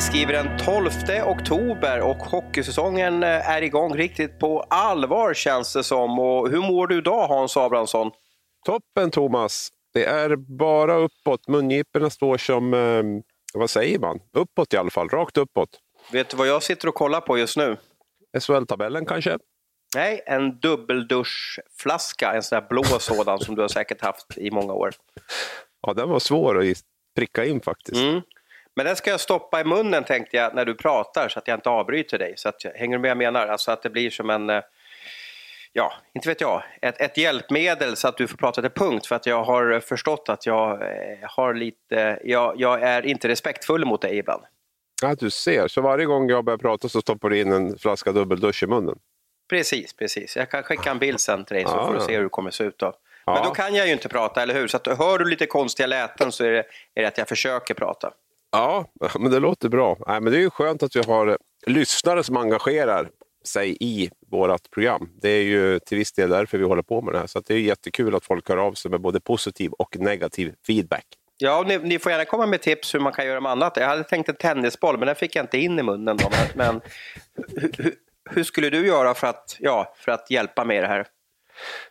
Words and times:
Vi 0.00 0.04
skriver 0.04 0.32
den 0.32 0.58
12 0.58 0.90
oktober 1.26 2.00
och 2.00 2.16
hockeysäsongen 2.16 3.22
eh, 3.22 3.50
är 3.50 3.62
igång 3.62 3.96
riktigt 3.96 4.38
på 4.38 4.60
allvar 4.60 5.34
känns 5.34 5.72
det 5.72 5.84
som. 5.84 6.18
Och 6.18 6.50
hur 6.50 6.60
mår 6.60 6.86
du 6.86 6.98
idag 6.98 7.28
Hans 7.28 7.56
Abrahamsson? 7.56 8.10
Toppen 8.66 9.10
Thomas! 9.10 9.68
Det 9.94 10.04
är 10.04 10.36
bara 10.36 10.94
uppåt. 10.94 11.48
Mungiporna 11.48 12.10
står 12.10 12.38
som, 12.38 12.74
eh, 12.74 13.02
vad 13.54 13.70
säger 13.70 13.98
man, 13.98 14.20
uppåt 14.32 14.74
i 14.74 14.76
alla 14.76 14.90
fall, 14.90 15.08
rakt 15.08 15.36
uppåt. 15.36 15.68
Vet 16.12 16.28
du 16.28 16.36
vad 16.36 16.48
jag 16.48 16.62
sitter 16.62 16.88
och 16.88 16.94
kollar 16.94 17.20
på 17.20 17.38
just 17.38 17.56
nu? 17.56 17.76
SHL-tabellen 18.38 19.06
kanske? 19.06 19.38
Nej, 19.94 20.22
en 20.26 20.60
dubbelduschflaska, 20.60 22.32
en 22.32 22.42
sån 22.42 22.60
där 22.60 22.68
blå 22.68 22.84
sådan 22.84 23.38
som 23.38 23.54
du 23.54 23.62
har 23.62 23.68
säkert 23.68 24.00
haft 24.00 24.38
i 24.38 24.50
många 24.50 24.72
år. 24.72 24.90
Ja, 25.86 25.94
den 25.94 26.08
var 26.08 26.18
svår 26.18 26.60
att 26.60 26.76
pricka 27.16 27.44
in 27.44 27.60
faktiskt. 27.60 28.00
Mm. 28.00 28.20
Men 28.76 28.86
den 28.86 28.96
ska 28.96 29.10
jag 29.10 29.20
stoppa 29.20 29.60
i 29.60 29.64
munnen 29.64 30.04
tänkte 30.04 30.36
jag 30.36 30.54
när 30.54 30.64
du 30.64 30.74
pratar 30.74 31.28
så 31.28 31.38
att 31.38 31.48
jag 31.48 31.56
inte 31.56 31.70
avbryter 31.70 32.18
dig. 32.18 32.34
Så 32.36 32.48
att, 32.48 32.56
hänger 32.74 32.96
du 32.96 33.02
med 33.02 33.16
vad 33.16 33.24
jag 33.24 33.32
menar? 33.32 33.46
Alltså 33.46 33.72
att 33.72 33.82
det 33.82 33.90
blir 33.90 34.10
som 34.10 34.30
en, 34.30 34.50
eh, 34.50 34.62
ja, 35.72 35.92
inte 36.14 36.28
vet 36.28 36.40
jag, 36.40 36.62
ett, 36.82 37.00
ett 37.00 37.16
hjälpmedel 37.16 37.96
så 37.96 38.08
att 38.08 38.16
du 38.16 38.26
får 38.26 38.36
prata 38.36 38.62
till 38.62 38.70
punkt. 38.70 39.06
För 39.06 39.16
att 39.16 39.26
jag 39.26 39.44
har 39.44 39.80
förstått 39.80 40.28
att 40.28 40.46
jag 40.46 40.82
eh, 40.82 41.18
har 41.22 41.54
lite, 41.54 42.18
jag, 42.24 42.54
jag 42.60 42.82
är 42.82 43.06
inte 43.06 43.28
respektfull 43.28 43.84
mot 43.84 44.02
dig 44.02 44.18
ibland. 44.18 44.42
Ja, 45.02 45.14
du 45.14 45.30
ser. 45.30 45.68
Så 45.68 45.80
varje 45.80 46.06
gång 46.06 46.28
jag 46.28 46.44
börjar 46.44 46.58
prata 46.58 46.88
så 46.88 47.00
stoppar 47.00 47.30
du 47.30 47.40
in 47.40 47.52
en 47.52 47.78
flaska 47.78 48.12
dubbeldusch 48.12 48.62
i 48.62 48.66
munnen? 48.66 48.98
Precis, 49.50 49.92
precis. 49.92 50.36
Jag 50.36 50.50
kan 50.50 50.62
skicka 50.62 50.90
en 50.90 50.98
bild 50.98 51.20
sen 51.20 51.44
till 51.44 51.54
dig 51.54 51.64
så 51.64 51.70
ja. 51.76 51.86
får 51.86 51.94
du 51.94 52.00
se 52.00 52.16
hur 52.16 52.22
det 52.22 52.28
kommer 52.28 52.50
se 52.50 52.64
ut. 52.64 52.78
Då. 52.78 52.92
Men 53.26 53.34
ja. 53.34 53.44
då 53.44 53.50
kan 53.50 53.74
jag 53.74 53.86
ju 53.86 53.92
inte 53.92 54.08
prata, 54.08 54.42
eller 54.42 54.54
hur? 54.54 54.68
Så 54.68 54.76
att, 54.76 54.86
hör 54.86 55.18
du 55.18 55.24
lite 55.24 55.46
konstiga 55.46 55.86
läten 55.86 56.32
så 56.32 56.44
är 56.44 56.50
det, 56.50 56.64
är 56.94 57.02
det 57.02 57.06
att 57.06 57.18
jag 57.18 57.28
försöker 57.28 57.74
prata. 57.74 58.12
Ja, 58.52 58.92
men 59.18 59.30
det 59.30 59.40
låter 59.40 59.68
bra. 59.68 59.96
Nej, 60.06 60.20
men 60.20 60.32
det 60.32 60.38
är 60.38 60.42
ju 60.42 60.50
skönt 60.50 60.82
att 60.82 60.96
vi 60.96 61.00
har 61.00 61.38
lyssnare 61.66 62.22
som 62.22 62.36
engagerar 62.36 63.10
sig 63.44 63.76
i 63.80 64.10
vårt 64.30 64.70
program. 64.70 65.08
Det 65.22 65.28
är 65.28 65.42
ju 65.42 65.78
till 65.78 65.98
viss 65.98 66.12
del 66.12 66.30
därför 66.30 66.58
vi 66.58 66.64
håller 66.64 66.82
på 66.82 67.02
med 67.02 67.14
det 67.14 67.18
här. 67.18 67.26
Så 67.26 67.40
det 67.40 67.54
är 67.54 67.58
jättekul 67.58 68.14
att 68.14 68.24
folk 68.24 68.48
hör 68.48 68.56
av 68.56 68.72
sig 68.72 68.90
med 68.90 69.00
både 69.00 69.20
positiv 69.20 69.72
och 69.72 69.96
negativ 69.98 70.54
feedback. 70.66 71.06
Ja, 71.42 71.64
ni, 71.66 71.78
ni, 71.78 71.98
får 71.98 72.12
gärna 72.12 72.24
komma 72.24 72.46
med 72.46 72.62
tips 72.62 72.94
hur 72.94 73.00
man 73.00 73.12
kan 73.12 73.26
göra 73.26 73.40
med 73.40 73.52
annat. 73.52 73.76
Jag 73.76 73.86
hade 73.86 74.04
tänkt 74.04 74.28
en 74.28 74.34
tennisboll, 74.34 74.98
men 74.98 75.06
den 75.06 75.16
fick 75.16 75.36
jag 75.36 75.42
inte 75.42 75.58
in 75.58 75.78
i 75.78 75.82
munnen. 75.82 76.16
Då. 76.16 76.30
Men, 76.30 76.46
men 76.54 76.80
hur, 77.78 77.94
hur, 78.30 78.44
skulle 78.44 78.70
du 78.70 78.86
göra 78.86 79.14
för 79.14 79.26
att, 79.26 79.56
ja, 79.58 79.94
för 79.96 80.12
att 80.12 80.30
hjälpa 80.30 80.64
mig 80.64 80.76
i 80.76 80.80
det 80.80 80.86
här? 80.86 81.06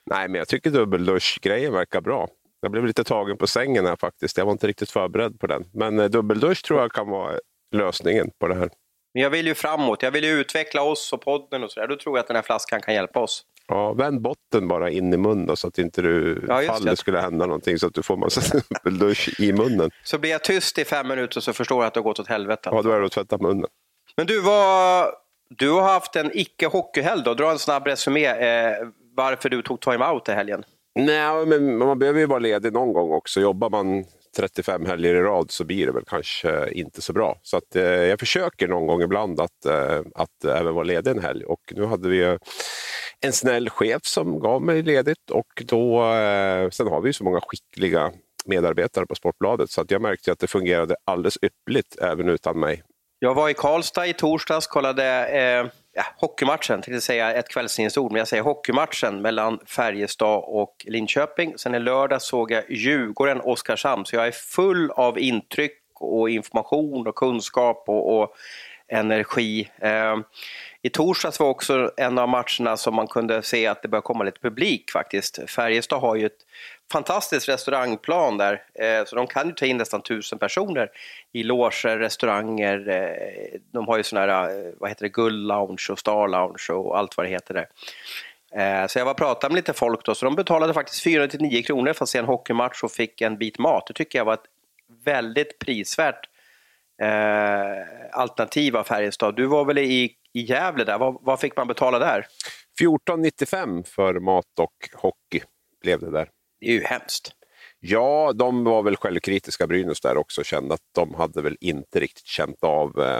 Nej, 0.06 0.28
men 0.28 0.40
jag 0.40 0.48
tycker 0.48 0.70
dubbeldusch-grejen 0.70 1.74
verkar 1.74 2.02
bra. 2.02 2.28
Jag 2.62 2.72
blev 2.72 2.86
lite 2.86 3.04
tagen 3.04 3.38
på 3.38 3.48
sängen 3.48 3.86
här 3.86 3.96
faktiskt. 3.96 4.38
Jag 4.38 4.46
var 4.46 4.52
inte 4.52 4.68
riktigt 4.68 4.92
förberedd 4.92 5.40
på 5.40 5.48
den. 5.48 5.66
Men 5.74 6.00
eh, 6.00 6.06
dubbeldusch 6.06 6.64
tror 6.64 6.80
jag 6.82 6.92
kan 6.92 7.10
vara 7.10 7.40
lösningen 7.72 8.32
på 8.40 8.48
det 8.48 8.56
här. 8.56 8.70
Men 9.14 9.24
jag 9.24 9.30
vill 9.30 9.48
ju 9.48 9.56
framåt. 9.56 10.04
Jag 10.04 10.12
vill 10.12 10.24
ju 10.24 10.32
utveckla 10.32 10.82
oss 10.82 11.14
och 11.14 11.22
podden 11.22 11.64
och 11.64 11.72
sådär. 11.72 11.88
Då 11.88 11.96
tror 11.96 12.18
jag 12.18 12.22
att 12.22 12.28
den 12.28 12.36
här 12.36 12.44
flaskan 12.44 12.82
kan 12.82 12.94
hjälpa 12.94 13.20
oss. 13.20 13.46
Ja, 13.68 13.94
vänd 13.94 14.22
botten 14.22 14.68
bara 14.68 14.90
in 14.90 15.14
i 15.14 15.18
munnen 15.18 15.58
så 15.58 15.68
att 15.68 15.78
inte 15.78 16.02
du 16.02 16.46
ja, 16.48 16.62
faller 16.62 16.96
skulle 16.96 17.20
hända 17.20 17.46
någonting 17.46 17.80
så 17.80 17.88
att 17.88 17.94
du 17.94 18.04
får 18.04 18.18
massa 18.18 18.58
dubbeldusch 18.84 19.40
i 19.40 19.54
munnen. 19.54 19.92
Så 20.04 20.18
blir 20.18 20.32
jag 20.32 20.44
tyst 20.44 20.78
i 20.78 20.86
fem 20.86 21.08
minuter 21.08 21.42
så 21.42 21.54
förstår 21.54 21.78
jag 21.78 21.88
att 21.88 21.94
det 21.94 22.00
har 22.00 22.04
gått 22.04 22.20
åt 22.20 22.28
helvete. 22.28 22.70
Ja, 22.74 22.82
då 22.82 22.92
är 22.92 23.00
det 23.00 23.06
att 23.06 23.12
tvätta 23.12 23.38
munnen. 23.38 23.68
Men 24.18 24.28
du, 24.28 24.42
var... 24.42 25.08
du 25.50 25.72
har 25.72 25.82
haft 25.82 26.16
en 26.16 26.32
icke-hockeyhelg 26.34 27.24
då. 27.24 27.34
Dra 27.34 27.52
en 27.52 27.60
snabb 27.60 27.88
resumé 27.88 28.26
eh, 28.26 28.74
varför 29.16 29.50
du 29.50 29.62
tog 29.62 29.82
time-out 29.82 30.30
i 30.30 30.32
helgen. 30.32 30.64
Nej, 31.06 31.46
men 31.46 31.78
man 31.78 32.00
behöver 32.00 32.20
ju 32.20 32.26
vara 32.26 32.40
ledig 32.40 32.74
någon 32.74 32.94
gång 32.94 33.12
också. 33.12 33.42
Jobbar 33.42 33.70
man 33.70 34.06
35 34.38 34.86
helger 34.86 35.16
i 35.16 35.22
rad 35.22 35.52
så 35.52 35.64
blir 35.64 35.86
det 35.86 35.92
väl 35.92 36.04
kanske 36.08 36.72
inte 36.72 37.02
så 37.02 37.14
bra. 37.14 37.40
Så 37.44 37.58
att, 37.58 37.76
eh, 37.76 37.84
jag 37.84 38.20
försöker 38.20 38.68
någon 38.68 38.88
gång 38.88 39.02
ibland 39.02 39.40
att, 39.40 39.66
eh, 39.66 40.02
att 40.16 40.46
även 40.46 40.74
vara 40.74 40.84
ledig 40.84 41.12
en 41.12 41.20
helg. 41.20 41.46
Och 41.46 41.74
nu 41.76 41.86
hade 41.86 42.10
vi 42.10 42.38
en 43.22 43.34
snäll 43.34 43.70
chef 43.70 44.02
som 44.06 44.40
gav 44.40 44.62
mig 44.62 44.84
ledigt 44.84 45.30
och 45.32 45.64
då, 45.66 46.14
eh, 46.14 46.70
sen 46.70 46.88
har 46.88 47.02
vi 47.02 47.10
ju 47.10 47.14
så 47.14 47.24
många 47.24 47.42
skickliga 47.42 48.12
medarbetare 48.46 49.06
på 49.06 49.16
Sportbladet 49.16 49.70
så 49.70 49.82
att 49.82 49.92
jag 49.92 50.02
märkte 50.02 50.32
att 50.32 50.40
det 50.40 50.48
fungerade 50.48 50.96
alldeles 51.06 51.38
ypperligt 51.42 52.00
även 52.02 52.30
utan 52.30 52.60
mig. 52.60 52.84
Jag 53.20 53.34
var 53.34 53.50
i 53.50 53.54
Karlstad 53.54 54.08
i 54.08 54.14
torsdags, 54.14 54.68
kollade 54.68 55.28
eh, 55.28 55.66
ja, 56.00 56.06
hockeymatchen, 56.18 56.82
tänkte 56.82 57.02
säga 57.02 57.34
ett 57.34 57.50
kvällstidningsord, 57.50 58.12
men 58.12 58.20
jag 58.20 58.28
säger 58.28 58.44
hockeymatchen 58.44 59.22
mellan 59.22 59.60
Färjestad 59.66 60.44
och 60.46 60.76
Linköping. 60.86 61.54
Sen 61.58 61.76
i 61.76 61.80
lördag 61.80 62.22
såg 62.22 62.52
jag 62.52 62.64
Djurgården-Oskarshamn, 62.70 64.06
så 64.06 64.16
jag 64.16 64.28
är 64.28 64.32
full 64.32 64.92
av 64.92 65.20
intryck 65.20 65.82
och 65.94 66.30
information 66.30 67.08
och 67.08 67.16
kunskap 67.16 67.84
och, 67.88 68.20
och 68.20 68.36
energi. 68.88 69.70
Eh, 69.82 70.18
I 70.82 70.90
torsdags 70.90 71.40
var 71.40 71.48
också 71.48 71.92
en 71.98 72.18
av 72.18 72.30
matcherna 72.30 72.78
som 72.78 72.96
man 72.96 73.08
kunde 73.08 73.42
se 73.42 73.68
att 73.68 73.82
det 73.82 73.88
började 73.88 74.06
komma 74.06 74.24
lite 74.24 74.40
publik 74.40 74.92
faktiskt. 74.92 75.40
Färjestad 75.50 76.02
har 76.02 76.16
ju 76.16 76.26
ett 76.26 76.46
Fantastisk 76.92 77.50
restaurangplan 77.50 78.38
där, 78.38 78.64
eh, 78.74 79.06
så 79.06 79.16
de 79.16 79.28
kan 79.28 79.48
ju 79.48 79.54
ta 79.54 79.66
in 79.66 79.78
nästan 79.78 80.02
tusen 80.02 80.40
personer 80.40 80.90
i 81.32 81.44
loger, 81.44 81.98
restauranger. 81.98 82.90
Eh, 82.90 83.60
de 83.72 83.88
har 83.88 83.98
ju 83.98 84.04
sådana 84.04 84.34
här, 84.34 84.50
eh, 84.50 84.74
vad 84.78 84.90
heter 84.90 85.04
det, 85.04 85.10
Gull 85.10 85.48
Lounge 85.48 85.88
och 85.92 86.00
Star 86.00 86.28
Lounge 86.28 86.66
och 86.70 86.98
allt 86.98 87.18
vad 87.18 87.26
det 87.26 87.30
heter 87.30 87.54
där. 87.54 87.68
Eh, 88.52 88.88
så 88.88 89.00
jag 89.00 89.06
var 89.06 89.12
och 89.12 89.18
pratade 89.18 89.54
med 89.54 89.56
lite 89.56 89.74
folk 89.74 90.06
då, 90.06 90.16
så 90.16 90.26
de 90.26 90.36
betalade 90.36 90.74
faktiskt 90.74 91.04
499 91.04 91.64
kronor 91.64 91.94
för 91.94 92.04
att 92.04 92.10
se 92.10 92.20
en 92.20 92.26
hockeymatch 92.26 92.84
och 92.84 92.92
fick 92.92 93.22
en 93.22 93.38
bit 93.38 93.60
mat. 93.60 93.88
Det 93.88 93.94
tycker 93.94 94.20
jag 94.20 94.26
var 94.26 94.34
ett 94.34 94.50
väldigt 95.06 95.60
prisvärt 95.60 96.30
eh, 97.02 97.84
alternativ 98.12 98.78
av 98.78 98.84
Färjestad. 98.84 99.36
Du 99.36 99.46
var 99.46 99.66
väl 99.66 99.78
i, 99.78 100.16
i 100.34 100.42
Gävle 100.42 100.84
där, 100.84 100.98
vad, 100.98 101.18
vad 101.22 101.40
fick 101.40 101.58
man 101.58 101.68
betala 101.68 102.00
där? 102.00 102.26
14,95 102.82 103.84
för 103.84 104.20
mat 104.20 104.60
och 104.60 104.90
hockey 104.94 105.42
blev 105.82 106.00
det 106.00 106.12
där. 106.12 106.30
Det 106.60 106.68
är 106.68 106.72
ju 106.72 106.84
hemskt. 106.84 107.32
Ja, 107.80 108.34
de 108.36 108.64
var 108.64 108.84
väl 108.84 108.96
självkritiska 108.96 109.68
Brynäs 109.68 110.02
där 110.02 110.18
också, 110.18 110.44
kände 110.44 110.74
att 110.74 110.82
de 110.96 111.14
hade 111.14 111.42
väl 111.42 111.58
inte 111.62 112.00
riktigt 112.00 112.26
känt 112.26 112.64
av 112.64 113.02
eh, 113.02 113.20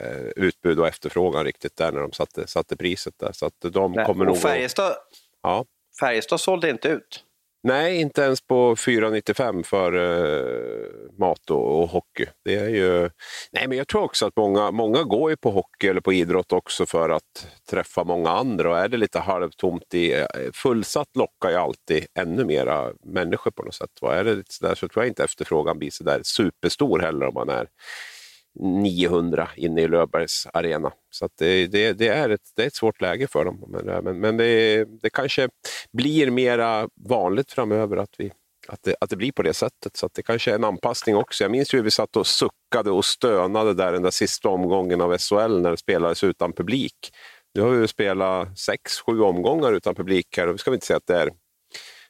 eh 0.00 0.26
utbud 0.36 0.80
och 0.80 0.88
efterfrågan 0.88 1.44
riktigt 1.44 1.76
där 1.76 1.92
när 1.92 2.00
de 2.00 2.12
satte, 2.12 2.46
satte 2.46 2.76
priset 2.76 3.14
där. 3.18 3.32
Så 3.32 3.46
att 3.46 3.60
de 3.60 3.92
Nej, 3.92 4.06
kommer 4.06 4.28
och 4.28 4.38
Färjestad, 4.38 4.92
ja. 5.42 5.64
Färjestad 6.00 6.40
sålde 6.40 6.70
inte 6.70 6.88
ut. 6.88 7.24
Nej, 7.66 8.00
inte 8.00 8.22
ens 8.22 8.40
på 8.40 8.74
4,95 8.74 9.62
för 9.62 9.92
eh, 9.92 11.18
mat 11.18 11.50
och, 11.50 11.82
och, 11.82 11.88
hockey. 11.88 12.26
Det 12.44 12.54
är 12.54 12.68
ju... 12.68 13.10
Nej, 13.52 13.68
men 13.68 13.78
jag 13.78 13.88
tror 13.88 14.02
också 14.02 14.26
att 14.26 14.36
många, 14.36 14.70
många 14.70 15.02
går 15.02 15.30
ju 15.30 15.36
på 15.36 15.50
hockey 15.50 15.88
eller 15.88 16.00
på 16.00 16.12
idrott 16.12 16.52
också 16.52 16.86
för 16.86 17.10
att 17.10 17.46
träffa 17.70 18.04
många 18.04 18.30
andra. 18.30 18.70
Och 18.70 18.78
är 18.78 18.88
det 18.88 18.96
lite 18.96 19.18
halvtomt 19.18 19.94
i 19.94 20.12
eh, 20.12 20.26
fullsatt 20.52 21.08
lockar 21.16 21.50
ju 21.50 21.56
alltid 21.56 22.06
ännu 22.18 22.44
mera 22.44 22.92
människor 23.04 23.50
på 23.50 23.62
något 23.62 23.74
sätt. 23.74 23.90
Va? 24.00 24.14
Är 24.14 24.24
det 24.24 24.34
lite 24.34 24.54
sådär 24.54 24.74
så 24.74 24.88
tror 24.88 25.04
jag 25.04 25.10
inte 25.10 25.24
efterfrågan 25.24 25.78
blir 25.78 25.90
så 25.90 26.04
där 26.04 26.20
superstor 26.22 26.98
heller 26.98 27.26
om 27.26 27.34
man 27.34 27.48
är 27.48 27.66
900 28.60 29.48
inne 29.56 29.82
i 29.82 29.88
Löfbergs 29.88 30.46
arena. 30.52 30.92
Så 31.10 31.28
det, 31.38 31.66
det, 31.66 31.92
det, 31.92 32.08
är 32.08 32.30
ett, 32.30 32.40
det 32.56 32.62
är 32.62 32.66
ett 32.66 32.74
svårt 32.74 33.00
läge 33.00 33.26
för 33.26 33.44
dem. 33.44 33.64
Men, 33.68 34.04
men, 34.04 34.20
men 34.20 34.36
det, 34.36 34.84
det 34.84 35.10
kanske 35.10 35.48
blir 35.92 36.30
mera 36.30 36.88
vanligt 37.08 37.52
framöver 37.52 37.96
att, 37.96 38.14
vi, 38.18 38.32
att, 38.68 38.82
det, 38.82 38.96
att 39.00 39.10
det 39.10 39.16
blir 39.16 39.32
på 39.32 39.42
det 39.42 39.54
sättet. 39.54 39.96
Så 39.96 40.08
det 40.14 40.22
kanske 40.22 40.50
är 40.50 40.54
en 40.54 40.64
anpassning 40.64 41.16
också. 41.16 41.44
Jag 41.44 41.50
minns 41.50 41.74
hur 41.74 41.82
vi 41.82 41.90
satt 41.90 42.16
och 42.16 42.26
suckade 42.26 42.90
och 42.90 43.04
stönade 43.04 43.74
där 43.74 43.92
den 43.92 44.02
där 44.02 44.10
sista 44.10 44.48
omgången 44.48 45.00
av 45.00 45.18
SHL 45.18 45.60
när 45.60 45.70
det 45.70 45.76
spelades 45.76 46.24
utan 46.24 46.52
publik. 46.52 47.10
Nu 47.54 47.60
har 47.60 47.70
vi 47.70 47.88
spelat 47.88 48.58
sex, 48.58 49.00
sju 49.00 49.20
omgångar 49.20 49.72
utan 49.72 49.94
publik 49.94 50.36
här 50.36 50.46
och 50.46 50.54
vi 50.54 50.58
ska 50.58 50.74
inte 50.74 50.86
säga 50.86 50.96
att 50.96 51.06
det 51.06 51.16
är 51.16 51.30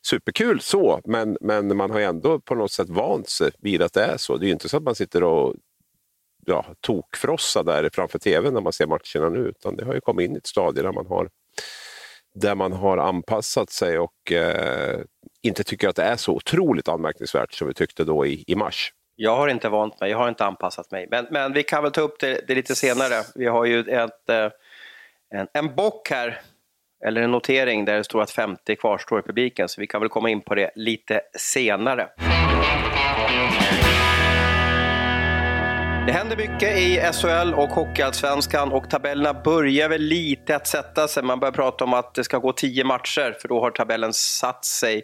superkul 0.06 0.60
så, 0.60 1.00
men, 1.04 1.36
men 1.40 1.76
man 1.76 1.90
har 1.90 2.00
ändå 2.00 2.40
på 2.40 2.54
något 2.54 2.72
sätt 2.72 2.88
vant 2.88 3.28
sig 3.28 3.50
vid 3.58 3.82
att 3.82 3.92
det 3.92 4.04
är 4.04 4.16
så. 4.16 4.36
Det 4.36 4.44
är 4.44 4.46
ju 4.46 4.52
inte 4.52 4.68
så 4.68 4.76
att 4.76 4.82
man 4.82 4.94
sitter 4.94 5.22
och 5.22 5.54
ja, 6.46 6.64
tokfrossa 6.80 7.62
där 7.62 7.90
framför 7.92 8.18
tvn 8.18 8.54
när 8.54 8.60
man 8.60 8.72
ser 8.72 8.86
matcherna 8.86 9.38
nu, 9.38 9.48
utan 9.48 9.76
det 9.76 9.84
har 9.84 9.94
ju 9.94 10.00
kommit 10.00 10.28
in 10.28 10.34
i 10.34 10.38
ett 10.38 10.46
stadie 10.46 10.82
där 10.82 10.92
man 10.92 11.06
har, 11.06 11.28
där 12.34 12.54
man 12.54 12.72
har 12.72 12.98
anpassat 12.98 13.70
sig 13.70 13.98
och 13.98 14.32
eh, 14.32 15.00
inte 15.42 15.64
tycker 15.64 15.88
att 15.88 15.96
det 15.96 16.02
är 16.02 16.16
så 16.16 16.32
otroligt 16.32 16.88
anmärkningsvärt 16.88 17.52
som 17.52 17.68
vi 17.68 17.74
tyckte 17.74 18.04
då 18.04 18.26
i, 18.26 18.44
i 18.46 18.54
mars. 18.54 18.92
Jag 19.16 19.36
har 19.36 19.48
inte 19.48 19.68
vant 19.68 20.00
mig, 20.00 20.10
jag 20.10 20.18
har 20.18 20.28
inte 20.28 20.44
anpassat 20.44 20.90
mig. 20.90 21.08
Men, 21.10 21.26
men 21.30 21.52
vi 21.52 21.62
kan 21.62 21.82
väl 21.82 21.92
ta 21.92 22.00
upp 22.00 22.20
det, 22.20 22.44
det 22.48 22.54
lite 22.54 22.74
senare. 22.74 23.22
Vi 23.34 23.46
har 23.46 23.64
ju 23.64 23.80
ett, 23.80 24.28
eh, 24.28 24.50
en, 25.34 25.46
en 25.52 25.74
bock 25.74 26.10
här, 26.10 26.40
eller 27.04 27.22
en 27.22 27.30
notering 27.30 27.84
där 27.84 27.96
det 27.96 28.04
står 28.04 28.22
att 28.22 28.30
50 28.30 28.76
kvarstår 28.76 29.18
i 29.18 29.22
publiken, 29.22 29.68
så 29.68 29.80
vi 29.80 29.86
kan 29.86 30.00
väl 30.00 30.10
komma 30.10 30.30
in 30.30 30.40
på 30.40 30.54
det 30.54 30.70
lite 30.74 31.20
senare. 31.38 32.08
Det 36.06 36.12
händer 36.12 36.36
mycket 36.36 36.78
i 36.78 37.12
SHL 37.12 37.54
och 37.54 37.68
Hockeyallsvenskan 37.68 38.72
och 38.72 38.90
tabellerna 38.90 39.40
börjar 39.44 39.88
väl 39.88 40.02
lite 40.02 40.56
att 40.56 40.66
sätta 40.66 41.08
sig. 41.08 41.22
Man 41.22 41.40
börjar 41.40 41.52
prata 41.52 41.84
om 41.84 41.94
att 41.94 42.14
det 42.14 42.24
ska 42.24 42.38
gå 42.38 42.52
tio 42.52 42.84
matcher 42.84 43.36
för 43.40 43.48
då 43.48 43.60
har 43.60 43.70
tabellen 43.70 44.12
satt 44.12 44.64
sig 44.64 45.02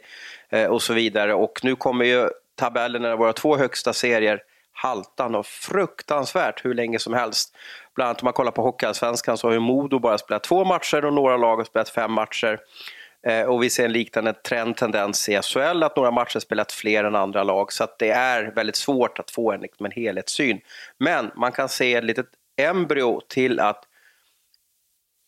eh, 0.50 0.64
och 0.70 0.82
så 0.82 0.94
vidare. 0.94 1.34
Och 1.34 1.60
nu 1.62 1.76
kommer 1.76 2.04
ju 2.04 2.28
tabellerna, 2.58 3.12
i 3.12 3.16
våra 3.16 3.32
två 3.32 3.56
högsta 3.56 3.92
serier, 3.92 4.40
haltan 4.72 5.34
och 5.34 5.46
fruktansvärt 5.46 6.64
hur 6.64 6.74
länge 6.74 6.98
som 6.98 7.14
helst. 7.14 7.56
Bland 7.94 8.08
annat 8.08 8.22
om 8.22 8.26
man 8.26 8.32
kollar 8.32 8.52
på 8.52 8.62
Hockeyallsvenskan 8.62 9.36
så 9.36 9.46
har 9.46 9.52
ju 9.52 9.60
Modo 9.60 9.98
bara 9.98 10.18
spelat 10.18 10.44
två 10.44 10.64
matcher 10.64 11.04
och 11.04 11.12
några 11.12 11.36
lag 11.36 11.56
har 11.56 11.64
spelat 11.64 11.88
fem 11.88 12.12
matcher. 12.12 12.58
Eh, 13.26 13.42
och 13.42 13.62
vi 13.62 13.70
ser 13.70 13.84
en 13.84 13.92
liknande 13.92 14.32
trend, 14.32 14.76
tendens 14.76 15.28
i 15.28 15.40
SHL, 15.42 15.82
att 15.82 15.96
några 15.96 16.10
matcher 16.10 16.38
spelat 16.38 16.72
fler 16.72 17.04
än 17.04 17.14
andra 17.14 17.42
lag. 17.42 17.72
Så 17.72 17.86
det 17.98 18.10
är 18.10 18.54
väldigt 18.54 18.76
svårt 18.76 19.18
att 19.18 19.30
få 19.30 19.52
en, 19.52 19.60
liksom 19.60 19.86
en 19.86 19.92
helhetssyn. 19.92 20.60
Men 20.98 21.30
man 21.36 21.52
kan 21.52 21.68
se 21.68 21.94
ett 21.94 22.04
litet 22.04 22.26
embryo 22.56 23.20
till 23.28 23.60
att 23.60 23.84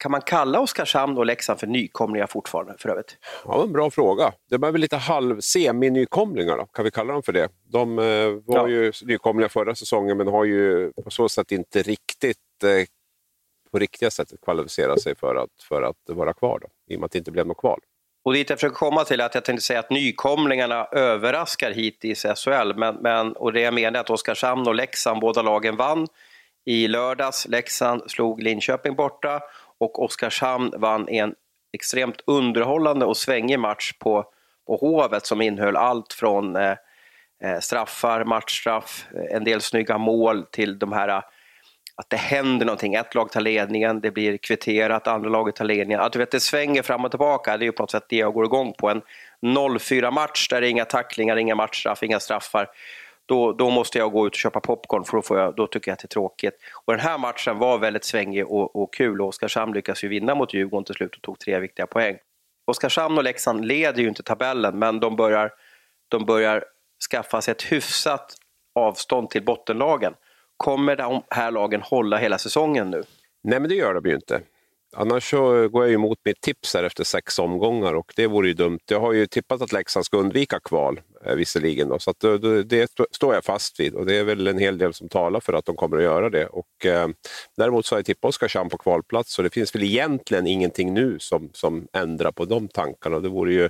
kan 0.03 0.11
man 0.11 0.21
kalla 0.21 0.61
Oskarshamn 0.61 1.19
och 1.19 1.27
Leksand 1.27 1.61
för 1.61 1.67
nykomlingar 1.67 2.27
fortfarande 2.27 2.75
för 2.79 2.89
övrigt? 2.89 3.17
Ja, 3.45 3.63
en 3.63 3.73
bra 3.73 3.91
fråga. 3.91 4.33
Det 4.51 4.55
är 4.55 4.73
väl 4.73 4.81
lite 4.81 4.97
halv-semi-nykomlingar, 4.97 6.57
då. 6.57 6.65
kan 6.65 6.85
vi 6.85 6.91
kalla 6.91 7.13
dem 7.13 7.23
för 7.23 7.33
det? 7.33 7.49
De 7.73 7.99
eh, 7.99 8.05
var 8.45 8.59
ja. 8.59 8.69
ju 8.69 8.93
nykomlingar 9.03 9.49
förra 9.49 9.75
säsongen 9.75 10.17
men 10.17 10.27
har 10.27 10.45
ju 10.45 10.93
på 11.05 11.11
så 11.11 11.29
sätt 11.29 11.53
inte 11.53 11.83
riktigt 11.83 12.39
eh, 12.65 12.87
på 13.73 13.79
riktiga 13.79 14.11
sättet 14.11 14.41
kvalificera 14.41 14.97
sig 14.97 15.15
för 15.15 15.35
att, 15.35 15.63
för 15.69 15.83
att 15.83 15.97
vara 16.07 16.33
kvar, 16.33 16.59
då, 16.63 16.69
i 16.95 16.97
och 16.97 17.01
med 17.01 17.07
att 17.07 17.13
det 17.13 17.19
inte 17.19 17.31
blev 17.31 17.47
något 17.47 17.59
kval. 17.59 17.81
Och 18.25 18.33
dit 18.33 18.51
jag 18.51 18.59
försöker 18.59 18.77
komma 18.77 19.05
till 19.05 19.21
är 19.21 19.25
att 19.25 19.35
jag 19.35 19.45
tänkte 19.45 19.65
säga 19.67 19.79
att 19.79 19.91
nykomlingarna 19.91 20.85
överraskar 20.85 21.71
hittills 21.71 22.25
i 22.25 22.29
SHL. 22.29 22.73
Men, 22.77 22.95
men, 22.95 23.33
och 23.33 23.53
det 23.53 23.61
jag 23.61 23.75
menar 23.75 23.99
är 23.99 24.01
att 24.01 24.11
Oskarshamn 24.11 24.69
och 24.69 24.75
Leksand, 24.75 25.21
båda 25.21 25.43
lagen 25.43 25.77
vann 25.77 26.07
i 26.65 26.89
lördags. 26.89 27.49
Leksand 27.49 28.03
slog 28.11 28.43
Linköping 28.43 28.95
borta 28.95 29.41
och 29.79 30.03
Oskarshamn 30.03 30.73
vann 30.77 31.09
en 31.09 31.35
extremt 31.73 32.21
underhållande 32.27 33.07
och 33.07 33.17
svängig 33.17 33.59
match 33.59 33.93
på, 33.99 34.25
på 34.67 34.77
Hovet 34.77 35.27
som 35.27 35.43
innehöll 35.43 35.77
allt 35.77 36.13
från 36.13 36.57
eh, 36.57 36.77
eh 37.45 37.59
straffar, 37.61 38.25
matchstraff, 38.25 39.07
en 39.31 39.45
del 39.45 39.61
snygga 39.61 39.99
mål 39.99 40.47
till 40.51 40.79
de 40.79 40.93
här 40.93 41.23
att 41.95 42.11
det 42.11 42.17
händer 42.17 42.67
någonting. 42.67 42.95
Ett 42.95 43.15
lag 43.15 43.33
tar 43.33 43.41
ledningen, 43.41 44.01
det 44.01 44.11
blir 44.11 44.37
kvitterat, 44.37 45.07
andra 45.07 45.29
laget 45.29 45.57
tar 45.57 45.65
ledningen. 45.65 46.01
Att 46.01 46.13
du 46.13 46.19
vet, 46.19 46.31
det 46.31 46.41
svänger 46.41 46.83
fram 46.83 47.05
och 47.05 47.11
tillbaka, 47.11 47.57
det 47.57 47.65
är 47.65 47.67
ju 47.67 47.73
på 47.73 47.83
något 47.83 47.91
sätt 47.91 48.07
det 48.09 48.17
jag 48.17 48.35
går 48.35 48.45
igång 48.45 48.73
på. 48.79 48.91
En 48.91 49.03
0-4 49.43 50.11
match 50.11 50.49
där 50.49 50.61
det 50.61 50.67
är 50.67 50.71
inga 50.71 50.85
tacklingar, 50.85 51.37
inga 51.37 51.55
matchstraff, 51.55 52.03
inga 52.03 52.21
straffar 52.21 52.69
då, 53.27 53.53
då 53.53 53.71
måste 53.71 53.99
jag 53.99 54.13
gå 54.13 54.27
ut 54.27 54.33
och 54.33 54.39
köpa 54.39 54.61
popcorn 54.61 55.05
för 55.05 55.17
då, 55.17 55.23
får 55.23 55.39
jag, 55.39 55.57
då 55.57 55.67
tycker 55.67 55.91
jag 55.91 55.93
att 55.93 55.99
det 55.99 56.07
är 56.07 56.09
tråkigt. 56.09 56.55
Och 56.85 56.93
den 56.93 57.01
här 57.01 57.19
matchen 57.19 57.59
var 57.59 57.79
väldigt 57.79 58.05
svängig 58.05 58.47
och, 58.47 58.77
och 58.77 58.95
kul 58.95 59.21
och 59.21 59.29
Oskarshamn 59.29 59.73
lyckas 59.73 60.05
ju 60.05 60.09
vinna 60.09 60.35
mot 60.35 60.55
Djurgården 60.55 60.85
till 60.85 60.95
slut 60.95 61.17
och 61.17 61.23
tog 61.23 61.39
tre 61.39 61.59
viktiga 61.59 61.87
poäng. 61.87 62.17
Oskarshamn 62.67 63.19
och 63.19 63.25
Leksand 63.25 63.65
leder 63.65 64.03
ju 64.03 64.09
inte 64.09 64.23
tabellen 64.23 64.79
men 64.79 65.01
de 65.01 65.17
börjar, 65.17 65.53
de 66.09 66.25
börjar 66.25 66.65
skaffa 67.11 67.41
sig 67.41 67.53
ett 67.53 67.63
hyfsat 67.63 68.35
avstånd 68.75 69.31
till 69.31 69.45
bottenlagen. 69.45 70.15
Kommer 70.63 70.97
de 70.97 71.23
här 71.31 71.51
lagen 71.51 71.83
hålla 71.83 72.17
hela 72.17 72.39
säsongen 72.39 72.91
nu? 72.91 73.03
Nej, 73.45 73.61
men 73.61 73.69
det 73.69 73.75
gör 73.75 73.95
de 73.95 74.09
ju 74.09 74.15
inte. 74.15 74.41
Annars 74.97 75.31
så 75.31 75.69
går 75.69 75.85
jag 75.85 75.93
emot 75.93 76.19
mitt 76.25 76.41
tips 76.41 76.75
här 76.75 76.85
efter 76.85 77.05
sex 77.05 77.39
omgångar 77.39 77.95
och 77.95 78.13
det 78.17 78.27
vore 78.27 78.49
ju 78.49 78.55
dumt. 78.55 78.79
Jag 78.87 79.01
har 79.01 79.13
ju 79.13 79.27
tippat 79.27 79.63
att 79.63 79.73
Leksand 79.73 80.05
ska 80.05 80.17
undvika 80.17 80.61
kval 80.61 81.01
eh, 81.25 81.35
visserligen, 81.35 81.89
då, 81.89 81.99
så 81.99 82.11
att, 82.11 82.25
eh, 82.25 82.35
det, 82.35 82.63
det 82.63 82.91
står 83.11 83.35
jag 83.35 83.45
fast 83.45 83.81
vid 83.81 83.95
och 83.95 84.07
det 84.07 84.17
är 84.17 84.25
väl 84.25 84.47
en 84.47 84.59
hel 84.59 84.79
del 84.79 84.95
som 84.95 85.09
talar 85.09 85.41
för 85.41 85.53
att 85.53 85.65
de 85.65 85.77
kommer 85.77 85.97
att 85.97 86.03
göra 86.03 86.31
det. 86.31 86.47
Och, 86.47 86.87
eh, 86.87 87.09
däremot 87.57 87.87
så 87.87 87.95
har 87.95 87.99
jag 87.99 88.07
tippat 88.07 88.29
Oskarshamn 88.29 88.71
på 88.71 88.79
kvalplats 88.79 89.35
så 89.35 89.43
det 89.43 89.51
finns 89.51 89.75
väl 89.75 89.83
egentligen 89.83 90.47
ingenting 90.47 90.95
nu 90.95 91.19
som, 91.19 91.51
som 91.53 91.87
ändrar 91.93 92.33
på 92.33 92.45
de 92.45 92.69
tankarna. 92.69 93.21
Det 93.21 93.29
vore 93.29 93.53
ju 93.53 93.69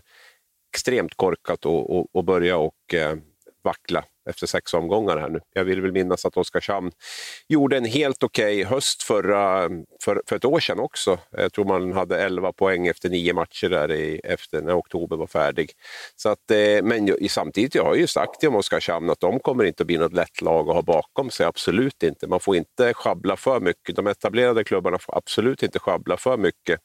extremt 0.74 1.14
korkat 1.14 1.66
att 2.14 2.24
börja 2.24 2.56
och 2.56 2.94
eh, 2.94 3.16
vackla 3.64 4.04
efter 4.30 4.46
sex 4.46 4.74
omgångar 4.74 5.16
här 5.16 5.28
nu. 5.28 5.40
Jag 5.54 5.64
vill 5.64 5.80
väl 5.80 5.92
minnas 5.92 6.24
att 6.24 6.36
Oskarshamn 6.36 6.90
gjorde 7.48 7.76
en 7.76 7.84
helt 7.84 8.22
okej 8.22 8.60
okay 8.60 8.74
höst 8.74 9.02
förra, 9.02 9.68
för, 10.04 10.22
för 10.26 10.36
ett 10.36 10.44
år 10.44 10.60
sedan 10.60 10.78
också. 10.78 11.18
Jag 11.30 11.52
tror 11.52 11.64
man 11.64 11.92
hade 11.92 12.18
11 12.18 12.52
poäng 12.52 12.86
efter 12.86 13.08
nio 13.08 13.34
matcher 13.34 13.68
där 13.68 13.92
i, 13.92 14.20
efter 14.24 14.62
när 14.62 14.78
oktober 14.78 15.16
var 15.16 15.26
färdig. 15.26 15.70
Så 16.16 16.28
att, 16.28 16.50
eh, 16.50 16.82
men 16.82 17.28
samtidigt, 17.28 17.74
jag 17.74 17.84
har 17.84 17.94
ju 17.94 18.06
sagt 18.06 18.44
om 18.44 18.56
Oskarshamn 18.56 19.10
att 19.10 19.20
de 19.20 19.40
kommer 19.40 19.64
inte 19.64 19.82
att 19.82 19.86
bli 19.86 19.98
något 19.98 20.12
lätt 20.12 20.40
lag 20.40 20.68
att 20.68 20.74
ha 20.74 20.82
bakom 20.82 21.30
sig, 21.30 21.46
absolut 21.46 22.02
inte. 22.02 22.26
Man 22.26 22.40
får 22.40 22.56
inte 22.56 22.94
schabbla 22.94 23.36
för 23.36 23.60
mycket. 23.60 23.96
De 23.96 24.06
etablerade 24.06 24.64
klubbarna 24.64 24.98
får 24.98 25.16
absolut 25.16 25.62
inte 25.62 25.78
schabbla 25.78 26.16
för 26.16 26.36
mycket 26.36 26.80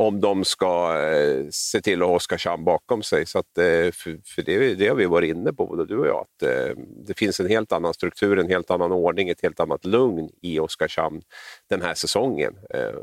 om 0.00 0.20
de 0.20 0.44
ska 0.44 1.00
eh, 1.00 1.46
se 1.50 1.80
till 1.80 2.02
att 2.02 2.08
ha 2.08 2.14
Oskarshamn 2.14 2.64
bakom 2.64 3.02
sig. 3.02 3.26
Så 3.26 3.38
att, 3.38 3.58
eh, 3.58 3.90
för, 3.92 4.20
för 4.34 4.42
det, 4.42 4.74
det 4.74 4.88
har 4.88 4.94
vi 4.94 5.06
varit 5.06 5.36
inne 5.36 5.52
på, 5.52 5.66
både 5.66 5.86
du 5.86 5.98
och 5.98 6.06
jag, 6.06 6.20
att 6.20 6.42
eh, 6.42 6.76
det 7.06 7.14
finns 7.14 7.40
en 7.40 7.48
helt 7.48 7.72
annan 7.72 7.94
struktur, 7.94 8.38
en 8.38 8.48
helt 8.48 8.70
annan 8.70 8.92
ordning, 8.92 9.28
ett 9.28 9.42
helt 9.42 9.60
annat 9.60 9.84
lugn 9.84 10.30
i 10.42 10.58
Oskarshamn 10.58 11.22
den 11.68 11.82
här 11.82 11.94
säsongen. 11.94 12.54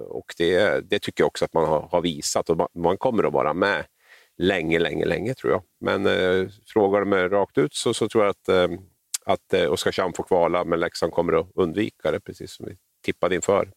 Och 0.08 0.34
det, 0.38 0.80
det 0.90 1.00
tycker 1.00 1.22
jag 1.22 1.28
också 1.28 1.46
att 1.46 1.54
man 1.54 1.66
har, 1.66 1.82
har 1.82 2.02
visat 2.02 2.50
och 2.50 2.58
man, 2.58 2.68
man, 2.76 2.98
kommer 2.98 3.24
att 3.24 3.34
vara 3.34 3.54
med 3.54 3.86
länge, 4.38 4.80
länge, 4.80 5.06
länge 5.06 5.34
tror 5.34 5.54
jag. 5.54 5.64
Men 5.80 6.06
eh, 6.06 6.50
frågar 6.66 7.00
du 7.00 7.06
mig 7.06 7.28
rakt 7.28 7.58
ut 7.58 7.74
så, 7.74 7.94
så 7.94 8.10
tror 8.10 8.24
jag 8.24 8.32
att, 8.32 8.50
eh, 8.50 8.78
att 9.26 9.54
eh, 9.54 9.72
Oskarshamn 9.72 10.14
får 10.14 10.24
kvala, 10.24 10.64
men 10.64 10.80
Leksand 10.80 11.12
kommer 11.12 11.40
att 11.40 11.52
undvika 11.56 12.12
det, 12.12 12.20
precis 12.20 12.52
som 12.52 12.66
vi 12.66 12.78
tippade 13.06 13.36
inför 13.36 13.72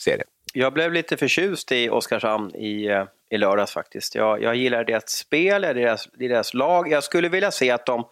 serien. 0.00 0.28
Jag 0.54 0.72
blev 0.72 0.92
lite 0.92 1.16
förtjust 1.16 1.72
i 1.72 1.90
Oskarshamn 1.90 2.54
i, 2.54 2.86
eh, 2.86 3.04
i 3.30 3.38
lördags 3.38 3.72
faktiskt. 3.72 4.14
Jag, 4.14 4.42
jag 4.42 4.56
gillar 4.56 4.84
deras 4.84 5.08
spel, 5.08 5.62
deras, 5.62 6.08
deras 6.12 6.54
lag. 6.54 6.92
Jag 6.92 7.04
skulle 7.04 7.28
vilja 7.28 7.50
se 7.50 7.70
att 7.70 7.86
de 7.86 8.04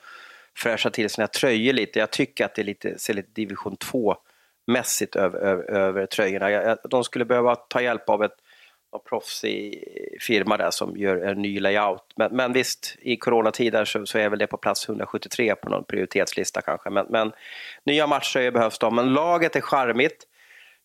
fräschar 0.57 0.91
till 0.91 1.11
sina 1.11 1.27
tröjor 1.27 1.73
lite. 1.73 1.99
Jag 1.99 2.11
tycker 2.11 2.45
att 2.45 2.55
det 2.55 2.63
lite, 2.63 2.99
ser 2.99 3.15
lite 3.15 3.31
division 3.33 3.77
2-mässigt 3.77 5.19
över, 5.19 5.39
över, 5.39 5.71
över 5.71 6.07
tröjorna. 6.07 6.51
Jag, 6.51 6.79
de 6.91 7.05
skulle 7.05 7.25
behöva 7.25 7.57
ta 7.57 7.83
hjälp 7.83 8.09
av 8.09 8.25
ett 8.25 8.37
någon 8.93 9.03
proffsig 9.09 9.85
firma 10.21 10.57
där 10.57 10.71
som 10.71 10.97
gör 10.97 11.17
en 11.17 11.43
ny 11.43 11.61
layout. 11.61 12.13
Men, 12.17 12.37
men 12.37 12.53
visst, 12.53 12.97
i 13.01 13.17
coronatider 13.17 13.85
så, 13.85 14.07
så, 14.07 14.19
är 14.19 14.29
väl 14.29 14.39
det 14.39 14.47
på 14.47 14.57
plats 14.57 14.89
173 14.89 15.55
på 15.55 15.69
någon 15.69 15.85
prioritetslista 15.85 16.63
kanske. 16.63 16.91
Men, 16.91 17.07
men 17.11 17.33
nya 17.85 18.07
matcher 18.07 18.51
behövs 18.51 18.79
de. 18.79 18.95
Men 18.95 19.13
laget 19.13 19.57
är 19.57 19.61
charmigt. 19.61 20.27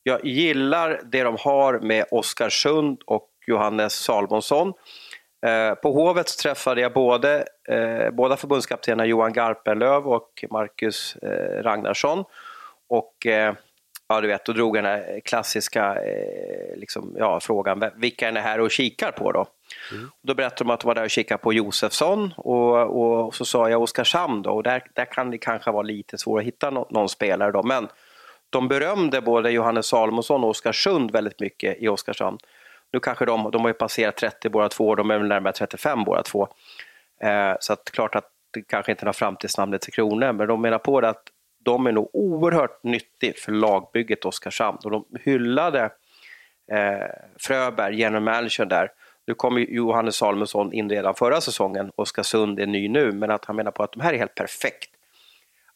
Jag 0.04 0.26
gillar 0.26 1.02
det 1.04 1.24
de 1.24 1.38
har 1.40 1.80
med 1.80 2.06
Oskarsund 2.12 3.02
och 3.06 3.30
Johannes 3.48 3.94
Salmonsson. 3.94 4.74
Eh, 5.46 5.74
på 5.76 5.92
Hovet 5.92 6.38
träffade 6.38 6.82
jag 6.82 6.94
både, 6.94 7.46
eh, 7.70 8.12
båda 8.12 8.38
förbundskaptenerna 8.38 9.06
Johan 9.06 9.34
Garpenlöv 9.34 10.08
och 10.08 10.46
Marcus 10.50 11.16
eh, 11.16 11.64
Ragnarsson. 11.64 12.24
Och 12.90 13.14
ja, 14.08 14.22
du 14.22 14.28
vet, 14.28 14.46
då 14.46 14.54
drog 14.54 14.76
den 14.76 14.86
här 14.86 15.22
klassiska 15.26 15.98
liksom, 16.76 17.16
ja, 17.18 17.40
frågan, 17.40 17.84
vilka 17.96 18.28
är 18.28 18.32
ni 18.32 18.40
här 18.40 18.60
och 18.60 18.72
kikar 18.72 19.12
på 19.12 19.32
då? 19.32 19.46
Mm. 19.92 20.10
Då 20.22 20.34
berättade 20.34 20.64
de 20.64 20.74
att 20.74 20.80
de 20.80 20.88
var 20.88 20.96
där 20.96 21.04
och 21.04 21.10
kikade 21.10 21.38
på 21.38 21.54
Josefsson 21.54 22.34
och, 22.38 22.78
och, 22.78 23.26
och 23.26 23.36
så 23.36 23.46
sa 23.46 23.70
jag 23.70 23.82
Oskarshamn 23.82 24.42
då 24.42 24.52
och 24.52 24.64
där, 24.64 24.84
där 24.94 25.06
kan 25.06 25.32
det 25.32 25.38
kanske 25.38 25.72
vara 25.72 25.82
lite 25.82 26.18
svårt 26.18 26.40
att 26.40 26.46
hitta 26.46 26.70
någon, 26.70 26.88
någon 26.90 27.10
spelare 27.10 27.52
då, 27.52 27.64
men 27.64 27.88
de 28.54 28.68
berömde 28.68 29.22
både 29.22 29.52
Johannes 29.52 29.86
Salomonsson 29.86 30.44
och 30.44 30.50
Oskarsund 30.50 31.12
väldigt 31.12 31.40
mycket 31.40 31.78
i 31.82 31.88
Oskarshamn. 31.88 32.38
Nu 32.92 33.00
kanske 33.00 33.26
de, 33.26 33.52
de 33.52 33.62
har 33.62 33.70
ju 33.70 33.74
passerat 33.74 34.18
30 34.18 34.50
båda 34.50 34.70
två, 34.70 34.96
de 34.96 35.12
är 35.12 35.18
väl 35.18 35.28
närmare 35.28 35.54
35 35.54 36.04
båda 36.04 36.24
två. 36.24 36.48
Eh, 37.22 37.54
så 37.60 37.74
att 37.74 37.92
klart 37.92 38.16
att 38.16 38.30
det 38.52 38.62
kanske 38.62 38.92
inte 38.92 39.06
har 39.06 39.14
framtidsnamnet 39.14 39.82
till 39.82 39.86
till 39.86 39.94
kronor, 39.94 40.34
men 40.34 40.48
de 40.48 40.62
menar 40.62 40.78
på 40.78 41.02
det 41.02 41.10
att 41.10 41.24
de 41.64 41.88
är 41.88 41.92
nog 41.92 42.10
oerhört 42.14 42.84
nyttig 42.84 43.38
för 43.38 43.52
lagbygget 43.52 44.26
Oskarshamn 44.26 44.78
och 44.84 44.92
de 44.92 45.06
hyllade 45.20 45.84
eh, 46.72 47.08
Fröberg, 47.40 48.00
general 48.00 48.24
manager 48.24 48.66
där. 48.66 48.92
Nu 49.28 49.34
kom 49.34 49.58
ju 49.58 49.66
Johannes 49.76 50.16
Salomonsson 50.16 50.74
in 50.74 50.90
redan 50.90 51.16
förra 51.16 51.42
säsongen, 51.42 51.92
Oskarsund 51.96 52.60
är 52.60 52.66
ny 52.66 52.90
nu, 52.90 53.12
men 53.12 53.32
att 53.32 53.46
han 53.46 53.56
menar 53.56 53.72
på 53.72 53.84
att 53.84 53.92
de 53.92 54.02
här 54.02 54.14
är 54.14 54.18
helt 54.18 54.36
perfekt 54.36 54.90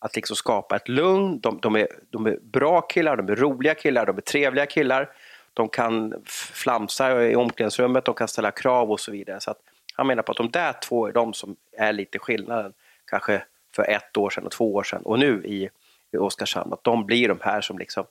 att 0.07 0.15
liksom 0.15 0.35
skapa 0.35 0.75
ett 0.75 0.87
lugn. 0.87 1.39
De, 1.39 1.59
de, 1.61 1.75
är, 1.75 1.87
de 2.09 2.25
är 2.25 2.37
bra 2.41 2.81
killar, 2.81 3.15
de 3.17 3.29
är 3.29 3.35
roliga 3.35 3.75
killar, 3.75 4.05
de 4.05 4.17
är 4.17 4.21
trevliga 4.21 4.65
killar. 4.65 5.09
De 5.53 5.69
kan 5.69 6.13
flamsa 6.53 7.25
i 7.25 7.35
omklädningsrummet, 7.35 8.05
de 8.05 8.15
kan 8.15 8.27
ställa 8.27 8.51
krav 8.51 8.91
och 8.91 8.99
så 8.99 9.11
vidare. 9.11 9.39
Så 9.39 9.51
att 9.51 9.59
han 9.93 10.07
menar 10.07 10.23
på 10.23 10.31
att 10.31 10.37
de 10.37 10.49
där 10.49 10.73
två 10.73 11.07
är 11.07 11.11
de 11.11 11.33
som 11.33 11.55
är 11.77 11.93
lite 11.93 12.19
skillnaden, 12.19 12.73
kanske 13.05 13.43
för 13.75 13.83
ett 13.83 14.17
år 14.17 14.29
sedan 14.29 14.45
och 14.45 14.51
två 14.51 14.75
år 14.75 14.83
sedan 14.83 15.01
och 15.01 15.19
nu 15.19 15.43
i, 15.45 15.69
i 16.13 16.17
Oskarshamn. 16.17 16.73
Att 16.73 16.83
de 16.83 17.05
blir 17.05 17.27
de 17.27 17.39
här 17.41 17.61
som 17.61 17.77
liksom 17.77 18.05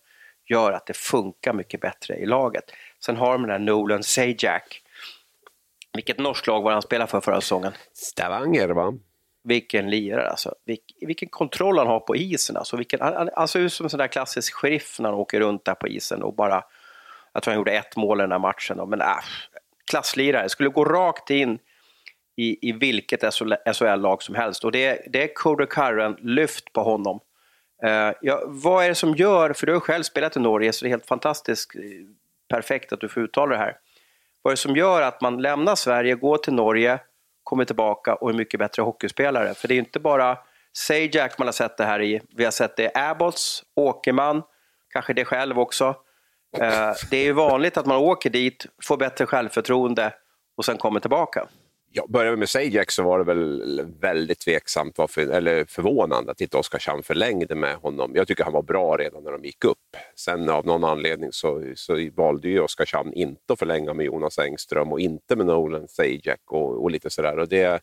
gör 0.49 0.73
att 0.73 0.87
det 0.87 0.97
funkar 0.97 1.53
mycket 1.53 1.81
bättre 1.81 2.17
i 2.17 2.27
laget. 2.27 2.73
Sen 3.01 3.17
har 3.17 3.33
de 3.33 3.43
den 3.43 3.51
här 3.51 3.59
Nolan 3.59 4.03
Sajak. 4.03 4.83
Vilket 5.93 6.19
norskt 6.19 6.47
lag 6.47 6.63
var 6.63 6.73
han 6.73 6.83
spelade 6.83 7.11
för 7.11 7.21
förra 7.21 7.41
säsongen? 7.41 7.73
Stavanger 7.93 8.69
va? 8.69 8.95
Vilken 9.47 9.91
lirare 9.91 10.31
alltså. 10.31 10.55
Vilk, 10.65 10.83
vilken 11.01 11.29
kontroll 11.29 11.79
han 11.79 11.87
har 11.87 12.01
på 12.01 12.17
isen. 12.17 12.57
Alltså, 12.57 12.77
vilken, 12.77 13.01
han, 13.01 13.31
han 13.37 13.49
ser 13.49 13.61
ut 13.61 13.73
som 13.73 13.87
en 13.87 13.91
sån 13.91 13.99
där 13.99 14.07
klassisk 14.07 14.55
sheriff 14.55 15.01
när 15.01 15.11
han 15.11 15.19
åker 15.19 15.41
runt 15.41 15.65
där 15.65 15.75
på 15.75 15.89
isen 15.89 16.23
och 16.23 16.35
bara... 16.35 16.65
Jag 17.33 17.43
tror 17.43 17.53
han 17.53 17.61
gjorde 17.61 17.73
ett 17.73 17.97
mål 17.97 18.21
i 18.21 18.23
den 18.23 18.33
här 18.33 18.39
matchen. 18.39 18.89
Men 18.89 19.01
äh, 19.01 19.07
klasslirare. 19.91 20.49
Skulle 20.49 20.69
gå 20.69 20.85
rakt 20.85 21.31
in 21.31 21.59
i, 22.37 22.69
i 22.69 22.73
vilket 22.73 23.35
SHL-lag 23.75 24.23
som 24.23 24.35
helst. 24.35 24.65
Och 24.65 24.73
det, 24.73 25.03
det 25.13 25.23
är 25.23 25.35
Cody 25.35 25.67
Curran 25.67 26.17
lyft 26.21 26.73
på 26.73 26.83
honom. 26.83 27.21
Uh, 27.85 28.13
ja, 28.21 28.43
vad 28.47 28.85
är 28.85 28.89
det 28.89 28.95
som 28.95 29.15
gör, 29.15 29.53
för 29.53 29.67
du 29.67 29.73
har 29.73 29.81
själv 29.81 30.03
spelat 30.03 30.37
i 30.37 30.41
Norge 30.41 30.73
så 30.73 30.85
det 30.85 30.89
är 30.89 30.91
helt 30.91 31.07
fantastiskt 31.07 31.77
eh, 31.77 31.83
perfekt 32.49 32.93
att 32.93 33.01
du 33.01 33.09
får 33.09 33.23
uttala 33.23 33.53
det 33.53 33.59
här. 33.59 33.77
Vad 34.43 34.51
är 34.51 34.57
det 34.57 34.61
som 34.61 34.77
gör 34.77 35.03
att 35.03 35.21
man 35.21 35.43
lämnar 35.43 35.75
Sverige, 35.75 36.15
går 36.15 36.39
till 36.39 36.53
Norge, 36.53 36.99
kommer 37.47 37.65
tillbaka 37.65 38.15
och 38.15 38.31
är 38.31 38.35
mycket 38.35 38.61
bättre 38.61 38.83
hockeyspelare? 38.83 39.55
För 39.55 39.69
det 39.69 39.75
är 39.75 39.79
inte 39.79 40.01
bara 40.01 40.39
Sajak 40.77 41.39
man 41.39 41.49
har 41.49 41.53
sett 41.53 41.77
det 41.77 41.85
här 41.85 42.03
i, 42.03 42.21
vi 42.37 42.45
har 42.45 42.51
sett 42.51 42.77
det 42.77 42.83
i 42.83 42.91
Abbots, 42.95 43.63
Åkerman, 43.77 44.43
kanske 44.93 45.13
det 45.13 45.25
själv 45.25 45.59
också. 45.59 45.85
Eh, 46.59 46.93
det 47.11 47.17
är 47.17 47.25
ju 47.25 47.33
vanligt 47.33 47.77
att 47.77 47.87
man 47.87 47.97
åker 47.97 48.31
dit, 48.31 48.67
får 48.83 48.97
bättre 48.97 49.27
självförtroende 49.27 50.15
och 50.57 50.65
sen 50.65 50.77
kommer 50.77 51.01
tillbaka. 51.01 51.49
Ja, 51.99 52.07
börjar 52.09 52.31
vi 52.31 52.37
med 52.37 52.49
Sajak 52.49 52.91
så 52.91 53.03
var 53.03 53.19
det 53.19 53.25
väl 53.25 53.87
väldigt 54.01 54.41
tveksamt, 54.41 54.99
varför, 54.99 55.23
eller 55.23 55.65
förvånande 55.65 56.33
att 56.33 56.41
inte 56.41 56.57
Oskarshamn 56.57 57.03
förlängde 57.03 57.55
med 57.55 57.77
honom. 57.77 58.13
Jag 58.15 58.29
tycker 58.29 58.45
han 58.45 58.53
var 58.53 58.63
bra 58.63 58.97
redan 58.97 59.25
när 59.25 59.33
de 59.33 59.45
gick 59.45 59.65
upp. 59.65 59.97
Sen 60.17 60.51
av 60.51 60.67
någon 60.67 60.85
anledning 60.85 61.33
så, 61.33 61.73
så 61.75 62.11
valde 62.17 62.49
ju 62.49 62.61
Oskarshamn 62.61 63.13
inte 63.13 63.53
att 63.53 63.59
förlänga 63.59 63.95
med 63.95 64.07
Jonas 64.07 64.39
Engström 64.39 64.93
och 64.93 65.01
inte 65.01 65.37
med 65.37 65.47
Nolan 65.47 65.89
Sajak 65.89 66.41
och, 66.47 66.83
och 66.83 66.91
lite 66.91 67.11
sådär. 67.11 67.39
Och 67.39 67.49
det 67.49 67.83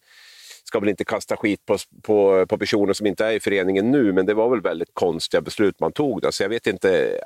ska 0.63 0.79
väl 0.79 0.89
inte 0.89 1.05
kasta 1.05 1.37
skit 1.37 1.65
på, 1.65 1.77
på, 2.03 2.45
på 2.47 2.57
personer 2.57 2.93
som 2.93 3.07
inte 3.07 3.25
är 3.25 3.31
i 3.31 3.39
föreningen 3.39 3.91
nu, 3.91 4.13
men 4.13 4.25
det 4.25 4.33
var 4.33 4.49
väl 4.49 4.61
väldigt 4.61 4.93
konstiga 4.93 5.41
beslut 5.41 5.79
man 5.79 5.91
tog. 5.91 6.21
Där. 6.21 6.31
Så 6.31 6.43
jag 6.43 6.49
vet 6.49 6.67
inte, 6.67 7.19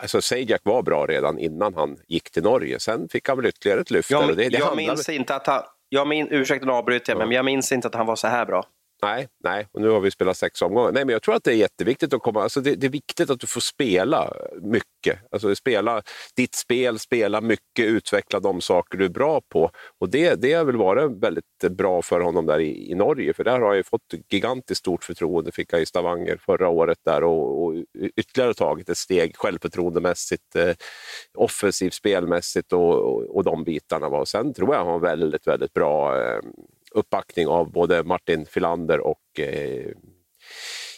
Alltså 0.00 0.22
Sajak 0.22 0.60
var 0.64 0.82
bra 0.82 1.06
redan 1.06 1.38
innan 1.38 1.74
han 1.74 1.96
gick 2.08 2.30
till 2.30 2.42
Norge. 2.42 2.80
Sen 2.80 3.08
fick 3.08 3.28
han 3.28 3.36
väl 3.36 3.46
ytterligare 3.46 3.80
ett 3.80 3.90
lyft. 3.90 4.10
Jag, 4.10 4.36
det, 4.36 4.48
det 4.48 4.58
jag 4.58 4.76
minns 4.76 5.08
inte 5.08 5.34
att 5.34 5.46
han, 5.46 5.62
jag 5.88 6.08
min, 6.08 6.28
ursäkta 6.30 6.66
nu 6.66 6.72
avbryter 6.72 7.12
jag, 7.12 7.22
ja. 7.22 7.26
men 7.26 7.36
jag 7.36 7.44
minns 7.44 7.72
inte 7.72 7.88
att 7.88 7.94
han 7.94 8.06
var 8.06 8.16
så 8.16 8.28
här 8.28 8.46
bra. 8.46 8.62
Nej, 9.02 9.28
nej, 9.44 9.66
och 9.72 9.80
nu 9.80 9.88
har 9.88 10.00
vi 10.00 10.10
spelat 10.10 10.36
sex 10.36 10.62
omgångar. 10.62 10.92
Nej, 10.92 11.04
men 11.04 11.12
jag 11.12 11.22
tror 11.22 11.34
att 11.34 11.44
det 11.44 11.52
är 11.52 11.56
jätteviktigt 11.56 12.14
att 12.14 12.22
komma... 12.22 12.42
Alltså 12.42 12.60
det, 12.60 12.74
det 12.74 12.86
är 12.86 12.90
viktigt 12.90 13.30
att 13.30 13.40
du 13.40 13.46
får 13.46 13.60
spela 13.60 14.32
mycket. 14.62 15.18
Alltså 15.30 15.54
spela 15.54 16.02
ditt 16.36 16.54
spel, 16.54 16.98
spela 16.98 17.40
mycket, 17.40 17.84
utveckla 17.84 18.40
de 18.40 18.60
saker 18.60 18.98
du 18.98 19.04
är 19.04 19.08
bra 19.08 19.40
på. 19.48 19.70
Och 20.00 20.10
det, 20.10 20.34
det 20.34 20.52
har 20.52 20.64
väl 20.64 20.76
varit 20.76 21.22
väldigt 21.22 21.44
bra 21.70 22.02
för 22.02 22.20
honom 22.20 22.46
där 22.46 22.58
i, 22.58 22.90
i 22.90 22.94
Norge, 22.94 23.32
för 23.32 23.44
där 23.44 23.60
har 23.60 23.74
jag 23.74 23.86
fått 23.86 24.14
gigantiskt 24.30 24.78
stort 24.78 25.04
förtroende, 25.04 25.52
fick 25.52 25.72
jag 25.72 25.82
i 25.82 25.86
Stavanger 25.86 26.36
förra 26.36 26.68
året 26.68 26.98
där 27.04 27.24
och, 27.24 27.64
och 27.64 27.74
ytterligare 28.16 28.54
tagit 28.54 28.88
ett 28.88 28.98
steg 28.98 29.36
självförtroendemässigt, 29.36 30.56
eh, 30.56 30.74
offensivt 31.34 31.94
spelmässigt 31.94 32.72
och, 32.72 32.94
och, 32.94 33.36
och 33.36 33.44
de 33.44 33.64
bitarna. 33.64 34.06
Och 34.06 34.28
Sen 34.28 34.54
tror 34.54 34.74
jag 34.74 34.78
han 34.78 34.92
har 34.92 34.98
väldigt, 34.98 35.46
väldigt 35.46 35.72
bra 35.72 36.22
eh, 36.22 36.40
uppbackning 36.90 37.46
av 37.46 37.72
både 37.72 38.04
Martin 38.04 38.46
Filander 38.46 39.00
och 39.00 39.40
eh, 39.40 39.92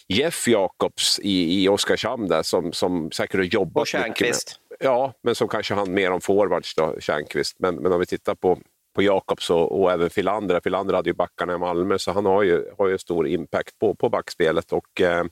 Jeff 0.07 0.47
Jakobs 0.47 1.19
i, 1.19 1.63
i 1.63 1.69
Oskarshamn 1.69 2.27
där, 2.27 2.43
som, 2.43 2.73
som 2.73 3.11
säkert 3.11 3.35
har 3.35 3.43
jobbat 3.43 3.81
och 3.81 3.87
Tjärnqvist. 3.87 4.59
Ja, 4.79 5.13
men 5.23 5.35
som 5.35 5.47
kanske 5.47 5.73
han 5.73 5.93
mer 5.93 6.11
om 6.11 6.21
forwards 6.21 6.75
då, 6.75 6.95
Tjärnqvist. 6.99 7.55
Men, 7.59 7.75
men 7.75 7.93
om 7.93 7.99
vi 7.99 8.05
tittar 8.05 8.35
på 8.35 8.59
på 8.93 9.01
Jakobs 9.01 9.49
och, 9.49 9.81
och 9.81 9.91
även 9.91 10.09
Filander. 10.09 10.59
Filander 10.63 10.93
hade 10.93 11.09
ju 11.09 11.13
backarna 11.13 11.53
i 11.53 11.57
Malmö 11.57 11.99
så 11.99 12.11
han 12.11 12.25
har 12.25 12.43
ju, 12.43 12.65
har 12.77 12.87
ju 12.87 12.97
stor 12.97 13.27
impact 13.27 13.79
på, 13.79 13.95
på 13.95 14.09
backspelet 14.09 14.73
och 14.73 15.01
eh, 15.01 15.23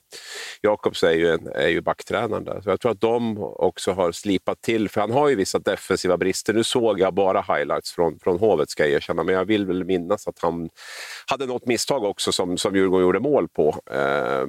Jakobs 0.62 1.04
är 1.04 1.12
ju, 1.12 1.30
en, 1.30 1.48
är 1.48 1.68
ju 1.68 1.82
backtränaren 1.82 2.44
där. 2.44 2.62
Så 2.62 2.70
jag 2.70 2.80
tror 2.82 2.92
att 2.92 3.02
de 3.02 3.38
också 3.44 3.92
har 3.92 4.12
slipat 4.12 4.62
till, 4.62 4.90
för 4.90 5.02
han 5.02 5.12
har 5.12 5.30
ju 5.30 5.36
vissa 5.36 5.60
defensiva 5.60 6.18
brister. 6.18 6.54
Nu 6.54 6.64
såg 6.64 7.00
jag 7.00 7.14
bara 7.14 7.42
highlights 7.42 7.92
från, 7.92 8.20
från 8.20 8.40
Hovet 8.40 8.70
ska 8.70 8.84
jag 8.84 8.92
erkänna, 8.92 9.24
men 9.24 9.36
jag 9.36 9.46
vill 9.46 9.66
väl 9.66 9.86
minnas 9.86 10.28
att 10.28 10.40
han 10.40 10.70
hade 11.28 11.46
något 11.46 11.66
misstag 11.66 12.04
också 12.04 12.32
som, 12.32 12.58
som 12.58 12.76
Djurgården 12.76 13.06
gjorde 13.06 13.20
mål 13.20 13.48
på. 13.50 13.76
Eh, 13.92 14.42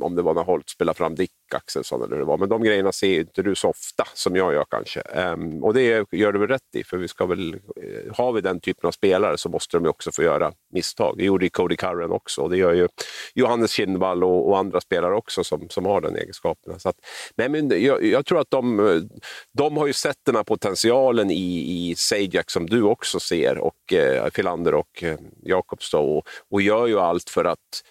om 0.00 0.14
det 0.16 0.22
var 0.22 0.34
när 0.34 0.44
Holt 0.44 0.68
spelade 0.68 0.96
fram 0.96 1.14
Dick 1.14 1.30
Axelsson 1.54 2.02
eller 2.02 2.12
hur 2.12 2.18
det 2.18 2.26
var. 2.26 2.38
Men 2.38 2.48
de 2.48 2.62
grejerna 2.62 2.92
ser 2.92 3.20
inte 3.20 3.42
du 3.42 3.54
så 3.54 3.68
ofta 3.68 4.04
som 4.14 4.36
jag 4.36 4.52
gör 4.52 4.64
kanske. 4.70 5.00
Um, 5.00 5.64
och 5.64 5.74
det 5.74 6.06
gör 6.12 6.32
du 6.32 6.38
väl 6.38 6.48
rätt 6.48 6.74
i, 6.76 6.84
för 6.84 6.96
vi 6.96 7.08
ska 7.08 7.26
väl, 7.26 7.54
eh, 7.54 8.14
har 8.16 8.32
vi 8.32 8.40
den 8.40 8.60
typen 8.60 8.88
av 8.88 8.92
spelare 8.92 9.38
så 9.38 9.48
måste 9.48 9.76
de 9.76 9.88
också 9.88 10.12
få 10.12 10.22
göra 10.22 10.52
misstag. 10.72 11.14
Det 11.18 11.24
gjorde 11.24 11.44
ju 11.44 11.50
Cody 11.50 11.76
Curran 11.76 12.12
också 12.12 12.42
och 12.42 12.50
det 12.50 12.56
gör 12.56 12.72
ju 12.72 12.88
Johannes 13.34 13.70
Kindvall 13.70 14.24
och, 14.24 14.48
och, 14.48 14.58
andra 14.58 14.80
spelare 14.80 15.14
också 15.14 15.44
som, 15.44 15.68
som 15.68 15.86
har 15.86 16.00
den 16.00 16.16
egenskapen. 16.16 16.80
Så 16.80 16.88
att, 16.88 16.96
nej, 17.36 17.48
men 17.48 17.82
jag, 17.82 18.04
jag, 18.04 18.26
tror 18.26 18.40
att 18.40 18.50
de, 18.50 19.08
de 19.52 19.76
har 19.76 19.86
ju 19.86 19.92
sett 19.92 20.18
den 20.26 20.36
här 20.36 20.44
potentialen 20.44 21.30
i, 21.30 21.90
i 21.90 21.94
Sajak 21.96 22.50
som 22.50 22.66
du 22.66 22.82
också 22.82 23.20
ser 23.20 23.58
och 23.58 23.92
eh, 23.92 24.30
Filander 24.30 24.74
och 24.74 25.02
eh, 25.02 25.18
Jakobs 25.42 25.94
och, 25.94 26.28
och 26.50 26.62
gör 26.62 26.86
ju 26.86 26.98
allt 26.98 27.30
för 27.30 27.44
att 27.44 27.82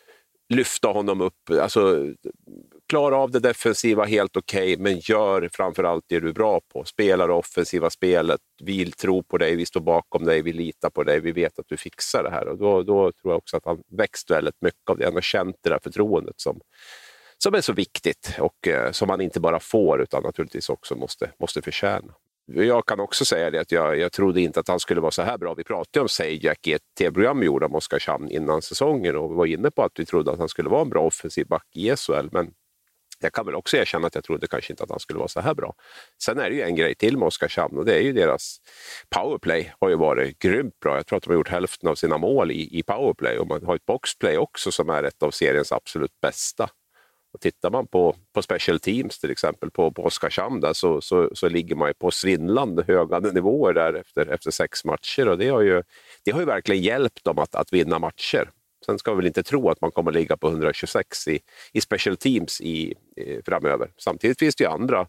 lyfta 0.49 0.87
honom 0.87 1.21
upp. 1.21 1.49
Alltså, 1.61 2.07
klara 2.89 3.17
av 3.17 3.31
det 3.31 3.39
defensiva 3.39 4.05
helt 4.05 4.37
okej, 4.37 4.73
okay, 4.73 4.83
men 4.83 4.99
gör 4.99 5.49
framförallt 5.53 6.05
det 6.07 6.19
du 6.19 6.29
är 6.29 6.33
bra 6.33 6.61
på. 6.73 6.83
Spela 6.83 7.27
det 7.27 7.33
offensiva 7.33 7.89
spelet. 7.89 8.39
Vi 8.63 8.91
tror 8.91 9.21
på 9.23 9.37
dig, 9.37 9.55
vi 9.55 9.65
står 9.65 9.81
bakom 9.81 10.25
dig, 10.25 10.41
vi 10.41 10.53
litar 10.53 10.89
på 10.89 11.03
dig, 11.03 11.19
vi 11.19 11.31
vet 11.31 11.59
att 11.59 11.65
du 11.67 11.77
fixar 11.77 12.23
det 12.23 12.29
här. 12.29 12.47
Och 12.47 12.57
då, 12.57 12.83
då 12.83 13.11
tror 13.11 13.33
jag 13.33 13.37
också 13.37 13.57
att 13.57 13.65
han 13.65 13.83
växt 13.91 14.31
väldigt 14.31 14.61
mycket 14.61 14.89
av 14.89 14.97
det. 14.97 15.05
Han 15.05 15.13
har 15.13 15.21
känt 15.21 15.55
det 15.61 15.69
där 15.69 15.79
förtroendet 15.83 16.41
som, 16.41 16.59
som 17.37 17.53
är 17.53 17.61
så 17.61 17.73
viktigt 17.73 18.35
och 18.39 18.67
eh, 18.67 18.91
som 18.91 19.09
han 19.09 19.21
inte 19.21 19.39
bara 19.39 19.59
får 19.59 20.01
utan 20.01 20.23
naturligtvis 20.23 20.69
också 20.69 20.95
måste, 20.95 21.31
måste 21.39 21.61
förtjäna. 21.61 22.13
Jag 22.53 22.85
kan 22.85 22.99
också 22.99 23.25
säga 23.25 23.51
det 23.51 23.59
att 23.59 23.71
jag, 23.71 23.99
jag 23.99 24.11
trodde 24.11 24.41
inte 24.41 24.59
att 24.59 24.67
han 24.67 24.79
skulle 24.79 25.01
vara 25.01 25.11
så 25.11 25.21
här 25.21 25.37
bra. 25.37 25.53
Vi 25.53 25.63
pratade 25.63 26.01
om 26.01 26.09
Sajak 26.09 26.67
i 26.67 26.73
ett 26.73 26.81
tv-program 26.97 27.39
vi 27.39 27.45
gjorde 27.45 27.65
om 27.65 27.75
Oskarshamn 27.75 28.31
innan 28.31 28.61
säsongen 28.61 29.15
och 29.15 29.31
vi 29.31 29.35
var 29.35 29.45
inne 29.45 29.71
på 29.71 29.83
att 29.83 29.91
vi 29.95 30.05
trodde 30.05 30.31
att 30.31 30.39
han 30.39 30.49
skulle 30.49 30.69
vara 30.69 30.81
en 30.81 30.89
bra 30.89 31.01
offensiv 31.01 31.47
back 31.47 31.67
i 31.75 31.95
SHL. 31.95 32.27
Men 32.31 32.51
jag 33.23 33.33
kan 33.33 33.45
väl 33.45 33.55
också 33.55 33.77
erkänna 33.77 34.07
att 34.07 34.15
jag 34.15 34.23
trodde 34.23 34.47
kanske 34.47 34.73
inte 34.73 34.83
att 34.83 34.89
han 34.89 34.99
skulle 34.99 35.19
vara 35.19 35.27
så 35.27 35.41
här 35.41 35.53
bra. 35.53 35.73
Sen 36.23 36.39
är 36.39 36.49
det 36.49 36.55
ju 36.55 36.61
en 36.61 36.75
grej 36.75 36.95
till 36.95 37.17
med 37.17 37.27
Oskarshamn 37.27 37.77
och 37.77 37.85
det 37.85 37.95
är 37.95 38.01
ju 38.01 38.13
deras 38.13 38.57
powerplay 39.09 39.73
har 39.79 39.89
ju 39.89 39.95
varit 39.95 40.39
grymt 40.39 40.79
bra. 40.79 40.95
Jag 40.95 41.05
tror 41.05 41.17
att 41.17 41.23
de 41.23 41.29
har 41.29 41.35
gjort 41.35 41.49
hälften 41.49 41.89
av 41.89 41.95
sina 41.95 42.17
mål 42.17 42.51
i, 42.51 42.79
i 42.79 42.83
powerplay 42.83 43.37
och 43.37 43.47
man 43.47 43.65
har 43.65 43.75
ett 43.75 43.85
boxplay 43.85 44.37
också 44.37 44.71
som 44.71 44.89
är 44.89 45.03
ett 45.03 45.23
av 45.23 45.31
seriens 45.31 45.71
absolut 45.71 46.21
bästa. 46.21 46.69
Och 47.33 47.41
tittar 47.41 47.71
man 47.71 47.87
på, 47.87 48.15
på 48.33 48.41
special 48.41 48.79
teams 48.79 49.19
till 49.19 49.31
exempel 49.31 49.71
på, 49.71 49.91
på 49.91 50.03
Oskarshamn 50.03 50.59
där, 50.59 50.73
så, 50.73 51.01
så, 51.01 51.29
så 51.33 51.49
ligger 51.49 51.75
man 51.75 51.87
ju 51.87 51.93
på 51.93 52.11
svindlande 52.11 52.83
höga 52.87 53.19
nivåer 53.19 53.73
där 53.73 53.93
efter, 53.93 54.25
efter 54.25 54.51
sex 54.51 54.85
matcher 54.85 55.27
och 55.27 55.37
det 55.37 55.49
har 55.49 55.61
ju, 55.61 55.83
det 56.23 56.31
har 56.31 56.39
ju 56.39 56.45
verkligen 56.45 56.83
hjälpt 56.83 57.23
dem 57.23 57.39
att, 57.39 57.55
att 57.55 57.73
vinna 57.73 57.99
matcher. 57.99 58.49
Sen 58.89 58.99
ska 58.99 59.11
vi 59.11 59.17
väl 59.17 59.27
inte 59.27 59.43
tro 59.43 59.69
att 59.69 59.81
man 59.81 59.91
kommer 59.91 60.11
ligga 60.11 60.37
på 60.37 60.47
126 60.47 61.27
i, 61.27 61.39
i 61.73 61.81
special 61.81 62.17
teams 62.17 62.61
i, 62.61 62.93
i, 63.15 63.41
framöver. 63.45 63.91
Samtidigt 63.97 64.39
finns 64.39 64.55
det 64.55 64.63
ju 64.63 64.69
andra, 64.69 65.07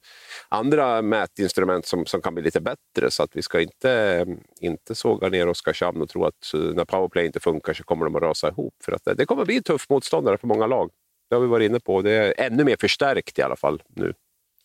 andra 0.48 1.02
mätinstrument 1.02 1.86
som, 1.86 2.06
som 2.06 2.22
kan 2.22 2.34
bli 2.34 2.42
lite 2.42 2.60
bättre 2.60 3.10
så 3.10 3.22
att 3.22 3.36
vi 3.36 3.42
ska 3.42 3.60
inte, 3.60 4.26
inte 4.60 4.94
såga 4.94 5.28
ner 5.28 5.48
Oskarshamn 5.48 6.02
och 6.02 6.08
tro 6.08 6.24
att 6.24 6.50
när 6.54 6.84
powerplay 6.84 7.26
inte 7.26 7.40
funkar 7.40 7.72
så 7.72 7.84
kommer 7.84 8.04
de 8.04 8.16
att 8.16 8.22
rasa 8.22 8.48
ihop. 8.48 8.74
För 8.84 8.92
att 8.92 9.04
det, 9.04 9.14
det 9.14 9.26
kommer 9.26 9.44
bli 9.44 9.56
en 9.56 9.62
tuff 9.62 9.90
motståndare 9.90 10.38
för 10.38 10.46
många 10.46 10.66
lag. 10.66 10.90
Det 11.28 11.36
har 11.36 11.42
vi 11.42 11.48
varit 11.48 11.70
inne 11.70 11.80
på. 11.80 12.02
Det 12.02 12.12
är 12.12 12.46
ännu 12.46 12.64
mer 12.64 12.76
förstärkt 12.80 13.38
i 13.38 13.42
alla 13.42 13.56
fall 13.56 13.82
nu. 13.88 14.14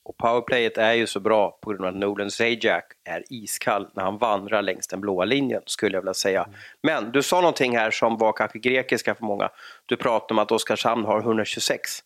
Och 0.05 0.17
powerplayet 0.17 0.77
är 0.77 0.93
ju 0.93 1.07
så 1.07 1.19
bra 1.19 1.59
på 1.61 1.69
grund 1.69 1.85
av 1.85 1.87
att 1.87 1.95
Nolan 1.95 2.31
Zajac 2.31 2.83
är 3.03 3.23
iskall 3.29 3.87
när 3.93 4.03
han 4.03 4.17
vandrar 4.17 4.61
längs 4.61 4.87
den 4.87 5.01
blåa 5.01 5.25
linjen, 5.25 5.61
skulle 5.65 5.97
jag 5.97 6.01
vilja 6.01 6.13
säga. 6.13 6.43
Mm. 6.43 6.55
Men 6.83 7.11
du 7.11 7.23
sa 7.23 7.41
någonting 7.41 7.77
här 7.77 7.91
som 7.91 8.17
var 8.17 8.33
kanske 8.33 8.59
grekiska 8.59 9.15
för 9.15 9.25
många. 9.25 9.49
Du 9.85 9.97
pratade 9.97 10.33
om 10.33 10.39
att 10.39 10.51
Oskarshamn 10.51 11.05
har 11.05 11.19
126. 11.19 11.99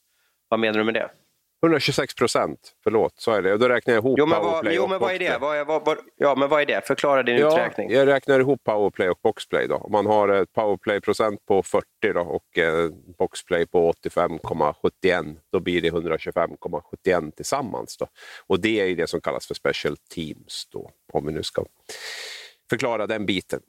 Vad 0.50 0.60
menar 0.60 0.77
du 0.77 0.84
med 0.84 0.94
det? 0.94 1.10
126 1.63 2.15
procent, 2.15 2.73
förlåt, 2.83 3.13
så 3.17 3.31
är 3.31 3.41
det. 3.41 3.53
Och 3.53 3.59
då 3.59 3.69
räknar 3.69 3.93
jag 3.93 4.01
ihop 4.01 4.19
jo, 4.19 4.25
men 4.25 4.41
powerplay 4.41 4.77
vad, 4.77 4.85
jo, 4.85 4.87
men 4.87 4.99
vad 4.99 5.13
är 5.13 5.19
det? 5.19 5.37
Vad, 5.37 5.67
vad, 5.67 5.85
vad, 5.85 5.97
ja, 6.15 6.35
men 6.35 6.49
vad 6.49 6.61
är 6.61 6.65
det? 6.65 6.87
Förklara 6.87 7.23
din 7.23 7.37
ja, 7.37 7.47
uträkning. 7.47 7.91
Jag 7.91 8.07
räknar 8.07 8.39
ihop 8.39 8.63
powerplay 8.63 9.09
och 9.09 9.19
boxplay. 9.23 9.67
Då. 9.67 9.75
Om 9.75 9.91
man 9.91 10.05
har 10.05 10.29
ett 10.29 10.53
powerplay-procent 10.53 11.45
på 11.45 11.63
40 11.63 11.85
då, 12.13 12.21
och 12.21 12.57
eh, 12.57 12.89
boxplay 13.17 13.67
på 13.67 13.91
85,71, 13.91 15.35
då 15.51 15.59
blir 15.59 15.81
det 15.81 15.91
125,71 15.91 17.31
tillsammans. 17.31 17.97
Då. 17.97 18.07
Och 18.47 18.59
det 18.59 18.79
är 18.91 18.95
det 18.95 19.07
som 19.07 19.21
kallas 19.21 19.47
för 19.47 19.53
special 19.53 19.97
teams, 19.97 20.67
då, 20.71 20.91
om 21.13 21.25
vi 21.25 21.31
nu 21.31 21.43
ska 21.43 21.65
förklara 22.69 23.07
den 23.07 23.25
biten. 23.25 23.61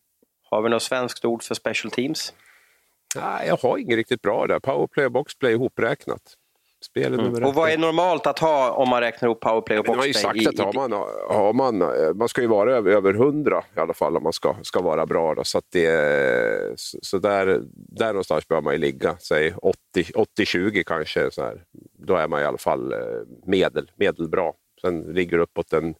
Har 0.50 0.62
vi 0.62 0.68
något 0.68 0.82
svenskt 0.82 1.25
ord 1.25 1.42
för 1.42 1.54
special 1.54 1.90
teams? 1.90 2.35
Nej, 3.16 3.49
jag 3.49 3.56
har 3.56 3.78
inget 3.78 3.97
riktigt 3.97 4.23
bra 4.23 4.47
där. 4.47 4.61
Powerplay 4.61 5.06
och 5.06 5.12
boxplay 5.12 5.52
ihopräknat. 5.52 6.37
Mm. 6.97 7.45
Och 7.45 7.55
vad 7.55 7.71
är 7.71 7.79
normalt 7.79 8.27
att 8.27 8.39
ha 8.39 8.71
om 8.71 8.89
man 8.89 9.01
räknar 9.01 9.29
ihop 9.29 9.41
powerplay 9.41 9.79
och 9.79 9.85
boxplay? 9.85 9.97
Man 9.97 9.99
har 9.99 10.35
ju 10.35 10.45
sagt 10.45 10.61
att 10.61 10.67
har 10.67 10.89
man, 10.89 10.93
har 11.29 11.53
man, 11.53 11.83
eh, 11.83 12.15
man 12.15 12.29
ska 12.29 12.41
ju 12.41 12.47
vara 12.47 12.77
över, 12.77 12.91
över 12.91 13.15
100 13.15 13.65
i 13.77 13.81
alla 13.81 13.95
fall 13.95 14.17
om 14.17 14.23
man 14.23 14.33
ska, 14.33 14.57
ska 14.63 14.81
vara 14.81 15.07
bra. 15.07 15.35
Då. 15.35 15.45
Så, 15.45 15.59
att 15.59 15.65
det, 15.73 16.75
så 16.77 17.19
där, 17.19 17.63
där 17.73 18.07
någonstans 18.07 18.49
bör 18.49 18.61
man 18.61 18.73
ju 18.73 18.79
ligga, 18.79 19.17
säg 19.19 19.55
80-20 19.97 20.83
kanske. 20.87 21.31
Så 21.31 21.43
här. 21.43 21.63
Då 21.99 22.17
är 22.17 22.29
man 22.29 22.41
i 22.41 22.45
alla 22.45 22.59
fall 22.59 22.93
eh, 22.93 22.99
medel, 23.45 23.91
medelbra. 23.97 24.53
Sen 24.81 25.03
ligger 25.03 25.37
det 25.37 25.43
uppåt 25.43 25.73
en 25.73 25.95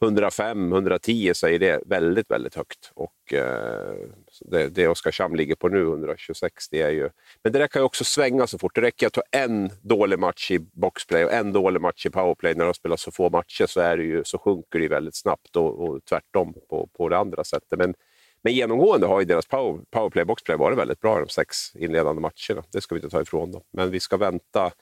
105-110 0.00 1.32
så 1.32 1.48
är 1.48 1.58
det 1.58 1.82
väldigt, 1.86 2.30
väldigt 2.30 2.54
högt. 2.54 2.92
Och 2.94 3.34
eh, 3.34 3.94
det, 4.40 4.68
det 4.68 4.88
Oskarshamn 4.88 5.36
ligger 5.36 5.54
på 5.54 5.68
nu, 5.68 5.82
126, 5.82 6.68
det 6.68 6.82
är 6.82 6.90
ju... 6.90 7.10
Men 7.42 7.52
det 7.52 7.58
där 7.58 7.66
kan 7.66 7.82
ju 7.82 7.86
också 7.86 8.04
svänga 8.04 8.46
så 8.46 8.58
fort. 8.58 8.74
Det 8.74 8.80
räcker 8.80 9.06
att 9.06 9.12
ta 9.12 9.22
en 9.30 9.70
dålig 9.82 10.18
match 10.18 10.50
i 10.50 10.58
boxplay 10.58 11.24
och 11.24 11.32
en 11.32 11.52
dålig 11.52 11.80
match 11.80 12.06
i 12.06 12.10
powerplay 12.10 12.54
när 12.54 12.64
de 12.64 12.74
spelar 12.74 12.96
så 12.96 13.10
få 13.10 13.30
matcher 13.30 13.66
så, 13.66 13.80
är 13.80 13.96
det 13.96 14.04
ju, 14.04 14.24
så 14.24 14.38
sjunker 14.38 14.78
det 14.78 14.88
väldigt 14.88 15.16
snabbt 15.16 15.56
och, 15.56 15.80
och 15.80 16.04
tvärtom 16.04 16.54
på, 16.68 16.88
på 16.96 17.08
det 17.08 17.18
andra 17.18 17.44
sättet. 17.44 17.78
Men, 17.78 17.94
men 18.42 18.52
genomgående 18.52 19.06
har 19.06 19.20
ju 19.20 19.26
deras 19.26 19.46
power, 19.46 19.80
powerplay 19.90 20.24
boxplay 20.24 20.56
varit 20.56 20.78
väldigt 20.78 21.00
bra 21.00 21.18
de 21.18 21.28
sex 21.28 21.76
inledande 21.76 22.20
matcherna. 22.20 22.64
Det 22.72 22.80
ska 22.80 22.94
vi 22.94 22.98
inte 22.98 23.10
ta 23.10 23.22
ifrån 23.22 23.52
dem. 23.52 23.62
Men 23.72 23.90
vi 23.90 24.00
ska 24.00 24.16
vänta 24.16 24.72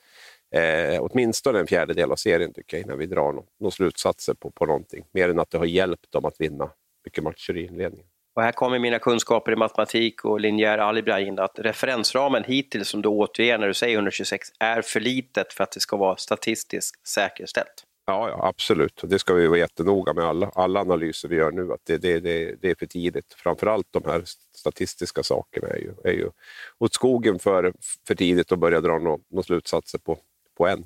eh, 0.54 1.00
åtminstone 1.00 1.58
en 1.58 1.66
fjärdedel 1.66 2.12
av 2.12 2.16
serien 2.16 2.52
tycker 2.52 2.76
jag, 2.76 2.84
innan 2.84 2.98
vi 2.98 3.06
drar 3.06 3.32
några 3.32 3.48
no, 3.60 3.70
slutsatser 3.70 4.34
på, 4.34 4.50
på 4.50 4.66
någonting. 4.66 5.04
Mer 5.12 5.28
än 5.28 5.38
att 5.38 5.50
det 5.50 5.58
har 5.58 5.66
hjälpt 5.66 6.12
dem 6.12 6.24
att 6.24 6.40
vinna 6.40 6.70
mycket 7.04 7.24
matcher 7.24 7.56
i 7.56 7.64
inledningen. 7.64 8.06
Och 8.38 8.44
här 8.44 8.52
kommer 8.52 8.78
mina 8.78 8.98
kunskaper 8.98 9.52
i 9.52 9.56
matematik 9.56 10.24
och 10.24 10.40
linjär 10.40 10.78
algebra 10.78 11.20
in, 11.20 11.38
att 11.38 11.58
referensramen 11.58 12.44
hittills 12.44 12.88
som 12.88 13.02
du 13.02 13.08
återger 13.08 13.58
när 13.58 13.66
du 13.66 13.74
säger 13.74 13.96
126 13.96 14.48
är 14.58 14.82
för 14.82 15.00
litet 15.00 15.52
för 15.52 15.64
att 15.64 15.72
det 15.72 15.80
ska 15.80 15.96
vara 15.96 16.16
statistiskt 16.16 17.08
säkerställt. 17.08 17.84
Ja, 18.06 18.28
ja, 18.28 18.48
absolut. 18.48 19.00
Det 19.04 19.18
ska 19.18 19.34
vi 19.34 19.46
vara 19.46 19.58
jättenoga 19.58 20.12
med 20.12 20.24
alla, 20.24 20.50
alla 20.54 20.80
analyser 20.80 21.28
vi 21.28 21.36
gör 21.36 21.50
nu, 21.50 21.72
att 21.72 21.80
det, 21.84 21.98
det, 21.98 22.20
det, 22.20 22.54
det 22.62 22.70
är 22.70 22.74
för 22.74 22.86
tidigt. 22.86 23.34
Framförallt 23.36 23.86
de 23.90 24.02
här 24.04 24.22
statistiska 24.54 25.22
sakerna 25.22 25.68
är 25.68 25.78
ju, 25.78 25.92
är 26.04 26.12
ju 26.12 26.30
åt 26.78 26.94
skogen 26.94 27.38
för, 27.38 27.72
för 28.06 28.14
tidigt 28.14 28.52
att 28.52 28.58
börja 28.58 28.80
dra 28.80 28.98
några 28.98 29.42
slutsatser 29.42 29.98
på, 29.98 30.18
på 30.56 30.66
än. 30.66 30.84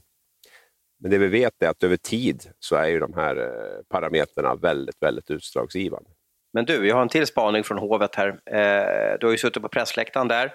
Men 1.00 1.10
det 1.10 1.18
vi 1.18 1.28
vet 1.28 1.62
är 1.62 1.68
att 1.68 1.82
över 1.82 1.96
tid 1.96 2.50
så 2.58 2.76
är 2.76 2.88
ju 2.88 2.98
de 2.98 3.14
här 3.14 3.36
eh, 3.36 3.82
parametrarna 3.88 4.54
väldigt, 4.54 5.02
väldigt 5.02 5.30
utslagsgivande. 5.30 6.10
Men 6.52 6.64
du, 6.64 6.88
jag 6.88 6.94
har 6.94 7.02
en 7.02 7.08
till 7.08 7.26
spaning 7.26 7.64
från 7.64 7.78
Hovet 7.78 8.14
här. 8.14 8.28
Eh, 8.28 9.18
du 9.20 9.26
har 9.26 9.30
ju 9.30 9.38
suttit 9.38 9.62
på 9.62 9.68
pressläktaren 9.68 10.28
där. 10.28 10.52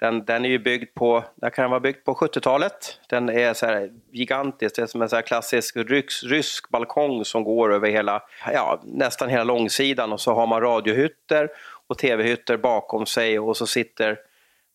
Den, 0.00 0.24
den 0.24 0.44
är 0.44 0.48
ju 0.48 0.58
byggd 0.58 0.94
på, 0.94 1.24
den 1.34 1.50
kan 1.50 1.70
vara 1.70 1.80
byggd 1.80 2.04
på 2.04 2.14
70-talet. 2.14 3.00
Den 3.08 3.28
är 3.28 3.54
så 3.54 3.66
här 3.66 3.90
gigantisk, 4.12 4.76
det 4.76 4.82
är 4.82 4.86
som 4.86 5.02
en 5.02 5.08
så 5.08 5.16
här 5.16 5.22
klassisk 5.22 5.76
rysk, 5.76 6.24
rysk 6.24 6.68
balkong 6.68 7.24
som 7.24 7.44
går 7.44 7.72
över 7.74 7.90
hela, 7.90 8.22
ja, 8.52 8.80
nästan 8.84 9.28
hela 9.28 9.44
långsidan 9.44 10.12
och 10.12 10.20
så 10.20 10.34
har 10.34 10.46
man 10.46 10.60
radiohytter 10.60 11.48
och 11.86 11.98
tv-hytter 11.98 12.56
bakom 12.56 13.06
sig 13.06 13.38
och 13.38 13.56
så 13.56 13.66
sitter 13.66 14.18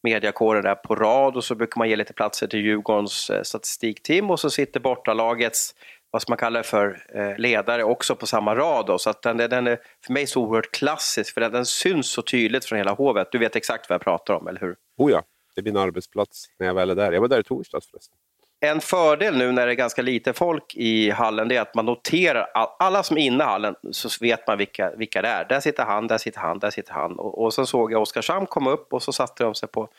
mediakåren 0.03 0.63
där 0.63 0.75
på 0.75 0.95
rad 0.95 1.35
och 1.35 1.43
så 1.43 1.55
brukar 1.55 1.79
man 1.79 1.89
ge 1.89 1.95
lite 1.95 2.13
platser 2.13 2.47
till 2.47 2.59
Djurgårdens 2.59 3.29
eh, 3.29 3.41
statistikteam 3.41 4.31
och 4.31 4.39
så 4.39 4.49
sitter 4.49 4.79
bortalagets 4.79 5.75
vad 6.15 6.21
ska 6.21 6.31
man 6.31 6.37
kalla 6.37 6.59
det 6.59 6.63
för, 6.63 7.03
eh, 7.13 7.37
ledare 7.37 7.83
också 7.83 8.15
på 8.15 8.27
samma 8.27 8.55
rad. 8.55 8.85
Då. 8.85 8.97
Så 8.97 9.09
att 9.09 9.21
den, 9.21 9.37
den 9.37 9.67
är 9.67 9.79
för 10.05 10.13
mig 10.13 10.27
så 10.27 10.41
oerhört 10.41 10.71
klassisk, 10.71 11.33
för 11.33 11.41
den, 11.41 11.51
den 11.51 11.65
syns 11.65 12.11
så 12.11 12.21
tydligt 12.21 12.65
från 12.65 12.77
hela 12.77 12.91
hovet. 12.93 13.27
Du 13.31 13.37
vet 13.37 13.55
exakt 13.55 13.89
vad 13.89 13.93
jag 13.93 14.01
pratar 14.01 14.33
om, 14.33 14.47
eller 14.47 14.59
hur? 14.59 14.75
Oh 14.97 15.11
ja, 15.11 15.23
det 15.55 15.61
är 15.61 15.63
min 15.63 15.77
arbetsplats 15.77 16.45
när 16.59 16.67
jag 16.67 16.73
väl 16.73 16.89
är 16.89 16.95
där. 16.95 17.11
Jag 17.11 17.21
var 17.21 17.27
där 17.27 17.39
i 17.39 17.43
torsdags 17.43 17.87
förresten. 17.91 18.17
En 18.59 18.81
fördel 18.81 19.37
nu 19.37 19.51
när 19.51 19.65
det 19.65 19.71
är 19.71 19.75
ganska 19.75 20.01
lite 20.01 20.33
folk 20.33 20.75
i 20.75 21.09
hallen 21.09 21.47
det 21.47 21.55
är 21.55 21.61
att 21.61 21.75
man 21.75 21.85
noterar, 21.85 22.47
alla 22.79 23.03
som 23.03 23.17
är 23.17 23.21
inne 23.21 23.43
i 23.43 23.47
hallen 23.47 23.75
så 23.91 24.09
vet 24.21 24.47
man 24.47 24.57
vilka, 24.57 24.91
vilka 24.95 25.21
det 25.21 25.27
är. 25.27 25.45
Där 25.45 25.59
sitter 25.59 25.83
han, 25.83 26.07
där 26.07 26.17
sitter 26.17 26.39
han, 26.39 26.59
där 26.59 26.69
sitter 26.69 26.93
han. 26.93 27.19
Och, 27.19 27.43
och 27.43 27.53
sen 27.53 27.67
såg 27.67 27.91
jag 27.91 28.01
Oskarshamn 28.01 28.45
komma 28.45 28.71
upp 28.71 28.93
och 28.93 29.03
så 29.03 29.13
satte 29.13 29.43
de 29.43 29.55
sig 29.55 29.69
på, 29.69 29.89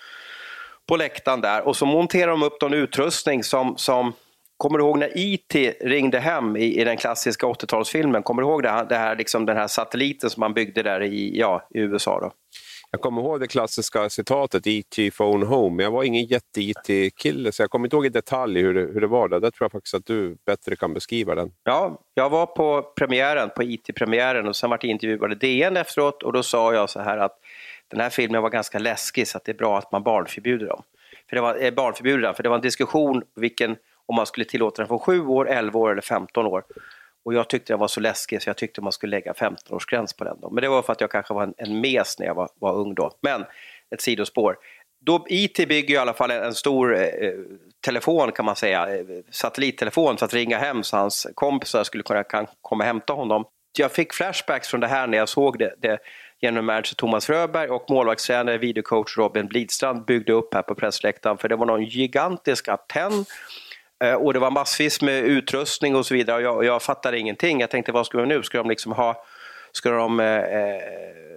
på 0.86 0.96
läktaren 0.96 1.40
där 1.40 1.62
och 1.62 1.76
så 1.76 1.86
monterar 1.86 2.30
de 2.30 2.42
upp 2.42 2.62
någon 2.62 2.74
utrustning 2.74 3.44
som, 3.44 3.76
som 3.76 4.12
Kommer 4.56 4.78
du 4.78 4.84
ihåg 4.84 4.98
när 4.98 5.10
IT 5.14 5.54
ringde 5.80 6.18
hem 6.18 6.56
i, 6.56 6.80
i 6.80 6.84
den 6.84 6.96
klassiska 6.96 7.46
80-talsfilmen? 7.46 8.22
Kommer 8.22 8.42
du 8.42 8.48
ihåg 8.48 8.62
det 8.62 8.70
här, 8.70 8.84
det 8.84 8.96
här, 8.96 9.16
liksom 9.16 9.46
den 9.46 9.56
här 9.56 9.66
satelliten 9.66 10.30
som 10.30 10.40
man 10.40 10.54
byggde 10.54 10.82
där 10.82 11.02
i, 11.02 11.38
ja, 11.38 11.68
i 11.70 11.78
USA? 11.78 12.20
Då? 12.20 12.32
Jag 12.90 13.00
kommer 13.00 13.22
ihåg 13.22 13.40
det 13.40 13.46
klassiska 13.46 14.08
citatet 14.08 14.66
E.T. 14.66 15.10
Phone 15.10 15.46
Home. 15.46 15.82
Jag 15.82 15.90
var 15.90 16.04
ingen 16.04 16.24
jätte-IT-kille 16.24 17.52
så 17.52 17.62
jag 17.62 17.70
kommer 17.70 17.86
inte 17.86 17.96
ihåg 17.96 18.06
i 18.06 18.08
detalj 18.08 18.60
hur 18.60 18.74
det, 18.74 18.80
hur 18.80 19.00
det 19.00 19.06
var. 19.06 19.28
Där. 19.28 19.40
där 19.40 19.50
tror 19.50 19.64
jag 19.64 19.72
faktiskt 19.72 19.94
att 19.94 20.06
du 20.06 20.36
bättre 20.46 20.76
kan 20.76 20.94
beskriva 20.94 21.34
den. 21.34 21.52
Ja, 21.64 22.02
jag 22.14 22.30
var 22.30 22.46
på 22.46 22.82
premiären, 22.82 23.50
på 23.56 23.62
IT-premiären 23.62 24.48
och 24.48 24.56
sen 24.56 24.70
var 24.70 24.78
jag 24.82 24.90
intervjuad 24.90 25.32
i 25.32 25.34
DN 25.34 25.76
efteråt 25.76 26.22
och 26.22 26.32
då 26.32 26.42
sa 26.42 26.74
jag 26.74 26.90
så 26.90 27.00
här 27.00 27.18
att 27.18 27.38
den 27.88 28.00
här 28.00 28.10
filmen 28.10 28.42
var 28.42 28.50
ganska 28.50 28.78
läskig 28.78 29.28
så 29.28 29.40
det 29.44 29.52
är 29.52 29.56
bra 29.56 29.78
att 29.78 29.92
man 29.92 30.02
barnförbjuder 30.02 30.66
dem. 30.66 30.82
För 31.28 31.36
det 31.36 31.42
var, 31.42 31.64
eh, 31.64 31.70
barnförbjuder 31.70 32.32
för 32.32 32.42
det 32.42 32.48
var 32.48 32.56
en 32.56 32.62
diskussion 32.62 33.22
vilken 33.34 33.76
om 34.06 34.16
man 34.16 34.26
skulle 34.26 34.44
tillåta 34.44 34.82
den 34.82 34.88
från 34.88 34.98
7 34.98 35.26
år, 35.26 35.48
11 35.48 35.78
år 35.78 35.92
eller 35.92 36.02
15 36.02 36.46
år. 36.46 36.64
Och 37.24 37.34
jag 37.34 37.48
tyckte 37.48 37.72
den 37.72 37.80
var 37.80 37.88
så 37.88 38.00
läskig 38.00 38.42
så 38.42 38.48
jag 38.48 38.56
tyckte 38.56 38.80
man 38.80 38.92
skulle 38.92 39.10
lägga 39.10 39.32
15-årsgräns 39.32 40.18
på 40.18 40.24
den. 40.24 40.40
Då. 40.40 40.50
Men 40.50 40.62
det 40.62 40.68
var 40.68 40.82
för 40.82 40.92
att 40.92 41.00
jag 41.00 41.10
kanske 41.10 41.34
var 41.34 41.42
en, 41.42 41.54
en 41.56 41.80
mes 41.80 42.18
när 42.18 42.26
jag 42.26 42.34
var, 42.34 42.48
var 42.54 42.74
ung 42.74 42.94
då. 42.94 43.10
Men 43.20 43.44
ett 43.90 44.00
sidospår. 44.00 44.56
Då, 45.00 45.26
IT 45.28 45.68
bygger 45.68 45.94
i 45.94 45.98
alla 45.98 46.12
fall 46.12 46.30
en, 46.30 46.42
en 46.42 46.54
stor 46.54 46.96
eh, 46.96 47.32
telefon 47.84 48.32
kan 48.32 48.44
man 48.44 48.56
säga, 48.56 48.96
eh, 48.96 49.04
satellittelefon 49.30 50.16
för 50.16 50.26
att 50.26 50.34
ringa 50.34 50.58
hem 50.58 50.82
så 50.82 50.96
hans 50.96 51.26
kompisar 51.34 51.84
skulle 51.84 52.02
kunna 52.02 52.24
kan 52.24 52.46
komma 52.60 52.84
och 52.84 52.86
hämta 52.86 53.12
honom. 53.12 53.44
Jag 53.78 53.92
fick 53.92 54.12
flashbacks 54.12 54.68
från 54.68 54.80
det 54.80 54.86
här 54.86 55.06
när 55.06 55.18
jag 55.18 55.28
såg 55.28 55.58
det, 55.58 55.74
det 55.78 55.98
genom 56.40 56.66
manager 56.66 56.94
Thomas 56.94 57.26
Fröberg 57.26 57.68
och 57.68 57.90
målvaktstränare, 57.90 58.58
videocoach 58.58 59.18
Robin 59.18 59.46
Blidstrand 59.46 60.04
byggde 60.04 60.32
upp 60.32 60.54
här 60.54 60.62
på 60.62 60.74
pressläktaren 60.74 61.38
för 61.38 61.48
det 61.48 61.56
var 61.56 61.66
någon 61.66 61.84
gigantisk 61.84 62.68
antenn 62.68 63.24
och 64.20 64.32
det 64.32 64.38
var 64.38 64.50
massvis 64.50 65.02
med 65.02 65.24
utrustning 65.24 65.96
och 65.96 66.06
så 66.06 66.14
vidare. 66.14 66.36
Och 66.36 66.42
jag, 66.42 66.64
jag 66.64 66.82
fattade 66.82 67.18
ingenting. 67.18 67.60
Jag 67.60 67.70
tänkte, 67.70 67.92
vad 67.92 68.06
ska 68.06 68.18
de 68.18 68.26
nu? 68.26 68.42
Ska 68.42 68.58
de 68.58 68.68
liksom 68.68 68.92
ha 68.92 69.24
Ska 69.76 69.90
de 69.90 70.20
eh, 70.20 70.26
eh 70.26 70.80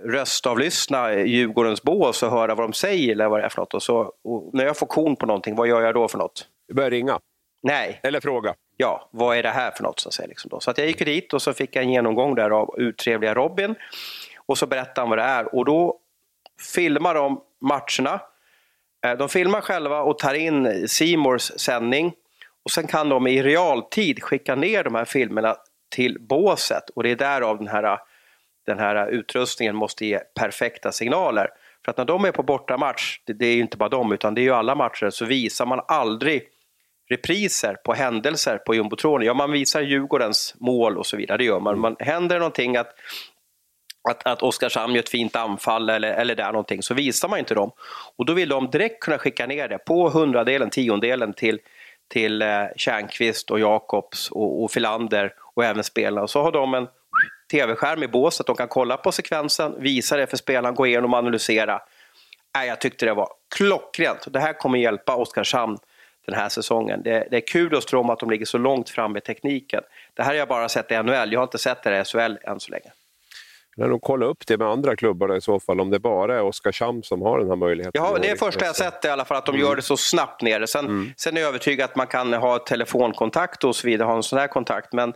röstavlyssna 0.06 1.14
Djurgårdens 1.14 1.84
bås 1.84 2.24
och 2.24 2.32
höra 2.32 2.56
vad 2.56 2.66
de 2.66 2.74
säger 2.74 3.12
eller 3.12 3.28
vad 3.28 3.40
det 3.40 3.46
är 3.46 3.50
för 3.50 3.62
något? 3.62 3.74
Och 3.74 3.84
så, 3.84 4.14
och 4.24 4.50
när 4.54 4.66
jag 4.66 4.78
får 4.78 4.88
kon 4.88 5.16
på 5.16 5.26
någonting, 5.26 5.56
vad 5.56 5.68
gör 5.68 5.82
jag 5.82 5.94
då 5.94 6.08
för 6.08 6.18
något? 6.18 6.48
Du 6.68 6.74
börjar 6.74 6.92
ringa? 6.92 7.20
Nej. 7.64 8.00
Eller 8.04 8.22
fråga? 8.22 8.56
Ja, 8.78 9.10
vad 9.12 9.38
är 9.38 9.44
det 9.44 9.50
här 9.50 9.72
för 9.72 9.84
något? 9.84 10.00
Så, 10.00 10.10
att, 10.10 10.14
säga, 10.14 10.28
liksom 10.28 10.50
då. 10.50 10.60
så 10.60 10.72
att 10.72 10.78
jag 10.78 10.88
gick 10.88 11.06
dit 11.06 11.34
och 11.34 11.42
så 11.42 11.54
fick 11.54 11.76
jag 11.76 11.84
en 11.84 11.92
genomgång 11.92 12.36
där 12.36 12.50
av 12.50 12.76
uttrevliga 12.78 13.34
Robin. 13.34 13.76
Och 14.46 14.58
så 14.58 14.68
berättade 14.68 15.02
han 15.02 15.10
vad 15.10 15.18
det 15.18 15.24
är. 15.24 15.56
Och 15.56 15.66
då 15.66 16.00
filmar 16.74 17.16
de 17.16 17.42
matcherna. 17.62 18.22
Eh, 19.06 19.18
de 19.18 19.30
filmar 19.30 19.62
själva 19.62 20.02
och 20.02 20.20
tar 20.20 20.34
in 20.34 20.88
Simors 20.88 21.42
sändning. 21.42 22.14
Och 22.70 22.74
sen 22.74 22.88
kan 22.88 23.10
de 23.10 23.28
i 23.28 23.44
realtid 23.44 24.24
skicka 24.24 24.56
ner 24.56 24.84
de 24.84 24.96
här 24.96 25.06
filmerna 25.06 25.56
till 25.96 26.18
båset 26.20 26.90
och 26.90 27.04
det 27.04 27.12
är 27.12 27.16
därav 27.16 27.58
den 27.58 27.68
här, 27.68 28.00
den 28.66 28.80
här 28.80 29.08
utrustningen 29.08 29.76
måste 29.76 30.06
ge 30.06 30.20
perfekta 30.20 30.92
signaler. 30.92 31.48
För 31.86 31.92
att 31.92 31.98
när 31.98 32.06
de 32.06 32.26
är 32.26 32.32
på 32.32 32.44
bortamatch, 32.44 33.20
det, 33.26 33.34
det 33.34 33.46
är 33.46 33.56
ju 33.56 33.62
inte 33.62 33.78
bara 33.78 33.90
de 33.90 34.12
utan 34.12 34.36
det 34.36 34.42
är 34.42 34.44
ju 34.44 34.54
alla 34.54 34.76
matcher, 34.76 35.10
så 35.10 35.26
visar 35.26 35.66
man 35.66 35.82
aldrig 35.88 36.44
repriser 37.10 37.74
på 37.86 37.94
händelser 37.94 38.58
på 38.58 38.76
jumbotronen. 38.76 39.28
Ja, 39.28 39.34
man 39.34 39.52
visar 39.52 39.82
Djurgårdens 39.82 40.56
mål 40.60 40.98
och 40.98 41.06
så 41.06 41.18
vidare, 41.18 41.38
det 41.38 41.44
gör 41.44 41.60
man. 41.60 41.80
man 41.80 41.96
händer 42.00 42.36
det 42.36 42.40
någonting 42.40 42.78
att 42.78 42.96
att, 44.10 44.28
att 44.28 44.44
Oskarshamn 44.44 44.94
gör 44.94 45.00
ett 45.00 45.10
fint 45.10 45.36
anfall 45.36 45.90
eller, 45.90 46.12
eller 46.12 46.36
där 46.36 46.52
någonting 46.52 46.84
så 46.84 46.94
visar 46.94 47.30
man 47.30 47.40
inte 47.40 47.54
dem. 47.54 47.72
Och 48.16 48.26
då 48.26 48.34
vill 48.34 48.50
de 48.50 48.70
direkt 48.70 49.00
kunna 49.00 49.18
skicka 49.18 49.46
ner 49.46 49.68
det 49.68 49.78
på 49.78 50.10
hundradelen, 50.10 50.70
tiondelen 50.70 51.34
till, 51.34 51.60
till 52.10 52.42
eh, 52.42 52.66
Kärnqvist 52.76 53.52
och 53.52 53.60
Jakobs 53.60 54.32
och, 54.32 54.64
och 54.64 54.72
Filander 54.72 55.34
och 55.40 55.66
även 55.66 55.84
spelarna. 55.84 56.22
Och 56.22 56.30
så 56.30 56.42
har 56.42 56.52
de 56.52 56.74
en 56.74 56.88
tv-skärm 57.52 58.04
i 58.04 58.08
båset, 58.08 58.48
de 58.48 58.56
kan 58.56 58.68
kolla 58.68 58.98
på 58.98 59.12
sekvensen, 59.12 59.76
visa 59.80 60.18
det 60.18 60.28
för 60.28 60.38
spelaren, 60.38 60.76
gå 60.76 60.88
igenom 60.88 61.14
och 61.14 61.20
analysera. 61.20 61.82
Äh, 62.58 62.66
jag 62.66 62.82
tyckte 62.82 63.06
det 63.06 63.14
var 63.14 63.30
klockrent. 63.56 64.28
Det 64.34 64.40
här 64.40 64.54
kommer 64.54 64.80
hjälpa 64.80 65.16
Oskarshamn 65.16 65.78
den 66.26 66.36
här 66.36 66.50
säsongen. 66.50 67.02
Det, 67.04 67.28
det 67.32 67.38
är 67.38 67.48
kul 67.48 67.76
att 67.76 67.88
tro 67.88 68.12
att 68.12 68.20
de 68.20 68.30
ligger 68.30 68.46
så 68.46 68.58
långt 68.58 68.90
fram 68.90 69.18
i 69.18 69.22
tekniken. 69.22 69.82
Det 70.14 70.24
här 70.24 70.30
har 70.30 70.36
jag 70.36 70.48
bara 70.48 70.70
sett 70.70 70.92
i 70.92 71.04
NHL, 71.04 71.34
jag 71.34 71.40
har 71.40 71.44
inte 71.44 71.58
sett 71.58 71.84
det 71.84 72.00
i 72.00 72.04
SHL 72.04 72.38
än 72.44 72.60
så 72.60 72.72
länge 72.72 72.92
när 73.80 73.90
de 73.90 74.00
kollar 74.00 74.28
upp 74.28 74.48
det 74.48 74.58
med 74.58 74.68
andra 74.68 74.96
klubbarna 74.96 75.36
i 75.36 75.42
så 75.42 75.60
fall, 75.60 75.80
om 75.80 75.90
det 75.90 76.00
bara 76.00 76.38
är 76.38 76.42
Oskarshamn 76.44 77.04
som 77.04 77.22
har 77.22 77.40
den 77.40 77.50
här 77.50 77.56
möjligheten. 77.56 78.04
Ja, 78.04 78.18
det 78.22 78.30
är 78.30 78.36
första 78.36 78.66
jag 78.66 78.76
sett 78.76 79.06
i 79.06 79.08
alla 79.08 79.26
fall, 79.26 79.38
att 79.38 79.46
de 79.46 79.56
mm. 79.56 79.68
gör 79.68 79.76
det 79.76 79.82
så 79.82 79.98
snabbt 79.98 80.42
nere. 80.42 80.68
Sen, 80.68 80.86
mm. 80.86 81.14
sen 81.18 81.38
är 81.38 81.42
jag 81.42 81.48
övertygad 81.48 81.90
att 81.90 81.96
man 81.96 82.08
kan 82.08 82.34
ha 82.34 82.60
telefonkontakt 82.60 83.64
och 83.64 83.76
så 83.76 83.88
vidare, 83.88 84.06
ha 84.06 84.16
en 84.16 84.24
sån 84.24 84.40
här 84.40 84.48
kontakt. 84.48 84.94
Men 84.94 85.14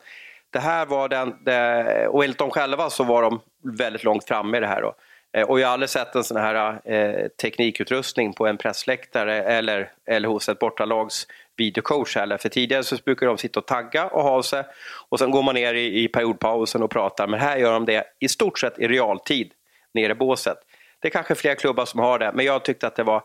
det 0.50 0.60
här 0.60 0.86
var 0.86 1.10
den, 1.10 1.36
det, 1.46 2.08
och 2.08 2.24
enligt 2.24 2.38
dem 2.38 2.52
själva 2.52 2.90
så 2.90 3.04
var 3.04 3.22
de 3.22 3.40
väldigt 3.78 4.04
långt 4.04 4.24
framme 4.24 4.58
i 4.58 4.60
det 4.60 4.68
här. 4.68 4.82
Då. 4.82 4.96
Eh, 5.34 5.50
och 5.50 5.60
jag 5.60 5.68
har 5.68 5.74
aldrig 5.74 5.90
sett 5.90 6.16
en 6.16 6.24
sån 6.24 6.38
här 6.38 6.82
eh, 6.86 7.28
teknikutrustning 7.28 8.34
på 8.34 8.48
en 8.48 8.58
pressläktare 8.58 9.44
eller, 9.44 9.92
eller 10.06 10.30
hos 10.30 10.50
ett 10.50 10.60
bortalags 10.60 11.28
videocoach 11.58 12.16
heller. 12.16 12.38
För 12.38 12.50
tidigare 12.50 12.84
så 12.84 12.96
brukar 13.06 13.28
de 13.28 13.38
sitta 13.38 13.60
och 13.60 13.68
tagga 13.68 14.08
och 14.08 14.24
ha 14.24 14.44
sig 14.44 14.64
och 15.10 15.20
sen 15.20 15.32
går 15.32 15.44
man 15.44 15.56
ner 15.56 15.74
i, 15.74 16.04
i 16.04 16.08
periodpausen 16.08 16.84
och 16.84 16.92
pratar. 16.92 17.28
Men 17.28 17.40
här 17.40 17.58
gör 17.58 17.74
de 17.74 17.86
det 17.86 18.04
i 18.20 18.28
stort 18.28 18.60
sett 18.60 18.80
i 18.80 18.88
realtid 18.88 19.52
nere 19.94 20.12
i 20.12 20.16
båset. 20.16 20.58
Det 21.00 21.08
är 21.08 21.12
kanske 21.12 21.36
fler 21.36 21.56
klubbar 21.56 21.86
som 21.86 22.00
har 22.00 22.20
det, 22.20 22.32
men 22.34 22.46
jag 22.46 22.66
tyckte 22.66 22.88
att 22.88 22.96
det 22.96 23.04
var 23.04 23.24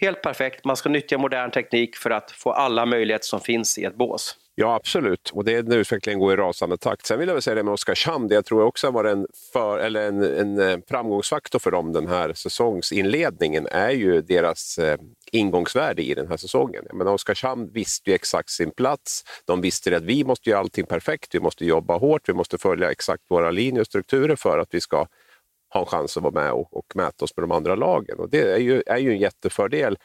helt 0.00 0.22
perfekt. 0.22 0.64
Man 0.64 0.76
ska 0.76 0.88
nyttja 0.88 1.18
modern 1.18 1.50
teknik 1.50 1.96
för 1.96 2.10
att 2.10 2.30
få 2.30 2.52
alla 2.52 2.86
möjligheter 2.86 3.26
som 3.26 3.40
finns 3.40 3.78
i 3.78 3.84
ett 3.84 3.94
bås. 3.94 4.36
Ja, 4.60 4.74
absolut. 4.74 5.30
Och 5.30 5.44
det 5.44 5.54
är 5.54 5.62
när 5.62 5.76
utvecklingen 5.76 6.20
går 6.20 6.32
i 6.32 6.36
rasande 6.36 6.76
takt. 6.76 7.06
Sen 7.06 7.18
vill 7.18 7.28
jag 7.28 7.34
väl 7.34 7.42
säga 7.42 7.54
det 7.54 7.62
med 7.62 7.74
Oskarshamn, 7.74 8.28
det 8.28 8.34
jag 8.34 8.44
tror 8.44 8.62
också 8.62 8.86
har 8.86 8.92
varit 8.92 9.12
en, 9.12 9.26
för, 9.52 9.78
eller 9.78 10.08
en, 10.08 10.22
en 10.22 10.60
eh, 10.60 10.78
framgångsfaktor 10.88 11.58
för 11.58 11.70
dem 11.70 11.92
den 11.92 12.06
här 12.06 12.32
säsongsinledningen 12.32 13.66
är 13.70 13.90
ju 13.90 14.22
deras 14.22 14.78
eh, 14.78 14.98
ingångsvärde 15.32 16.02
i 16.02 16.14
den 16.14 16.28
här 16.28 16.36
säsongen. 16.36 16.84
Men 16.92 17.08
Oskarshamn 17.08 17.70
visste 17.72 18.10
ju 18.10 18.14
exakt 18.14 18.50
sin 18.50 18.70
plats. 18.70 19.24
De 19.44 19.60
visste 19.60 19.96
att 19.96 20.02
vi 20.02 20.24
måste 20.24 20.50
göra 20.50 20.60
allting 20.60 20.86
perfekt, 20.86 21.34
vi 21.34 21.40
måste 21.40 21.64
jobba 21.64 21.98
hårt, 21.98 22.28
vi 22.28 22.32
måste 22.32 22.58
följa 22.58 22.90
exakt 22.90 23.22
våra 23.30 23.50
linjer 23.50 23.80
och 23.80 23.86
strukturer 23.86 24.36
för 24.36 24.58
att 24.58 24.68
vi 24.70 24.80
ska 24.80 25.06
ha 25.74 25.80
en 25.80 25.86
chans 25.86 26.16
att 26.16 26.22
vara 26.22 26.34
med 26.34 26.52
och, 26.52 26.76
och 26.76 26.86
mäta 26.94 27.24
oss 27.24 27.36
med 27.36 27.42
de 27.42 27.52
andra 27.52 27.74
lagen. 27.74 28.18
Och 28.18 28.30
det 28.30 28.52
är 28.52 28.58
ju, 28.58 28.82
är 28.86 28.98
ju 28.98 29.12
en 29.12 29.18
jättefördel 29.18 29.98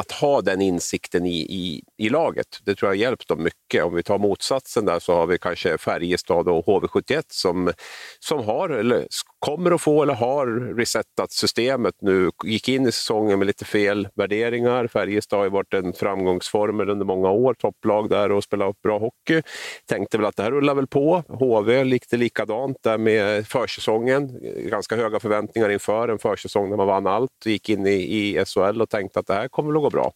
att 0.00 0.12
ha 0.12 0.40
den 0.40 0.60
insikten 0.60 1.26
i, 1.26 1.40
i, 1.40 1.82
i 1.96 2.08
laget, 2.08 2.46
det 2.64 2.74
tror 2.74 2.88
jag 2.88 2.96
har 2.96 3.00
hjälpt 3.00 3.28
dem 3.28 3.42
mycket. 3.42 3.84
Om 3.84 3.94
vi 3.94 4.02
tar 4.02 4.18
motsatsen 4.18 4.84
där 4.84 4.98
så 4.98 5.14
har 5.14 5.26
vi 5.26 5.38
kanske 5.38 5.78
Färjestad 5.78 6.48
och 6.48 6.66
HV71 6.66 7.22
som, 7.28 7.72
som 8.18 8.44
har, 8.44 8.68
eller 8.68 9.06
kommer 9.40 9.70
att 9.70 9.80
få 9.80 10.02
eller 10.02 10.14
har 10.14 10.76
resetat 10.76 11.32
systemet 11.32 11.94
nu. 12.00 12.30
Gick 12.44 12.68
in 12.68 12.86
i 12.86 12.92
säsongen 12.92 13.38
med 13.38 13.46
lite 13.46 13.64
fel 13.64 14.08
värderingar. 14.14 14.86
Färjestad 14.86 15.38
har 15.38 15.44
ju 15.44 15.50
varit 15.50 15.74
en 15.74 15.92
framgångsformel 15.92 16.90
under 16.90 17.06
många 17.06 17.30
år, 17.30 17.54
topplag 17.54 18.08
där 18.08 18.32
och 18.32 18.44
spelat 18.44 18.82
bra 18.82 18.98
hockey. 18.98 19.42
Tänkte 19.86 20.16
väl 20.16 20.26
att 20.26 20.36
det 20.36 20.42
här 20.42 20.50
rullar 20.50 20.74
väl 20.74 20.86
på. 20.86 21.22
HV 21.28 21.82
gick 21.82 22.10
det 22.10 22.16
likadant 22.16 22.76
där 22.82 22.98
med 22.98 23.46
försäsongen. 23.46 24.40
Ganska 24.70 24.96
höga 24.96 25.20
förväntningar 25.20 25.70
inför 25.70 26.08
en 26.08 26.18
försäsong 26.18 26.70
när 26.70 26.76
man 26.76 26.86
vann 26.86 27.06
allt. 27.06 27.30
Gick 27.44 27.68
in 27.68 27.86
i, 27.86 27.90
i 27.92 28.44
SHL 28.44 28.82
och 28.82 28.90
tänkte 28.90 29.20
att 29.20 29.26
det 29.26 29.34
här 29.34 29.48
kommer 29.48 29.74
att 29.74 29.82
gå 29.82 29.90
bra. 29.90 30.12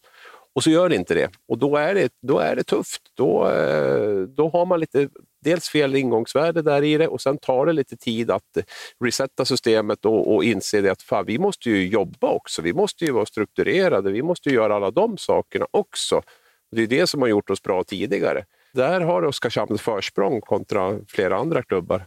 Och 0.55 0.63
så 0.63 0.71
gör 0.71 0.89
det 0.89 0.97
inte 0.97 1.15
det. 1.15 1.31
Och 1.49 1.59
då 1.59 1.77
är 1.77 1.95
det, 1.95 2.13
då 2.23 2.39
är 2.39 2.57
det 2.57 2.65
tufft. 2.65 3.03
Då, 3.17 3.49
eh, 3.49 4.21
då 4.23 4.49
har 4.49 4.67
man 4.67 4.81
lite 4.81 5.09
dels 5.45 5.69
fel 5.69 5.95
ingångsvärde 5.95 6.63
där 6.63 6.83
i 6.83 6.99
det 6.99 7.09
och 7.09 7.21
sen 7.21 7.39
tar 7.39 7.67
det 7.67 7.73
lite 7.73 7.97
tid 7.97 8.31
att 8.31 8.59
resetta 9.05 9.45
systemet 9.45 10.05
och, 10.05 10.35
och 10.35 10.45
inse 10.45 10.81
det 10.81 10.91
att 10.91 11.03
fan, 11.03 11.25
vi 11.27 11.39
måste 11.39 11.71
ju 11.71 11.89
jobba 11.89 12.29
också. 12.29 12.63
Vi 12.63 12.73
måste 12.73 13.05
ju 13.05 13.13
vara 13.13 13.27
strukturerade. 13.27 14.11
Vi 14.11 14.23
måste 14.23 14.51
göra 14.51 14.77
alla 14.77 14.91
de 14.91 15.19
sakerna 15.19 15.67
också. 15.71 16.23
Det 16.71 16.83
är 16.83 16.87
det 16.87 17.07
som 17.07 17.23
har 17.23 17.29
gjort 17.29 17.51
oss 17.51 17.63
bra 17.63 17.85
tidigare. 17.85 18.45
Där 18.73 19.01
har 19.01 19.23
Oskarshamn 19.23 19.75
ett 19.75 19.81
försprång 19.81 20.41
kontra 20.41 20.99
flera 21.09 21.37
andra 21.37 21.63
klubbar. 21.63 22.07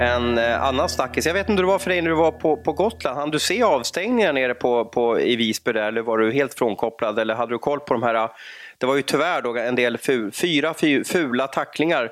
En 0.00 0.38
eh, 0.38 0.62
annan 0.62 0.88
snackis, 0.88 1.26
jag 1.26 1.34
vet 1.34 1.48
inte 1.48 1.60
hur 1.60 1.66
det 1.66 1.72
var 1.72 1.78
för 1.78 1.90
dig 1.90 2.02
när 2.02 2.10
du 2.10 2.16
var 2.16 2.32
på, 2.32 2.56
på 2.56 2.72
Gotland. 2.72 3.18
Hann 3.18 3.30
du 3.30 3.38
se 3.38 3.62
avstängningar 3.62 4.32
nere 4.32 4.54
på, 4.54 4.84
på, 4.84 5.20
i 5.20 5.36
Visby 5.36 5.72
där, 5.72 5.88
eller 5.88 6.02
var 6.02 6.18
du 6.18 6.32
helt 6.32 6.54
frånkopplad? 6.54 7.18
Eller 7.18 7.34
hade 7.34 7.54
du 7.54 7.58
koll 7.58 7.80
på 7.80 7.94
de 7.94 8.02
här, 8.02 8.14
eh, 8.14 8.30
det 8.78 8.86
var 8.86 8.96
ju 8.96 9.02
tyvärr 9.02 9.42
då 9.42 9.56
en 9.56 9.74
del 9.74 9.98
ful, 9.98 10.32
fyra 10.32 10.74
fula 11.04 11.46
tacklingar 11.46 12.10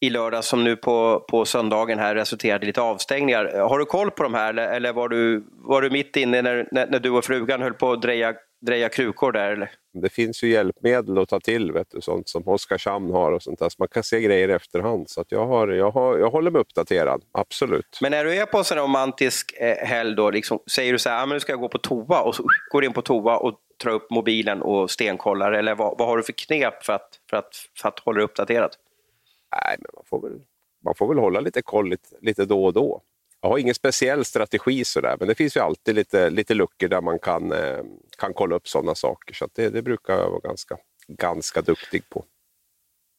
i 0.00 0.10
lördag 0.10 0.44
som 0.44 0.64
nu 0.64 0.76
på, 0.76 1.24
på 1.28 1.44
söndagen 1.44 1.98
här 1.98 2.14
resulterade 2.14 2.64
i 2.64 2.66
lite 2.66 2.80
avstängningar. 2.80 3.68
Har 3.68 3.78
du 3.78 3.84
koll 3.84 4.10
på 4.10 4.22
de 4.22 4.34
här 4.34 4.50
eller, 4.50 4.68
eller 4.68 4.92
var, 4.92 5.08
du, 5.08 5.44
var 5.52 5.82
du 5.82 5.90
mitt 5.90 6.16
inne 6.16 6.42
när, 6.42 6.68
när, 6.72 6.86
när 6.86 6.98
du 6.98 7.10
och 7.10 7.24
frugan 7.24 7.62
höll 7.62 7.74
på 7.74 7.92
att 7.92 8.02
dreja 8.02 8.34
dreja 8.66 8.88
krukor 8.88 9.32
där 9.32 9.52
eller? 9.52 9.70
Det 10.00 10.08
finns 10.08 10.42
ju 10.42 10.48
hjälpmedel 10.48 11.18
att 11.18 11.28
ta 11.28 11.40
till, 11.40 11.72
vet 11.72 11.90
du, 11.90 12.00
sånt 12.00 12.28
som 12.28 12.48
Oskarshamn 12.48 13.10
har 13.10 13.32
och 13.32 13.42
sånt 13.42 13.58
där, 13.58 13.68
så 13.68 13.76
man 13.78 13.88
kan 13.88 14.02
se 14.02 14.20
grejer 14.20 14.48
i 14.48 14.52
efterhand. 14.52 15.10
Så 15.10 15.24
jag, 15.28 15.46
har, 15.46 15.68
jag, 15.68 15.90
har, 15.90 16.18
jag 16.18 16.30
håller 16.30 16.50
mig 16.50 16.60
uppdaterad, 16.60 17.22
absolut. 17.32 17.98
Men 18.00 18.10
när 18.10 18.24
du 18.24 18.34
är 18.34 18.46
på 18.46 18.58
en 18.58 18.64
sån 18.64 18.78
romantisk 18.78 19.54
eh, 19.60 19.86
helg 19.86 20.16
då, 20.16 20.30
liksom, 20.30 20.58
säger 20.70 20.92
du 20.92 20.98
så 20.98 21.08
här, 21.08 21.22
ah, 21.22 21.26
men 21.26 21.36
nu 21.36 21.40
ska 21.40 21.52
jag 21.52 21.60
gå 21.60 21.68
på 21.68 21.78
toa 21.78 22.22
och 22.22 22.34
så 22.34 22.44
går 22.70 22.84
in 22.84 22.92
på 22.92 23.02
toa 23.02 23.38
och 23.38 23.60
drar 23.82 23.92
upp 23.92 24.10
mobilen 24.10 24.62
och 24.62 24.90
stenkollar, 24.90 25.52
eller 25.52 25.74
vad, 25.74 25.98
vad 25.98 26.08
har 26.08 26.16
du 26.16 26.22
för 26.22 26.32
knep 26.32 26.84
för 26.84 26.92
att, 26.92 27.20
för 27.30 27.36
att, 27.36 27.56
för 27.80 27.88
att 27.88 27.98
hålla 27.98 28.16
dig 28.16 28.24
uppdaterad? 28.24 28.70
Nej, 29.56 29.76
men 29.78 29.90
man 29.94 30.04
får 30.06 30.22
väl, 30.22 30.40
man 30.84 30.94
får 30.94 31.08
väl 31.08 31.18
hålla 31.18 31.40
lite 31.40 31.62
koll 31.62 31.88
lite, 31.88 32.08
lite 32.20 32.44
då 32.44 32.64
och 32.64 32.72
då. 32.72 33.02
Jag 33.40 33.48
har 33.48 33.58
ingen 33.58 33.74
speciell 33.74 34.24
strategi 34.24 34.84
sådär, 34.84 35.16
men 35.18 35.28
det 35.28 35.34
finns 35.34 35.56
ju 35.56 35.60
alltid 35.60 35.94
lite, 35.94 36.30
lite 36.30 36.54
luckor 36.54 36.88
där 36.88 37.00
man 37.00 37.18
kan, 37.18 37.52
eh, 37.52 37.78
kan 38.18 38.34
kolla 38.34 38.56
upp 38.56 38.68
sådana 38.68 38.94
saker. 38.94 39.34
Så 39.34 39.48
det, 39.54 39.68
det, 39.68 39.82
brukar 39.82 40.14
jag 40.14 40.30
vara 40.30 40.40
ganska, 40.40 40.76
ganska 41.08 41.62
duktig 41.62 42.08
på. 42.08 42.24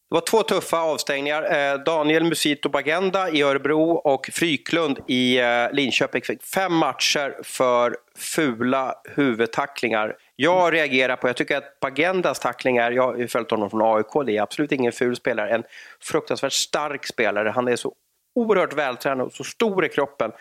Det 0.10 0.16
var 0.16 0.22
två 0.22 0.44
tuffa 0.44 0.82
avstängningar. 0.82 1.72
Eh, 1.72 1.80
Daniel 1.84 2.24
Musito 2.24 2.70
Bagenda 2.70 3.30
i 3.30 3.42
Örebro 3.42 3.92
och 3.92 4.30
Fryklund 4.34 5.00
i 5.08 5.40
eh, 5.40 5.72
Linköping 5.72 6.22
fick 6.22 6.44
fem 6.44 6.74
matcher 6.74 7.38
för 7.44 7.96
fula 8.18 8.96
huvudtacklingar. 9.16 10.18
Jag 10.36 10.74
reagerar 10.74 11.16
på, 11.16 11.28
jag 11.28 11.38
tycker 11.38 11.58
att 11.58 11.80
Bagendas 11.80 12.40
tacklingar, 12.40 12.92
jag 12.92 13.04
har 13.04 13.28
följt 13.28 13.52
honom 13.52 13.70
från 13.70 13.96
AIK, 13.96 14.26
det 14.26 14.38
är 14.38 14.42
absolut 14.42 14.72
ingen 14.72 14.92
ful 14.92 15.16
spelare, 15.16 15.56
en 15.56 15.64
fruktansvärt 16.02 16.54
stark 16.54 17.08
spelare. 17.08 17.50
Han 17.50 17.68
är 17.68 17.76
så 17.76 17.94
oerhört 18.36 18.74
vältränad 18.74 19.28
och 19.28 19.34
så 19.34 19.44
stor 19.44 19.86
i 19.86 19.90
kroppen. 19.90 20.32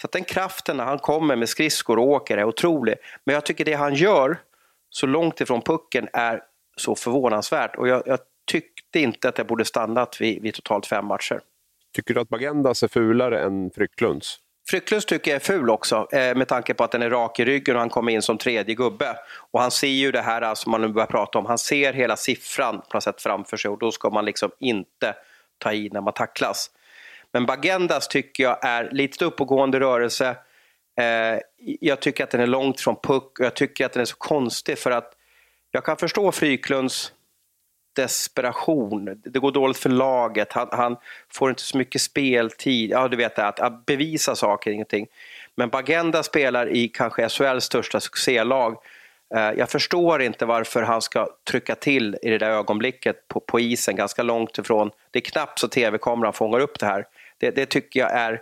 Så 0.00 0.06
att 0.06 0.12
den 0.12 0.24
kraften 0.24 0.76
när 0.76 0.84
han 0.84 0.98
kommer 0.98 1.36
med 1.36 1.48
skridskor 1.48 1.98
och 1.98 2.06
åker 2.06 2.38
är 2.38 2.44
otrolig. 2.44 2.94
Men 3.24 3.34
jag 3.34 3.44
tycker 3.44 3.64
det 3.64 3.74
han 3.74 3.94
gör 3.94 4.38
så 4.90 5.06
långt 5.06 5.40
ifrån 5.40 5.62
pucken 5.62 6.08
är 6.12 6.42
så 6.76 6.94
förvånansvärt. 6.94 7.76
Och 7.76 7.88
jag, 7.88 8.02
jag 8.06 8.18
tyckte 8.50 9.00
inte 9.00 9.28
att 9.28 9.34
det 9.34 9.44
borde 9.44 9.64
stannat 9.64 10.20
vid, 10.20 10.42
vid 10.42 10.54
totalt 10.54 10.86
fem 10.86 11.06
matcher. 11.06 11.40
Tycker 11.94 12.14
du 12.14 12.20
att 12.20 12.28
Bagendas 12.28 12.82
är 12.82 12.88
fulare 12.88 13.40
än 13.40 13.70
Frycklunds? 13.70 14.40
Frycklunds 14.70 15.06
tycker 15.06 15.30
jag 15.30 15.36
är 15.36 15.44
ful 15.44 15.70
också 15.70 16.08
eh, 16.12 16.36
med 16.36 16.48
tanke 16.48 16.74
på 16.74 16.84
att 16.84 16.90
den 16.90 17.02
är 17.02 17.10
rak 17.10 17.40
i 17.40 17.44
ryggen 17.44 17.76
och 17.76 17.80
han 17.80 17.90
kommer 17.90 18.12
in 18.12 18.22
som 18.22 18.38
tredje 18.38 18.74
gubbe. 18.74 19.16
Och 19.50 19.60
han 19.60 19.70
ser 19.70 19.86
ju 19.86 20.12
det 20.12 20.20
här 20.20 20.54
som 20.54 20.70
man 20.70 20.80
nu 20.80 20.88
börjar 20.88 21.06
prata 21.06 21.38
om, 21.38 21.46
han 21.46 21.58
ser 21.58 21.92
hela 21.92 22.16
siffran 22.16 22.80
på 22.80 22.96
något 22.96 23.02
sätt 23.02 23.22
framför 23.22 23.56
sig 23.56 23.70
och 23.70 23.78
då 23.78 23.92
ska 23.92 24.10
man 24.10 24.24
liksom 24.24 24.50
inte 24.58 25.14
ta 25.58 25.72
i 25.72 25.90
när 25.92 26.00
man 26.00 26.12
tacklas. 26.12 26.70
Men 27.36 27.46
Bagendas 27.46 28.08
tycker 28.08 28.44
jag 28.44 28.58
är 28.62 28.90
lite 28.92 29.24
uppåtgående 29.24 29.80
rörelse. 29.80 30.36
Eh, 31.00 31.40
jag 31.80 32.00
tycker 32.00 32.24
att 32.24 32.30
den 32.30 32.40
är 32.40 32.46
långt 32.46 32.80
från 32.80 32.96
puck 33.02 33.38
och 33.38 33.44
jag 33.44 33.54
tycker 33.54 33.86
att 33.86 33.92
den 33.92 34.00
är 34.00 34.04
så 34.04 34.16
konstig 34.16 34.78
för 34.78 34.90
att 34.90 35.12
jag 35.70 35.84
kan 35.84 35.96
förstå 35.96 36.32
Fryklunds 36.32 37.12
desperation. 37.96 39.22
Det 39.24 39.38
går 39.38 39.52
dåligt 39.52 39.76
för 39.76 39.90
laget. 39.90 40.52
Han, 40.52 40.68
han, 40.72 40.96
får 41.28 41.50
inte 41.50 41.62
så 41.62 41.78
mycket 41.78 42.00
speltid. 42.00 42.90
Ja, 42.90 43.08
du 43.08 43.16
vet 43.16 43.36
det 43.36 43.46
att, 43.46 43.60
att 43.60 43.86
bevisa 43.86 44.36
saker, 44.36 44.70
ingenting. 44.70 45.06
Men 45.54 45.68
Bagenda 45.68 46.22
spelar 46.22 46.68
i 46.68 46.88
kanske 46.88 47.28
SHLs 47.28 47.64
största 47.64 48.00
succélag. 48.00 48.76
Eh, 49.34 49.52
jag 49.58 49.70
förstår 49.70 50.22
inte 50.22 50.46
varför 50.46 50.82
han 50.82 51.02
ska 51.02 51.28
trycka 51.50 51.74
till 51.74 52.16
i 52.22 52.30
det 52.30 52.38
där 52.38 52.50
ögonblicket 52.50 53.28
på, 53.28 53.40
på 53.40 53.60
isen, 53.60 53.96
ganska 53.96 54.22
långt 54.22 54.58
ifrån. 54.58 54.90
Det 55.10 55.18
är 55.18 55.30
knappt 55.30 55.58
så 55.58 55.68
tv-kameran 55.68 56.32
fångar 56.32 56.60
upp 56.60 56.78
det 56.78 56.86
här. 56.86 57.06
Det, 57.38 57.50
det 57.50 57.66
tycker 57.66 58.00
jag 58.00 58.12
är 58.12 58.40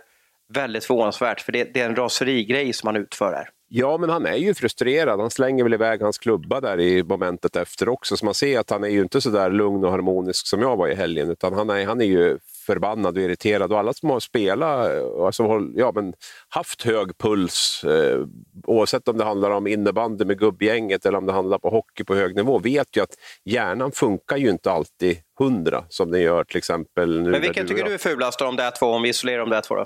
väldigt 0.53 0.85
förvånansvärt, 0.85 1.41
för 1.41 1.51
det, 1.51 1.63
det 1.73 1.81
är 1.81 1.85
en 1.85 1.95
raserigrej 1.95 2.73
som 2.73 2.87
han 2.87 2.95
utför 2.95 3.33
här. 3.33 3.49
Ja, 3.67 3.97
men 3.97 4.09
han 4.09 4.25
är 4.25 4.35
ju 4.35 4.53
frustrerad. 4.53 5.19
Han 5.19 5.31
slänger 5.31 5.63
väl 5.63 5.73
iväg 5.73 6.01
hans 6.01 6.17
klubba 6.17 6.61
där 6.61 6.79
i 6.79 7.03
momentet 7.03 7.55
efter 7.55 7.89
också. 7.89 8.17
Så 8.17 8.25
man 8.25 8.33
ser 8.33 8.59
att 8.59 8.69
han 8.69 8.83
är 8.83 8.87
ju 8.87 9.01
inte 9.01 9.21
så 9.21 9.29
där 9.29 9.49
lugn 9.49 9.83
och 9.83 9.91
harmonisk 9.91 10.47
som 10.47 10.61
jag 10.61 10.77
var 10.77 10.87
i 10.87 10.95
helgen. 10.95 11.29
Utan 11.29 11.53
han 11.53 11.69
är, 11.69 11.85
han 11.85 12.01
är 12.01 12.05
ju 12.05 12.37
förbannad 12.65 13.17
och 13.17 13.23
irriterad. 13.23 13.71
Och 13.71 13.79
alla 13.79 13.93
som 13.93 14.09
har 14.09 14.19
spelat, 14.19 14.91
alltså, 15.19 15.43
ja, 15.75 15.91
men 15.95 16.13
haft 16.49 16.81
hög 16.81 17.17
puls, 17.17 17.83
eh, 17.83 18.25
oavsett 18.67 19.07
om 19.07 19.17
det 19.17 19.23
handlar 19.23 19.51
om 19.51 19.67
innebandy 19.67 20.25
med 20.25 20.39
gubbgänget 20.39 21.05
eller 21.05 21.17
om 21.17 21.25
det 21.25 21.33
handlar 21.33 21.65
om 21.65 21.71
hockey 21.71 22.03
på 22.03 22.15
hög 22.15 22.35
nivå, 22.35 22.59
vet 22.59 22.97
ju 22.97 23.03
att 23.03 23.15
hjärnan 23.45 23.91
funkar 23.91 24.37
ju 24.37 24.49
inte 24.49 24.71
alltid 24.71 25.17
hundra 25.39 25.85
som 25.89 26.11
den 26.11 26.21
gör 26.21 26.43
till 26.43 26.57
exempel 26.57 27.21
nu. 27.21 27.31
Men 27.31 27.41
vilken 27.41 27.67
tycker 27.67 27.83
du 27.83 27.93
är 27.93 27.97
fulast 27.97 28.41
om 28.41 28.55
det 28.55 28.63
är 28.63 28.71
två, 28.71 28.85
om 28.85 29.01
vi 29.01 29.09
isolerar 29.09 29.39
om 29.39 29.49
det 29.49 29.57
är 29.57 29.61
två 29.61 29.75
då? 29.75 29.85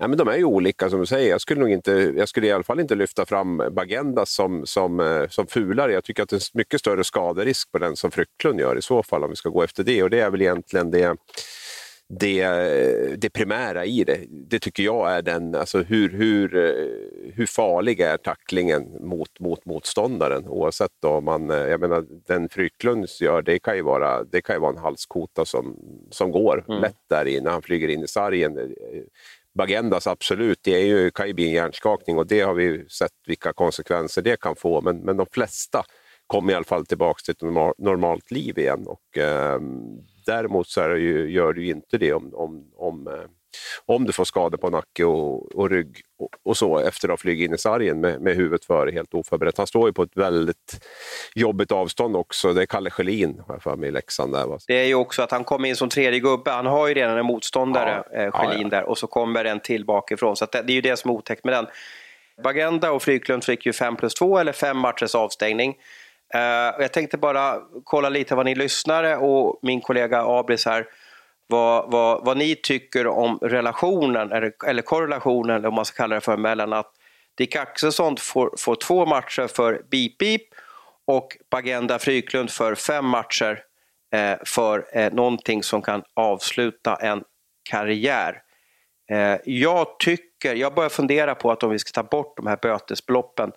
Ja, 0.00 0.08
men 0.08 0.18
de 0.18 0.28
är 0.28 0.36
ju 0.36 0.44
olika 0.44 0.90
som 0.90 1.00
du 1.00 1.06
säger. 1.06 1.30
Jag 1.30 1.40
skulle, 1.40 1.60
nog 1.60 1.70
inte, 1.70 2.12
jag 2.16 2.28
skulle 2.28 2.46
i 2.46 2.52
alla 2.52 2.64
fall 2.64 2.80
inte 2.80 2.94
lyfta 2.94 3.26
fram 3.26 3.62
Bagenda 3.70 4.26
som, 4.26 4.66
som, 4.66 5.00
eh, 5.00 5.28
som 5.28 5.46
fulare. 5.46 5.92
Jag 5.92 6.04
tycker 6.04 6.22
att 6.22 6.28
det 6.28 6.36
är 6.36 6.42
mycket 6.58 6.80
större 6.80 7.04
skaderisk 7.04 7.72
på 7.72 7.78
den 7.78 7.96
som 7.96 8.10
Frycklund 8.10 8.60
gör 8.60 8.78
i 8.78 8.82
så 8.82 9.02
fall 9.02 9.24
om 9.24 9.30
vi 9.30 9.36
ska 9.36 9.48
gå 9.48 9.62
efter 9.62 9.84
det. 9.84 10.02
Och 10.02 10.10
det 10.10 10.20
är 10.20 10.30
väl 10.30 10.42
egentligen 10.42 10.90
det 10.90 11.16
det, 12.08 12.46
det 13.16 13.30
primära 13.30 13.84
i 13.84 14.04
det. 14.04 14.20
Det 14.28 14.58
tycker 14.58 14.82
jag 14.82 15.12
är 15.12 15.22
den, 15.22 15.54
alltså 15.54 15.82
hur, 15.82 16.08
hur, 16.08 16.48
hur 17.34 17.46
farlig 17.46 18.00
är 18.00 18.16
tacklingen 18.16 18.96
mot, 19.00 19.40
mot 19.40 19.64
motståndaren 19.64 20.48
oavsett 20.48 21.04
om 21.04 21.24
man, 21.24 21.48
jag 21.48 21.80
menar 21.80 22.04
den 22.26 22.48
Fryklunds 22.48 23.20
gör, 23.20 23.42
det 23.42 23.58
kan 23.58 23.76
ju 23.76 23.82
vara, 23.82 24.24
det 24.24 24.40
kan 24.40 24.56
ju 24.56 24.60
vara 24.60 24.72
en 24.72 24.78
halskota 24.78 25.44
som, 25.44 25.76
som 26.10 26.30
går 26.30 26.64
mm. 26.68 26.80
lätt 26.80 27.08
där 27.10 27.28
i 27.28 27.40
när 27.40 27.50
han 27.50 27.62
flyger 27.62 27.88
in 27.88 28.02
i 28.02 28.08
sargen. 28.08 28.74
Bagendas 29.54 30.06
absolut, 30.06 30.58
det 30.62 30.74
är 30.74 30.86
ju, 30.86 31.10
kan 31.10 31.26
ju 31.26 31.32
bli 31.32 31.46
en 31.46 31.52
hjärnskakning 31.52 32.18
och 32.18 32.26
det 32.26 32.40
har 32.40 32.54
vi 32.54 32.88
sett 32.88 33.12
vilka 33.26 33.52
konsekvenser 33.52 34.22
det 34.22 34.40
kan 34.40 34.56
få, 34.56 34.80
men, 34.80 34.98
men 34.98 35.16
de 35.16 35.26
flesta 35.32 35.84
kommer 36.26 36.52
i 36.52 36.56
alla 36.56 36.64
fall 36.64 36.86
tillbaka 36.86 37.20
till 37.24 37.48
ett 37.48 37.78
normalt 37.78 38.30
liv 38.30 38.58
igen. 38.58 38.86
Och, 38.86 39.18
eh, 39.18 39.60
däremot 40.28 40.68
så 40.68 40.80
ju, 40.80 41.30
gör 41.30 41.54
ju 41.54 41.70
inte 41.70 41.98
det 41.98 42.12
om, 42.12 42.34
om, 42.34 42.64
om, 42.76 43.06
eh, 43.06 43.12
om 43.86 44.04
du 44.04 44.12
får 44.12 44.24
skador 44.24 44.58
på 44.58 44.70
nacke 44.70 45.04
och, 45.04 45.54
och 45.54 45.70
rygg 45.70 46.00
och, 46.18 46.28
och, 46.44 46.56
så 46.56 46.78
efter 46.78 47.08
att 47.08 47.12
ha 47.12 47.16
flugit 47.16 47.48
in 47.48 47.54
i 47.54 47.58
sargen 47.58 48.00
med, 48.00 48.20
med 48.20 48.36
huvudet 48.36 48.64
före 48.64 48.90
helt 48.90 49.14
oförberett. 49.14 49.58
Han 49.58 49.66
står 49.66 49.88
ju 49.88 49.92
på 49.92 50.02
ett 50.02 50.16
väldigt 50.16 50.86
jobbigt 51.34 51.72
avstånd 51.72 52.16
också. 52.16 52.52
Det 52.52 52.62
är 52.62 52.66
Kalle 52.66 52.90
Schelin, 52.90 53.42
har 53.46 53.54
jag 53.54 53.62
för 53.62 53.76
mig, 53.76 53.88
i 53.88 53.92
Leksand. 53.92 54.32
Där, 54.32 54.58
Det 54.66 54.74
är 54.74 54.86
ju 54.86 54.94
också 54.94 55.22
att 55.22 55.30
han 55.30 55.44
kommer 55.44 55.68
in 55.68 55.76
som 55.76 55.88
tredje 55.88 56.20
gubbe. 56.20 56.50
Han 56.50 56.66
har 56.66 56.88
ju 56.88 56.94
redan 56.94 57.18
en 57.18 57.26
motståndare, 57.26 58.04
ja. 58.12 58.18
eh, 58.18 58.32
Schelin, 58.32 58.58
ja, 58.58 58.62
ja. 58.62 58.68
där, 58.68 58.88
och 58.88 58.98
så 58.98 59.06
kommer 59.06 59.44
en 59.44 59.60
till 59.60 59.84
bakifrån. 59.84 60.36
Så 60.36 60.46
det, 60.52 60.62
det 60.62 60.72
är 60.72 60.74
ju 60.74 60.80
det 60.80 60.96
som 60.96 61.10
är 61.10 61.14
otäckt 61.14 61.44
med 61.44 61.54
den. 61.54 61.66
Bagenda 62.42 62.92
och 62.92 63.02
Fryklund 63.02 63.44
fick 63.44 63.66
ju 63.66 63.72
5 63.72 63.96
plus 63.96 64.14
2 64.14 64.38
eller 64.38 64.52
5 64.52 64.76
matchers 64.76 65.14
avstängning. 65.14 65.76
Uh, 66.34 66.82
jag 66.82 66.92
tänkte 66.92 67.18
bara 67.18 67.60
kolla 67.84 68.08
lite 68.08 68.34
vad 68.34 68.46
ni 68.46 68.54
lyssnare 68.54 69.16
och 69.16 69.58
min 69.62 69.80
kollega 69.80 70.22
Abris 70.22 70.66
här, 70.66 70.86
vad, 71.46 71.90
vad, 71.90 72.24
vad 72.24 72.36
ni 72.36 72.54
tycker 72.54 73.06
om 73.06 73.38
relationen, 73.42 74.32
eller, 74.32 74.52
eller 74.66 74.82
korrelationen, 74.82 75.56
eller 75.56 75.68
om 75.68 75.74
man 75.74 75.84
ska 75.84 75.96
kalla 75.96 76.14
det 76.14 76.20
för, 76.20 76.36
mellan 76.36 76.72
att 76.72 76.92
Dick 77.38 77.56
Axelsson 77.56 78.16
får, 78.16 78.54
får 78.58 78.74
två 78.74 79.06
matcher 79.06 79.46
för 79.46 79.82
Beep 79.90 80.18
Beep 80.18 80.42
och 81.06 81.36
Bagenda 81.50 81.98
Fryklund 81.98 82.50
för 82.50 82.74
fem 82.74 83.04
matcher 83.04 83.62
eh, 84.14 84.38
för 84.44 84.86
eh, 84.92 85.12
någonting 85.12 85.62
som 85.62 85.82
kan 85.82 86.02
avsluta 86.14 86.96
en 86.96 87.24
karriär. 87.70 88.42
Eh, 89.10 89.36
jag 89.44 89.98
tycker, 89.98 90.54
jag 90.54 90.74
börjar 90.74 90.90
fundera 90.90 91.34
på 91.34 91.50
att 91.50 91.62
om 91.62 91.70
vi 91.70 91.78
ska 91.78 92.02
ta 92.02 92.08
bort 92.08 92.36
de 92.36 92.46
här 92.46 92.58
bötesbeloppen 92.62 93.52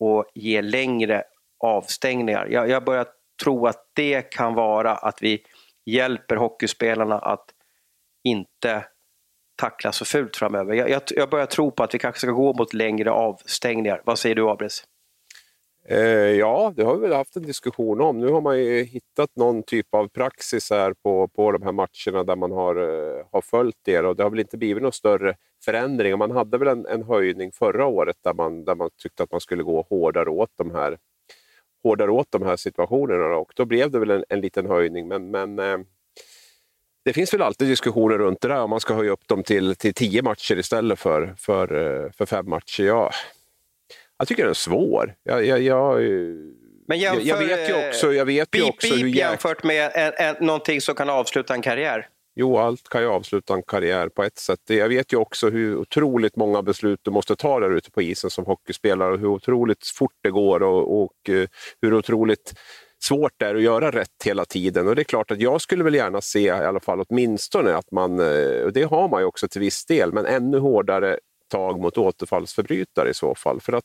och 0.00 0.24
ge 0.34 0.62
längre 0.62 1.24
avstängningar. 1.64 2.46
Jag, 2.50 2.68
jag 2.68 2.84
börjar 2.84 3.06
tro 3.42 3.66
att 3.66 3.90
det 3.92 4.22
kan 4.22 4.54
vara 4.54 4.92
att 4.96 5.22
vi 5.22 5.42
hjälper 5.86 6.36
hockeyspelarna 6.36 7.18
att 7.18 7.44
inte 8.24 8.84
tackla 9.56 9.92
så 9.92 10.04
fult 10.04 10.36
framöver. 10.36 10.74
Jag, 10.74 10.90
jag, 10.90 11.02
jag, 11.08 11.30
börjar 11.30 11.46
tro 11.46 11.70
på 11.70 11.82
att 11.82 11.94
vi 11.94 11.98
kanske 11.98 12.20
ska 12.20 12.30
gå 12.30 12.54
mot 12.54 12.74
längre 12.74 13.10
avstängningar. 13.10 14.02
Vad 14.04 14.18
säger 14.18 14.34
du 14.34 14.48
Abris? 14.50 14.84
Eh, 15.88 15.98
ja, 16.30 16.72
det 16.76 16.82
har 16.82 16.94
vi 16.94 17.00
väl 17.00 17.16
haft 17.16 17.36
en 17.36 17.42
diskussion 17.42 18.00
om. 18.00 18.20
Nu 18.20 18.28
har 18.28 18.40
man 18.40 18.58
ju 18.58 18.82
hittat 18.82 19.36
någon 19.36 19.62
typ 19.62 19.94
av 19.94 20.08
praxis 20.08 20.70
här 20.70 20.94
på, 21.02 21.28
på 21.28 21.52
de 21.52 21.62
här 21.62 21.72
matcherna 21.72 22.24
där 22.24 22.36
man 22.36 22.52
har, 22.52 22.76
eh, 22.76 23.26
har 23.32 23.40
följt 23.40 23.76
det 23.82 24.00
och 24.00 24.16
det 24.16 24.22
har 24.22 24.30
väl 24.30 24.40
inte 24.40 24.58
blivit 24.58 24.82
någon 24.82 24.92
större 24.92 25.36
förändring. 25.64 26.18
Man 26.18 26.30
hade 26.30 26.58
väl 26.58 26.68
en, 26.68 26.86
en 26.86 27.02
höjning 27.02 27.52
förra 27.52 27.86
året 27.86 28.16
där 28.24 28.34
man, 28.34 28.64
där 28.64 28.74
man 28.74 28.90
tyckte 29.02 29.22
att 29.22 29.32
man 29.32 29.40
skulle 29.40 29.62
gå 29.62 29.86
hårdare 29.90 30.30
åt 30.30 30.50
de 30.56 30.70
här 30.70 30.98
hårdare 31.84 32.10
åt 32.10 32.30
de 32.30 32.42
här 32.42 32.56
situationerna 32.56 33.36
och 33.36 33.52
då 33.56 33.64
blev 33.64 33.90
det 33.90 33.98
väl 33.98 34.10
en, 34.10 34.24
en 34.28 34.40
liten 34.40 34.66
höjning. 34.66 35.08
Men, 35.08 35.30
men 35.30 35.58
eh, 35.58 35.78
det 37.04 37.12
finns 37.12 37.34
väl 37.34 37.42
alltid 37.42 37.68
diskussioner 37.68 38.18
runt 38.18 38.40
det 38.40 38.48
där 38.48 38.60
om 38.60 38.70
man 38.70 38.80
ska 38.80 38.94
höja 38.94 39.10
upp 39.10 39.28
dem 39.28 39.42
till, 39.42 39.76
till 39.76 39.94
tio 39.94 40.22
matcher 40.22 40.58
istället 40.58 40.98
för, 40.98 41.34
för, 41.38 41.74
eh, 42.04 42.10
för 42.12 42.26
fem 42.26 42.48
matcher. 42.48 42.82
Jag, 42.82 43.10
jag 44.18 44.28
tycker 44.28 44.42
den 44.42 44.50
är 44.50 44.54
svår. 44.54 45.14
Jag, 45.22 45.46
jag, 45.46 45.62
jag, 45.62 46.00
men 46.86 46.98
jämför, 46.98 47.22
jag, 47.22 47.38
vet 47.38 47.68
ju 47.68 47.88
också, 47.88 48.12
jag 48.12 48.24
vet 48.24 48.50
beep, 48.50 48.64
ju 48.64 48.68
också 48.68 48.88
beep 48.88 49.02
hur 49.02 49.08
jämfört 49.08 49.64
med 49.64 49.90
en, 49.94 50.12
en, 50.16 50.46
någonting 50.46 50.80
som 50.80 50.94
kan 50.94 51.10
avsluta 51.10 51.54
en 51.54 51.62
karriär? 51.62 52.08
Jo, 52.36 52.58
allt 52.58 52.88
kan 52.88 53.02
ju 53.02 53.08
avsluta 53.08 53.54
en 53.54 53.62
karriär 53.62 54.08
på 54.08 54.22
ett 54.22 54.38
sätt. 54.38 54.60
Jag 54.66 54.88
vet 54.88 55.12
ju 55.12 55.16
också 55.16 55.50
hur 55.50 55.76
otroligt 55.76 56.36
många 56.36 56.62
beslut 56.62 57.00
du 57.02 57.10
måste 57.10 57.36
ta 57.36 57.60
där 57.60 57.70
ute 57.70 57.90
på 57.90 58.02
isen 58.02 58.30
som 58.30 58.44
hockeyspelare 58.44 59.12
och 59.12 59.18
hur 59.18 59.28
otroligt 59.28 59.86
fort 59.86 60.14
det 60.22 60.30
går 60.30 60.62
och, 60.62 61.02
och 61.02 61.30
eh, 61.30 61.48
hur 61.82 61.94
otroligt 61.94 62.54
svårt 63.02 63.32
det 63.36 63.46
är 63.46 63.54
att 63.54 63.62
göra 63.62 63.90
rätt 63.90 64.24
hela 64.24 64.44
tiden. 64.44 64.88
Och 64.88 64.96
det 64.96 65.02
är 65.02 65.04
klart 65.04 65.30
att 65.30 65.40
jag 65.40 65.60
skulle 65.60 65.84
väl 65.84 65.94
gärna 65.94 66.20
se, 66.20 66.40
i 66.40 66.50
alla 66.50 66.80
fall 66.80 67.04
åtminstone, 67.08 67.76
att 67.76 67.90
man, 67.90 68.20
eh, 68.20 68.62
och 68.64 68.72
det 68.72 68.82
har 68.82 69.08
man 69.08 69.20
ju 69.20 69.26
också 69.26 69.48
till 69.48 69.60
viss 69.60 69.86
del, 69.86 70.12
men 70.12 70.26
ännu 70.26 70.58
hårdare 70.58 71.18
tag 71.48 71.80
mot 71.80 71.98
återfallsförbrytare 71.98 73.10
i 73.10 73.14
så 73.14 73.34
fall. 73.34 73.60
För 73.60 73.72
att 73.72 73.84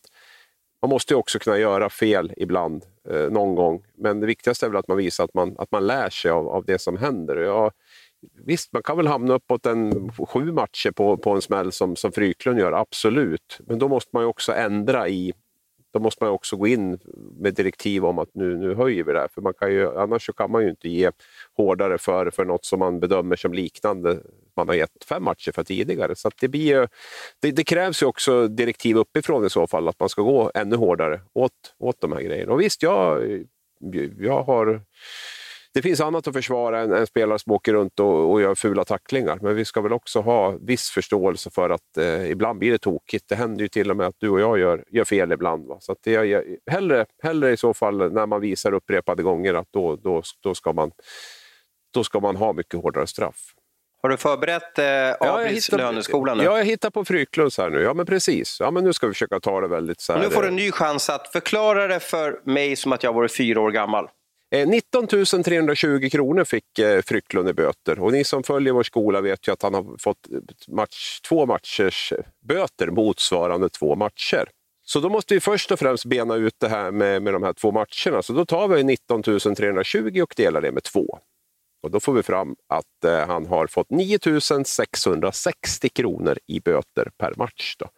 man 0.82 0.90
måste 0.90 1.14
ju 1.14 1.18
också 1.18 1.40
kunna 1.40 1.58
göra 1.58 1.90
fel 1.90 2.34
ibland, 2.38 2.86
eh, 3.10 3.30
någon 3.30 3.56
gång. 3.56 3.84
Men 3.98 4.20
det 4.20 4.28
viktigaste 4.28 4.66
är 4.66 4.70
väl 4.70 4.80
att 4.80 4.88
man 4.88 4.98
visar 4.98 5.24
att 5.24 5.34
man, 5.34 5.56
att 5.58 5.72
man 5.72 5.88
lär 5.88 6.10
sig 6.10 6.32
av, 6.32 6.48
av 6.48 6.66
det 6.66 6.80
som 6.80 6.98
händer. 6.98 7.36
Jag, 7.36 7.72
Visst, 8.46 8.74
man 8.74 8.84
kan 8.84 8.98
väl 8.98 9.08
hamna 9.08 9.34
uppåt 9.34 9.66
en 9.66 10.12
sju 10.12 10.52
matcher 10.52 10.92
på, 10.92 11.18
på 11.18 11.32
en 11.32 11.42
smäll 11.42 11.72
som, 11.72 11.96
som 11.96 12.12
Fryklund 12.12 12.60
gör, 12.60 12.72
absolut. 12.72 13.60
Men 13.68 13.80
då 13.80 13.88
måste 13.88 14.10
man 14.14 14.24
ju 14.24 14.28
också 14.28 14.54
ändra 14.54 15.10
i 15.10 15.34
då 15.92 16.00
måste 16.00 16.24
man 16.24 16.34
också 16.34 16.58
gå 16.58 16.68
in 16.68 17.00
med 17.40 17.54
direktiv 17.54 18.06
om 18.06 18.20
att 18.20 18.30
nu, 18.34 18.58
nu 18.58 18.76
höjer 18.76 19.04
vi 19.04 19.14
det 19.14 19.20
här. 19.20 19.28
För 19.28 19.42
man 19.42 19.54
kan 19.54 19.72
ju, 19.72 20.00
annars 20.00 20.30
kan 20.38 20.52
man 20.52 20.64
ju 20.64 20.70
inte 20.70 20.90
ge 20.90 21.12
hårdare 21.58 21.98
för, 21.98 22.30
för 22.32 22.46
något 22.46 22.66
som 22.66 22.80
man 22.80 23.00
bedömer 23.00 23.36
som 23.36 23.54
liknande 23.54 24.20
man 24.56 24.68
har 24.68 24.76
gett 24.76 25.04
fem 25.10 25.24
matcher 25.24 25.52
för 25.52 25.64
tidigare. 25.64 26.16
Så 26.16 26.32
det, 26.42 26.48
blir 26.48 26.88
det, 27.40 27.52
det, 27.52 27.64
krävs 27.64 28.04
ju 28.04 28.06
också 28.06 28.48
direktiv 28.48 28.98
uppifrån 28.98 29.46
i 29.46 29.50
så 29.50 29.68
fall, 29.68 29.88
att 29.88 30.00
man 30.00 30.10
ska 30.10 30.22
gå 30.22 30.52
ännu 30.54 30.76
hårdare 30.76 31.22
åt, 31.34 31.76
åt 31.78 32.02
de 32.02 32.14
här 32.14 32.22
grejerna. 32.22 32.54
Och 32.54 32.62
visst, 32.62 32.84
jag, 32.84 33.24
jag 34.18 34.44
har 34.44 34.82
det 35.74 35.82
finns 35.82 36.02
annat 36.02 36.28
att 36.28 36.34
försvara 36.34 36.80
än 36.80 36.94
en 36.94 37.08
spelare 37.08 37.40
som 37.40 37.52
åker 37.52 37.74
runt 37.74 38.00
och, 38.00 38.32
och 38.32 38.42
gör 38.42 38.56
fula 38.56 38.86
tacklingar. 38.86 39.40
Men 39.42 39.56
vi 39.56 39.66
ska 39.66 39.82
väl 39.82 39.94
också 39.94 40.22
ha 40.22 40.58
viss 40.62 40.90
förståelse 40.90 41.50
för 41.50 41.70
att 41.70 41.98
eh, 41.98 42.32
ibland 42.32 42.60
blir 42.60 42.72
det 42.72 42.78
tokigt. 42.78 43.30
Det 43.30 43.36
händer 43.36 43.62
ju 43.62 43.68
till 43.68 43.92
och 43.92 43.98
med 43.98 44.08
att 44.08 44.16
du 44.18 44.30
och 44.30 44.40
jag 44.40 44.60
gör, 44.60 44.84
gör 44.92 45.06
fel 45.06 45.32
ibland. 45.32 45.68
Va? 45.68 45.78
Så 45.80 45.92
att 45.92 45.98
det, 46.04 46.12
jag, 46.12 46.44
hellre, 46.72 47.06
hellre 47.24 47.52
i 47.52 47.58
så 47.58 47.74
fall 47.74 48.14
när 48.14 48.26
man 48.26 48.42
visar 48.42 48.74
upprepade 48.74 49.24
gånger 49.24 49.54
att 49.54 49.68
då, 49.72 49.96
då, 49.96 50.22
då, 50.44 50.56
ska, 50.56 50.74
man, 50.74 50.92
då 51.94 52.04
ska 52.04 52.20
man 52.20 52.36
ha 52.36 52.54
mycket 52.54 52.82
hårdare 52.82 53.08
straff. 53.08 53.54
Har 54.02 54.10
du 54.10 54.18
förberett 54.18 54.80
eh, 54.80 55.30
Abris 55.30 55.70
ja, 55.72 55.78
löneskola 55.78 56.36
nu? 56.36 56.44
Ja, 56.44 56.58
jag 56.58 56.66
hittar 56.66 56.90
på 56.90 57.06
Fryklunds 57.06 57.58
här 57.58 57.70
nu. 57.70 57.82
Ja, 57.82 57.94
men 57.94 58.06
precis. 58.06 58.58
Ja, 58.60 58.72
men 58.72 58.84
nu 58.84 58.94
ska 58.94 59.08
vi 59.08 59.14
försöka 59.14 59.40
ta 59.40 59.62
det 59.62 59.68
väldigt 59.68 60.02
så 60.02 60.14
här. 60.14 60.20
nu 60.20 60.30
får 60.30 60.42
du 60.42 60.48
en 60.48 60.56
ny 60.56 60.72
chans 60.72 61.10
att 61.10 61.32
förklara 61.32 61.88
det 61.88 62.00
för 62.00 62.42
mig 62.44 62.76
som 62.76 62.94
att 62.94 63.04
jag 63.04 63.14
vore 63.14 63.30
fyra 63.30 63.62
år 63.62 63.72
gammal. 63.72 64.10
Eh, 64.52 64.68
19 64.68 65.08
320 65.44 66.10
kronor 66.12 66.44
fick 66.44 66.80
eh, 66.80 67.02
Frycklund 67.02 67.50
i 67.50 67.54
böter 67.54 68.00
och 68.00 68.12
ni 68.12 68.24
som 68.24 68.44
följer 68.44 68.74
vår 68.74 68.84
skola 68.84 69.22
vet 69.22 69.48
ju 69.48 69.52
att 69.52 69.62
han 69.62 69.74
har 69.74 69.98
fått 70.00 70.32
eh, 70.32 70.40
match, 70.76 71.20
två 71.28 71.46
matchers 71.46 72.12
eh, 72.12 72.26
böter 72.48 72.88
motsvarande 72.88 73.70
två 73.70 73.96
matcher. 73.96 74.50
Så 74.86 75.00
då 75.00 75.10
måste 75.10 75.34
vi 75.34 75.40
först 75.40 75.72
och 75.72 75.80
främst 75.80 76.06
bena 76.06 76.36
ut 76.36 76.54
det 76.58 76.70
här 76.70 76.92
med, 76.92 77.22
med 77.22 77.34
de 77.34 77.44
här 77.44 77.54
två 77.54 77.72
matcherna. 77.72 78.22
Så 78.22 78.34
då 78.34 78.46
tar 78.46 78.68
vi 78.68 78.84
19 78.84 79.24
320 79.24 80.22
och 80.22 80.34
delar 80.38 80.62
det 80.62 80.72
med 80.72 80.84
två. 80.84 81.20
Och 81.84 81.92
då 81.92 82.00
får 82.00 82.14
vi 82.14 82.24
fram 82.24 82.56
att 82.68 83.04
eh, 83.06 83.28
han 83.28 83.46
har 83.46 83.68
fått 83.68 83.90
9 83.90 84.20
660 84.66 85.90
kronor 85.90 86.38
i 86.48 86.60
böter 86.60 87.12
per 87.18 87.34
match. 87.38 87.76
Då. 87.80 87.90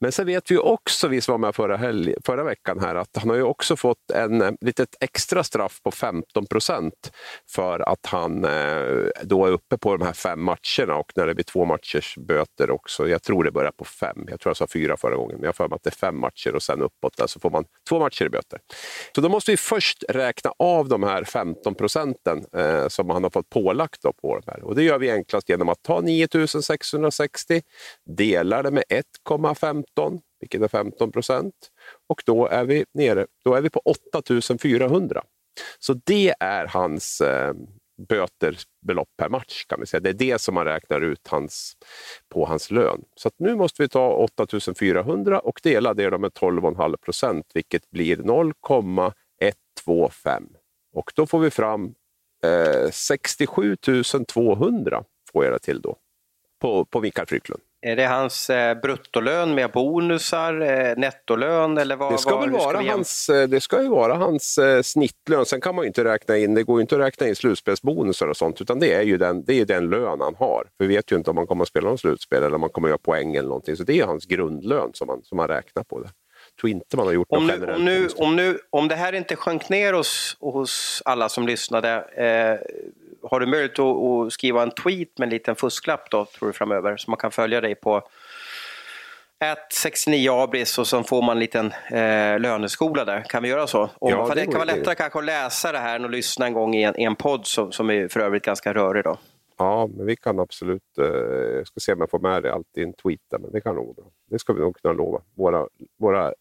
Men 0.00 0.12
sen 0.12 0.26
vet 0.26 0.50
vi 0.50 0.58
också, 0.58 1.08
vi 1.08 1.20
som 1.20 1.32
var 1.32 1.38
med 1.38 1.54
förra, 1.54 1.76
helg, 1.76 2.14
förra 2.24 2.44
veckan, 2.44 2.80
här, 2.80 2.94
att 2.94 3.16
han 3.16 3.30
har 3.30 3.36
ju 3.36 3.42
också 3.42 3.76
fått 3.76 4.10
en 4.14 4.42
eh, 4.42 4.52
litet 4.60 4.88
extra 5.00 5.44
straff 5.44 5.80
på 5.82 5.90
15 5.90 6.46
procent 6.46 7.12
för 7.50 7.80
att 7.80 8.06
han 8.06 8.44
eh, 8.44 9.06
då 9.22 9.46
är 9.46 9.50
uppe 9.50 9.78
på 9.78 9.96
de 9.96 10.04
här 10.04 10.12
fem 10.12 10.42
matcherna 10.42 10.96
och 10.96 11.12
när 11.16 11.26
det 11.26 11.34
blir 11.34 11.44
två 11.44 11.64
matchers 11.64 12.16
böter 12.18 12.70
också. 12.70 13.08
Jag 13.08 13.22
tror 13.22 13.44
det 13.44 13.50
börjar 13.50 13.72
på 13.72 13.84
fem. 13.84 14.24
Jag 14.28 14.40
tror 14.40 14.50
jag 14.50 14.56
sa 14.56 14.66
fyra 14.66 14.96
förra 14.96 15.16
gången, 15.16 15.36
men 15.36 15.42
jag 15.42 15.48
har 15.48 15.52
för 15.52 15.68
mig 15.68 15.76
att 15.76 15.82
det 15.82 15.90
är 15.90 16.06
fem 16.06 16.20
matcher 16.20 16.54
och 16.54 16.62
sen 16.62 16.82
uppåt 16.82 17.16
där 17.16 17.26
så 17.26 17.40
får 17.40 17.50
man 17.50 17.64
två 17.88 17.98
matcher 17.98 18.24
i 18.24 18.28
böter. 18.28 18.58
Så 19.14 19.20
då 19.20 19.28
måste 19.28 19.50
vi 19.50 19.56
först 19.56 20.04
räkna 20.08 20.52
av 20.58 20.88
de 20.88 21.02
här 21.02 21.24
15 21.24 21.74
procenten 21.74 22.44
eh, 22.56 22.88
som 22.88 23.10
han 23.10 23.22
har 23.22 23.30
fått 23.30 23.50
pålagt 23.50 24.02
då 24.02 24.12
på 24.12 24.38
de 24.38 24.50
här. 24.50 24.64
Och 24.64 24.74
det 24.74 24.82
gör 24.82 24.98
vi 24.98 25.10
enklast 25.10 25.48
genom 25.48 25.68
att 25.68 25.82
ta 25.82 26.00
9 26.00 26.28
660, 26.62 27.62
dela 28.16 28.62
det 28.62 28.70
med 28.70 28.84
1, 28.88 29.04
15, 29.54 30.20
vilket 30.40 30.62
är 30.62 30.68
15 30.68 31.12
procent. 31.12 31.54
Och 32.08 32.22
då 32.26 32.46
är 32.46 32.64
vi 32.64 32.84
nere 32.94 33.26
då 33.44 33.54
är 33.54 33.60
vi 33.60 33.70
på 33.70 33.82
8400. 33.84 35.24
Så 35.78 35.94
det 36.04 36.34
är 36.40 36.66
hans 36.66 37.20
eh, 37.20 37.54
böterbelopp 38.08 39.08
per 39.16 39.28
match. 39.28 39.64
kan 39.64 39.80
vi 39.80 39.86
säga. 39.86 40.00
Det 40.00 40.10
är 40.10 40.14
det 40.14 40.40
som 40.40 40.54
man 40.54 40.64
räknar 40.64 41.00
ut 41.00 41.28
hans, 41.28 41.76
på 42.28 42.46
hans 42.46 42.70
lön. 42.70 43.04
Så 43.16 43.30
nu 43.38 43.56
måste 43.56 43.82
vi 43.82 43.88
ta 43.88 44.14
8400 44.14 45.40
och 45.40 45.60
dela 45.62 45.94
det 45.94 46.18
med 46.18 46.32
12,5 46.32 46.96
procent, 46.96 47.46
vilket 47.54 47.90
blir 47.90 48.16
0,125. 48.16 50.48
Och 50.92 51.12
då 51.14 51.26
får 51.26 51.38
vi 51.38 51.50
fram 51.50 51.94
eh, 52.44 52.90
67 52.90 53.76
200 54.28 55.04
får 55.32 55.44
jag 55.44 55.54
det 55.54 55.58
till 55.58 55.80
då, 55.80 55.96
på, 56.60 56.84
på 56.84 57.00
Mikael 57.00 57.26
Fryklund. 57.26 57.62
Är 57.84 57.96
det 57.96 58.06
hans 58.06 58.50
eh, 58.50 58.80
bruttolön 58.80 59.54
med 59.54 59.70
bonusar, 59.70 60.60
eh, 60.60 60.96
nettolön 60.96 61.78
eller 61.78 61.96
vad? 61.96 62.12
Det 62.12 62.18
ska, 62.18 62.30
vad, 62.30 62.40
väl 62.40 62.50
vara 62.50 62.82
ska 62.82 62.90
hans, 62.92 63.28
eh, 63.28 63.48
det 63.48 63.60
ska 63.60 63.82
ju 63.82 63.88
vara 63.88 64.14
hans 64.14 64.58
eh, 64.58 64.82
snittlön. 64.82 65.46
Sen 65.46 65.60
kan 65.60 65.74
man 65.74 65.84
ju 65.84 65.86
inte 65.86 66.04
räkna 66.04 66.36
in, 66.36 66.54
det 66.54 66.62
går 66.62 66.78
ju 66.78 66.80
inte 66.80 66.94
att 66.94 67.00
räkna 67.00 67.28
in 67.28 67.36
slutspelsbonusar 67.36 68.26
och 68.26 68.36
sånt, 68.36 68.60
utan 68.60 68.78
det 68.78 68.94
är 68.94 69.02
ju 69.02 69.18
den, 69.18 69.44
det 69.44 69.60
är 69.60 69.64
den 69.64 69.90
lön 69.90 70.20
han 70.20 70.34
har. 70.34 70.64
För 70.76 70.84
vi 70.84 70.94
vet 70.94 71.12
ju 71.12 71.16
inte 71.16 71.30
om 71.30 71.36
man 71.36 71.46
kommer 71.46 71.62
att 71.62 71.68
spela 71.68 71.88
någon 71.88 71.98
slutspel 71.98 72.42
eller 72.42 72.54
om 72.54 72.60
man 72.60 72.70
kommer 72.70 72.88
att 72.88 72.90
göra 72.90 72.98
poäng 72.98 73.34
eller 73.34 73.48
någonting. 73.48 73.76
Så 73.76 73.82
det 73.82 74.00
är 74.00 74.06
hans 74.06 74.26
grundlön 74.26 74.90
som 74.94 75.06
man, 75.06 75.22
som 75.22 75.36
man 75.36 75.48
räknar 75.48 75.82
på. 75.82 76.00
det. 76.00 76.08
Tror 76.60 76.70
inte 76.70 76.96
man 76.96 77.06
har 77.06 77.12
gjort 77.12 77.26
om 77.30 77.46
nu, 77.46 77.72
om, 77.72 77.84
nu, 77.84 78.08
om, 78.16 78.36
nu, 78.36 78.58
om 78.70 78.88
det 78.88 78.94
här 78.94 79.12
inte 79.12 79.36
sjönk 79.36 79.68
ner 79.68 79.92
hos, 79.92 80.36
hos 80.40 81.02
alla 81.04 81.28
som 81.28 81.46
lyssnade, 81.46 81.88
eh, 82.16 82.58
har 83.22 83.40
du 83.40 83.46
möjlighet 83.46 83.78
att, 83.78 84.32
skriva 84.32 84.62
en 84.62 84.70
tweet 84.70 85.18
med 85.18 85.26
en 85.26 85.30
liten 85.30 85.56
fusklapp 85.56 86.10
då, 86.10 86.24
tror 86.24 86.46
du, 86.46 86.52
framöver? 86.52 86.96
Så 86.96 87.10
man 87.10 87.18
kan 87.18 87.30
följa 87.30 87.60
dig 87.60 87.74
på 87.74 88.08
69 89.72 90.32
abris 90.32 90.78
och 90.78 90.86
så 90.86 91.02
får 91.02 91.22
man 91.22 91.36
en 91.36 91.40
liten 91.40 91.66
eh, 91.90 92.40
löneskola 92.40 93.04
där. 93.04 93.24
Kan 93.28 93.42
vi 93.42 93.48
göra 93.48 93.66
så? 93.66 93.90
Och 93.98 94.10
ja, 94.10 94.26
för 94.26 94.34
det, 94.34 94.40
det 94.40 94.46
kan 94.46 94.54
vara 94.54 94.64
lättare 94.64 94.94
kanske 94.94 95.18
att 95.18 95.24
läsa 95.24 95.72
det 95.72 95.78
här 95.78 95.96
än 95.96 96.04
att 96.04 96.10
lyssna 96.10 96.46
en 96.46 96.52
gång 96.52 96.74
i 96.74 96.82
en, 96.82 97.00
i 97.00 97.04
en 97.04 97.16
podd 97.16 97.46
som, 97.46 97.72
som 97.72 97.90
är 97.90 98.08
för 98.08 98.20
övrigt 98.20 98.44
ganska 98.44 98.74
rörig. 98.74 99.04
Då. 99.04 99.18
Ja, 99.58 99.88
men 99.96 100.06
vi 100.06 100.16
kan 100.16 100.40
absolut... 100.40 100.98
Eh, 100.98 101.04
jag 101.56 101.66
ska 101.66 101.80
se 101.80 101.92
om 101.92 102.00
jag 102.00 102.10
får 102.10 102.18
med 102.18 102.42
det 102.42 102.52
allt 102.52 102.76
i 102.76 102.82
en 102.82 102.92
tweet, 102.92 103.20
där, 103.30 103.38
men 103.38 103.52
det 103.52 103.60
kan 103.60 103.74
nog 103.74 103.96
bra. 103.96 104.04
Det 104.30 104.38
ska 104.38 104.52
vi 104.52 104.60
nog 104.60 104.76
kunna 104.82 104.94
lova 104.94 105.22
våra, 105.34 105.66
våra 105.98 106.32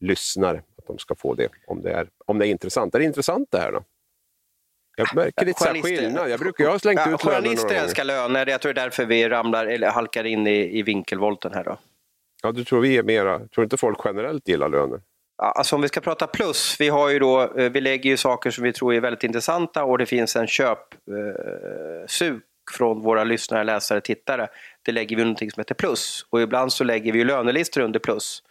lyssnare, 0.00 0.62
att 0.78 0.86
de 0.86 0.98
ska 0.98 1.14
få 1.14 1.34
det 1.34 1.48
om 1.66 1.82
det 1.82 1.90
är, 1.90 2.08
om 2.26 2.38
det 2.38 2.46
är 2.46 2.50
intressant. 2.50 2.94
Är 2.94 2.98
det 2.98 3.04
intressant 3.04 3.48
det 3.50 3.58
här 3.58 3.72
då? 3.72 3.84
Jag 4.98 5.14
märker 5.14 5.46
lite 5.46 5.62
så 5.62 5.82
skillnad. 5.82 6.30
Jag, 6.30 6.40
brukar, 6.40 6.64
jag 6.64 6.70
har 6.70 6.78
slängt 6.78 7.00
ja, 7.06 7.14
ut 7.14 7.22
Journalister 7.22 7.74
älskar 7.74 8.04
löner. 8.04 8.46
Jag 8.46 8.60
tror 8.60 8.72
det 8.72 8.80
är 8.80 8.84
därför 8.84 9.04
vi 9.04 9.28
ramlar, 9.28 9.66
eller 9.66 9.90
halkar 9.90 10.24
in 10.24 10.46
i, 10.46 10.78
i 10.78 10.82
vinkelvolten 10.82 11.52
här. 11.54 11.64
Då. 11.64 11.78
Ja, 12.42 12.52
du 12.52 12.64
tror 12.64 12.80
vi 12.80 12.96
är 12.96 13.02
mera... 13.02 13.38
Tror 13.38 13.64
inte 13.64 13.76
folk 13.76 13.98
generellt 14.04 14.48
gillar 14.48 14.68
löner? 14.68 15.00
Alltså 15.42 15.76
om 15.76 15.82
vi 15.82 15.88
ska 15.88 16.00
prata 16.00 16.26
plus, 16.26 16.76
vi, 16.80 16.88
har 16.88 17.08
ju 17.08 17.18
då, 17.18 17.42
eh, 17.42 17.70
vi 17.70 17.80
lägger 17.80 18.10
ju 18.10 18.16
saker 18.16 18.50
som 18.50 18.64
vi 18.64 18.72
tror 18.72 18.94
är 18.94 19.00
väldigt 19.00 19.24
intressanta 19.24 19.84
och 19.84 19.98
det 19.98 20.06
finns 20.06 20.36
en 20.36 20.46
köpsug 20.46 22.32
eh, 22.32 22.38
från 22.70 23.00
våra 23.00 23.24
lyssnare, 23.24 23.64
läsare, 23.64 24.00
tittare. 24.00 24.48
Det 24.82 24.92
lägger 24.92 25.16
vi 25.16 25.22
någonting 25.22 25.50
som 25.50 25.60
heter 25.60 25.74
plus 25.74 26.26
och 26.30 26.42
ibland 26.42 26.72
så 26.72 26.84
lägger 26.84 27.12
vi 27.12 27.24
lönelistor 27.24 27.80
under 27.80 28.00
plus. 28.00 28.42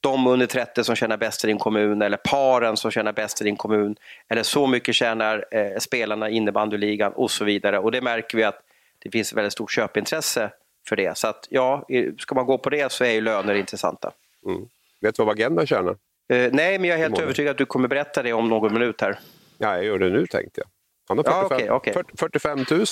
De 0.00 0.26
under 0.26 0.46
30 0.46 0.84
som 0.84 0.96
tjänar 0.96 1.16
bäst 1.16 1.44
i 1.44 1.46
din 1.46 1.58
kommun 1.58 2.02
eller 2.02 2.16
paren 2.16 2.76
som 2.76 2.90
tjänar 2.90 3.12
bäst 3.12 3.40
i 3.40 3.44
din 3.44 3.56
kommun 3.56 3.96
eller 4.28 4.42
så 4.42 4.66
mycket 4.66 4.94
tjänar 4.94 5.44
eh, 5.50 5.78
spelarna 5.78 6.30
i 6.30 6.32
innebandyligan 6.32 7.12
och 7.12 7.30
så 7.30 7.44
vidare 7.44 7.78
och 7.78 7.92
det 7.92 8.00
märker 8.00 8.36
vi 8.36 8.44
att 8.44 8.62
det 8.98 9.10
finns 9.10 9.32
väldigt 9.32 9.52
stort 9.52 9.72
köpintresse 9.72 10.50
för 10.88 10.96
det. 10.96 11.18
Så 11.18 11.28
att 11.28 11.46
ja, 11.50 11.86
ska 12.18 12.34
man 12.34 12.46
gå 12.46 12.58
på 12.58 12.70
det 12.70 12.92
så 12.92 13.04
är 13.04 13.10
ju 13.10 13.20
löner 13.20 13.54
intressanta. 13.54 14.12
Mm. 14.46 14.68
Vet 15.00 15.14
du 15.14 15.24
vad 15.24 15.32
Agenda 15.32 15.66
tjänar? 15.66 15.92
Uh, 16.32 16.48
nej, 16.52 16.78
men 16.78 16.84
jag 16.84 16.98
är 16.98 17.02
helt 17.02 17.18
övertygad 17.18 17.50
att 17.50 17.58
du 17.58 17.66
kommer 17.66 17.88
berätta 17.88 18.22
det 18.22 18.32
om 18.32 18.48
någon 18.48 18.72
minut 18.72 19.00
här. 19.00 19.18
Ja, 19.58 19.74
jag 19.76 19.84
gör 19.84 19.98
det 19.98 20.10
nu 20.10 20.26
tänkte 20.26 20.60
jag. 20.60 20.68
Han 21.08 21.18
har 21.18 21.24
45, 21.24 21.66
ja, 21.66 21.74
okay, 21.74 21.92
okay. 21.92 22.16
45 22.16 22.58
000. 22.70 22.86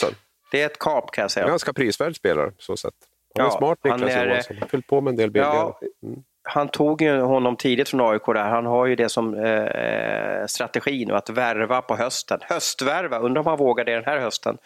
Det 0.51 0.62
är 0.62 0.66
ett 0.66 0.79
kap 0.79 1.11
kan 1.11 1.23
jag 1.23 1.31
säga. 1.31 1.47
Ganska 1.47 1.73
prisvärd 1.73 2.16
spelare 2.16 2.53
så 2.59 2.77
sätt. 2.77 2.94
Han 3.35 3.44
ja, 3.44 3.53
är 3.53 3.59
smart 3.59 3.79
Niklas 3.85 4.12
är, 4.12 4.27
Johansson. 4.27 4.57
Han 4.57 4.62
har 4.62 4.68
fyllt 4.68 4.87
på 4.87 5.01
med 5.01 5.11
en 5.11 5.16
del 5.16 5.31
bilder. 5.31 5.49
Ja, 5.49 5.81
mm. 6.03 6.23
Han 6.49 6.69
tog 6.69 7.03
ju 7.03 7.21
honom 7.21 7.57
tidigt 7.57 7.89
från 7.89 8.01
AIK 8.01 8.27
där. 8.27 8.49
Han 8.49 8.67
har 8.67 8.87
ju 8.87 8.97
det 8.97 9.09
som 9.09 9.35
eh, 9.35 10.47
strategi 10.47 11.05
nu 11.05 11.15
att 11.15 11.31
värva 11.31 11.83
på 11.83 11.97
hösten. 11.97 12.39
Höstvärva, 12.43 13.19
undrar 13.19 13.41
om 13.41 13.47
han 13.47 13.59
vågar 13.59 13.85
det 13.85 13.95
den 13.95 14.05
här 14.05 14.19
hösten 14.19 14.59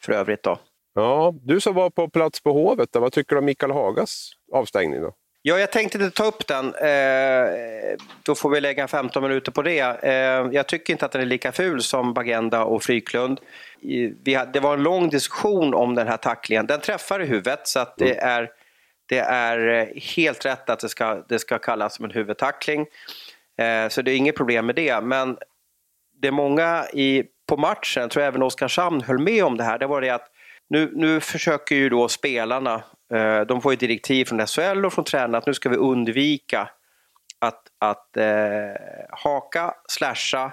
för 0.00 0.12
övrigt 0.12 0.42
då. 0.42 0.58
Ja, 0.94 1.34
du 1.42 1.60
som 1.60 1.74
var 1.74 1.90
på 1.90 2.08
plats 2.08 2.42
på 2.42 2.52
Hovet, 2.52 2.88
vad 2.92 3.12
tycker 3.12 3.34
du 3.34 3.38
om 3.38 3.44
Mikael 3.44 3.72
Hagas 3.72 4.30
avstängning 4.52 5.02
då? 5.02 5.12
Ja, 5.42 5.58
jag 5.58 5.72
tänkte 5.72 5.98
inte 5.98 6.10
ta 6.10 6.24
upp 6.24 6.46
den. 6.46 6.66
Eh, 6.74 7.50
då 8.22 8.34
får 8.34 8.50
vi 8.50 8.60
lägga 8.60 8.88
15 8.88 9.22
minuter 9.22 9.52
på 9.52 9.62
det. 9.62 9.80
Eh, 10.02 10.48
jag 10.52 10.66
tycker 10.66 10.92
inte 10.92 11.04
att 11.06 11.12
den 11.12 11.22
är 11.22 11.26
lika 11.26 11.52
ful 11.52 11.82
som 11.82 12.14
Bagenda 12.14 12.64
och 12.64 12.82
Fryklund. 12.82 13.40
det 14.52 14.60
var 14.60 14.74
en 14.74 14.82
lång 14.82 15.08
diskussion 15.08 15.74
om 15.74 15.94
den 15.94 16.08
här 16.08 16.16
tacklingen. 16.16 16.66
Den 16.66 16.80
träffar 16.80 17.20
i 17.20 17.26
huvudet 17.26 17.60
så 17.68 17.80
att 17.80 17.96
det, 17.96 18.14
mm. 18.14 18.28
är, 18.28 18.50
det 19.10 19.18
är 19.18 19.68
eh, 19.68 20.02
helt 20.16 20.46
rätt 20.46 20.70
att 20.70 20.80
det 20.80 20.88
ska, 20.88 21.24
det 21.28 21.38
ska 21.38 21.58
kallas 21.58 21.94
som 21.94 22.04
en 22.04 22.10
huvudtackling. 22.10 22.86
Eh, 23.58 23.88
så 23.88 24.02
det 24.02 24.12
är 24.12 24.16
inget 24.16 24.36
problem 24.36 24.66
med 24.66 24.74
det. 24.74 25.00
Men 25.00 25.38
det 26.20 26.28
är 26.28 26.32
många 26.32 26.86
i, 26.92 27.24
på 27.48 27.56
matchen, 27.56 28.08
tror 28.08 28.22
jag 28.22 28.28
även 28.28 28.42
Oskarshamn 28.42 29.02
höll 29.02 29.18
med 29.18 29.44
om 29.44 29.56
det 29.56 29.64
här, 29.64 29.78
det 29.78 29.86
var 29.86 30.00
det 30.00 30.10
att 30.10 30.30
nu, 30.68 30.92
nu 30.94 31.20
försöker 31.20 31.74
ju 31.74 31.88
då 31.88 32.08
spelarna, 32.08 32.82
eh, 33.12 33.40
de 33.40 33.62
får 33.62 33.72
ju 33.72 33.76
direktiv 33.76 34.24
från 34.24 34.46
SHL 34.46 34.84
och 34.84 34.92
från 34.92 35.04
tränarna 35.04 35.38
att 35.38 35.46
nu 35.46 35.54
ska 35.54 35.68
vi 35.68 35.76
undvika 35.76 36.70
att, 37.38 37.62
att 37.78 38.16
eh, 38.16 38.26
haka, 39.10 39.74
slasha. 39.88 40.52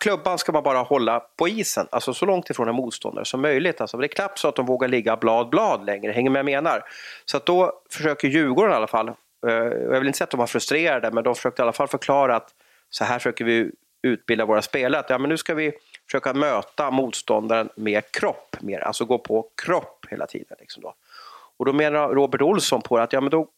Klubban 0.00 0.38
ska 0.38 0.52
man 0.52 0.62
bara 0.62 0.78
hålla 0.78 1.20
på 1.20 1.48
isen, 1.48 1.86
alltså 1.90 2.14
så 2.14 2.26
långt 2.26 2.50
ifrån 2.50 2.68
en 2.68 2.74
motståndare 2.74 3.24
som 3.24 3.40
möjligt. 3.40 3.80
Alltså, 3.80 3.96
det 3.96 4.06
är 4.06 4.08
knappt 4.08 4.38
så 4.38 4.48
att 4.48 4.56
de 4.56 4.66
vågar 4.66 4.88
ligga 4.88 5.16
blad 5.16 5.48
blad 5.48 5.86
längre, 5.86 6.12
hänger 6.12 6.30
med 6.30 6.38
jag 6.38 6.44
menar. 6.44 6.82
Så 7.24 7.36
att 7.36 7.46
då 7.46 7.72
försöker 7.90 8.28
Djurgården 8.28 8.72
i 8.72 8.74
alla 8.74 8.86
fall, 8.86 9.08
eh, 9.08 9.14
jag 9.54 9.98
vill 9.98 10.06
inte 10.06 10.18
säga 10.18 10.24
att 10.24 10.30
de 10.30 10.40
var 10.40 10.46
frustrerade, 10.46 11.10
men 11.10 11.24
de 11.24 11.34
försökte 11.34 11.62
i 11.62 11.64
alla 11.64 11.72
fall 11.72 11.88
förklara 11.88 12.36
att 12.36 12.48
så 12.90 13.04
här 13.04 13.18
försöker 13.18 13.44
vi 13.44 13.70
utbilda 14.02 14.44
våra 14.44 14.62
spelare. 14.62 15.00
Att, 15.00 15.10
ja, 15.10 15.18
men 15.18 15.28
nu 15.28 15.36
ska 15.36 15.54
vi 15.54 15.72
försöka 16.06 16.34
möta 16.34 16.90
motståndaren 16.90 17.68
med 17.76 18.12
kropp, 18.12 18.56
mer, 18.60 18.80
alltså 18.80 19.04
gå 19.04 19.18
på 19.18 19.48
kropp 19.62 20.06
hela 20.10 20.26
tiden. 20.26 20.56
Liksom 20.60 20.82
då. 20.82 20.94
Och 21.56 21.64
då 21.64 21.72
menar 21.72 22.08
Robert 22.08 22.42
Olsson 22.42 22.82
på 22.82 22.98
att 22.98 23.12
ja, 23.12 23.20
men 23.20 23.30
då, 23.30 23.48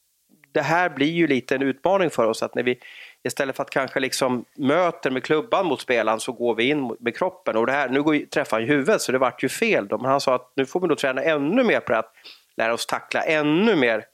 det 0.52 0.62
här 0.62 0.88
blir 0.88 1.12
ju 1.12 1.26
lite 1.26 1.54
en 1.54 1.62
utmaning 1.62 2.10
för 2.10 2.26
oss 2.26 2.42
att 2.42 2.54
när 2.54 2.62
vi 2.62 2.78
istället 3.24 3.56
för 3.56 3.62
att 3.62 3.70
kanske 3.70 4.00
liksom 4.00 4.44
möter 4.54 5.10
med 5.10 5.24
klubban 5.24 5.66
mot 5.66 5.80
spelaren 5.80 6.20
så 6.20 6.32
går 6.32 6.54
vi 6.54 6.68
in 6.68 6.96
med 7.00 7.16
kroppen 7.16 7.56
och 7.56 7.66
det 7.66 7.72
här, 7.72 7.88
nu 7.88 8.02
går, 8.02 8.18
träffar 8.30 8.60
han 8.60 8.68
huvudet 8.68 9.02
så 9.02 9.12
det 9.12 9.18
vart 9.18 9.42
ju 9.42 9.48
fel. 9.48 9.88
Då. 9.88 9.98
Men 9.98 10.10
han 10.10 10.20
sa 10.20 10.34
att 10.34 10.52
nu 10.56 10.66
får 10.66 10.80
vi 10.80 10.88
då 10.88 10.96
träna 10.96 11.22
ännu 11.22 11.64
mer 11.64 11.80
på 11.80 11.94
att 11.94 12.12
lära 12.56 12.74
oss 12.74 12.86
tackla 12.86 13.22
ännu 13.22 13.76
mer 13.76 14.04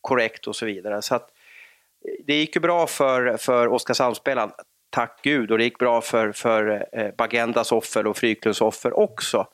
korrekt 0.00 0.46
och 0.46 0.56
så 0.56 0.66
vidare. 0.66 1.02
Så 1.02 1.14
att, 1.14 1.22
eh, 1.22 2.24
det 2.26 2.34
gick 2.34 2.56
ju 2.56 2.60
bra 2.60 2.86
för, 2.86 3.36
för 3.36 3.68
Oskarshamnsspelaren 3.68 4.50
tack 4.90 5.20
gud 5.22 5.50
och 5.50 5.58
det 5.58 5.64
gick 5.64 5.78
bra 5.78 6.00
för, 6.00 6.32
för 6.32 6.86
eh, 6.92 7.10
Bagendas 7.18 7.72
offer 7.72 8.06
och 8.06 8.16
Fryklunds 8.16 8.60
offer 8.60 8.98
också. 8.98 9.46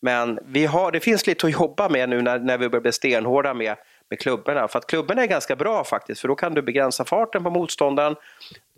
Men 0.00 0.38
vi 0.46 0.66
har, 0.66 0.92
det 0.92 1.00
finns 1.00 1.26
lite 1.26 1.46
att 1.46 1.52
jobba 1.52 1.88
med 1.88 2.08
nu 2.08 2.22
när, 2.22 2.38
när 2.38 2.58
vi 2.58 2.68
börjar 2.68 2.82
bli 2.82 2.92
stenhårda 2.92 3.54
med, 3.54 3.76
med 4.10 4.18
klubborna. 4.18 4.68
För 4.68 4.78
att 4.78 4.86
klubborna 4.86 5.22
är 5.22 5.26
ganska 5.26 5.56
bra 5.56 5.84
faktiskt, 5.84 6.20
för 6.20 6.28
då 6.28 6.34
kan 6.34 6.54
du 6.54 6.62
begränsa 6.62 7.04
farten 7.04 7.44
på 7.44 7.50
motståndaren. 7.50 8.16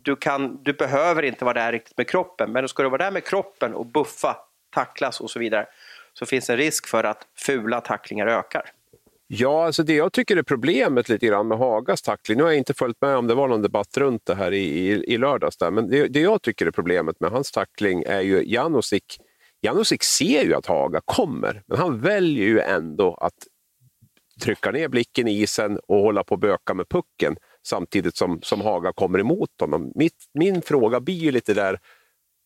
Du, 0.02 0.16
kan, 0.16 0.62
du 0.62 0.72
behöver 0.72 1.22
inte 1.22 1.44
vara 1.44 1.54
där 1.54 1.72
riktigt 1.72 1.96
med 1.96 2.08
kroppen, 2.08 2.52
men 2.52 2.68
ska 2.68 2.82
du 2.82 2.88
vara 2.88 3.04
där 3.04 3.10
med 3.10 3.24
kroppen 3.24 3.74
och 3.74 3.86
buffa, 3.86 4.36
tacklas 4.74 5.20
och 5.20 5.30
så 5.30 5.38
vidare, 5.38 5.66
så 6.12 6.26
finns 6.26 6.46
det 6.46 6.52
en 6.52 6.56
risk 6.56 6.86
för 6.86 7.04
att 7.04 7.26
fula 7.36 7.80
tacklingar 7.80 8.26
ökar. 8.26 8.70
Ja, 9.28 9.66
alltså 9.66 9.82
det 9.82 9.94
jag 9.94 10.12
tycker 10.12 10.36
är 10.36 10.42
problemet 10.42 11.08
lite 11.08 11.26
grann 11.26 11.48
med 11.48 11.58
Hagas 11.58 12.02
tackling, 12.02 12.38
nu 12.38 12.42
har 12.42 12.50
jag 12.50 12.58
inte 12.58 12.74
följt 12.74 13.00
med 13.00 13.16
om 13.16 13.26
det 13.26 13.34
var 13.34 13.48
någon 13.48 13.62
debatt 13.62 13.96
runt 13.96 14.26
det 14.26 14.34
här 14.34 14.52
i, 14.52 14.58
i, 14.58 15.14
i 15.14 15.18
lördags, 15.18 15.56
där, 15.56 15.70
men 15.70 15.90
det, 15.90 16.06
det, 16.08 16.20
jag 16.20 16.42
tycker 16.42 16.66
är 16.66 16.70
problemet 16.70 17.20
med 17.20 17.30
hans 17.30 17.52
tackling 17.52 18.02
är 18.02 18.20
ju 18.20 18.42
Janosik. 18.46 19.18
Janosik 19.60 20.02
ser 20.02 20.44
ju 20.44 20.54
att 20.54 20.66
Haga 20.66 21.00
kommer, 21.04 21.62
men 21.66 21.78
han 21.78 22.00
väljer 22.00 22.46
ju 22.46 22.60
ändå 22.60 23.14
att 23.14 23.34
trycka 24.42 24.70
ner 24.70 24.88
blicken 24.88 25.28
i 25.28 25.42
isen 25.42 25.78
och 25.88 25.98
hålla 25.98 26.24
på 26.24 26.34
och 26.34 26.38
böka 26.38 26.74
med 26.74 26.88
pucken 26.88 27.36
samtidigt 27.66 28.16
som, 28.16 28.40
som 28.42 28.60
Haga 28.60 28.92
kommer 28.92 29.18
emot 29.18 29.50
honom. 29.60 29.92
Mitt, 29.94 30.24
min 30.34 30.62
fråga 30.62 31.00
blir 31.00 31.14
ju 31.14 31.30
lite 31.30 31.54
där, 31.54 31.78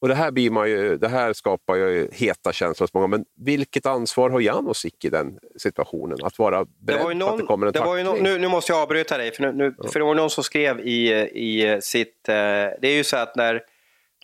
och 0.02 0.08
det 0.08 0.14
här, 0.14 0.30
blir 0.30 0.50
man 0.50 0.70
ju, 0.70 0.96
det 0.96 1.08
här 1.08 1.32
skapar 1.32 1.76
ju 1.76 2.08
heta 2.12 2.52
känslor 2.52 2.84
hos 2.84 2.94
många, 2.94 3.06
men 3.06 3.24
vilket 3.36 3.86
ansvar 3.86 4.30
har 4.30 4.40
Janosik 4.40 5.04
i 5.04 5.08
den 5.08 5.38
situationen? 5.58 6.18
Att 6.22 6.38
vara 6.38 6.64
beredd 6.64 7.08
det 7.08 7.14
någon, 7.14 7.28
på 7.28 7.34
att 7.34 7.40
det 7.40 7.46
kommer 7.46 7.66
en 7.66 7.72
tackling? 7.72 8.04
No, 8.04 8.16
nu, 8.22 8.38
nu, 8.38 8.48
måste 8.48 8.72
jag 8.72 8.82
avbryta 8.82 9.18
dig, 9.18 9.32
för, 9.32 9.42
nu, 9.42 9.52
nu, 9.52 9.74
ja. 9.78 9.88
för 9.88 9.98
det 9.98 10.04
var 10.04 10.14
någon 10.14 10.30
som 10.30 10.44
skrev 10.44 10.80
i, 10.80 11.10
i 11.34 11.78
sitt... 11.82 12.28
Eh, 12.28 12.34
det 12.34 12.88
är 12.88 12.96
ju 12.96 13.04
så 13.04 13.16
att 13.16 13.36
när 13.36 13.62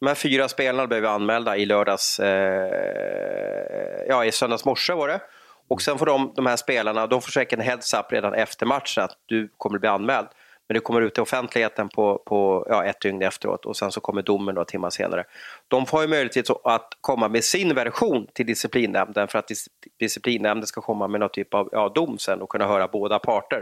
de 0.01 0.07
här 0.07 0.15
fyra 0.15 0.49
spelarna 0.49 0.87
blev 0.87 1.07
anmälda 1.07 1.57
i 1.57 1.67
lördags, 1.67 2.21
eh, 2.21 4.07
ja 4.09 4.25
i 4.25 4.33
söndags 4.33 4.65
morse 4.65 4.93
var 4.93 5.09
det. 5.09 5.21
Och 5.69 5.83
sen 5.83 5.99
får 5.99 6.07
de, 6.07 6.33
de 6.37 6.47
här 6.47 6.57
spelarna, 6.57 7.07
de 7.07 7.23
får 7.23 7.31
säkert 7.31 7.59
en 7.59 7.65
heads-up 7.65 8.13
redan 8.13 8.35
efter 8.35 8.67
matchen 8.67 9.05
att 9.05 9.19
du 9.27 9.49
kommer 9.57 9.79
bli 9.79 9.89
anmäld. 9.89 10.27
Men 10.69 10.75
det 10.75 10.81
kommer 10.81 11.01
ut 11.01 11.15
till 11.15 11.23
offentligheten 11.23 11.89
på, 11.89 12.23
på 12.27 12.67
ja, 12.69 12.85
ett 12.85 13.01
dygn 13.01 13.23
efteråt 13.23 13.67
och 13.67 13.77
sen 13.77 13.93
så 13.93 14.01
kommer 14.01 14.23
domen 14.23 14.55
några 14.55 14.65
timmar 14.65 14.91
senare. 14.91 15.25
De 15.69 15.87
får 15.87 16.03
ju 16.03 16.09
möjlighet 16.09 16.51
att 16.65 16.89
komma 17.01 17.29
med 17.29 17.45
sin 17.45 17.75
version 17.75 18.27
till 18.33 18.47
disciplinnämnden 18.47 19.29
för 19.29 19.39
att 19.39 19.51
disciplinnämnden 19.99 20.67
ska 20.67 20.81
komma 20.81 21.09
med 21.09 21.21
någon 21.21 21.31
typ 21.31 21.55
av 21.55 21.69
ja, 21.73 21.89
dom 21.89 22.19
sen 22.19 22.43
och 22.43 22.49
kunna 22.49 22.67
höra 22.67 22.89
båda 22.89 23.19
parter. 23.19 23.59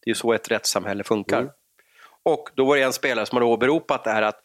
Det 0.00 0.10
är 0.10 0.10
ju 0.10 0.14
så 0.14 0.32
ett 0.32 0.50
rättssamhälle 0.50 1.04
funkar. 1.04 1.38
Mm. 1.38 1.50
Och 2.22 2.50
då 2.54 2.64
var 2.64 2.76
det 2.76 2.82
en 2.82 2.92
spelare 2.92 3.26
som 3.26 3.36
hade 3.36 3.46
åberopat 3.46 4.04
det 4.04 4.10
här 4.10 4.22
att 4.22 4.42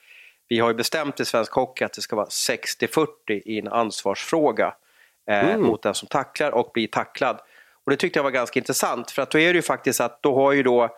vi 0.47 0.59
har 0.59 0.69
ju 0.69 0.75
bestämt 0.75 1.19
i 1.19 1.25
svensk 1.25 1.51
hockey 1.51 1.83
att 1.83 1.93
det 1.93 2.01
ska 2.01 2.15
vara 2.15 2.27
60-40 2.27 3.07
i 3.29 3.59
en 3.59 3.67
ansvarsfråga 3.67 4.73
eh, 5.29 5.49
mm. 5.49 5.61
mot 5.61 5.83
den 5.83 5.95
som 5.95 6.07
tacklar 6.07 6.51
och 6.51 6.71
blir 6.73 6.87
tacklad. 6.87 7.39
Och 7.85 7.91
det 7.91 7.97
tyckte 7.97 8.19
jag 8.19 8.23
var 8.23 8.31
ganska 8.31 8.59
intressant 8.59 9.11
för 9.11 9.21
att 9.21 9.31
då 9.31 9.39
är 9.39 9.53
det 9.53 9.57
ju 9.57 9.61
faktiskt 9.61 10.01
att 10.01 10.23
då 10.23 10.35
har 10.35 10.51
ju 10.51 10.63
då 10.63 10.89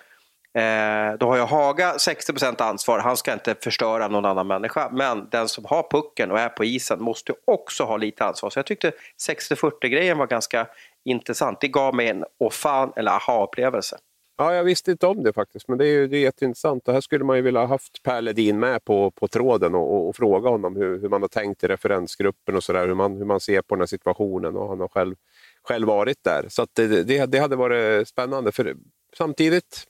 Eh, 0.55 1.17
då 1.19 1.27
har 1.27 1.37
jag 1.37 1.45
Haga 1.45 1.93
60% 1.93 2.61
ansvar, 2.61 2.99
han 2.99 3.17
ska 3.17 3.33
inte 3.33 3.55
förstöra 3.61 4.07
någon 4.07 4.25
annan 4.25 4.47
människa. 4.47 4.89
Men 4.91 5.27
den 5.31 5.49
som 5.49 5.65
har 5.65 5.87
pucken 5.91 6.31
och 6.31 6.39
är 6.39 6.49
på 6.49 6.65
isen 6.65 7.03
måste 7.03 7.33
också 7.47 7.83
ha 7.83 7.97
lite 7.97 8.25
ansvar. 8.25 8.49
Så 8.49 8.59
jag 8.59 8.65
tyckte 8.65 8.91
60-40 9.27 9.87
grejen 9.87 10.17
var 10.17 10.27
ganska 10.27 10.67
intressant. 11.05 11.61
Det 11.61 11.67
gav 11.67 11.95
mig 11.95 12.09
en 12.09 12.23
oh 12.39 12.51
fan 12.51 12.93
eller 12.95 13.11
aha-upplevelse. 13.11 13.97
Ja, 14.37 14.53
jag 14.55 14.63
visste 14.63 14.91
inte 14.91 15.07
om 15.07 15.23
det 15.23 15.33
faktiskt, 15.33 15.67
men 15.67 15.77
det 15.77 15.85
är, 15.85 15.91
ju, 15.91 16.07
det 16.07 16.17
är 16.17 16.21
jätteintressant. 16.21 16.87
Och 16.87 16.93
här 16.93 17.01
skulle 17.01 17.23
man 17.25 17.35
ju 17.35 17.41
vilja 17.41 17.59
ha 17.59 17.67
haft 17.67 18.03
Per 18.03 18.21
Ledin 18.21 18.59
med 18.59 18.85
på, 18.85 19.11
på 19.11 19.27
tråden 19.27 19.75
och, 19.75 19.95
och, 19.95 20.09
och 20.09 20.15
fråga 20.15 20.49
honom 20.49 20.75
hur, 20.75 21.01
hur, 21.01 21.09
man 21.09 21.21
har 21.21 21.29
tänkt 21.29 21.63
i 21.63 21.67
referensgruppen 21.67 22.55
och 22.55 22.63
så 22.63 22.73
där, 22.73 22.87
hur 22.87 22.95
man, 22.95 23.17
hur 23.17 23.25
man 23.25 23.39
ser 23.39 23.61
på 23.61 23.75
den 23.75 23.81
här 23.81 23.87
situationen. 23.87 24.55
Och 24.55 24.69
han 24.69 24.79
har 24.79 24.87
själv, 24.87 25.15
själv 25.63 25.87
varit 25.87 26.23
där. 26.23 26.45
Så 26.49 26.67
det, 26.73 27.03
det, 27.03 27.25
det 27.25 27.37
hade 27.37 27.55
varit 27.55 28.07
spännande. 28.07 28.51
För 28.51 28.75
samtidigt, 29.17 29.83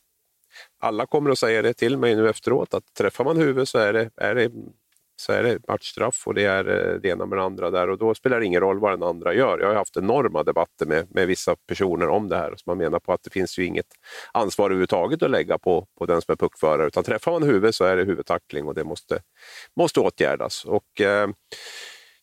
alla 0.79 1.05
kommer 1.05 1.29
att 1.29 1.39
säga 1.39 1.61
det 1.61 1.73
till 1.73 1.97
mig 1.97 2.15
nu 2.15 2.29
efteråt, 2.29 2.73
att 2.73 2.93
träffar 2.93 3.23
man 3.23 3.37
huvudet 3.37 3.69
så 3.69 3.77
är 3.77 3.93
det, 3.93 4.09
är 4.15 4.35
det 4.35 4.51
så 5.15 5.31
är 5.31 5.43
det 5.43 5.59
matchstraff 5.67 6.27
och 6.27 6.33
det 6.33 6.45
är 6.45 6.65
eh, 6.67 6.99
det 6.99 7.09
ena 7.09 7.25
med 7.25 7.37
det 7.37 7.43
andra 7.43 7.71
där 7.71 7.89
och 7.89 7.97
då 7.97 8.15
spelar 8.15 8.39
det 8.39 8.45
ingen 8.45 8.61
roll 8.61 8.79
vad 8.79 8.91
den 8.91 9.03
andra 9.03 9.33
gör. 9.33 9.59
Jag 9.59 9.67
har 9.67 9.75
haft 9.75 9.97
enorma 9.97 10.43
debatter 10.43 10.85
med, 10.85 11.07
med 11.09 11.27
vissa 11.27 11.55
personer 11.67 12.09
om 12.09 12.29
det 12.29 12.37
här 12.37 12.49
som 12.49 12.63
man 12.65 12.77
menar 12.77 12.99
på 12.99 13.13
att 13.13 13.23
det 13.23 13.29
finns 13.29 13.59
ju 13.59 13.65
inget 13.65 13.87
ansvar 14.31 14.65
överhuvudtaget 14.65 15.23
att 15.23 15.31
lägga 15.31 15.57
på, 15.57 15.87
på 15.97 16.05
den 16.05 16.21
som 16.21 16.31
är 16.31 16.35
puckförare 16.35 16.87
utan 16.87 17.03
träffar 17.03 17.31
man 17.31 17.43
huvudet 17.43 17.75
så 17.75 17.85
är 17.85 17.97
det 17.97 18.03
huvudtackling 18.03 18.67
och 18.67 18.75
det 18.75 18.83
måste, 18.83 19.19
måste 19.75 19.99
åtgärdas. 19.99 20.65
Och, 20.65 21.01
eh, 21.01 21.27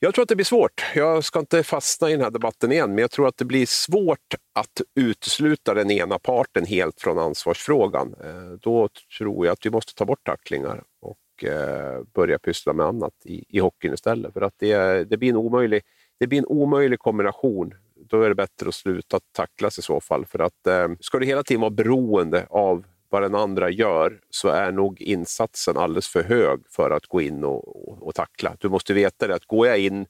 jag 0.05 0.15
tror 0.15 0.23
att 0.23 0.29
det 0.29 0.37
blir 0.37 0.45
svårt. 0.45 0.85
Jag 0.95 1.25
ska 1.25 1.39
inte 1.39 1.63
fastna 1.63 2.09
i 2.09 2.13
den 2.13 2.21
här 2.21 2.31
debatten 2.31 2.73
igen, 2.73 2.91
men 2.91 2.99
jag 2.99 3.11
tror 3.11 3.29
att 3.29 3.37
det 3.37 3.45
blir 3.45 3.67
svårt 3.67 4.35
att 4.55 4.81
utesluta 5.01 5.75
den 5.75 5.91
ena 5.91 6.19
parten 6.19 6.67
helt 6.67 7.01
från 7.01 7.19
ansvarsfrågan. 7.19 8.15
Eh, 8.25 8.59
då 8.61 8.89
tror 9.19 9.47
jag 9.47 9.53
att 9.53 9.67
vi 9.67 9.71
måste 9.71 9.95
ta 9.95 10.05
bort 10.05 10.27
tacklingar 10.27 10.83
och 11.03 11.17
eh, 11.45 12.03
börja 12.15 12.39
pyssla 12.39 12.73
med 12.73 12.87
annat 12.87 13.15
i, 13.25 13.45
i 13.49 13.59
hockeyn 13.59 13.95
istället. 13.95 14.33
För 14.33 14.41
att 14.41 14.55
det, 14.57 15.05
det, 15.05 15.17
blir 15.17 15.31
en 15.31 15.37
omöjlig, 15.37 15.83
det 16.19 16.27
blir 16.27 16.39
en 16.39 16.47
omöjlig 16.47 16.99
kombination. 16.99 17.75
Då 17.95 18.23
är 18.23 18.29
det 18.29 18.35
bättre 18.35 18.69
att 18.69 18.75
sluta 18.75 19.21
tacklas 19.33 19.79
i 19.79 19.83
så 19.83 20.01
fall. 20.01 20.27
För 20.27 20.39
att 20.39 20.67
eh, 20.67 20.89
ska 21.01 21.19
du 21.19 21.27
hela 21.27 21.43
tiden 21.43 21.61
vara 21.61 21.71
beroende 21.71 22.47
av 22.51 22.85
vad 23.09 23.23
den 23.23 23.35
andra 23.35 23.71
gör 23.71 24.21
så 24.31 24.49
är 24.49 24.73
nog 24.73 25.01
insatsen 25.01 25.77
alldeles 25.77 26.09
för 26.09 26.23
hög 26.23 26.61
för 26.69 26.91
att 26.91 27.07
gå 27.07 27.21
in 27.21 27.45
och, 27.45 27.89
och, 27.89 28.07
och 28.07 28.15
tackla. 28.15 28.57
Du 28.59 28.69
måste 28.69 28.95
veta 28.95 29.27
det 29.27 29.35
att 29.35 29.45
går 29.45 29.67
jag 29.67 29.79
in 29.79 30.07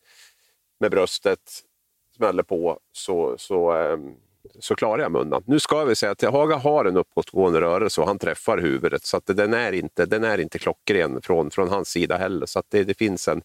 med 0.80 0.90
bröstet, 0.90 1.40
smäller 2.16 2.42
på, 2.42 2.78
så, 2.92 3.34
så 3.38 3.76
eh, 3.76 3.98
så 4.60 4.74
klarar 4.74 5.02
jag 5.02 5.12
mig 5.12 5.20
undan. 5.20 5.42
Nu 5.46 5.60
ska 5.60 5.84
vi 5.84 5.94
säga 5.94 6.12
att 6.12 6.22
Haga 6.22 6.56
har 6.56 6.84
en 6.84 6.96
uppåtgående 6.96 7.60
rörelse 7.60 8.00
och 8.00 8.06
han 8.06 8.18
träffar 8.18 8.58
huvudet 8.58 9.04
så 9.04 9.16
att 9.16 9.26
den, 9.26 9.54
är 9.54 9.72
inte, 9.72 10.06
den 10.06 10.24
är 10.24 10.38
inte 10.38 10.58
klockren 10.58 11.22
från, 11.22 11.50
från 11.50 11.68
hans 11.68 11.88
sida 11.88 12.16
heller. 12.16 12.46
Så 12.46 12.62
det, 12.68 12.84
det, 12.84 12.94
finns 12.94 13.28
en 13.28 13.42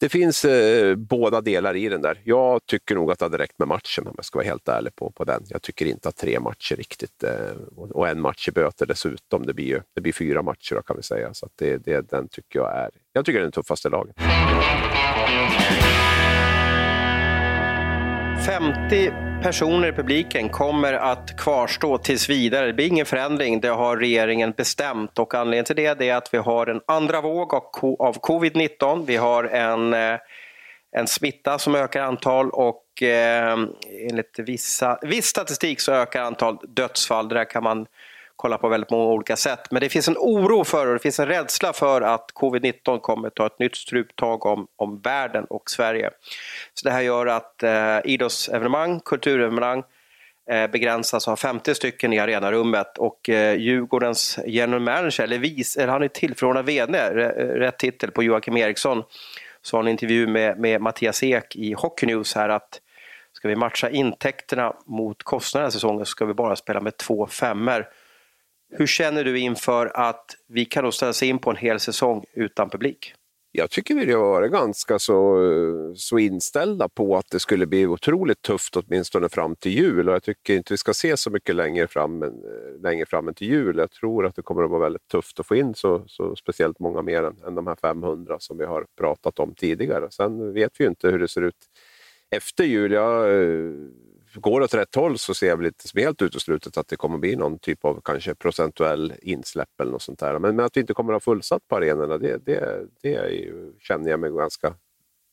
det 0.00 0.08
finns 0.08 0.44
eh, 0.44 0.94
båda 0.96 1.40
delar 1.40 1.76
i 1.76 1.88
den 1.88 2.02
där. 2.02 2.20
Jag 2.24 2.66
tycker 2.66 2.94
nog 2.94 3.12
att 3.12 3.18
det 3.18 3.24
hade 3.24 3.38
räckt 3.38 3.58
med 3.58 3.68
matchen 3.68 4.06
om 4.06 4.14
jag 4.16 4.24
ska 4.24 4.38
vara 4.38 4.46
helt 4.46 4.68
ärlig 4.68 4.96
på, 4.96 5.10
på 5.10 5.24
den. 5.24 5.42
Jag 5.48 5.62
tycker 5.62 5.86
inte 5.86 6.08
att 6.08 6.16
tre 6.16 6.40
matcher 6.40 6.76
riktigt 6.76 7.22
eh, 7.22 7.56
och 7.90 8.08
en 8.08 8.20
match 8.20 8.48
i 8.48 8.52
böter 8.52 8.86
dessutom. 8.86 9.46
Det 9.46 9.54
blir, 9.54 9.66
ju, 9.66 9.80
det 9.94 10.00
blir 10.00 10.12
fyra 10.12 10.42
matcher 10.42 10.74
då, 10.74 10.82
kan 10.82 10.96
vi 10.96 11.02
säga. 11.02 11.34
Så 11.34 11.48
det, 11.54 11.76
det, 11.76 12.10
den 12.10 12.28
tycker 12.28 12.58
jag 12.58 12.76
är, 12.76 12.90
jag 13.12 13.24
tycker 13.24 13.38
det 13.38 13.42
är 13.42 13.50
den 13.50 13.52
tuffaste 13.52 13.88
lagen. 13.88 14.14
50 18.50 19.12
personer 19.42 19.88
i 19.88 19.92
publiken 19.92 20.48
kommer 20.48 20.92
att 20.92 21.36
kvarstå 21.38 21.98
tills 21.98 22.28
vidare. 22.28 22.66
Det 22.66 22.72
blir 22.72 22.86
ingen 22.86 23.06
förändring, 23.06 23.60
det 23.60 23.68
har 23.68 23.96
regeringen 23.96 24.54
bestämt 24.56 25.18
och 25.18 25.34
anledningen 25.34 25.64
till 25.64 25.76
det 25.76 26.08
är 26.08 26.14
att 26.14 26.34
vi 26.34 26.38
har 26.38 26.66
en 26.66 26.80
andra 26.86 27.20
våg 27.20 27.54
av 27.54 28.20
covid-19. 28.20 29.04
Vi 29.06 29.16
har 29.16 29.44
en, 29.44 29.94
eh, 29.94 30.18
en 30.96 31.06
smitta 31.06 31.58
som 31.58 31.74
ökar 31.74 32.02
antal 32.02 32.50
och 32.50 33.02
eh, 33.02 33.58
enligt 34.08 34.38
vissa, 34.38 34.98
viss 35.02 35.26
statistik 35.26 35.80
så 35.80 35.92
ökar 35.92 36.22
antal 36.22 36.58
dödsfall. 36.68 37.28
Det 37.28 37.34
där 37.34 37.44
kan 37.44 37.62
man 37.62 37.86
kolla 38.40 38.58
på 38.58 38.68
väldigt 38.68 38.90
många 38.90 39.04
olika 39.04 39.36
sätt. 39.36 39.70
Men 39.70 39.80
det 39.80 39.88
finns 39.88 40.08
en 40.08 40.16
oro 40.18 40.64
för 40.64 40.86
och 40.86 40.92
det 40.92 40.98
finns 40.98 41.20
en 41.20 41.26
rädsla 41.26 41.72
för 41.72 42.02
att 42.02 42.30
covid-19 42.34 43.00
kommer 43.00 43.30
ta 43.30 43.46
ett 43.46 43.58
nytt 43.58 43.76
struptag 43.76 44.46
om, 44.46 44.66
om 44.76 45.00
världen 45.00 45.44
och 45.44 45.70
Sverige. 45.70 46.10
Så 46.74 46.88
det 46.88 46.90
här 46.90 47.00
gör 47.00 47.26
att 47.26 47.62
eh, 47.62 47.98
idrottsevenemang, 48.04 49.00
kulturevenemang 49.00 49.82
eh, 50.50 50.70
begränsas 50.70 51.28
av 51.28 51.36
50 51.36 51.74
stycken 51.74 52.12
i 52.12 52.18
arenarummet 52.18 52.98
och 52.98 53.28
eh, 53.28 53.54
Djurgårdens 53.54 54.38
general 54.46 54.82
manager, 54.82 55.24
eller, 55.24 55.38
vis, 55.38 55.76
eller 55.76 55.92
han 55.92 56.02
är 56.02 56.08
tillförordnad 56.08 56.66
VD, 56.66 56.98
eh, 56.98 57.12
rätt 57.38 57.78
titel 57.78 58.10
på 58.10 58.22
Joakim 58.22 58.56
Eriksson, 58.56 59.02
så 59.62 59.76
har 59.76 59.82
en 59.82 59.88
intervju 59.88 60.26
med, 60.26 60.58
med 60.58 60.80
Mattias 60.80 61.22
Ek 61.22 61.56
i 61.56 61.72
Hockey 61.72 62.06
News 62.06 62.34
här 62.34 62.48
att 62.48 62.80
ska 63.32 63.48
vi 63.48 63.56
matcha 63.56 63.90
intäkterna 63.90 64.76
mot 64.86 65.22
kostnaderna 65.22 65.70
säsongen 65.70 66.06
så 66.06 66.10
ska 66.10 66.24
vi 66.24 66.34
bara 66.34 66.56
spela 66.56 66.80
med 66.80 66.96
två 66.96 67.26
femmer 67.26 67.88
hur 68.70 68.86
känner 68.86 69.24
du 69.24 69.38
inför 69.38 69.90
att 69.94 70.24
vi 70.48 70.64
kan 70.64 70.84
då 70.84 70.92
ställa 70.92 71.12
sig 71.12 71.28
in 71.28 71.38
på 71.38 71.50
en 71.50 71.56
hel 71.56 71.80
säsong 71.80 72.24
utan 72.34 72.70
publik? 72.70 73.14
Jag 73.52 73.70
tycker 73.70 73.94
vi 73.94 74.12
har 74.12 74.30
varit 74.30 74.52
ganska 74.52 74.98
så, 74.98 75.38
så 75.96 76.18
inställda 76.18 76.88
på 76.88 77.16
att 77.16 77.30
det 77.30 77.38
skulle 77.38 77.66
bli 77.66 77.86
otroligt 77.86 78.42
tufft 78.42 78.76
åtminstone 78.76 79.28
fram 79.28 79.56
till 79.56 79.72
jul 79.72 80.08
och 80.08 80.14
jag 80.14 80.22
tycker 80.22 80.54
inte 80.54 80.72
vi 80.72 80.76
ska 80.76 80.94
se 80.94 81.16
så 81.16 81.30
mycket 81.30 81.56
längre 81.56 81.86
fram, 81.86 82.22
än, 82.22 82.28
eh, 82.28 82.80
längre 82.82 83.06
fram 83.06 83.28
än 83.28 83.34
till 83.34 83.48
jul. 83.48 83.78
Jag 83.78 83.90
tror 83.90 84.26
att 84.26 84.36
det 84.36 84.42
kommer 84.42 84.62
att 84.62 84.70
vara 84.70 84.82
väldigt 84.82 85.08
tufft 85.08 85.40
att 85.40 85.46
få 85.46 85.56
in 85.56 85.74
så, 85.74 86.04
så 86.06 86.36
speciellt 86.36 86.78
många 86.78 87.02
mer 87.02 87.22
än, 87.22 87.36
än 87.46 87.54
de 87.54 87.66
här 87.66 87.76
500 87.80 88.36
som 88.38 88.58
vi 88.58 88.64
har 88.64 88.86
pratat 88.98 89.38
om 89.38 89.54
tidigare. 89.54 90.10
Sen 90.10 90.52
vet 90.52 90.72
vi 90.78 90.84
ju 90.84 90.88
inte 90.88 91.08
hur 91.08 91.18
det 91.18 91.28
ser 91.28 91.42
ut 91.42 91.56
efter 92.30 92.64
jul. 92.64 92.92
Jag 92.92 93.42
eh, 93.42 93.70
går 94.34 94.60
åt 94.60 94.74
rätt 94.74 94.94
håll 94.94 95.18
så 95.18 95.34
ser 95.34 95.48
jag 95.48 95.56
väl 95.56 95.66
inte 95.66 95.88
som 95.88 96.00
helt 96.00 96.22
uteslutet 96.22 96.76
att 96.76 96.88
det 96.88 96.96
kommer 96.96 97.18
bli 97.18 97.36
någon 97.36 97.58
typ 97.58 97.84
av 97.84 98.00
kanske 98.04 98.34
procentuell 98.34 99.14
insläpp 99.22 99.80
eller 99.80 99.92
något 99.92 100.02
sånt 100.02 100.18
där. 100.18 100.38
Men, 100.38 100.56
men 100.56 100.66
att 100.66 100.76
vi 100.76 100.80
inte 100.80 100.94
kommer 100.94 101.12
att 101.12 101.24
ha 101.24 101.32
fullsatt 101.32 101.68
på 101.68 101.76
arenorna, 101.76 102.18
det, 102.18 102.46
det, 102.46 102.86
det 103.02 103.08
ju, 103.08 103.72
känner 103.78 104.10
jag 104.10 104.20
mig 104.20 104.30
ganska 104.30 104.74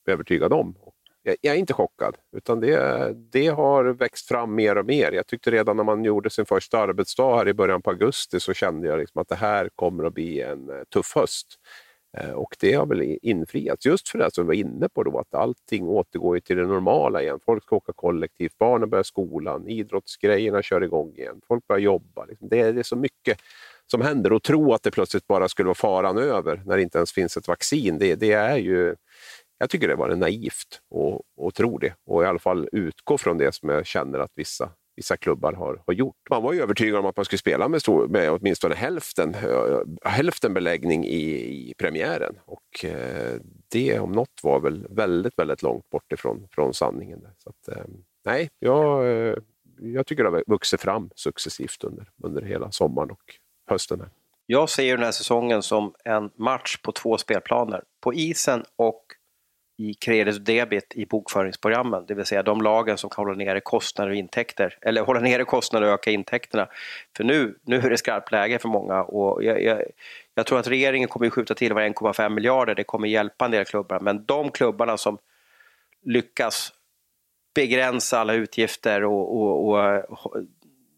övertygad 0.08 0.54
om. 0.54 0.76
Jag, 1.24 1.36
jag 1.42 1.56
är 1.56 1.60
inte 1.60 1.74
chockad, 1.74 2.16
utan 2.38 2.60
det, 2.60 3.14
det 3.32 3.48
har 3.48 3.86
växt 3.86 4.28
fram 4.28 4.56
mer 4.56 4.78
och 4.78 4.86
mer. 4.86 5.12
Jag 5.12 5.28
tyckte 5.28 5.52
redan 5.52 5.78
när 5.78 5.84
man 5.84 6.04
gjorde 6.04 6.30
sin 6.30 6.46
första 6.46 6.78
arbetsdag 6.80 7.38
här 7.38 7.48
i 7.48 7.54
början 7.54 7.82
på 7.82 7.90
augusti 7.90 8.40
så 8.40 8.54
kände 8.54 8.88
jag 8.88 9.00
liksom 9.00 9.22
att 9.22 9.28
det 9.28 9.36
här 9.36 9.70
kommer 9.76 10.04
att 10.04 10.14
bli 10.14 10.42
en 10.42 10.70
eh, 10.70 10.84
tuff 10.94 11.16
höst. 11.16 11.48
Eh, 12.22 12.32
och 12.32 12.56
det 12.60 12.74
har 12.74 12.86
väl 12.86 13.18
infriats 13.22 13.86
just 13.86 14.10
för 14.10 14.20
det 14.20 14.34
som 14.34 14.44
vi 14.44 14.48
var 14.48 14.70
inne 14.70 14.90
på 14.90 15.04
då, 15.04 15.20
att 15.20 15.34
allting 15.34 15.88
återgår 15.88 16.40
till 16.40 16.58
det 16.58 16.66
normala 16.66 17.22
igen. 17.22 17.40
Folk 17.46 17.64
ska 17.64 17.76
åka 17.76 17.94
kollektivt, 17.94 18.58
barnen 18.58 18.90
börjar 18.90 19.04
skolan, 19.04 19.68
idrottsgrejerna 19.68 20.62
kör 20.62 20.84
igång 20.84 21.14
igen, 21.14 21.42
folk 21.48 21.68
börjar 21.68 21.82
jobba. 21.82 22.26
Liksom. 22.26 22.50
Det, 22.50 22.60
är, 22.60 22.74
det 22.74 22.80
är 22.80 22.84
så 22.84 22.96
mycket 22.96 23.40
som 23.92 24.02
händer 24.02 24.34
och 24.34 24.44
tro 24.44 24.74
att 24.74 24.84
det 24.84 24.92
plötsligt 24.92 25.28
bara 25.28 25.50
skulle 25.50 25.68
vara 25.68 25.76
faran 25.76 26.18
över 26.18 26.62
när 26.66 26.78
det 26.78 26.84
inte 26.84 26.98
ens 26.98 27.12
finns 27.12 27.38
ett 27.38 27.48
vaccin, 27.48 27.98
det, 28.00 28.16
det 28.16 28.32
är 28.32 28.58
ju 28.58 28.96
jag 29.60 29.70
tycker 29.70 29.88
det 29.88 29.96
var 29.96 30.16
naivt 30.16 30.82
att 31.48 31.56
tro 31.56 31.78
det 31.78 31.94
och 32.06 32.24
i 32.24 32.26
alla 32.26 32.40
fall 32.40 32.70
utgå 32.72 33.18
från 33.18 33.38
det 33.38 33.56
som 33.56 33.70
jag 33.70 33.86
känner 33.86 34.20
att 34.20 34.32
vissa 34.36 34.70
vissa 34.98 35.18
klubbar 35.18 35.54
har, 35.54 35.84
har 35.88 35.94
gjort. 35.94 36.16
Man 36.30 36.44
var 36.44 36.54
ju 36.54 36.62
övertygad 36.62 37.00
om 37.00 37.06
att 37.06 37.16
man 37.16 37.26
skulle 37.26 37.40
spela 37.40 37.68
med, 37.68 37.82
stor, 37.82 38.08
med 38.08 38.32
åtminstone 38.32 38.76
hälften, 38.76 39.36
hälften 40.04 40.54
beläggning 40.54 41.06
i, 41.06 41.70
i 41.70 41.74
premiären. 41.78 42.36
Och 42.46 42.86
eh, 42.86 43.40
det 43.68 44.00
om 44.00 44.12
något 44.12 44.40
var 44.44 44.60
väl 44.60 44.88
väldigt, 44.90 45.40
väldigt 45.40 45.62
långt 45.62 45.90
bort 45.90 46.12
ifrån 46.12 46.48
från 46.52 46.74
sanningen. 46.74 47.28
Så 47.38 47.50
att, 47.50 47.78
eh, 47.78 47.84
nej, 48.26 48.50
jag, 48.60 49.08
eh, 49.08 49.36
jag 49.80 50.08
tycker 50.08 50.24
det 50.24 50.30
har 50.30 50.44
vuxit 50.48 50.82
fram 50.82 51.10
successivt 51.16 51.84
under, 51.84 52.10
under 52.24 52.42
hela 52.42 52.72
sommaren 52.72 53.12
och 53.12 53.36
hösten. 53.70 54.00
Här. 54.00 54.10
Jag 54.46 54.70
ser 54.70 54.96
den 54.96 55.06
här 55.06 55.12
säsongen 55.12 55.64
som 55.64 55.94
en 56.06 56.30
match 56.36 56.78
på 56.78 56.92
två 56.92 57.18
spelplaner. 57.18 57.84
På 58.02 58.14
isen 58.14 58.64
och 58.76 59.04
i 59.80 59.94
kredit 59.94 60.36
och 60.36 60.42
debit 60.42 60.94
i 60.96 61.06
bokföringsprogrammen, 61.06 62.06
det 62.08 62.14
vill 62.14 62.26
säga 62.26 62.44
de 62.44 62.62
lagen 62.62 62.98
som 62.98 63.10
kan 63.10 63.26
hålla 63.26 63.38
nere 63.38 63.60
kostnader 63.60 64.12
och 64.12 64.16
intäkter, 64.16 64.78
eller 64.82 65.02
hålla 65.02 65.20
nere 65.20 65.46
kostnader 65.46 65.88
och 65.88 65.94
öka 65.94 66.12
intäkterna. 66.12 66.68
För 67.18 67.24
nu, 67.24 67.56
nu 67.62 67.78
är 67.78 67.90
det 67.90 67.98
skarpt 67.98 68.32
läge 68.32 68.60
för 68.60 68.70
många 68.70 69.04
och 69.04 69.44
jag, 69.44 69.64
jag, 69.64 69.82
jag 70.36 70.46
tror 70.46 70.60
att 70.60 70.68
regeringen 70.68 71.10
kommer 71.10 71.30
skjuta 71.30 71.56
till 71.56 71.74
1,5 71.74 72.30
miljarder, 72.30 72.76
det 72.76 72.84
kommer 72.84 73.08
hjälpa 73.08 73.46
en 73.46 73.52
del 73.52 73.66
klubbar, 73.66 74.00
men 74.00 74.26
de 74.26 74.52
klubbarna 74.52 74.98
som 74.98 75.18
lyckas 76.06 76.74
begränsa 77.56 78.20
alla 78.20 78.34
utgifter 78.34 79.04
och, 79.04 79.38
och, 79.38 79.70
och 79.70 80.38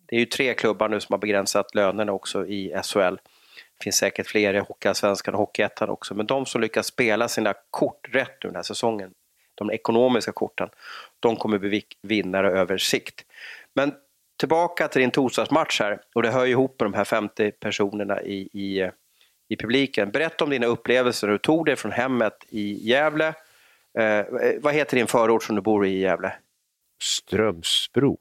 det 0.05 0.15
är 0.15 0.19
ju 0.19 0.25
tre 0.25 0.53
klubbar 0.53 0.89
nu 0.89 0.99
som 0.99 1.13
har 1.13 1.19
begränsat 1.19 1.75
lönerna 1.75 2.11
också 2.11 2.47
i 2.47 2.81
SHL 2.83 3.15
finns 3.83 3.95
säkert 3.95 4.27
fler 4.27 4.53
i 4.53 4.59
Hockeyallsvenskan 4.59 5.33
och 5.33 5.39
Hockeyettan 5.39 5.89
också, 5.89 6.15
men 6.15 6.25
de 6.25 6.45
som 6.45 6.61
lyckas 6.61 6.87
spela 6.87 7.27
sina 7.27 7.53
kort 7.69 8.07
rätt 8.11 8.41
den 8.41 8.55
här 8.55 8.63
säsongen, 8.63 9.11
de 9.55 9.71
ekonomiska 9.71 10.31
korten, 10.31 10.69
de 11.19 11.35
kommer 11.35 11.57
bli 11.57 11.83
vinnare 12.01 12.51
över 12.51 12.77
sikt. 12.77 13.25
Men 13.75 13.93
tillbaka 14.39 14.87
till 14.87 15.01
din 15.01 15.11
torsdagsmatch 15.11 15.79
här, 15.79 16.01
och 16.15 16.23
det 16.23 16.29
hör 16.29 16.45
ju 16.45 16.51
ihop 16.51 16.79
med 16.79 16.85
de 16.85 16.93
här 16.93 17.05
50 17.05 17.51
personerna 17.51 18.21
i, 18.21 18.49
i, 18.53 18.91
i 19.49 19.55
publiken. 19.55 20.11
Berätta 20.11 20.43
om 20.43 20.49
dina 20.49 20.67
upplevelser, 20.67 21.27
hur 21.27 21.31
du 21.33 21.37
tog 21.37 21.65
dig 21.65 21.75
från 21.75 21.91
hemmet 21.91 22.45
i 22.49 22.89
Gävle. 22.89 23.33
Eh, 23.99 24.25
vad 24.61 24.73
heter 24.73 24.97
din 24.97 25.07
förort 25.07 25.43
som 25.43 25.55
du 25.55 25.61
bor 25.61 25.85
i 25.85 25.89
i 25.89 25.99
Gävle? 25.99 26.33
Strömsbro. 27.01 28.17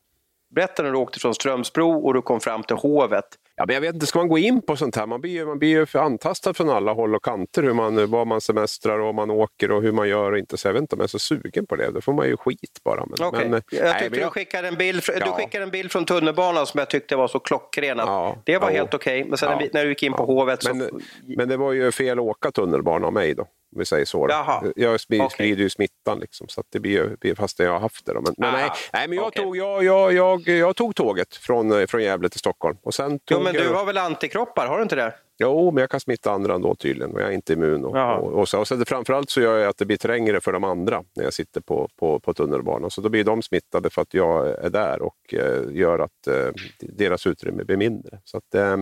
Berätta 0.50 0.82
när 0.82 0.92
du 0.92 0.98
åkte 0.98 1.20
från 1.20 1.34
Strömsbro 1.34 2.06
och 2.06 2.14
du 2.14 2.22
kom 2.22 2.40
fram 2.40 2.62
till 2.62 2.76
Hovet. 2.76 3.38
Ja, 3.58 3.64
men 3.66 3.74
jag 3.74 3.80
vet 3.80 3.94
inte, 3.94 4.06
ska 4.06 4.18
man 4.18 4.28
gå 4.28 4.38
in 4.38 4.62
på 4.62 4.76
sånt 4.76 4.96
här? 4.96 5.06
Man 5.06 5.20
blir 5.20 5.32
ju, 5.32 5.46
man 5.46 5.58
blir 5.58 5.68
ju 5.68 6.00
antastad 6.00 6.54
från 6.54 6.70
alla 6.70 6.92
håll 6.92 7.14
och 7.14 7.24
kanter, 7.24 7.62
hur 7.62 7.72
man, 7.72 8.10
var 8.10 8.24
man 8.24 8.40
semestrar 8.40 8.98
och 8.98 9.14
man 9.14 9.30
åker 9.30 9.70
och 9.70 9.82
hur 9.82 9.92
man 9.92 10.08
gör 10.08 10.32
och 10.32 10.38
inte. 10.38 10.56
Så 10.56 10.68
jag 10.68 10.72
vet 10.72 10.80
inte 10.80 10.96
om 10.96 11.00
jag 11.00 11.04
är 11.04 11.08
så 11.08 11.18
sugen 11.18 11.66
på 11.66 11.76
det. 11.76 11.90
Då 11.90 12.00
får 12.00 12.12
man 12.12 12.26
ju 12.26 12.36
skit 12.36 12.80
bara. 12.84 13.06
Men, 13.06 13.28
okay. 13.28 13.48
men, 13.48 13.62
jag 13.70 13.82
nej, 13.82 14.10
men 14.10 14.18
jag... 14.18 14.28
Du, 14.28 14.30
skickade 14.30 14.68
en 14.68 14.74
bild, 14.74 15.02
ja. 15.06 15.24
du 15.24 15.30
skickade 15.30 15.64
en 15.64 15.70
bild 15.70 15.92
från 15.92 16.04
tunnelbanan 16.04 16.66
som 16.66 16.78
jag 16.78 16.90
tyckte 16.90 17.16
var 17.16 17.28
så 17.28 17.38
klockren. 17.38 17.98
Ja, 17.98 18.36
det 18.44 18.58
var 18.58 18.70
ja, 18.70 18.76
helt 18.76 18.94
okej, 18.94 19.20
okay. 19.20 19.28
men 19.28 19.38
sen 19.38 19.68
när, 19.72 19.84
du 19.84 19.88
gick 19.88 20.02
in 20.02 20.12
på 20.12 20.24
Hovet 20.24 20.62
så... 20.62 20.74
Men, 20.74 21.00
men 21.36 21.48
det 21.48 21.56
var 21.56 21.72
ju 21.72 21.92
fel 21.92 22.18
att 22.18 22.24
åka 22.24 22.50
tunnelbana 22.50 23.06
av 23.06 23.12
mig 23.12 23.34
då 23.34 23.46
om 23.72 23.78
vi 23.78 23.84
säger 23.84 24.04
så. 24.04 24.26
Jaha. 24.30 24.64
Jag 24.76 25.00
sprider 25.00 25.24
okay. 25.24 25.46
ju 25.46 25.70
smittan, 25.70 26.18
liksom, 26.18 26.48
så 26.48 26.62
det 26.72 26.80
blir, 26.80 27.34
fast 27.34 27.58
jag 27.58 27.72
har 27.72 27.80
haft 27.80 28.06
det. 28.06 28.12
Då. 28.12 28.20
Men, 28.20 28.34
men 28.38 28.52
nej, 28.52 28.70
nej, 28.92 29.08
men 29.08 29.16
jag, 29.16 29.26
okay. 29.26 29.44
tog, 29.44 29.56
jag, 29.56 29.84
jag, 29.84 30.12
jag, 30.12 30.48
jag, 30.48 30.76
tog 30.76 30.96
tåget 30.96 31.36
från, 31.36 31.88
från 31.88 32.02
Gävle 32.02 32.28
till 32.28 32.40
Stockholm. 32.40 32.76
Och 32.82 32.94
sen 32.94 33.18
tog 33.18 33.38
jo, 33.38 33.44
men 33.44 33.54
du 33.54 33.68
har 33.68 33.84
väl 33.84 33.98
antikroppar, 33.98 34.66
har 34.66 34.76
du 34.76 34.82
inte 34.82 34.96
det? 34.96 35.14
Jo, 35.40 35.70
men 35.70 35.80
jag 35.80 35.90
kan 35.90 36.00
smitta 36.00 36.30
andra 36.30 36.54
ändå 36.54 36.74
tydligen 36.74 37.14
och 37.14 37.20
jag 37.20 37.28
är 37.28 37.32
inte 37.32 37.52
immun. 37.52 37.84
Och, 37.84 37.96
och, 37.96 38.32
och, 38.32 38.48
så, 38.48 38.58
och 38.58 38.68
så 38.68 38.84
framförallt 38.84 39.30
så 39.30 39.40
gör 39.40 39.58
jag 39.58 39.68
att 39.68 39.76
det 39.76 39.86
blir 39.86 39.96
trängre 39.96 40.40
för 40.40 40.52
de 40.52 40.64
andra 40.64 41.04
när 41.16 41.24
jag 41.24 41.32
sitter 41.32 41.60
på, 41.60 41.88
på, 41.96 42.20
på 42.20 42.34
tunnelbanan. 42.34 42.90
Så 42.90 43.00
då 43.00 43.08
blir 43.08 43.24
de 43.24 43.42
smittade 43.42 43.90
för 43.90 44.02
att 44.02 44.14
jag 44.14 44.48
är 44.64 44.70
där 44.70 45.02
och 45.02 45.34
eh, 45.34 45.76
gör 45.76 45.98
att 45.98 46.26
eh, 46.26 46.50
deras 46.80 47.26
utrymme 47.26 47.64
blir 47.64 47.76
mindre. 47.76 48.18
Så 48.24 48.36
att, 48.36 48.54
eh, 48.54 48.76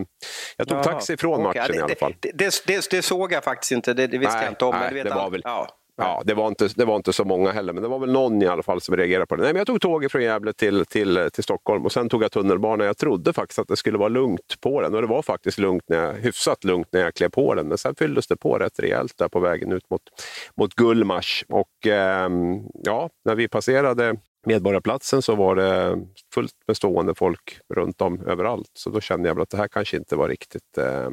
jag 0.57 0.69
tog 0.69 0.79
Jaha. 0.79 0.85
taxi 0.85 1.17
från 1.17 1.47
okay. 1.47 1.61
matchen 1.61 1.73
det, 1.73 1.79
i 1.79 1.83
alla 1.83 1.95
fall. 1.95 2.15
Det, 2.21 2.33
det, 2.35 2.63
det, 2.67 2.91
det, 2.91 3.03
såg 3.03 3.33
jag 3.33 3.45
faktiskt 3.45 3.73
inte, 3.73 3.95
det, 3.95 4.07
visste 4.07 4.35
nej, 4.35 4.45
jag 4.45 4.53
inte 4.53 4.65
om. 4.65 4.75
Nej, 4.75 5.03
det 5.05 5.11
var 5.11 5.31
väl, 5.31 5.41
ja. 5.45 5.69
Ja, 5.99 6.23
det 6.25 6.35
var, 6.35 6.49
inte, 6.49 6.69
det 6.77 6.85
var 6.85 6.97
inte 6.97 7.13
så 7.13 7.25
många 7.25 7.53
heller, 7.53 7.73
men 7.73 7.83
det 7.83 7.89
var 7.89 7.99
väl 7.99 8.13
någon 8.13 8.43
i 8.43 8.47
alla 8.47 8.63
fall 8.63 8.81
som 8.81 8.97
reagerade 8.97 9.27
på 9.27 9.37
det. 9.37 9.43
Nej, 9.43 9.53
men 9.53 9.61
jag 9.61 9.67
tog 9.67 9.81
tåget 9.81 10.13
från 10.13 10.23
Gävle 10.23 10.53
till, 10.53 10.87
till, 10.87 11.29
till 11.33 11.45
Stockholm 11.45 11.85
och 11.85 11.93
sen 11.93 12.09
tog 12.09 12.23
jag 12.23 12.33
tunnelbana. 12.33 12.85
Jag 12.85 12.97
trodde 12.97 13.33
faktiskt 13.33 13.59
att 13.59 13.69
det 13.69 13.77
skulle 13.77 13.99
vara 13.99 14.09
lugnt 14.09 14.61
på 14.61 14.81
den 14.81 14.95
och 14.95 15.01
det 15.01 15.09
var 15.09 15.23
faktiskt 15.23 15.59
lugnt 15.59 15.85
när 15.89 16.05
jag, 16.05 16.13
hyfsat 16.13 16.65
lugnt 16.65 16.89
när 16.93 17.01
jag 17.01 17.15
klev 17.15 17.29
på 17.29 17.55
den. 17.55 17.69
Men 17.69 17.79
sen 17.79 17.95
fylldes 17.95 18.27
det 18.27 18.37
på 18.37 18.59
rätt 18.59 18.79
rejält 18.79 19.19
där 19.19 19.29
på 19.29 19.41
vägen 19.41 19.73
ut 19.73 19.91
mot, 19.91 20.03
mot 20.57 20.75
Gullmars. 20.75 21.45
Och 21.49 21.87
eh, 21.87 22.31
ja, 22.83 23.11
när 23.25 23.35
vi 23.35 23.49
passerade 23.49 24.17
Medborgarplatsen 24.47 25.23
så 25.23 25.35
var 25.35 25.57
det 25.57 25.99
fullt 26.35 26.53
med 26.67 26.77
stående 26.77 27.15
folk 27.15 27.59
runt 27.75 28.01
om 28.01 28.27
överallt. 28.27 28.71
Så 28.75 28.91
då 28.91 29.01
kände 29.01 29.29
jag 29.29 29.41
att 29.41 29.51
det 29.51 29.57
här 29.57 29.69
kanske 29.69 29.97
inte 29.97 30.17
var 30.17 30.29
riktigt 30.29 30.79
eh, 30.79 31.11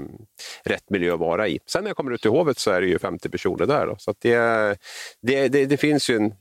rätt 0.64 0.90
miljö 0.90 1.14
att 1.14 1.20
vara 1.20 1.48
i. 1.48 1.60
Sen 1.66 1.84
när 1.84 1.90
jag 1.90 1.98
kommer 1.98 2.12
ut 2.12 2.22
till 2.22 2.32
Hovet 2.32 2.58
så 2.58 2.72
är 2.72 2.82
det 2.82 2.88
ju 2.88 3.00
50 3.00 3.30
personer 3.30 3.66
där. 3.66 3.88
Då. 3.88 3.96
Så 4.00 4.14
det, 4.20 4.38
det, 5.22 5.48
det, 5.48 5.66
det, 5.66 5.78
finns 5.78 6.10
ju 6.10 6.16
en 6.16 6.34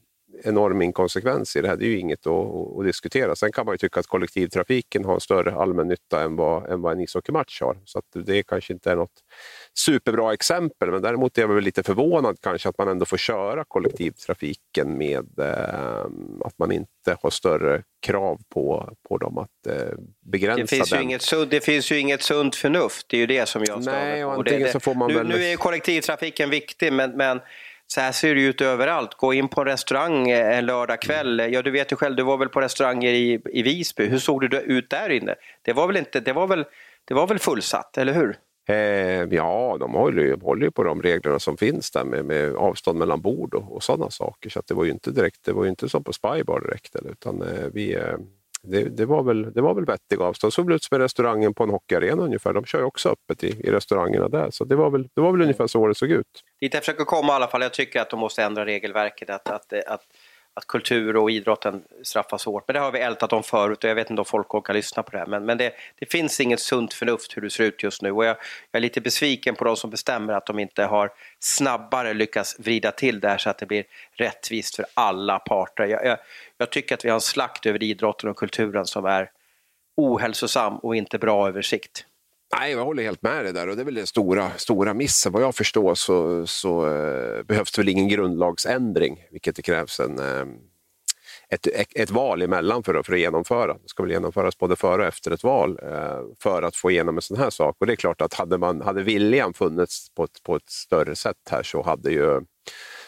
enorm 0.45 0.83
inkonsekvens 0.83 1.57
i 1.57 1.61
det 1.61 1.69
här. 1.69 1.77
Det 1.77 1.85
är 1.85 1.89
ju 1.89 1.99
inget 1.99 2.27
att, 2.27 2.79
att, 2.79 2.85
diskutera. 2.85 3.37
Sen 3.37 3.53
kan 3.53 3.67
man 3.67 3.75
ju 3.75 3.79
tycka 3.79 4.01
att 4.01 4.07
kollektivtrafiken 4.07 5.05
har 5.05 5.15
en 5.15 5.21
större 5.21 5.55
allmännytta 5.55 6.23
än 6.23 6.37
vad, 6.37 6.71
än 6.71 6.83
vad 6.83 6.93
en 6.93 7.01
ishockeymatch 7.01 7.61
har. 7.61 7.77
Så 7.85 8.03
det 8.15 8.43
kanske 8.43 8.73
inte 8.73 8.91
är 8.91 8.97
något 8.97 9.23
superbra 9.79 10.33
exempel, 10.33 10.91
men 10.91 11.03
däremot 11.03 11.39
är 11.39 11.43
jag 11.43 11.49
väl 11.49 11.65
lite 11.65 11.83
förvånad 11.83 12.37
kanske 12.41 12.69
att 12.69 12.79
man 12.79 12.89
ändå 12.89 13.05
får 13.05 13.17
köra 13.17 13.65
kollektivtrafiken 13.65 14.99
med 14.99 15.39
eh, 15.39 16.05
att 16.45 16.59
man 16.59 16.73
inte 16.73 17.17
har 17.23 17.31
större 17.31 17.83
krav 18.03 18.41
på, 18.49 18.93
på 19.09 19.19
dem 19.19 19.39
att 19.39 19.67
eh, 19.67 19.75
begränsa 20.27 20.63
det 20.63 20.67
finns 20.67 20.91
den. 20.91 20.99
Ju 20.99 21.05
inget, 21.05 21.51
det 21.51 21.61
finns 21.61 21.93
ju 21.93 21.99
inget 21.99 22.23
sunt 22.23 22.57
förnuft, 22.57 23.07
det 23.09 23.17
är 23.17 23.21
ju 23.21 23.27
det 23.27 23.49
som 23.49 23.65
jag 23.67 23.85
Nej, 23.85 24.25
och 24.25 24.45
det, 24.45 24.59
det, 24.59 24.73
så 24.73 24.81
får 24.81 24.95
man 24.95 25.09
nu, 25.09 25.15
väl... 25.15 25.29
nu 25.29 25.45
är 25.45 25.57
kollektivtrafiken 25.57 26.51
viktig, 26.51 26.93
men, 26.93 27.11
men 27.17 27.41
så 27.95 28.01
här 28.01 28.13
ser 28.13 28.35
det 28.35 28.43
ut 28.43 28.61
överallt. 28.61 29.15
Gå 29.15 29.35
in 29.35 29.49
på 29.49 29.61
en 29.61 29.67
restaurang 29.67 30.31
en 30.31 30.67
lördagkväll. 30.67 31.49
Ja, 31.53 31.63
du 31.63 31.71
vet 31.71 31.93
ju 31.93 31.97
själv, 31.97 32.17
du 32.17 32.23
var 32.23 32.37
väl 32.37 32.49
på 32.49 32.61
restauranger 32.61 33.13
i, 33.13 33.43
i 33.53 33.63
Visby. 33.63 34.07
Hur 34.07 34.19
såg 34.19 34.51
det 34.51 34.61
ut 34.61 34.91
där 34.91 35.11
inne? 35.11 35.35
Det 35.63 35.73
var 35.73 35.87
väl, 35.87 35.97
inte, 35.97 36.21
det 36.21 36.33
var 36.33 36.47
väl, 36.47 36.65
det 37.05 37.15
var 37.15 37.27
väl 37.27 37.39
fullsatt, 37.39 37.99
eller 37.99 38.13
hur? 38.13 38.37
Eh, 38.69 39.35
ja, 39.37 39.77
de 39.81 39.93
håller 39.93 40.23
ju, 40.23 40.41
håller 40.41 40.65
ju 40.65 40.71
på 40.71 40.83
de 40.83 41.03
reglerna 41.03 41.39
som 41.39 41.57
finns 41.57 41.91
där 41.91 42.05
med, 42.05 42.25
med 42.25 42.55
avstånd 42.55 42.99
mellan 42.99 43.21
bord 43.21 43.55
och, 43.55 43.73
och 43.73 43.83
sådana 43.83 44.11
saker. 44.11 44.51
Så 44.51 44.63
det 44.67 44.75
var 44.75 44.85
ju 44.85 44.91
inte 44.91 45.11
direkt, 45.11 45.45
det 45.45 45.53
var 45.53 45.65
ju 45.65 45.71
inte 45.71 45.89
som 45.89 46.05
på 46.05 46.13
Spybar 46.13 46.61
direkt. 46.61 46.97
Utan 46.97 47.43
eh, 47.43 47.67
vi, 47.73 47.95
eh, 47.95 48.17
det, 48.63 48.83
det, 48.85 49.07
var 49.07 49.23
väl, 49.23 49.53
det 49.53 49.61
var 49.61 49.75
väl 49.75 49.85
vettiga 49.85 50.25
avstånd. 50.25 50.53
Såg 50.53 50.73
ut 50.73 50.83
som 50.83 50.99
restaurangen 50.99 51.55
på 51.55 51.65
en 51.65 51.71
hockeyarena 51.71 52.23
ungefär. 52.23 52.53
De 52.53 52.65
kör 52.65 52.79
ju 52.79 52.85
också 52.85 53.09
öppet 53.09 53.45
i, 53.45 53.49
i 53.49 53.71
restaurangerna 53.71 54.29
där. 54.29 54.51
Så 54.51 54.65
det 54.65 54.77
var, 54.77 54.91
väl, 54.91 55.09
det 55.15 55.21
var 55.21 55.33
väl 55.33 55.43
ungefär 55.43 55.67
så 55.67 55.89
det 55.89 55.95
såg 55.95 56.11
ut. 56.11 56.27
Dit 56.61 56.75
jag 56.75 56.83
försöker 56.83 57.05
komma 57.05 57.33
i 57.33 57.37
alla 57.37 57.49
fall. 57.49 57.63
Jag 57.63 57.73
tycker 57.73 58.01
att 58.01 58.11
de 58.11 58.21
måste 58.21 58.43
ändra 58.43 58.67
regelverket. 58.67 59.31
Att, 59.31 59.49
att, 59.49 59.73
att 59.73 60.03
att 60.55 60.67
kultur 60.67 61.17
och 61.17 61.31
idrotten 61.31 61.83
straffas 62.03 62.45
hårt. 62.45 62.65
Men 62.67 62.75
det 62.75 62.81
har 62.81 62.93
vi 62.93 62.99
ältat 62.99 63.33
om 63.33 63.43
förut 63.43 63.85
och 63.85 63.91
jag 63.91 63.95
vet 63.95 64.11
inte 64.11 64.21
om 64.21 64.27
folk 64.27 64.55
orkar 64.55 64.75
lyssna 64.75 65.03
på 65.03 65.11
det 65.11 65.19
här. 65.19 65.27
Men, 65.27 65.45
men 65.45 65.59
det, 65.59 65.73
det, 65.99 66.11
finns 66.11 66.41
inget 66.41 66.61
sunt 66.61 66.95
förnuft 66.95 67.37
hur 67.37 67.43
det 67.43 67.51
ser 67.51 67.65
ut 67.65 67.83
just 67.83 68.03
nu 68.03 68.11
och 68.11 68.25
jag, 68.25 68.37
jag, 68.71 68.79
är 68.79 68.81
lite 68.81 69.01
besviken 69.01 69.55
på 69.55 69.65
de 69.65 69.77
som 69.77 69.91
bestämmer 69.91 70.33
att 70.33 70.47
de 70.47 70.59
inte 70.59 70.85
har 70.85 71.11
snabbare 71.39 72.15
lyckats 72.15 72.59
vrida 72.59 72.91
till 72.91 73.21
det 73.21 73.29
här 73.29 73.39
så 73.39 73.51
att 73.51 73.59
det 73.59 73.67
blir 73.67 73.85
rättvist 74.13 74.77
för 74.77 74.87
alla 74.95 75.39
parter. 75.39 75.85
Jag, 75.85 76.07
jag, 76.07 76.19
jag 76.59 76.71
tycker 76.71 76.95
att 76.95 77.05
vi 77.05 77.09
har 77.09 77.15
en 77.15 77.21
slakt 77.21 77.67
över 77.67 77.83
idrotten 77.83 78.31
och 78.31 78.37
kulturen 78.37 78.87
som 78.87 79.05
är 79.05 79.31
ohälsosam 79.97 80.77
och 80.77 80.97
inte 80.97 81.19
bra 81.19 81.49
över 81.49 81.63
sikt. 81.63 82.07
Nej, 82.59 82.73
jag 82.73 82.85
håller 82.85 83.03
helt 83.03 83.23
med 83.23 83.45
dig 83.45 83.53
där 83.53 83.69
och 83.69 83.77
det 83.77 83.83
är 83.83 83.85
väl 83.85 83.95
den 83.95 84.07
stora, 84.07 84.51
stora 84.57 84.95
missen. 84.95 85.33
Vad 85.33 85.43
jag 85.43 85.55
förstår 85.55 85.95
så, 85.95 86.47
så 86.47 86.87
eh, 86.87 87.43
behövs 87.43 87.73
det 87.73 87.81
väl 87.81 87.89
ingen 87.89 88.09
grundlagsändring, 88.09 89.25
vilket 89.31 89.57
det 89.57 89.63
krävs 89.63 90.01
en, 90.01 90.19
eh, 90.19 90.47
ett, 91.49 91.67
ett 91.95 92.11
val 92.11 92.43
emellan 92.43 92.83
för, 92.83 93.03
för 93.03 93.13
att 93.13 93.19
genomföra. 93.19 93.75
Det 93.75 93.89
ska 93.89 94.03
väl 94.03 94.13
genomföras 94.13 94.59
både 94.59 94.77
före 94.77 95.03
och 95.03 95.09
efter 95.09 95.31
ett 95.31 95.45
val 95.45 95.79
eh, 95.83 96.21
för 96.43 96.63
att 96.63 96.77
få 96.77 96.91
igenom 96.91 97.17
en 97.17 97.23
sån 97.23 97.37
här 97.39 97.51
sak. 97.51 97.77
Och 97.81 97.87
det 97.87 97.93
är 97.93 97.97
klart 97.97 98.21
att 98.21 98.35
hade, 98.35 98.59
man, 98.59 98.81
hade 98.81 99.03
viljan 99.03 99.55
funnits 99.55 100.11
på 100.15 100.25
ett, 100.25 100.43
på 100.43 100.57
ett 100.57 100.71
större 100.71 101.17
sätt 101.17 101.49
här 101.51 101.63
så 101.63 101.83
hade 101.83 102.11
ju 102.11 102.41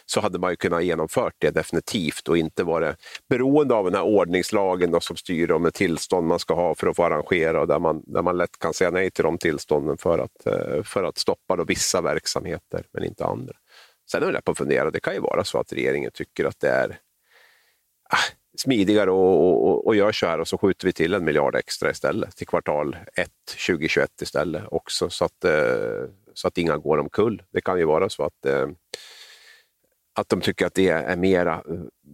så 0.07 0.21
hade 0.21 0.39
man 0.39 0.51
ju 0.51 0.57
kunnat 0.57 0.85
genomfört 0.85 1.35
det 1.39 1.51
definitivt 1.51 2.29
och 2.29 2.39
inte 2.39 2.65
varit 2.65 2.97
beroende 3.29 3.75
av 3.75 3.85
den 3.85 3.95
här 3.95 4.03
ordningslagen 4.03 4.91
då, 4.91 5.01
som 5.01 5.17
styr 5.17 5.51
om 5.51 5.67
ett 5.67 5.75
tillstånd 5.75 6.27
man 6.27 6.39
ska 6.39 6.55
ha 6.55 6.75
för 6.75 6.87
att 6.87 6.97
få 6.97 7.05
arrangera 7.05 7.61
och 7.61 7.67
där 7.67 7.79
man, 7.79 8.03
där 8.07 8.23
man 8.23 8.37
lätt 8.37 8.59
kan 8.59 8.75
säga 8.75 8.91
nej 8.91 9.11
till 9.11 9.25
de 9.25 9.39
tillstånden 9.39 9.99
för 9.99 10.19
att, 10.19 10.47
eh, 10.47 10.83
för 10.83 11.05
att 11.05 11.19
stoppa 11.19 11.57
då 11.57 11.65
vissa 11.65 12.01
verksamheter 12.01 12.87
men 12.93 13.05
inte 13.05 13.25
andra. 13.25 13.55
Sen 14.11 14.23
är 14.23 14.33
jag 14.33 14.45
på 14.45 14.53
att 14.53 14.59
fundera, 14.59 14.91
det 14.91 15.01
kan 15.01 15.15
ju 15.15 15.21
vara 15.21 15.45
så 15.45 15.59
att 15.59 15.73
regeringen 15.73 16.11
tycker 16.15 16.45
att 16.45 16.61
det 16.61 16.69
är 16.69 16.99
ah, 18.11 18.35
smidigare 18.57 19.11
och, 19.11 19.69
och, 19.69 19.87
och 19.87 19.97
gör 19.97 20.13
så 20.13 20.27
här 20.27 20.41
och 20.41 20.49
så 20.49 20.59
skjuter 20.59 20.87
vi 20.87 20.93
till 20.93 21.15
en 21.15 21.25
miljard 21.25 21.57
extra 21.57 21.91
istället 21.91 22.37
till 22.37 22.47
kvartal 22.47 22.97
1 23.17 23.31
2021 23.67 24.23
istället 24.23 24.63
också 24.71 25.11
så 25.11 25.25
att, 25.25 25.45
eh, 25.45 26.09
så 26.35 26.49
att 26.49 26.59
inga 26.59 26.77
går 26.77 26.99
omkull. 26.99 27.43
Det 27.53 27.61
kan 27.61 27.79
ju 27.79 27.85
vara 27.85 28.09
så 28.09 28.23
att 28.23 28.47
eh, 28.47 28.67
att 30.15 30.29
de 30.29 30.41
tycker 30.41 30.67
att 30.67 30.75
det 30.75 30.89
är 30.89 31.17
mera, 31.17 31.63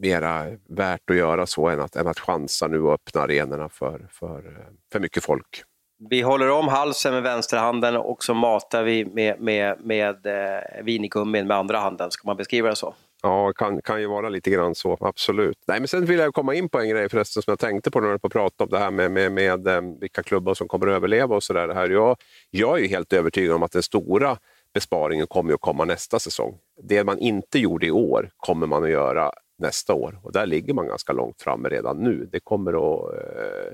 mera 0.00 0.46
värt 0.68 1.10
att 1.10 1.16
göra 1.16 1.46
så 1.46 1.68
än 1.68 1.80
att, 1.80 1.96
än 1.96 2.06
att 2.06 2.18
chansa 2.18 2.68
nu 2.68 2.82
och 2.82 2.92
öppna 2.92 3.20
arenorna 3.20 3.68
för, 3.68 4.08
för, 4.10 4.66
för 4.92 5.00
mycket 5.00 5.24
folk. 5.24 5.62
Vi 6.10 6.20
håller 6.20 6.50
om 6.50 6.68
halsen 6.68 7.14
med 7.14 7.22
vänsterhanden 7.22 7.96
och 7.96 8.24
så 8.24 8.34
matar 8.34 8.82
vi 8.82 9.04
med, 9.04 9.40
med, 9.40 9.80
med 9.84 10.26
eh, 10.26 10.84
vinigummin 10.84 11.46
med 11.46 11.56
andra 11.56 11.78
handen, 11.78 12.10
ska 12.10 12.26
man 12.26 12.36
beskriva 12.36 12.68
det 12.68 12.76
så? 12.76 12.94
Ja, 13.22 13.52
kan, 13.52 13.82
kan 13.82 14.00
ju 14.00 14.06
vara 14.06 14.28
lite 14.28 14.50
grann 14.50 14.74
så, 14.74 14.96
absolut. 15.00 15.58
Nej, 15.66 15.80
men 15.80 15.88
sen 15.88 16.06
vill 16.06 16.18
jag 16.18 16.34
komma 16.34 16.54
in 16.54 16.68
på 16.68 16.80
en 16.80 16.88
grej 16.88 17.08
förresten 17.08 17.42
som 17.42 17.50
jag 17.50 17.58
tänkte 17.58 17.90
på 17.90 18.00
när 18.00 18.08
jag 18.08 18.32
pratade 18.32 18.64
om 18.64 18.70
det 18.70 18.78
här 18.78 18.90
med, 18.90 19.10
med, 19.10 19.32
med, 19.32 19.60
med 19.60 19.76
eh, 19.76 19.82
vilka 20.00 20.22
klubbar 20.22 20.54
som 20.54 20.68
kommer 20.68 20.86
att 20.86 20.96
överleva 20.96 21.36
och 21.36 21.42
sådär. 21.42 21.90
Jag, 21.90 22.16
jag 22.50 22.78
är 22.78 22.82
ju 22.82 22.88
helt 22.88 23.12
övertygad 23.12 23.54
om 23.54 23.62
att 23.62 23.72
den 23.72 23.82
stora 23.82 24.36
besparingen 24.74 25.26
kommer 25.26 25.54
att 25.54 25.60
komma 25.60 25.84
nästa 25.84 26.18
säsong. 26.18 26.58
Det 26.82 27.04
man 27.04 27.18
inte 27.18 27.58
gjorde 27.58 27.86
i 27.86 27.90
år 27.90 28.30
kommer 28.36 28.66
man 28.66 28.84
att 28.84 28.90
göra 28.90 29.32
nästa 29.58 29.94
år 29.94 30.20
och 30.22 30.32
där 30.32 30.46
ligger 30.46 30.74
man 30.74 30.86
ganska 30.86 31.12
långt 31.12 31.42
framme 31.42 31.68
redan 31.68 31.96
nu. 31.98 32.28
Det 32.32 32.40
kommer 32.40 32.72
att, 32.72 33.14
eh, 33.14 33.72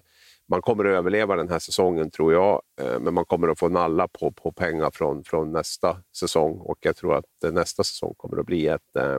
man 0.49 0.63
kommer 0.63 0.85
att 0.85 0.99
överleva 0.99 1.37
den 1.37 1.49
här 1.49 1.59
säsongen 1.59 2.11
tror 2.11 2.33
jag, 2.33 2.63
eh, 2.81 3.01
men 3.01 3.15
man 3.15 3.25
kommer 3.25 3.49
att 3.49 3.59
få 3.59 3.69
nalla 3.69 4.09
på, 4.09 4.31
på 4.31 4.53
pengar 4.53 4.91
från, 4.91 5.25
från 5.25 5.53
nästa 5.53 5.97
säsong 6.19 6.59
och 6.59 6.79
jag 6.81 6.97
tror 6.97 7.15
att 7.15 7.45
eh, 7.45 7.53
nästa 7.53 7.85
säsong 7.85 8.15
kommer 8.17 8.41
att 8.41 8.47
bli 8.47 8.67
ett, 8.67 8.97
eh, 8.97 9.19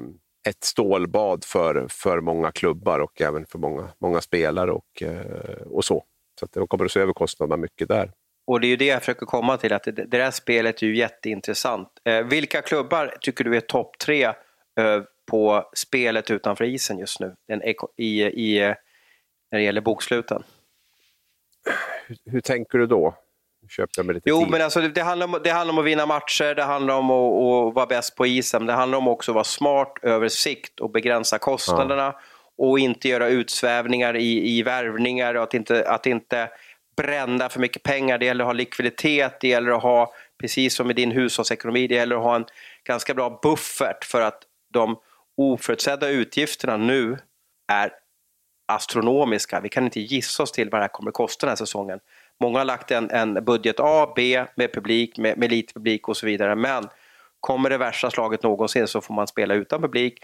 ett 0.49 0.63
stålbad 0.63 1.43
för, 1.43 1.87
för 1.89 2.21
många 2.21 2.51
klubbar 2.51 2.99
och 2.99 3.21
även 3.21 3.45
för 3.45 3.59
många, 3.59 3.89
många 3.99 4.21
spelare 4.21 4.71
och, 4.71 5.03
eh, 5.03 5.61
och 5.65 5.85
så. 5.85 6.03
Så 6.39 6.45
att 6.45 6.51
de 6.51 6.67
kommer 6.67 6.85
att 6.85 6.91
se 6.91 6.99
över 6.99 7.13
kostnaderna 7.13 7.57
mycket 7.57 7.87
där. 7.87 8.11
Och 8.47 8.59
det 8.59 8.67
är 8.67 8.69
ju 8.69 8.75
det 8.75 8.85
jag 8.85 8.99
försöker 8.99 9.25
komma 9.25 9.57
till, 9.57 9.73
att 9.73 9.83
det, 9.83 9.91
det 9.91 10.17
där 10.17 10.31
spelet 10.31 10.81
är 10.81 10.87
ju 10.87 10.97
jätteintressant. 10.97 11.89
Eh, 12.05 12.21
vilka 12.21 12.61
klubbar 12.61 13.15
tycker 13.21 13.43
du 13.43 13.55
är 13.55 13.61
topp 13.61 13.97
tre 13.99 14.23
eh, 14.23 14.33
på 15.25 15.69
spelet 15.73 16.31
utanför 16.31 16.65
isen 16.65 16.99
just 16.99 17.19
nu, 17.19 17.35
den, 17.47 17.61
i, 17.97 18.21
i, 18.23 18.59
när 19.51 19.59
det 19.59 19.61
gäller 19.61 19.81
boksluten? 19.81 20.43
Hur, 22.07 22.17
hur 22.31 22.41
tänker 22.41 22.77
du 22.77 22.87
då? 22.87 23.15
Köpte 23.69 23.99
jag 23.99 24.13
lite 24.13 24.29
jo, 24.29 24.39
tid. 24.39 24.49
men 24.49 24.61
alltså, 24.61 24.81
det, 24.81 25.01
handlar 25.01 25.27
om, 25.27 25.39
det 25.43 25.49
handlar 25.49 25.73
om 25.73 25.79
att 25.79 25.85
vinna 25.85 26.05
matcher, 26.05 26.55
det 26.55 26.63
handlar 26.63 26.95
om 26.95 27.11
att, 27.11 27.33
att 27.33 27.75
vara 27.75 27.85
bäst 27.85 28.15
på 28.15 28.27
isen, 28.27 28.65
det 28.65 28.73
handlar 28.73 28.97
om 28.97 29.07
också 29.07 29.31
att 29.31 29.35
vara 29.35 29.43
smart 29.43 29.97
över 30.01 30.27
sikt 30.27 30.79
och 30.79 30.89
begränsa 30.89 31.39
kostnaderna. 31.39 32.03
Ja. 32.03 32.21
och 32.57 32.79
inte 32.79 33.09
göra 33.09 33.27
utsvävningar 33.27 34.15
i, 34.15 34.57
i 34.57 34.63
värvningar 34.63 35.35
och 35.35 35.43
att 35.43 35.53
inte, 35.53 35.89
att 35.89 36.05
inte 36.05 36.49
bränna 36.97 37.49
för 37.49 37.59
mycket 37.59 37.83
pengar. 37.83 38.17
Det 38.17 38.25
gäller 38.25 38.43
att 38.43 38.47
ha 38.47 38.53
likviditet, 38.53 39.37
det 39.41 39.47
gäller 39.47 39.71
att 39.71 39.83
ha, 39.83 40.13
precis 40.39 40.75
som 40.75 40.91
i 40.91 40.93
din 40.93 41.11
hushållsekonomi, 41.11 41.87
det 41.87 41.95
gäller 41.95 42.15
att 42.15 42.23
ha 42.23 42.35
en 42.35 42.45
ganska 42.83 43.13
bra 43.13 43.39
buffert 43.43 44.05
för 44.05 44.21
att 44.21 44.43
de 44.73 44.97
oförutsedda 45.37 46.09
utgifterna 46.09 46.77
nu 46.77 47.17
är 47.71 47.91
astronomiska. 48.67 49.59
Vi 49.59 49.69
kan 49.69 49.85
inte 49.85 49.99
gissa 49.99 50.43
oss 50.43 50.51
till 50.51 50.69
vad 50.69 50.81
det 50.81 50.83
här 50.83 50.89
kommer 50.89 51.09
att 51.09 51.15
kosta 51.15 51.45
den 51.45 51.51
här 51.51 51.55
säsongen. 51.55 51.99
Många 52.39 52.57
har 52.57 52.65
lagt 52.65 52.91
en, 52.91 53.11
en 53.11 53.45
budget 53.45 53.75
A, 53.79 54.13
B 54.15 54.45
med 54.55 54.73
publik, 54.73 55.17
med, 55.17 55.37
med 55.37 55.51
lite 55.51 55.73
publik 55.73 56.07
och 56.07 56.17
så 56.17 56.25
vidare. 56.25 56.55
Men 56.55 56.87
kommer 57.39 57.69
det 57.69 57.77
värsta 57.77 58.11
slaget 58.11 58.43
någonsin 58.43 58.87
så 58.87 59.01
får 59.01 59.13
man 59.13 59.27
spela 59.27 59.53
utan 59.53 59.81
publik 59.81 60.19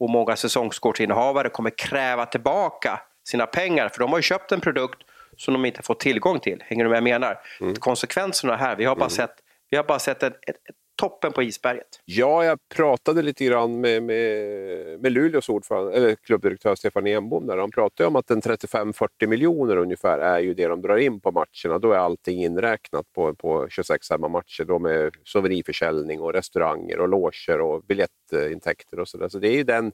och 0.00 0.10
många 0.10 0.36
säsongskortsinnehavare 0.36 1.48
kommer 1.48 1.70
kräva 1.78 2.26
tillbaka 2.26 3.00
sina 3.28 3.46
pengar 3.46 3.88
för 3.88 3.98
de 3.98 4.10
har 4.10 4.18
ju 4.18 4.22
köpt 4.22 4.52
en 4.52 4.60
produkt 4.60 5.02
som 5.38 5.54
de 5.54 5.64
inte 5.64 5.82
får 5.82 5.94
tillgång 5.94 6.40
till. 6.40 6.62
Hänger 6.66 6.84
du 6.84 6.90
med 6.90 7.02
vad 7.02 7.10
jag 7.10 7.20
menar? 7.20 7.38
Mm. 7.60 7.74
Konsekvenserna 7.74 8.56
här, 8.56 8.76
vi 8.76 8.84
har 8.84 8.94
bara 8.94 9.00
mm. 9.00 9.10
sett, 9.10 9.34
vi 9.70 9.76
har 9.76 9.84
bara 9.84 9.98
sett 9.98 10.22
ett, 10.22 10.32
ett, 10.46 10.56
ett 10.68 10.76
toppen 10.98 11.32
på 11.32 11.42
isberget. 11.42 12.00
Ja, 12.04 12.44
jag 12.44 12.58
pratade 12.74 13.22
lite 13.22 13.44
grann 13.44 13.80
med, 13.80 14.02
med, 14.02 15.00
med 15.00 15.12
Luleås 15.12 15.48
ordförande, 15.48 15.92
eller 15.92 16.14
klubbdirektör 16.14 16.74
Stefan 16.74 17.06
Enbom 17.06 17.46
där. 17.46 17.56
Han 17.56 17.70
pratade 17.70 18.06
om 18.06 18.16
att 18.16 18.30
en 18.30 18.40
35-40 18.40 19.26
miljoner 19.26 19.76
ungefär 19.76 20.18
är 20.18 20.38
ju 20.38 20.54
det 20.54 20.66
de 20.66 20.82
drar 20.82 20.96
in 20.96 21.20
på 21.20 21.32
matcherna. 21.32 21.78
Då 21.78 21.92
är 21.92 21.98
allting 21.98 22.44
inräknat 22.44 23.12
på, 23.12 23.34
på 23.34 23.66
26 23.68 24.10
hemmamatcher. 24.10 24.64
Då 24.64 24.78
med 24.78 25.14
souvenirförsäljning 25.24 26.20
och 26.20 26.32
restauranger 26.32 27.00
och 27.00 27.08
loger 27.08 27.60
och 27.60 27.82
biljettintäkter 27.82 29.00
och 29.00 29.08
sådär. 29.08 29.28
Så 29.28 29.38
det 29.38 29.48
är 29.48 29.56
ju 29.56 29.64
den 29.64 29.92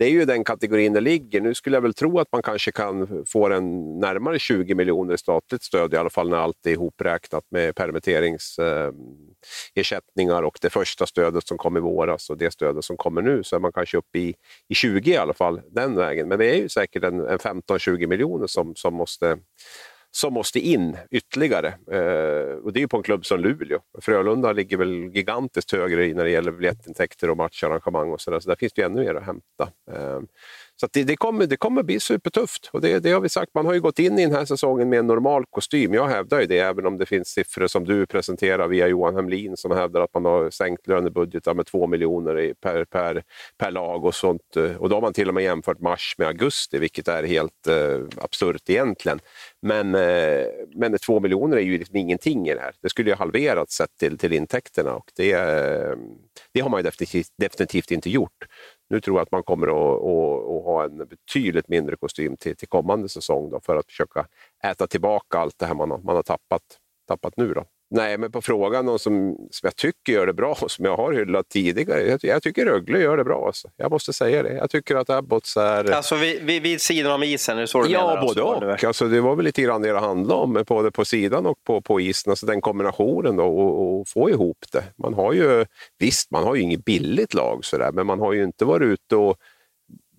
det 0.00 0.06
är 0.06 0.10
ju 0.10 0.24
den 0.24 0.44
kategorin 0.44 0.92
det 0.92 1.00
ligger. 1.00 1.40
Nu 1.40 1.54
skulle 1.54 1.76
jag 1.76 1.82
väl 1.82 1.94
tro 1.94 2.18
att 2.18 2.32
man 2.32 2.42
kanske 2.42 2.72
kan 2.72 3.24
få 3.26 3.48
en 3.48 3.98
närmare 3.98 4.38
20 4.38 4.74
miljoner 4.74 5.14
i 5.14 5.18
statligt 5.18 5.62
stöd, 5.62 5.94
i 5.94 5.96
alla 5.96 6.10
fall 6.10 6.30
när 6.30 6.36
allt 6.36 6.66
är 6.66 6.70
ihopräknat 6.70 7.44
med 7.50 7.74
permitteringsersättningar 7.74 10.42
och 10.42 10.58
det 10.60 10.70
första 10.70 11.06
stödet 11.06 11.48
som 11.48 11.58
kom 11.58 11.76
i 11.76 11.80
våras 11.80 12.30
och 12.30 12.38
det 12.38 12.50
stödet 12.50 12.84
som 12.84 12.96
kommer 12.96 13.22
nu, 13.22 13.44
så 13.44 13.56
är 13.56 13.60
man 13.60 13.72
kanske 13.72 13.96
uppe 13.96 14.18
i, 14.18 14.34
i 14.68 14.74
20 14.74 15.10
i 15.10 15.16
alla 15.16 15.34
fall, 15.34 15.60
den 15.70 15.96
vägen. 15.96 16.28
Men 16.28 16.38
det 16.38 16.54
är 16.54 16.56
ju 16.56 16.68
säkert 16.68 17.04
en, 17.04 17.20
en 17.20 17.38
15-20 17.38 18.06
miljoner 18.06 18.46
som, 18.46 18.76
som 18.76 18.94
måste 18.94 19.38
som 20.10 20.34
måste 20.34 20.60
in 20.60 20.96
ytterligare. 21.10 21.68
Eh, 21.68 22.56
och 22.64 22.72
det 22.72 22.78
är 22.78 22.82
ju 22.82 22.88
på 22.88 22.96
en 22.96 23.02
klubb 23.02 23.26
som 23.26 23.40
Luleå. 23.40 23.78
Frölunda 23.98 24.52
ligger 24.52 24.76
väl 24.76 25.10
gigantiskt 25.14 25.72
högre 25.72 26.14
när 26.14 26.24
det 26.24 26.30
gäller 26.30 26.52
biljettintäkter 26.52 27.30
och 27.30 27.36
matcharrangemang 27.36 28.12
och 28.12 28.20
sådär, 28.20 28.40
så 28.40 28.48
där 28.48 28.56
finns 28.56 28.72
det 28.72 28.82
ännu 28.82 29.04
mer 29.04 29.14
att 29.14 29.26
hämta. 29.26 29.68
Eh, 29.92 30.20
så 30.80 30.88
det, 30.92 31.04
det, 31.04 31.16
kommer, 31.16 31.46
det 31.46 31.56
kommer 31.56 31.82
bli 31.82 32.00
supertufft. 32.00 32.70
Och 32.72 32.80
det, 32.80 32.98
det 32.98 33.12
har 33.12 33.20
vi 33.20 33.28
sagt, 33.28 33.54
man 33.54 33.66
har 33.66 33.74
ju 33.74 33.80
gått 33.80 33.98
in 33.98 34.18
i 34.18 34.22
den 34.22 34.34
här 34.34 34.44
säsongen 34.44 34.88
med 34.88 34.98
en 34.98 35.06
normal 35.06 35.44
kostym. 35.50 35.94
Jag 35.94 36.08
hävdar 36.08 36.40
ju 36.40 36.46
det, 36.46 36.58
även 36.58 36.86
om 36.86 36.98
det 36.98 37.06
finns 37.06 37.28
siffror 37.28 37.66
som 37.66 37.84
du 37.84 38.06
presenterar 38.06 38.68
via 38.68 38.88
Johan 38.88 39.16
Hemlin 39.16 39.56
som 39.56 39.70
hävdar 39.70 40.00
att 40.00 40.14
man 40.14 40.24
har 40.24 40.50
sänkt 40.50 40.86
lönebudgetar 40.86 41.54
med 41.54 41.66
två 41.66 41.86
miljoner 41.86 42.54
per, 42.60 42.84
per, 42.84 43.22
per 43.58 43.70
lag 43.70 44.04
och 44.04 44.14
sånt. 44.14 44.56
Eh, 44.56 44.76
och 44.76 44.88
då 44.88 44.96
har 44.96 45.00
man 45.00 45.12
till 45.12 45.28
och 45.28 45.34
med 45.34 45.44
jämfört 45.44 45.80
mars 45.80 46.14
med 46.18 46.28
augusti, 46.28 46.78
vilket 46.78 47.08
är 47.08 47.22
helt 47.22 47.66
eh, 47.66 48.24
absurt 48.24 48.70
egentligen. 48.70 49.20
Men, 49.62 49.94
eh, 49.94 50.46
men 50.74 50.98
två 50.98 51.20
miljoner 51.20 51.56
är 51.56 51.60
ju 51.60 51.78
liksom 51.78 51.96
ingenting 51.96 52.48
i 52.48 52.54
det 52.54 52.60
här. 52.60 52.74
Det 52.82 52.88
skulle 52.88 53.10
ju 53.10 53.16
halverats 53.16 53.76
sett 53.76 53.96
till, 53.96 54.18
till 54.18 54.32
intäkterna 54.32 54.94
och 54.94 55.12
det, 55.16 55.32
eh, 55.32 55.96
det 56.52 56.60
har 56.60 56.70
man 56.70 56.78
ju 56.78 56.82
definitivt, 56.82 57.32
definitivt 57.36 57.90
inte 57.90 58.10
gjort. 58.10 58.46
Nu 58.90 59.00
tror 59.00 59.16
jag 59.16 59.22
att 59.22 59.32
man 59.32 59.42
kommer 59.42 59.66
att, 59.66 60.02
att, 60.02 60.56
att, 60.56 60.64
ha 60.64 60.84
en 60.84 60.96
betydligt 60.96 61.68
mindre 61.68 61.96
kostym 61.96 62.36
till, 62.36 62.56
till 62.56 62.68
kommande 62.68 63.08
säsong 63.08 63.50
då, 63.50 63.60
för 63.60 63.76
att 63.76 63.86
försöka 63.86 64.26
äta 64.64 64.86
tillbaka 64.86 65.38
allt 65.38 65.58
det 65.58 65.66
här 65.66 65.74
man 65.74 65.90
har, 65.90 65.98
man 65.98 66.16
har 66.16 66.22
tappat, 66.22 66.62
tappat 67.08 67.36
nu. 67.36 67.54
Då. 67.54 67.64
Nej, 67.92 68.18
men 68.18 68.32
på 68.32 68.42
frågan 68.42 68.86
någon 68.86 68.98
som, 68.98 69.36
som 69.50 69.66
jag 69.66 69.76
tycker 69.76 70.12
gör 70.12 70.26
det 70.26 70.32
bra, 70.32 70.54
som 70.68 70.84
jag 70.84 70.96
har 70.96 71.12
hyllat 71.12 71.48
tidigare. 71.48 72.02
Jag, 72.02 72.20
jag 72.22 72.42
tycker 72.42 72.66
Rögle 72.66 73.00
gör 73.00 73.16
det 73.16 73.24
bra. 73.24 73.46
Alltså. 73.46 73.68
Jag 73.76 73.90
måste 73.90 74.12
säga 74.12 74.42
det. 74.42 74.52
Jag 74.52 74.70
tycker 74.70 74.96
att 74.96 75.10
Abbots 75.10 75.56
är... 75.56 75.90
Alltså 75.90 76.16
vid, 76.16 76.42
vid, 76.42 76.62
vid 76.62 76.80
sidan 76.80 77.12
om 77.12 77.22
isen, 77.22 77.56
är 77.56 77.60
det 77.60 77.66
så 77.66 77.82
du 77.82 77.90
ja, 77.90 78.06
menar? 78.06 78.16
Ja, 78.16 78.22
både 78.22 78.42
och. 78.72 78.84
Alltså, 78.84 79.08
det 79.08 79.20
var 79.20 79.36
väl 79.36 79.44
lite 79.44 79.62
grann 79.62 79.82
det 79.82 79.92
det 79.92 79.98
handlade 79.98 80.40
om, 80.40 80.64
både 80.66 80.90
på 80.90 81.04
sidan 81.04 81.46
och 81.46 81.64
på, 81.66 81.80
på 81.80 82.00
isen. 82.00 82.30
Alltså 82.30 82.46
den 82.46 82.60
kombinationen 82.60 83.36
då, 83.36 83.44
och, 83.44 84.00
och 84.00 84.08
få 84.08 84.30
ihop 84.30 84.58
det. 84.72 84.84
Man 84.98 85.14
har 85.14 85.32
ju, 85.32 85.66
visst, 85.98 86.30
man 86.30 86.44
har 86.44 86.54
ju 86.54 86.62
inget 86.62 86.84
billigt 86.84 87.34
lag 87.34 87.64
sådär, 87.64 87.90
men 87.92 88.06
man 88.06 88.20
har 88.20 88.32
ju 88.32 88.44
inte 88.44 88.64
varit 88.64 88.86
ute 88.86 89.16
och 89.16 89.36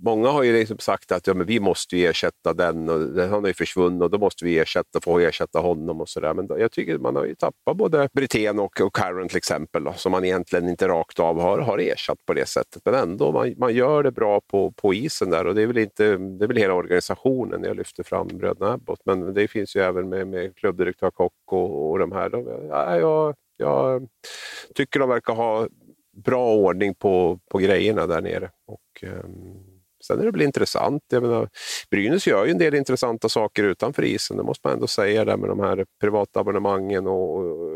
många 0.01 0.29
har 0.29 0.43
ju 0.43 0.53
liksom 0.53 0.77
sagt 0.77 1.11
att 1.11 1.27
ja, 1.27 1.33
men 1.33 1.47
vi 1.47 1.59
måste 1.59 2.03
ersätta 2.03 2.53
den 2.53 2.89
och 2.89 2.99
den 2.99 3.29
har 3.29 3.47
ju 3.47 3.53
försvunnit 3.53 4.01
och 4.01 4.09
då 4.09 4.17
måste 4.17 4.45
vi 4.45 4.59
ersätta, 4.59 5.01
få 5.01 5.19
ersätta 5.19 5.59
honom 5.59 6.01
och 6.01 6.09
sådär. 6.09 6.33
Men 6.33 6.47
då, 6.47 6.59
jag 6.59 6.71
tycker 6.71 6.97
man 6.97 7.15
har 7.15 7.25
ju 7.25 7.35
tappat 7.35 7.77
både 7.77 8.09
Brithén 8.13 8.59
och, 8.59 8.81
och 8.81 8.95
Karen 8.95 9.27
till 9.27 9.37
exempel 9.37 9.83
då, 9.83 9.93
som 9.93 10.11
man 10.11 10.25
egentligen 10.25 10.69
inte 10.69 10.87
rakt 10.87 11.19
av 11.19 11.41
har, 11.41 11.59
har 11.59 11.77
ersatt 11.77 12.25
på 12.25 12.33
det 12.33 12.45
sättet. 12.45 12.81
Men 12.85 12.93
ändå, 12.93 13.31
man, 13.31 13.53
man 13.57 13.73
gör 13.73 14.03
det 14.03 14.11
bra 14.11 14.41
på, 14.41 14.71
på 14.71 14.93
isen 14.93 15.29
där 15.29 15.47
och 15.47 15.55
det 15.55 15.61
är 15.61 15.67
väl, 15.67 15.77
inte, 15.77 16.17
det 16.17 16.45
är 16.45 16.47
väl 16.47 16.57
hela 16.57 16.73
organisationen 16.73 17.63
jag 17.63 17.77
lyfter 17.77 18.03
fram 18.03 18.27
bröderna 18.27 18.73
Abbott. 18.73 19.01
Men 19.05 19.33
det 19.33 19.47
finns 19.47 19.75
ju 19.75 19.81
även 19.81 20.09
med, 20.09 20.27
med 20.27 20.55
klubbdirektör 20.55 21.11
Kock 21.11 21.33
och, 21.45 21.91
och 21.91 21.99
de 21.99 22.11
här. 22.11 22.29
De, 22.29 22.67
ja, 22.69 22.99
jag, 22.99 23.35
jag 23.57 24.07
tycker 24.75 24.99
de 24.99 25.09
verkar 25.09 25.33
ha 25.33 25.67
bra 26.13 26.53
ordning 26.53 26.95
på, 26.95 27.39
på 27.49 27.57
grejerna 27.57 28.07
där 28.07 28.21
nere. 28.21 28.49
Och, 28.67 29.03
um, 29.03 29.70
Sen 30.01 30.19
är 30.19 30.25
det 30.25 30.31
väl 30.31 30.41
intressant. 30.41 31.03
Jag 31.09 31.23
menar, 31.23 31.49
Brynäs 31.89 32.27
gör 32.27 32.45
ju 32.45 32.51
en 32.51 32.57
del 32.57 32.75
intressanta 32.75 33.29
saker 33.29 33.63
utanför 33.63 34.03
isen, 34.03 34.37
det 34.37 34.43
måste 34.43 34.67
man 34.67 34.73
ändå 34.73 34.87
säga, 34.87 35.25
där 35.25 35.37
med 35.37 35.49
de 35.49 35.59
här 35.59 35.85
privata 36.01 36.39
abonnemangen 36.39 37.07
och, 37.07 37.37
och 37.37 37.71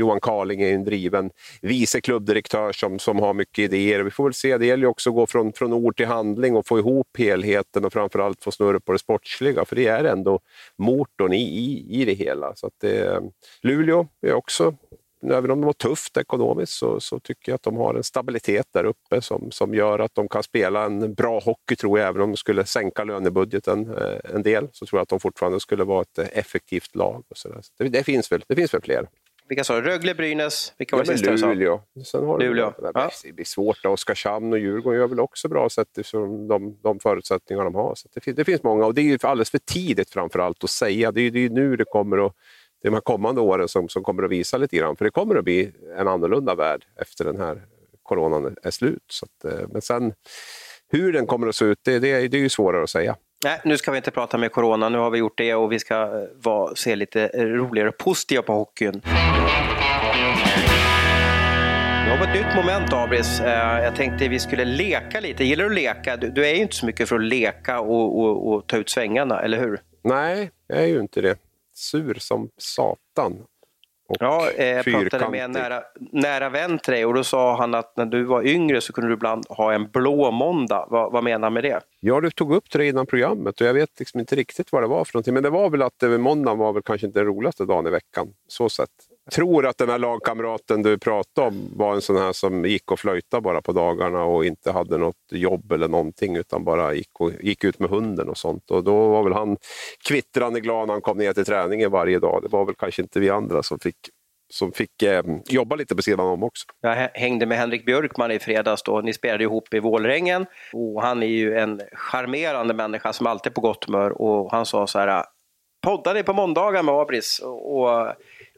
Johan 0.00 0.20
Karling 0.20 0.62
är 0.62 0.74
en 0.74 0.84
driven 0.84 1.30
vice 1.62 2.00
klubbdirektör 2.00 2.72
som, 2.72 2.98
som 2.98 3.18
har 3.18 3.34
mycket 3.34 3.58
idéer. 3.58 4.00
Vi 4.00 4.10
får 4.10 4.24
väl 4.24 4.34
se, 4.34 4.58
det 4.58 4.66
gäller 4.66 4.82
ju 4.82 4.88
också 4.88 5.10
att 5.10 5.16
gå 5.16 5.26
från, 5.26 5.52
från 5.52 5.72
ord 5.72 5.96
till 5.96 6.06
handling 6.06 6.56
och 6.56 6.66
få 6.66 6.78
ihop 6.78 7.18
helheten 7.18 7.84
och 7.84 7.92
framförallt 7.92 8.44
få 8.44 8.50
snurr 8.50 8.78
på 8.78 8.92
det 8.92 8.98
sportsliga, 8.98 9.64
för 9.64 9.76
det 9.76 9.86
är 9.86 10.04
ändå 10.04 10.40
motorn 10.78 11.32
i, 11.32 11.42
i, 11.42 12.00
i 12.00 12.04
det 12.04 12.12
hela. 12.12 12.54
Så 12.54 12.66
att 12.66 12.72
det, 12.80 13.22
Luleå 13.62 14.06
är 14.26 14.32
också 14.32 14.74
även 15.22 15.50
om 15.50 15.60
de 15.60 15.64
har 15.64 15.72
tufft 15.72 16.16
ekonomiskt 16.16 16.72
så, 16.72 17.00
så, 17.00 17.20
tycker 17.20 17.52
jag 17.52 17.54
att 17.54 17.62
de 17.62 17.76
har 17.76 17.94
en 17.94 18.04
stabilitet 18.04 18.66
där 18.72 18.84
uppe 18.84 19.22
som, 19.22 19.50
som 19.50 19.74
gör 19.74 19.98
att 19.98 20.14
de 20.14 20.28
kan 20.28 20.42
spela 20.42 20.84
en 20.84 21.14
bra 21.14 21.40
hockey, 21.40 21.76
tror 21.76 21.98
jag. 21.98 22.08
Även 22.08 22.22
om 22.22 22.30
de 22.30 22.36
skulle 22.36 22.64
sänka 22.64 23.04
lönebudgeten 23.04 23.94
eh, 23.96 24.34
en 24.34 24.42
del 24.42 24.68
så 24.72 24.86
tror 24.86 24.98
jag 24.98 25.02
att 25.02 25.08
de 25.08 25.20
fortfarande 25.20 25.60
skulle 25.60 25.84
vara 25.84 26.02
ett 26.02 26.18
effektivt 26.18 26.94
lag. 26.94 27.24
Och 27.28 27.36
så, 27.36 27.48
så 27.62 27.84
det, 27.84 27.88
det, 27.88 28.04
finns 28.04 28.32
väl, 28.32 28.44
det 28.48 28.56
finns 28.56 28.74
väl 28.74 28.82
fler. 28.82 29.06
Vilka 29.50 29.64
sa 29.64 29.80
du? 29.80 29.82
Rögle, 29.82 30.14
Brynäs? 30.14 30.74
Vilka 30.78 30.96
var 30.96 31.04
det 31.04 31.18
sista 31.18 31.46
Luleå. 31.46 31.80
Sen 32.04 32.26
har 32.26 32.38
Luleå. 32.38 32.74
Det, 32.78 32.90
ja. 32.94 33.10
det 33.24 33.32
blir 33.32 33.44
svårt. 33.44 33.84
Oskarshamn 33.84 34.52
och 34.52 34.58
Djurgården 34.58 35.00
gör 35.00 35.08
väl 35.08 35.20
också 35.20 35.48
bra 35.48 35.68
sett 35.68 35.88
utifrån 35.98 36.48
de, 36.48 36.78
de 36.82 37.00
förutsättningar 37.00 37.64
de 37.64 37.74
har. 37.74 37.94
Så 37.94 38.08
det, 38.14 38.32
det, 38.32 38.44
finns 38.44 38.62
många 38.62 38.86
och 38.86 38.94
det 38.94 39.02
är 39.02 39.26
alldeles 39.26 39.50
för 39.50 39.58
tidigt 39.58 40.10
framför 40.10 40.38
allt 40.38 40.64
att 40.64 40.70
säga. 40.70 41.12
Det 41.12 41.20
är, 41.20 41.36
är 41.36 41.50
nu 41.50 41.76
det 41.76 41.84
kommer 41.84 42.26
att 42.26 42.32
det 42.82 42.88
är 42.88 42.90
de 42.90 42.94
här 42.94 43.00
kommande 43.00 43.40
åren 43.40 43.68
som, 43.68 43.88
som 43.88 44.02
kommer 44.02 44.22
att 44.22 44.30
visa 44.30 44.56
lite 44.56 44.76
grann. 44.76 44.96
För 44.96 45.04
det 45.04 45.10
kommer 45.10 45.36
att 45.36 45.44
bli 45.44 45.72
en 45.98 46.08
annorlunda 46.08 46.54
värld 46.54 46.84
efter 46.96 47.24
den 47.24 47.36
här 47.40 47.62
coronan 48.02 48.56
är 48.62 48.70
slut. 48.70 49.04
Så 49.10 49.26
att, 49.26 49.52
eh, 49.52 49.68
men 49.72 49.82
sen 49.82 50.12
hur 50.92 51.12
den 51.12 51.26
kommer 51.26 51.46
att 51.46 51.56
se 51.56 51.64
ut, 51.64 51.78
det, 51.82 51.98
det, 51.98 52.28
det 52.28 52.36
är 52.36 52.40
ju 52.40 52.48
svårare 52.48 52.82
att 52.82 52.90
säga. 52.90 53.16
Nej, 53.44 53.60
nu 53.64 53.76
ska 53.76 53.90
vi 53.90 53.96
inte 53.96 54.10
prata 54.10 54.38
med 54.38 54.52
corona. 54.52 54.88
Nu 54.88 54.98
har 54.98 55.10
vi 55.10 55.18
gjort 55.18 55.38
det 55.38 55.54
och 55.54 55.72
vi 55.72 55.78
ska 55.78 55.94
eh, 55.94 56.08
vara, 56.42 56.74
se 56.74 56.96
lite 56.96 57.28
roligare 57.34 57.88
och 57.88 57.98
positiva 57.98 58.42
på 58.42 58.52
hockeyn. 58.52 59.02
Nu 62.04 62.16
har 62.16 62.18
vi 62.18 62.24
ett 62.24 62.46
nytt 62.46 62.56
moment, 62.56 62.92
Abris. 62.92 63.40
Eh, 63.40 63.84
jag 63.84 63.96
tänkte 63.96 64.28
vi 64.28 64.38
skulle 64.38 64.64
leka 64.64 65.20
lite. 65.20 65.44
Gillar 65.44 65.64
du 65.64 65.70
att 65.70 65.74
leka? 65.74 66.16
Du, 66.16 66.46
är 66.46 66.54
ju 66.54 66.62
inte 66.62 66.76
så 66.76 66.86
mycket 66.86 67.08
för 67.08 67.16
att 67.16 67.24
leka 67.24 67.80
och, 67.80 68.20
och, 68.20 68.52
och 68.52 68.66
ta 68.66 68.76
ut 68.76 68.90
svängarna, 68.90 69.40
eller 69.40 69.58
hur? 69.58 69.80
Nej, 70.02 70.50
jag 70.66 70.78
är 70.78 70.86
ju 70.86 71.00
inte 71.00 71.20
det 71.20 71.49
sur 71.80 72.14
som 72.14 72.48
satan. 72.56 73.44
ja, 74.18 74.50
eh, 74.50 74.66
jag 74.66 74.84
pratade 74.84 75.30
med 75.30 75.44
en 75.44 75.52
nära, 75.52 75.82
nära 76.12 76.48
vän 76.48 76.78
till 76.78 76.92
dig 76.92 77.04
och 77.06 77.14
då 77.14 77.24
sa 77.24 77.56
han 77.56 77.74
att 77.74 77.96
när 77.96 78.06
du 78.06 78.24
var 78.24 78.46
yngre 78.46 78.80
så 78.80 78.92
kunde 78.92 79.10
du 79.10 79.14
ibland 79.14 79.44
ha 79.48 79.72
en 79.72 79.90
blå 79.90 80.30
måndag. 80.30 80.86
Vad, 80.90 81.12
vad 81.12 81.24
menar 81.24 81.46
han 81.46 81.52
med 81.52 81.64
det? 81.64 81.80
Ja, 82.00 82.20
du 82.20 82.30
tog 82.30 82.54
upp 82.54 82.70
det 82.70 82.86
innan 82.86 83.06
programmet 83.06 83.60
och 83.60 83.66
jag 83.66 83.74
vet 83.74 83.98
liksom 83.98 84.20
inte 84.20 84.36
riktigt 84.36 84.72
vad 84.72 84.82
det 84.82 84.86
var 84.86 85.04
för 85.04 85.14
någonting. 85.14 85.34
Men 85.34 85.42
det 85.42 85.50
var 85.50 85.70
väl 85.70 85.82
att 85.82 86.02
måndagen 86.18 86.58
var 86.58 86.72
väl 86.72 86.82
kanske 86.82 87.06
inte 87.06 87.18
den 87.18 87.26
roligaste 87.26 87.64
dagen 87.64 87.86
i 87.86 87.90
veckan. 87.90 88.28
Så 88.48 88.68
sett 88.68 88.90
tror 89.30 89.66
att 89.66 89.78
den 89.78 89.88
här 89.88 89.98
lagkamraten 89.98 90.82
du 90.82 90.98
pratade 90.98 91.48
om 91.48 91.70
var 91.76 91.94
en 91.94 92.00
sån 92.00 92.16
här 92.16 92.32
som 92.32 92.64
gick 92.64 92.92
och 92.92 93.00
flöjtade 93.00 93.40
bara 93.40 93.62
på 93.62 93.72
dagarna 93.72 94.24
och 94.24 94.44
inte 94.44 94.72
hade 94.72 94.98
något 94.98 95.16
jobb 95.30 95.72
eller 95.72 95.88
någonting 95.88 96.36
utan 96.36 96.64
bara 96.64 96.94
gick, 96.94 97.20
och, 97.20 97.32
gick 97.40 97.64
ut 97.64 97.78
med 97.78 97.90
hunden 97.90 98.28
och 98.28 98.38
sånt. 98.38 98.70
Och 98.70 98.84
då 98.84 99.08
var 99.08 99.22
väl 99.22 99.32
han 99.32 99.56
kvittrande 100.08 100.60
glad 100.60 100.86
när 100.86 100.94
han 100.94 101.02
kom 101.02 101.18
ner 101.18 101.32
till 101.32 101.44
träningen 101.44 101.90
varje 101.90 102.18
dag. 102.18 102.42
Det 102.42 102.48
var 102.48 102.64
väl 102.64 102.74
kanske 102.74 103.02
inte 103.02 103.20
vi 103.20 103.30
andra 103.30 103.62
som 103.62 103.78
fick 103.78 103.96
som 104.52 104.72
fick 104.72 105.02
eh, 105.02 105.22
jobba 105.48 105.76
lite 105.76 105.96
på 105.96 106.02
sidan 106.02 106.26
om 106.26 106.42
också. 106.42 106.66
Jag 106.80 107.10
hängde 107.14 107.46
med 107.46 107.58
Henrik 107.58 107.86
Björkman 107.86 108.30
i 108.30 108.38
fredags 108.38 108.82
då. 108.82 109.00
Ni 109.00 109.12
spelade 109.12 109.44
ihop 109.44 109.74
i 109.74 109.80
Vålrängen 109.80 110.46
och 110.72 111.02
han 111.02 111.22
är 111.22 111.26
ju 111.26 111.58
en 111.58 111.80
charmerande 111.92 112.74
människa 112.74 113.12
som 113.12 113.26
alltid 113.26 113.50
är 113.50 113.54
på 113.54 113.60
gott 113.60 113.84
humör 113.84 114.22
och 114.22 114.50
han 114.50 114.66
sa 114.66 114.86
så 114.86 114.98
här 114.98 115.24
Poddar 115.82 116.14
ni 116.14 116.22
på 116.22 116.32
måndagar 116.32 116.82
med 116.82 116.94
Abris? 116.94 117.40
Och, 117.44 118.06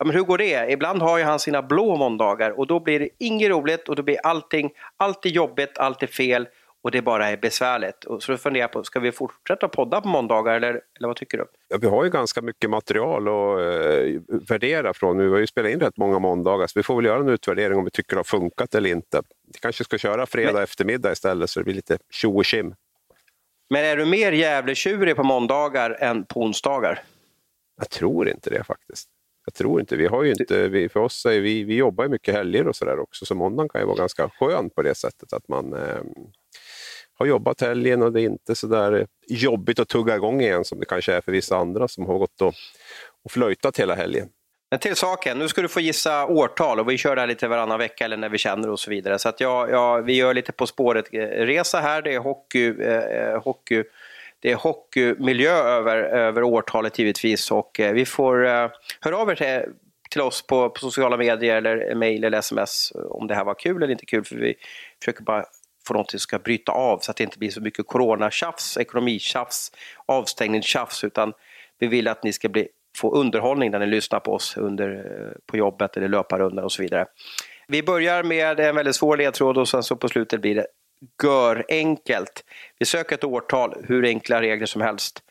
ja, 0.02 0.06
men 0.06 0.16
hur 0.16 0.22
går 0.22 0.38
det? 0.38 0.72
Ibland 0.72 1.02
har 1.02 1.18
ju 1.18 1.24
han 1.24 1.38
sina 1.38 1.62
blå 1.62 1.96
måndagar 1.96 2.50
och 2.50 2.66
då 2.66 2.80
blir 2.80 3.00
det 3.00 3.08
inget 3.18 3.50
roligt 3.50 3.88
och 3.88 3.96
då 3.96 4.02
blir 4.02 4.16
allting 4.22 4.70
alltid 4.96 5.32
jobbigt, 5.32 5.78
alltid 5.78 6.10
fel 6.10 6.48
och 6.82 6.90
det 6.90 7.02
bara 7.02 7.30
är 7.30 7.36
besvärligt. 7.36 8.04
Och 8.04 8.22
så 8.22 8.32
då 8.32 8.38
funderar 8.38 8.62
jag 8.62 8.72
på, 8.72 8.84
ska 8.84 9.00
vi 9.00 9.12
fortsätta 9.12 9.68
podda 9.68 10.00
på 10.00 10.08
måndagar 10.08 10.54
eller, 10.54 10.68
eller 10.68 11.08
vad 11.08 11.16
tycker 11.16 11.38
du? 11.38 11.46
Ja, 11.68 11.78
vi 11.80 11.86
har 11.86 12.04
ju 12.04 12.10
ganska 12.10 12.42
mycket 12.42 12.70
material 12.70 13.28
att 13.28 13.60
eh, 13.60 14.38
värdera 14.48 14.94
från. 14.94 15.18
Vi 15.18 15.28
har 15.28 15.38
ju 15.38 15.46
spelat 15.46 15.70
in 15.70 15.80
rätt 15.80 15.96
många 15.96 16.18
måndagar 16.18 16.66
så 16.66 16.78
vi 16.78 16.82
får 16.82 16.96
väl 16.96 17.04
göra 17.04 17.20
en 17.20 17.28
utvärdering 17.28 17.78
om 17.78 17.84
vi 17.84 17.90
tycker 17.90 18.16
det 18.16 18.18
har 18.18 18.24
funkat 18.24 18.74
eller 18.74 18.90
inte. 18.90 19.22
Vi 19.52 19.58
kanske 19.60 19.84
ska 19.84 19.98
köra 19.98 20.26
fredag 20.26 20.52
Men... 20.52 20.62
eftermiddag 20.62 21.12
istället 21.12 21.50
så 21.50 21.60
det 21.60 21.64
blir 21.64 21.74
lite 21.74 21.98
tjo 22.10 22.36
och 22.36 22.44
tjim. 22.44 22.74
Men 23.70 23.84
är 23.84 23.96
du 23.96 24.04
mer 24.04 24.32
Gävletjurig 24.32 25.16
på 25.16 25.22
måndagar 25.22 25.96
än 26.00 26.24
på 26.24 26.40
onsdagar? 26.40 27.02
Jag 27.76 27.90
tror 27.90 28.28
inte 28.28 28.50
det 28.50 28.64
faktiskt. 28.64 29.08
Jag 29.44 29.54
tror 29.54 29.80
inte. 29.80 29.96
Vi 29.96 30.06
har 30.06 30.22
ju 30.22 30.30
inte, 30.30 30.68
vi, 30.68 30.88
för 30.88 31.00
oss 31.00 31.26
är 31.26 31.40
vi, 31.40 31.64
vi 31.64 31.76
jobbar 31.76 32.04
ju 32.04 32.10
mycket 32.10 32.34
helger 32.34 32.68
och 32.68 32.76
sådär 32.76 32.98
också, 32.98 33.26
så 33.26 33.34
måndagen 33.34 33.68
kan 33.68 33.80
ju 33.80 33.86
vara 33.86 33.96
ganska 33.96 34.28
skön 34.28 34.70
på 34.70 34.82
det 34.82 34.94
sättet 34.94 35.32
att 35.32 35.48
man 35.48 35.72
eh, 35.72 36.02
har 37.14 37.26
jobbat 37.26 37.60
helgen 37.60 38.02
och 38.02 38.12
det 38.12 38.20
är 38.20 38.24
inte 38.24 38.54
så 38.54 38.66
där 38.66 39.06
jobbigt 39.28 39.78
att 39.78 39.88
tugga 39.88 40.16
igång 40.16 40.40
igen 40.40 40.64
som 40.64 40.80
det 40.80 40.86
kanske 40.86 41.12
är 41.12 41.20
för 41.20 41.32
vissa 41.32 41.56
andra 41.56 41.88
som 41.88 42.06
har 42.06 42.18
gått 42.18 42.40
och, 42.42 42.54
och 43.24 43.30
flöjtat 43.30 43.78
hela 43.78 43.94
helgen. 43.94 44.28
Men 44.70 44.78
till 44.78 44.96
saken, 44.96 45.38
nu 45.38 45.48
ska 45.48 45.62
du 45.62 45.68
få 45.68 45.80
gissa 45.80 46.26
årtal 46.26 46.80
och 46.80 46.90
vi 46.90 46.98
kör 46.98 47.14
det 47.14 47.22
här 47.22 47.28
lite 47.28 47.48
varannan 47.48 47.78
vecka 47.78 48.04
eller 48.04 48.16
när 48.16 48.28
vi 48.28 48.38
känner 48.38 48.70
och 48.70 48.80
så 48.80 48.90
vidare. 48.90 49.18
Så 49.18 49.28
att 49.28 49.40
ja, 49.40 49.68
ja, 49.68 49.96
vi 49.96 50.12
gör 50.12 50.34
lite 50.34 50.52
På 50.52 50.66
spåret-resa 50.66 51.80
här, 51.80 52.02
det 52.02 52.14
är 52.14 52.18
hockey, 52.18 52.74
eh, 52.80 52.96
eh 52.96 53.42
hockey 53.42 53.84
det 54.42 54.50
är 54.50 54.56
hockeymiljö 54.56 55.52
över, 55.52 55.96
över 55.96 56.42
årtalet 56.42 56.98
givetvis 56.98 57.50
och 57.50 57.80
eh, 57.80 57.92
vi 57.92 58.04
får 58.04 58.46
eh, 58.46 58.70
höra 59.00 59.16
av 59.16 59.30
er 59.30 59.34
till, 59.34 59.72
till 60.10 60.20
oss 60.20 60.46
på, 60.46 60.70
på, 60.70 60.80
sociala 60.80 61.16
medier 61.16 61.56
eller 61.56 61.94
mejl 61.94 62.24
eller 62.24 62.38
sms 62.38 62.92
om 62.94 63.26
det 63.26 63.34
här 63.34 63.44
var 63.44 63.54
kul 63.54 63.82
eller 63.82 63.92
inte 63.92 64.06
kul 64.06 64.24
för 64.24 64.36
vi 64.36 64.54
försöker 65.00 65.22
bara 65.22 65.44
få 65.86 65.94
något 65.94 66.10
som 66.10 66.20
ska 66.20 66.38
bryta 66.38 66.72
av 66.72 66.98
så 66.98 67.10
att 67.10 67.16
det 67.16 67.24
inte 67.24 67.38
blir 67.38 67.50
så 67.50 67.60
mycket 67.60 67.86
coronatjafs, 67.86 68.76
ekonomitjafs, 68.76 69.72
avstängningstjafs 70.06 71.04
utan 71.04 71.32
vi 71.78 71.86
vill 71.86 72.08
att 72.08 72.24
ni 72.24 72.32
ska 72.32 72.48
bli, 72.48 72.68
få 72.98 73.14
underhållning 73.14 73.70
när 73.70 73.78
ni 73.78 73.86
lyssnar 73.86 74.20
på 74.20 74.32
oss 74.32 74.56
under, 74.56 74.90
eh, 74.90 75.38
på 75.46 75.56
jobbet 75.56 75.96
eller 75.96 76.08
löparrundan 76.08 76.64
och 76.64 76.72
så 76.72 76.82
vidare. 76.82 77.06
Vi 77.68 77.82
börjar 77.82 78.22
med 78.22 78.60
en 78.60 78.76
väldigt 78.76 78.96
svår 78.96 79.16
ledtråd 79.16 79.58
och 79.58 79.68
sen 79.68 79.82
så 79.82 79.96
på 79.96 80.08
slutet 80.08 80.40
blir 80.40 80.54
det 80.54 80.66
gör 81.22 81.64
enkelt. 81.68 82.44
Vi 82.78 82.86
söker 82.86 83.14
ett 83.14 83.24
årtal, 83.24 83.84
hur 83.88 84.04
enkla 84.04 84.40
regler 84.40 84.66
som 84.66 84.82
helst. 84.82 85.22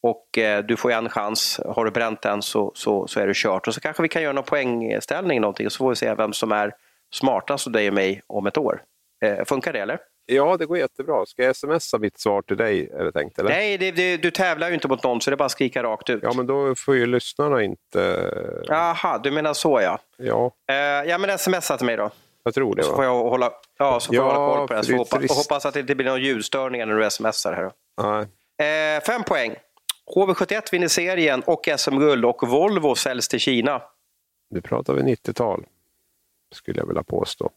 Och 0.00 0.38
eh, 0.38 0.64
du 0.64 0.76
får 0.76 0.92
en 0.92 1.08
chans. 1.08 1.60
Har 1.66 1.84
du 1.84 1.90
bränt 1.90 2.22
den 2.22 2.42
så, 2.42 2.72
så, 2.74 3.06
så 3.06 3.20
är 3.20 3.26
det 3.26 3.36
kört. 3.36 3.68
Och 3.68 3.74
så 3.74 3.80
kanske 3.80 4.02
vi 4.02 4.08
kan 4.08 4.22
göra 4.22 4.32
någon 4.32 4.44
poängställning 4.44 5.40
någonting 5.40 5.66
och 5.66 5.72
så 5.72 5.78
får 5.78 5.90
vi 5.90 5.96
se 5.96 6.14
vem 6.14 6.32
som 6.32 6.52
är 6.52 6.74
smartast 7.14 7.66
av 7.66 7.72
dig 7.72 7.88
och 7.88 7.94
mig 7.94 8.22
om 8.26 8.46
ett 8.46 8.58
år. 8.58 8.82
Eh, 9.24 9.44
funkar 9.44 9.72
det 9.72 9.80
eller? 9.80 9.98
Ja, 10.30 10.56
det 10.56 10.66
går 10.66 10.78
jättebra. 10.78 11.26
Ska 11.26 11.42
jag 11.42 11.56
smsa 11.56 11.98
mitt 11.98 12.18
svar 12.18 12.42
till 12.42 12.56
dig? 12.56 12.90
Är 12.98 13.04
det 13.04 13.12
tänkt, 13.12 13.38
eller? 13.38 13.50
Nej, 13.50 13.78
det, 13.78 13.90
det, 13.90 14.16
du 14.16 14.30
tävlar 14.30 14.68
ju 14.68 14.74
inte 14.74 14.88
mot 14.88 15.02
någon 15.02 15.20
så 15.20 15.30
det 15.30 15.34
är 15.34 15.36
bara 15.36 15.44
att 15.44 15.52
skrika 15.52 15.82
rakt 15.82 16.10
ut. 16.10 16.22
Ja, 16.22 16.32
men 16.36 16.46
då 16.46 16.74
får 16.74 16.96
ju 16.96 17.06
lyssnarna 17.06 17.62
inte... 17.62 18.30
Jaha, 18.66 19.18
du 19.18 19.30
menar 19.30 19.54
så 19.54 19.80
ja. 19.80 19.98
Ja. 20.16 20.52
Eh, 20.70 20.76
ja, 21.10 21.18
men 21.18 21.38
smsa 21.38 21.76
till 21.76 21.86
mig 21.86 21.96
då. 21.96 22.10
Jag 22.48 22.54
tror 22.54 22.74
det. 22.74 22.82
Så 22.82 22.96
får 22.96 23.04
jag 23.04 23.22
hålla, 23.24 23.52
ja, 23.78 24.00
så 24.00 24.06
får 24.06 24.14
ja, 24.14 24.22
jag 24.22 24.34
hålla 24.34 24.56
koll 24.56 24.68
på 24.68 24.74
det. 24.74 24.84
Så 24.84 24.96
hoppas, 24.96 25.36
hoppas 25.36 25.66
att 25.66 25.74
det 25.74 25.80
inte 25.80 25.94
blir 25.94 26.06
några 26.06 26.18
ljudstörningar 26.18 26.86
när 26.86 26.96
du 26.96 27.10
smsar 27.10 27.52
här. 27.52 27.72
Nej. 28.02 28.96
Eh, 28.96 29.02
fem 29.02 29.24
poäng. 29.24 29.56
HV71 30.14 30.62
vinner 30.72 30.88
serien 30.88 31.42
och 31.46 31.68
SM-guld 31.76 32.24
och 32.24 32.48
Volvo 32.48 32.94
säljs 32.94 33.28
till 33.28 33.40
Kina. 33.40 33.82
Nu 34.50 34.60
pratar 34.60 34.94
vi 34.94 35.02
90-tal, 35.02 35.64
skulle 36.54 36.80
jag 36.80 36.86
vilja 36.86 37.02
påstå. 37.02 37.50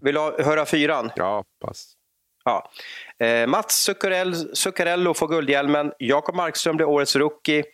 Vill 0.00 0.14
du 0.14 0.20
höra 0.20 0.66
fyran? 0.66 1.10
Ja, 1.16 1.44
pass. 1.60 1.92
Ja. 2.44 2.70
Eh, 3.26 3.46
Mats 3.46 3.72
Zuccarell, 3.82 4.56
Zuccarello 4.56 5.14
får 5.14 5.28
guldhjälmen, 5.28 5.92
Jakob 5.98 6.34
Markström 6.34 6.76
blir 6.76 6.86
årets 6.86 7.16
rookie 7.16 7.64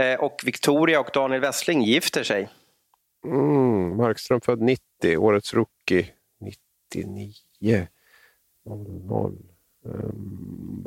eh, 0.00 0.20
och 0.20 0.42
Victoria 0.44 1.00
och 1.00 1.10
Daniel 1.14 1.40
Wessling 1.40 1.82
gifter 1.82 2.22
sig. 2.22 2.48
Mm, 3.24 3.96
Markström 3.96 4.40
född 4.40 4.60
90, 4.60 5.16
årets 5.16 5.54
rookie 5.54 6.06
99. 6.38 7.86
00. 8.64 9.36
Um, 9.82 10.82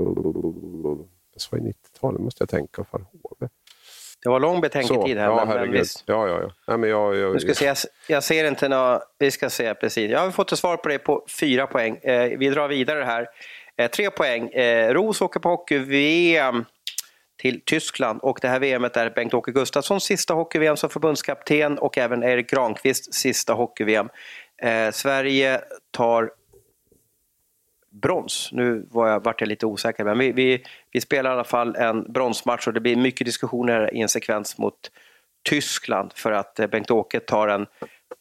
det 1.33 1.47
var 1.51 1.59
90-talet 1.59 2.21
måste 2.21 2.41
jag 2.41 2.49
tänka 2.49 2.83
för 2.83 2.99
HV. 2.99 3.47
Det 4.23 4.29
var 4.29 4.39
lång 4.39 4.61
betänketid 4.61 5.17
här. 5.17 5.25
Ja, 5.25 5.45
men, 5.45 5.71
men 5.71 5.85
ja, 6.05 6.27
ja, 6.27 6.41
ja. 6.41 6.51
Nej, 6.67 6.77
men 6.77 6.89
jag, 6.89 7.15
jag, 7.15 7.33
nu 7.33 7.39
ska 7.39 7.53
se, 7.53 7.65
jag, 7.65 7.77
jag 8.07 8.23
ser 8.23 8.47
inte 8.47 8.69
något. 8.69 9.01
Vi 9.19 9.31
ska 9.31 9.49
se 9.49 9.73
precis. 9.73 10.11
Jag 10.11 10.19
har 10.19 10.31
fått 10.31 10.51
ett 10.51 10.59
svar 10.59 10.77
på 10.77 10.89
det 10.89 10.99
på 10.99 11.25
fyra 11.39 11.67
poäng. 11.67 11.97
Eh, 11.97 12.37
vi 12.37 12.49
drar 12.49 12.67
vidare 12.67 13.03
här. 13.03 13.27
Eh, 13.77 13.89
tre 13.89 14.09
poäng. 14.09 14.49
Eh, 14.49 14.93
Ros 14.93 15.21
åker 15.21 15.39
på 15.39 15.49
hockey-VM 15.49 16.65
till 17.41 17.61
Tyskland 17.65 18.19
och 18.21 18.39
det 18.41 18.47
här 18.47 18.59
VMet 18.59 18.97
är 18.97 19.09
Bengt-Åke 19.09 19.51
Gustafssons 19.51 20.03
sista 20.03 20.33
hockey-VM 20.33 20.77
som 20.77 20.89
förbundskapten 20.89 21.77
och 21.77 21.97
även 21.97 22.23
Erik 22.23 22.49
Granqvists 22.49 23.17
sista 23.17 23.53
hockey-VM. 23.53 24.09
Eh, 24.57 24.91
Sverige 24.91 25.61
tar 25.91 26.31
brons. 27.89 28.49
Nu 28.51 28.87
var 28.91 29.07
jag, 29.07 29.23
vart 29.23 29.41
jag 29.41 29.47
lite 29.47 29.65
osäker, 29.65 30.03
men 30.03 30.17
vi, 30.17 30.31
vi, 30.31 30.63
vi 30.91 31.01
spelar 31.01 31.29
i 31.29 31.33
alla 31.33 31.43
fall 31.43 31.75
en 31.75 32.11
bronsmatch 32.11 32.67
och 32.67 32.73
det 32.73 32.79
blir 32.79 32.95
mycket 32.95 33.25
diskussioner 33.25 33.93
i 33.93 34.01
en 34.01 34.09
sekvens 34.09 34.57
mot 34.57 34.91
Tyskland 35.49 36.13
för 36.15 36.31
att 36.31 36.59
eh, 36.59 36.67
Bengt-Åke 36.67 37.19
tar 37.19 37.47
en 37.47 37.65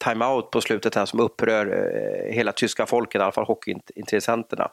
timeout 0.04 0.50
på 0.50 0.60
slutet 0.60 0.94
här 0.94 1.06
som 1.06 1.20
upprör 1.20 1.66
eh, 1.66 2.34
hela 2.34 2.52
tyska 2.52 2.86
folket, 2.86 3.20
i 3.20 3.22
alla 3.22 3.32
fall 3.32 3.44
hockeyintressenterna. 3.44 4.70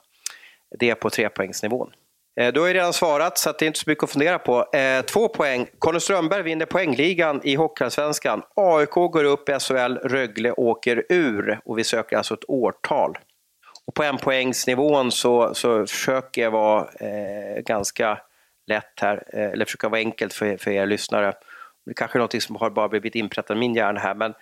Det 0.79 0.89
är 0.89 0.95
på 0.95 1.09
trepoängsnivån. 1.09 1.91
Du 2.38 2.59
har 2.59 2.67
ju 2.67 2.73
redan 2.73 2.93
svarat, 2.93 3.38
så 3.38 3.51
det 3.51 3.65
är 3.65 3.67
inte 3.67 3.79
så 3.79 3.89
mycket 3.89 4.03
att 4.03 4.11
fundera 4.11 4.39
på. 4.39 4.65
Eh, 4.73 5.01
två 5.01 5.27
poäng. 5.27 5.67
Conny 5.79 5.99
Strömberg 5.99 6.43
vinner 6.43 6.65
poängligan 6.65 7.41
i 7.43 7.55
Hockeyallsvenskan. 7.55 8.41
AIK 8.55 8.89
går 8.89 9.23
upp 9.23 9.49
i 9.49 9.59
SHL, 9.59 9.97
Rögle 10.03 10.51
åker 10.51 11.03
ur 11.09 11.59
och 11.65 11.77
vi 11.77 11.83
söker 11.83 12.17
alltså 12.17 12.33
ett 12.33 12.43
årtal. 12.47 13.17
Och 13.85 13.93
på 13.93 14.03
en 14.03 14.17
poängsnivån 14.17 15.11
så, 15.11 15.53
så 15.53 15.88
försöker 15.88 16.41
jag 16.41 16.51
vara 16.51 16.88
eh, 16.99 17.61
ganska 17.65 18.19
lätt 18.67 18.99
här, 19.01 19.23
eh, 19.33 19.51
eller 19.51 19.65
försöka 19.65 19.89
vara 19.89 19.99
enkelt 19.99 20.33
för, 20.33 20.57
för 20.57 20.71
er 20.71 20.85
lyssnare. 20.85 21.33
Det 21.85 21.93
kanske 21.93 22.17
är 22.17 22.21
något 22.21 22.43
som 22.43 22.55
har 22.55 22.69
bara 22.69 22.89
blivit 22.89 23.15
inprättat 23.15 23.57
i 23.57 23.59
min 23.59 23.75
hjärna 23.75 23.99
här, 23.99 24.15
men 24.15 24.33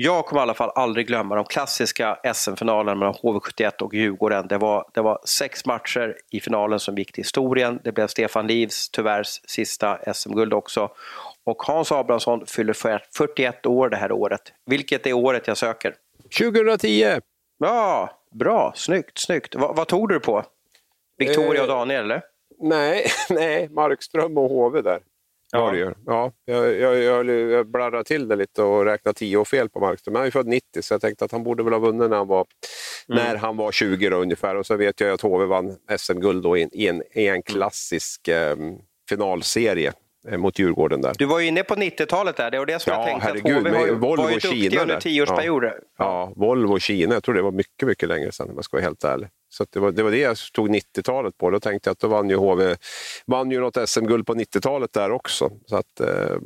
jag 0.00 0.26
kommer 0.26 0.40
i 0.40 0.42
alla 0.42 0.54
fall 0.54 0.70
aldrig 0.74 1.06
glömma 1.06 1.34
de 1.34 1.44
klassiska 1.44 2.18
SM-finalerna 2.34 2.94
mellan 2.94 3.14
HV71 3.14 3.82
och 3.82 3.94
Djurgården. 3.94 4.48
Det 4.48 4.58
var, 4.58 4.90
det 4.94 5.00
var 5.00 5.20
sex 5.24 5.66
matcher 5.66 6.16
i 6.30 6.40
finalen 6.40 6.80
som 6.80 6.98
gick 6.98 7.12
till 7.12 7.24
historien. 7.24 7.80
Det 7.84 7.92
blev 7.92 8.06
Stefan 8.06 8.46
Livs 8.46 8.90
tyvärr 8.90 9.22
sista 9.48 10.14
SM-guld 10.14 10.52
också. 10.54 10.90
Och 11.44 11.62
Hans 11.62 11.92
Abrahamsson 11.92 12.46
fyller 12.46 12.72
41 13.16 13.66
år 13.66 13.88
det 13.88 13.96
här 13.96 14.12
året. 14.12 14.40
Vilket 14.66 15.06
är 15.06 15.12
året 15.12 15.46
jag 15.46 15.56
söker? 15.56 15.94
2010! 16.38 17.20
Ja, 17.58 18.10
bra, 18.34 18.72
snyggt, 18.76 19.18
snyggt. 19.18 19.54
Va, 19.54 19.72
vad 19.76 19.88
tog 19.88 20.08
du 20.08 20.20
på? 20.20 20.44
Victoria 21.16 21.62
och 21.62 21.68
eh, 21.68 21.76
Daniel 21.76 22.04
eller? 22.04 22.22
Nej, 22.58 23.06
nej, 23.30 23.68
Markström 23.68 24.38
och 24.38 24.50
HV 24.50 24.82
där. 24.82 25.00
Ja, 25.52 25.70
det 25.70 25.78
gör. 25.78 25.96
Ja, 26.06 26.32
jag, 26.44 26.74
jag, 26.74 27.26
jag, 27.28 27.66
blarrade 27.66 28.04
till 28.04 28.28
det 28.28 28.36
lite 28.36 28.62
och 28.62 28.84
räknade 28.84 29.18
tio 29.18 29.36
år 29.36 29.44
fel 29.44 29.68
på 29.68 29.80
Markström. 29.80 30.14
Han 30.14 30.26
är 30.26 30.30
född 30.30 30.46
90 30.46 30.82
så 30.82 30.94
jag 30.94 31.00
tänkte 31.00 31.24
att 31.24 31.32
han 31.32 31.42
borde 31.42 31.62
väl 31.62 31.72
ha 31.72 31.80
vunnit 31.80 32.10
när 32.10 32.16
han 32.16 32.28
var, 32.28 32.46
mm. 33.08 33.24
när 33.24 33.36
han 33.36 33.56
var 33.56 33.72
20 33.72 34.08
då, 34.08 34.16
ungefär. 34.16 34.56
Och 34.56 34.66
så 34.66 34.76
vet 34.76 35.00
jag 35.00 35.10
att 35.10 35.20
HV 35.20 35.44
vann 35.44 35.76
SM-guld 35.98 36.46
i, 36.72 36.88
en, 36.88 37.02
i 37.14 37.26
en 37.26 37.42
klassisk 37.42 38.28
eh, 38.28 38.56
finalserie 39.08 39.92
mot 40.36 40.58
Djurgården 40.58 41.00
där. 41.00 41.14
Du 41.18 41.24
var 41.24 41.40
ju 41.40 41.46
inne 41.46 41.62
på 41.62 41.74
90-talet 41.74 42.36
där, 42.36 42.50
det 42.50 42.58
var 42.58 42.66
det 42.66 42.78
som 42.78 42.92
ja, 42.92 42.98
jag 42.98 43.06
tänkte 43.06 43.26
herregud, 43.26 43.66
att 43.66 43.72
HV 43.72 43.90
var, 43.90 43.94
Volvo 43.94 44.22
var 44.22 44.30
ju 44.30 44.38
duktiga 44.38 44.82
under 44.82 45.00
tioårsperioder. 45.00 45.74
Ja, 45.98 46.04
ja, 46.04 46.32
Volvo 46.36 46.72
och 46.72 46.80
Kina, 46.80 47.14
jag 47.14 47.24
tror 47.24 47.34
det 47.34 47.42
var 47.42 47.52
mycket, 47.52 47.88
mycket 47.88 48.08
längre 48.08 48.32
sedan 48.32 48.48
om 48.48 48.54
jag 48.54 48.64
ska 48.64 48.76
vara 48.76 48.84
helt 48.84 49.04
ärlig. 49.04 49.28
Så 49.50 49.66
det, 49.70 49.80
var, 49.80 49.92
det 49.92 50.02
var 50.02 50.10
det 50.10 50.18
jag 50.18 50.36
tog 50.54 50.68
90-talet 50.68 51.38
på. 51.38 51.50
Då 51.50 51.60
tänkte 51.60 51.88
jag 51.88 51.92
att 51.92 51.98
då 51.98 52.08
vann 52.08 52.30
ju 52.30 52.36
HV 52.36 52.76
vann 53.26 53.50
ju 53.50 53.60
något 53.60 53.88
SM-guld 53.88 54.26
på 54.26 54.34
90-talet 54.34 54.92
där 54.92 55.10
också. 55.10 55.50
Så 55.66 55.76
att, 55.76 56.00
eh, 56.00 56.36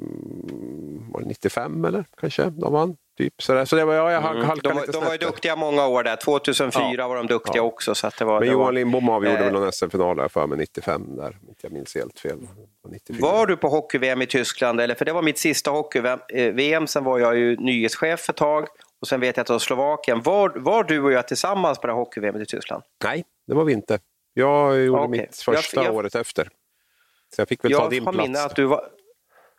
var 1.12 1.20
det 1.20 1.26
95 1.26 1.84
eller 1.84 2.04
kanske 2.20 2.50
de 2.50 2.72
vann? 2.72 2.96
Typ 3.18 3.42
sådär. 3.42 3.64
Så 3.64 3.76
det 3.76 3.84
var, 3.84 3.94
ja, 3.94 4.12
jag 4.12 4.24
mm. 4.24 4.44
halkade 4.44 4.74
de, 4.74 4.80
lite 4.80 4.92
De 4.92 5.04
var 5.04 5.12
ju 5.12 5.18
duktiga 5.18 5.56
många 5.56 5.86
år 5.86 6.02
där. 6.02 6.16
2004 6.16 6.94
ja. 6.98 7.08
var 7.08 7.16
de 7.16 7.26
duktiga 7.26 7.56
ja. 7.56 7.62
också. 7.62 7.94
Så 7.94 8.06
att 8.06 8.18
det 8.18 8.24
var, 8.24 8.40
Men 8.40 8.48
Johan 8.48 8.74
Lindbom 8.74 9.08
avgjorde 9.08 9.38
eh, 9.38 9.44
väl 9.44 9.52
någon 9.52 9.72
SM-final 9.72 10.16
där 10.16 10.28
för 10.28 10.46
mig 10.46 10.58
95 10.58 11.16
där, 11.16 11.38
om 11.42 11.48
inte 11.48 11.60
jag 11.62 11.72
minns 11.72 11.94
helt 11.94 12.18
fel. 12.18 12.38
94. 12.88 13.18
Var 13.30 13.46
du 13.46 13.56
på 13.56 13.68
hockey-VM 13.68 14.22
i 14.22 14.26
Tyskland? 14.26 14.80
Eller, 14.80 14.94
för 14.94 15.04
det 15.04 15.12
var 15.12 15.22
mitt 15.22 15.38
sista 15.38 15.70
hockey-VM, 15.70 16.86
sen 16.86 17.04
var 17.04 17.18
jag 17.18 17.36
ju 17.38 17.56
nyhetschef 17.56 18.28
ett 18.28 18.36
tag 18.36 18.66
och 19.00 19.08
sen 19.08 19.20
vet 19.20 19.36
jag 19.36 19.40
att 19.42 19.46
det 19.46 19.52
var 19.52 19.58
Slovakien. 19.58 20.22
Var, 20.22 20.48
var 20.56 20.84
du 20.84 21.00
och 21.02 21.12
jag 21.12 21.28
tillsammans 21.28 21.78
på 21.78 21.86
det 21.86 21.92
hockey-VM 21.92 22.36
i 22.40 22.46
Tyskland? 22.46 22.82
Nej, 23.04 23.24
det 23.46 23.54
var 23.54 23.64
vi 23.64 23.72
inte. 23.72 23.98
Jag 24.34 24.80
gjorde 24.80 25.00
Okej. 25.02 25.20
mitt 25.20 25.36
första 25.36 25.80
Jag- 25.80 25.86
jag- 25.86 25.94
året 25.94 26.14
efter. 26.14 26.48
Så 27.34 27.40
jag 27.40 27.48
fick 27.48 27.64
väl 27.64 27.72
Jag 27.72 27.80
ta 27.80 27.88
din 27.88 28.04
plats. 28.04 28.46
att 28.46 28.56
du 28.56 28.64
var, 28.64 28.84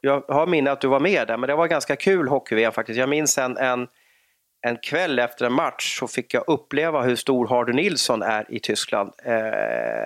jag 0.01 0.21
har 0.27 0.47
minne 0.47 0.71
att 0.71 0.81
du 0.81 0.87
var 0.87 0.99
med 0.99 1.27
där, 1.27 1.37
men 1.37 1.47
det 1.47 1.55
var 1.55 1.67
ganska 1.67 1.95
kul 1.95 2.27
hockey-VM 2.27 2.71
faktiskt. 2.71 2.99
Jag 2.99 3.09
minns 3.09 3.37
en, 3.37 3.57
en, 3.57 3.87
en 4.65 4.77
kväll 4.77 5.19
efter 5.19 5.45
en 5.45 5.53
match 5.53 5.99
så 5.99 6.07
fick 6.07 6.33
jag 6.33 6.43
uppleva 6.47 7.01
hur 7.01 7.15
stor 7.15 7.47
Hardy 7.47 7.73
Nilsson 7.73 8.21
är 8.21 8.45
i 8.49 8.59
Tyskland. 8.59 9.11
Eh, 9.25 9.33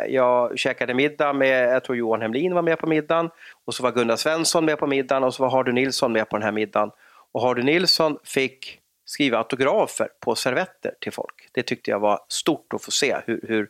jag 0.10 0.60
käkade 0.60 0.94
middag 0.94 1.34
med, 1.34 1.70
jag 1.74 1.84
tror 1.84 1.98
Johan 1.98 2.22
Hemlin 2.22 2.54
var 2.54 2.62
med 2.62 2.80
på 2.80 2.88
middagen 2.88 3.30
och 3.66 3.74
så 3.74 3.84
var 3.84 3.92
Gunnar 3.92 4.16
Svensson 4.16 4.66
med 4.66 4.80
på 4.80 4.88
middagen 4.88 5.24
och 5.24 5.34
så 5.34 5.44
var 5.44 5.50
Hardy 5.50 5.72
Nilsson 5.72 6.12
med 6.14 6.30
på 6.30 6.36
den 6.38 6.44
här 6.44 6.52
middagen. 6.52 6.92
Och 7.32 7.42
Hardy 7.42 7.64
Nilsson 7.64 8.18
fick 8.24 8.80
skriva 9.06 9.38
autografer 9.38 10.08
på 10.20 10.36
servetter 10.36 10.94
till 11.02 11.12
folk. 11.12 11.50
Det 11.52 11.64
tyckte 11.64 11.92
jag 11.92 12.00
var 12.00 12.20
stort 12.28 12.74
att 12.74 12.84
få 12.84 12.92
se 12.92 13.16
hur, 13.26 13.40
hur, 13.48 13.70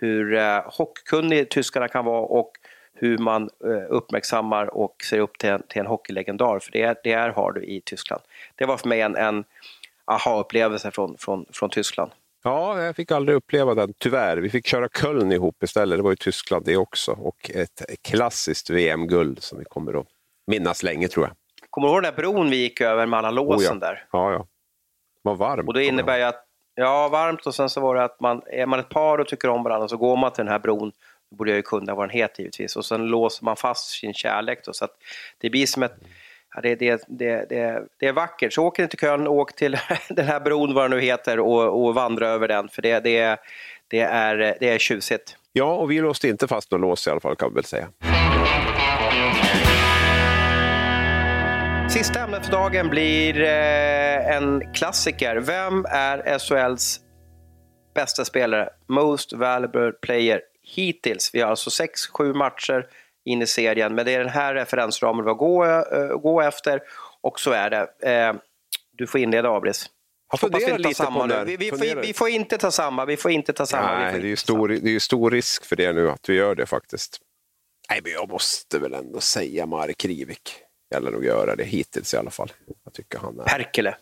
hur 0.00 0.34
eh, 0.34 0.60
hockeykunnig 0.66 1.50
tyskarna 1.50 1.88
kan 1.88 2.04
vara 2.04 2.20
och 2.20 2.52
hur 2.98 3.18
man 3.18 3.42
eh, 3.64 3.84
uppmärksammar 3.88 4.74
och 4.76 4.94
ser 5.10 5.18
upp 5.18 5.38
till 5.38 5.50
en, 5.50 5.62
till 5.68 5.80
en 5.80 5.86
hockeylegendar, 5.86 6.58
för 6.58 6.72
det, 6.72 6.82
är- 6.82 6.96
det 7.02 7.12
är 7.12 7.28
Hardy 7.30 7.60
i 7.60 7.80
Tyskland. 7.84 8.22
Det 8.54 8.64
var 8.64 8.76
för 8.76 8.88
mig 8.88 9.00
en, 9.00 9.16
en 9.16 9.44
aha-upplevelse 10.06 10.90
från, 10.90 11.16
från, 11.18 11.46
från 11.52 11.70
Tyskland. 11.70 12.10
Ja, 12.44 12.82
jag 12.82 12.96
fick 12.96 13.10
aldrig 13.10 13.36
uppleva 13.36 13.74
den, 13.74 13.94
tyvärr. 13.98 14.36
Vi 14.36 14.50
fick 14.50 14.66
köra 14.66 14.88
Köln 14.88 15.32
ihop 15.32 15.62
istället. 15.62 15.98
Det 15.98 16.02
var 16.02 16.12
i 16.12 16.16
Tyskland 16.16 16.64
det 16.64 16.76
också. 16.76 17.12
Och 17.12 17.50
ett 17.54 17.82
klassiskt 18.02 18.70
VM-guld 18.70 19.42
som 19.42 19.58
vi 19.58 19.64
kommer 19.64 20.00
att 20.00 20.06
minnas 20.46 20.82
länge, 20.82 21.08
tror 21.08 21.26
jag. 21.26 21.36
Kommer 21.70 21.88
du 21.88 21.92
ihåg 21.92 22.02
den 22.02 22.14
där 22.14 22.22
bron 22.22 22.50
vi 22.50 22.56
gick 22.56 22.80
över 22.80 23.06
med 23.06 23.18
alla 23.18 23.30
låsen 23.30 23.76
Oh 23.76 23.78
ja. 23.82 23.86
där? 23.86 24.04
Ja, 24.12 24.32
ja. 24.32 24.46
Vad 25.22 25.38
varmt. 25.38 25.68
Och 25.68 25.74
det 25.74 25.84
innebär 25.84 26.18
ju 26.18 26.22
att, 26.22 26.44
ja 26.74 27.08
varmt 27.08 27.46
och 27.46 27.54
sen 27.54 27.70
så 27.70 27.80
var 27.80 27.94
det 27.94 28.04
att 28.04 28.20
man, 28.20 28.42
är 28.46 28.66
man 28.66 28.80
ett 28.80 28.88
par 28.88 29.18
och 29.18 29.28
tycker 29.28 29.48
om 29.48 29.62
varandra 29.62 29.88
så 29.88 29.96
går 29.96 30.16
man 30.16 30.32
till 30.32 30.44
den 30.44 30.52
här 30.52 30.58
bron, 30.58 30.92
då 31.30 31.36
borde 31.36 31.50
jag 31.50 31.56
ju 31.56 31.62
kunna 31.62 31.94
vad 31.94 32.08
den 32.08 32.18
heter 32.18 32.42
givetvis, 32.42 32.76
och 32.76 32.84
sen 32.84 33.06
låser 33.06 33.44
man 33.44 33.56
fast 33.56 33.90
sin 33.90 34.14
kärlek 34.14 34.64
då, 34.64 34.72
så 34.72 34.84
att 34.84 34.96
det 35.38 35.50
blir 35.50 35.66
som 35.66 35.82
ett 35.82 35.96
det, 36.62 36.74
det, 36.74 37.04
det, 37.08 37.48
det, 37.98 38.06
är 38.06 38.12
vackert. 38.12 38.52
Så 38.52 38.64
åk 38.64 38.78
inte 38.78 38.90
till 38.90 38.98
Köln, 38.98 39.26
åk 39.26 39.56
till 39.56 39.76
den 40.08 40.26
här 40.26 40.40
bron, 40.40 40.74
vad 40.74 40.84
den 40.84 40.98
nu 40.98 41.04
heter, 41.04 41.40
och, 41.40 41.86
och 41.86 41.94
vandra 41.94 42.28
över 42.28 42.48
den. 42.48 42.68
För 42.68 42.82
det, 42.82 43.00
det, 43.00 43.40
det, 43.88 44.00
är, 44.00 44.56
det 44.60 44.68
är 44.68 44.78
tjusigt. 44.78 45.36
Ja, 45.52 45.74
och 45.74 45.90
vi 45.90 46.00
låste 46.00 46.28
inte 46.28 46.48
fast 46.48 46.70
någon 46.70 46.80
lås 46.80 47.06
i 47.06 47.10
alla 47.10 47.20
fall, 47.20 47.36
kan 47.36 47.48
vi 47.48 47.54
väl 47.54 47.64
säga. 47.64 47.88
Sista 51.90 52.20
ämnet 52.20 52.44
för 52.44 52.52
dagen 52.52 52.88
blir 52.88 53.42
eh, 53.42 54.36
en 54.36 54.72
klassiker. 54.74 55.36
Vem 55.36 55.84
är 55.88 56.38
SHLs 56.38 57.00
bästa 57.94 58.24
spelare? 58.24 58.68
Most 58.86 59.32
valuable 59.32 59.92
player 59.92 60.40
hittills. 60.74 61.30
Vi 61.34 61.40
har 61.40 61.50
alltså 61.50 61.84
6-7 62.18 62.34
matcher 62.34 62.86
in 63.26 63.42
i 63.42 63.46
serien, 63.46 63.94
men 63.94 64.06
det 64.06 64.14
är 64.14 64.18
den 64.18 64.28
här 64.28 64.54
referensramen 64.54 65.24
vi 65.24 65.30
har 65.30 65.82
att 66.14 66.22
gå, 66.22 66.40
efter. 66.40 66.82
Och 67.20 67.40
så 67.40 67.50
är 67.50 67.70
det. 67.70 68.10
Eh, 68.10 68.34
du 68.92 69.06
får 69.06 69.20
inleda, 69.20 69.50
Abris. 69.50 69.90
Hoppas 70.28 70.62
vi 70.62 70.78
lite 70.78 70.94
samma 70.94 71.28
får, 71.28 72.00
vi 72.02 72.12
får 72.14 72.28
inte 72.28 72.58
ta 72.58 72.70
samma. 72.70 73.04
Vi 73.04 73.16
får 73.16 73.30
inte 73.30 73.52
ta 73.52 73.66
samma. 73.66 73.98
Nej, 73.98 74.20
det 74.20 74.32
är 74.32 74.36
stor, 74.36 74.68
det 74.68 74.88
är 74.88 74.92
ju 74.92 75.00
stor 75.00 75.30
risk 75.30 75.64
för 75.64 75.76
det 75.76 75.92
nu 75.92 76.10
att 76.10 76.28
vi 76.28 76.34
gör 76.34 76.54
det 76.54 76.66
faktiskt. 76.66 77.18
Nej, 77.90 78.00
men 78.02 78.12
jag 78.12 78.28
måste 78.28 78.78
väl 78.78 78.94
ändå 78.94 79.20
säga 79.20 79.66
Marek 79.66 80.04
Rivik. 80.04 80.52
Gäller 80.90 81.10
nog 81.10 81.24
göra 81.24 81.56
det 81.56 81.64
hittills 81.64 82.14
i 82.14 82.16
alla 82.16 82.30
fall. 82.30 82.52
Jag 82.84 82.92
tycker 82.92 83.18
han 83.18 83.40
är... 83.40 83.44
Perkele. 83.44 83.96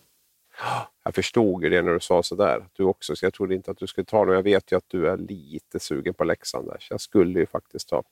Jag 1.05 1.15
förstod 1.15 1.65
ju 1.65 1.71
det 1.71 1.83
när 1.83 1.93
du 1.93 2.01
sa 2.01 2.23
sådär. 2.23 2.69
Du 2.73 2.85
också, 2.85 3.17
så 3.17 3.27
jag 3.27 3.35
trodde 3.35 3.55
inte 3.55 3.71
att 3.71 3.79
du 3.79 3.87
skulle 3.87 4.05
ta 4.05 4.25
det. 4.25 4.35
Jag 4.35 4.43
vet 4.43 4.73
ju 4.73 4.77
att 4.77 4.89
du 4.89 5.09
är 5.09 5.17
lite 5.17 5.81
sugen 5.81 6.15
på 6.15 6.25
Leksand 6.25 6.69
där. 6.69 6.77
Så 6.81 6.95
jag 6.95 7.01
skulle 7.01 7.41
ju 7.41 7.47
faktiskt 7.47 7.91
ha, 7.91 8.03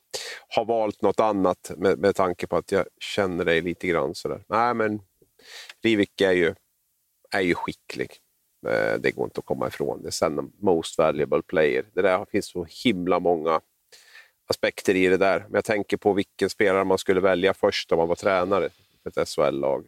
ha 0.55 0.63
valt 0.63 1.01
något 1.01 1.19
annat 1.19 1.71
med, 1.77 1.99
med 1.99 2.15
tanke 2.15 2.47
på 2.47 2.57
att 2.57 2.71
jag 2.71 2.85
känner 2.99 3.45
dig 3.45 3.61
lite 3.61 3.87
grann 3.87 4.15
sådär. 4.15 4.43
Nej, 4.47 4.73
men 4.73 5.01
Rivik 5.83 6.21
är 6.21 6.31
ju, 6.31 6.55
är 7.31 7.41
ju 7.41 7.55
skicklig. 7.55 8.11
Eh, 8.67 8.99
det 8.99 9.11
går 9.11 9.25
inte 9.25 9.39
att 9.39 9.45
komma 9.45 9.67
ifrån 9.67 10.01
det. 10.01 10.09
är 10.09 10.11
Sen 10.11 10.51
most 10.59 10.97
valuable 10.97 11.41
player. 11.41 11.85
Det 11.93 12.01
där 12.01 12.25
finns 12.25 12.45
så 12.45 12.67
himla 12.83 13.19
många 13.19 13.61
aspekter 14.49 14.95
i 14.95 15.07
det 15.07 15.17
där. 15.17 15.39
Men 15.39 15.53
jag 15.53 15.65
tänker 15.65 15.97
på 15.97 16.13
vilken 16.13 16.49
spelare 16.49 16.83
man 16.83 16.97
skulle 16.97 17.21
välja 17.21 17.53
först 17.53 17.91
om 17.91 17.97
man 17.97 18.07
var 18.07 18.15
tränare 18.15 18.69
för 19.03 19.21
ett 19.21 19.29
SHL-lag. 19.29 19.85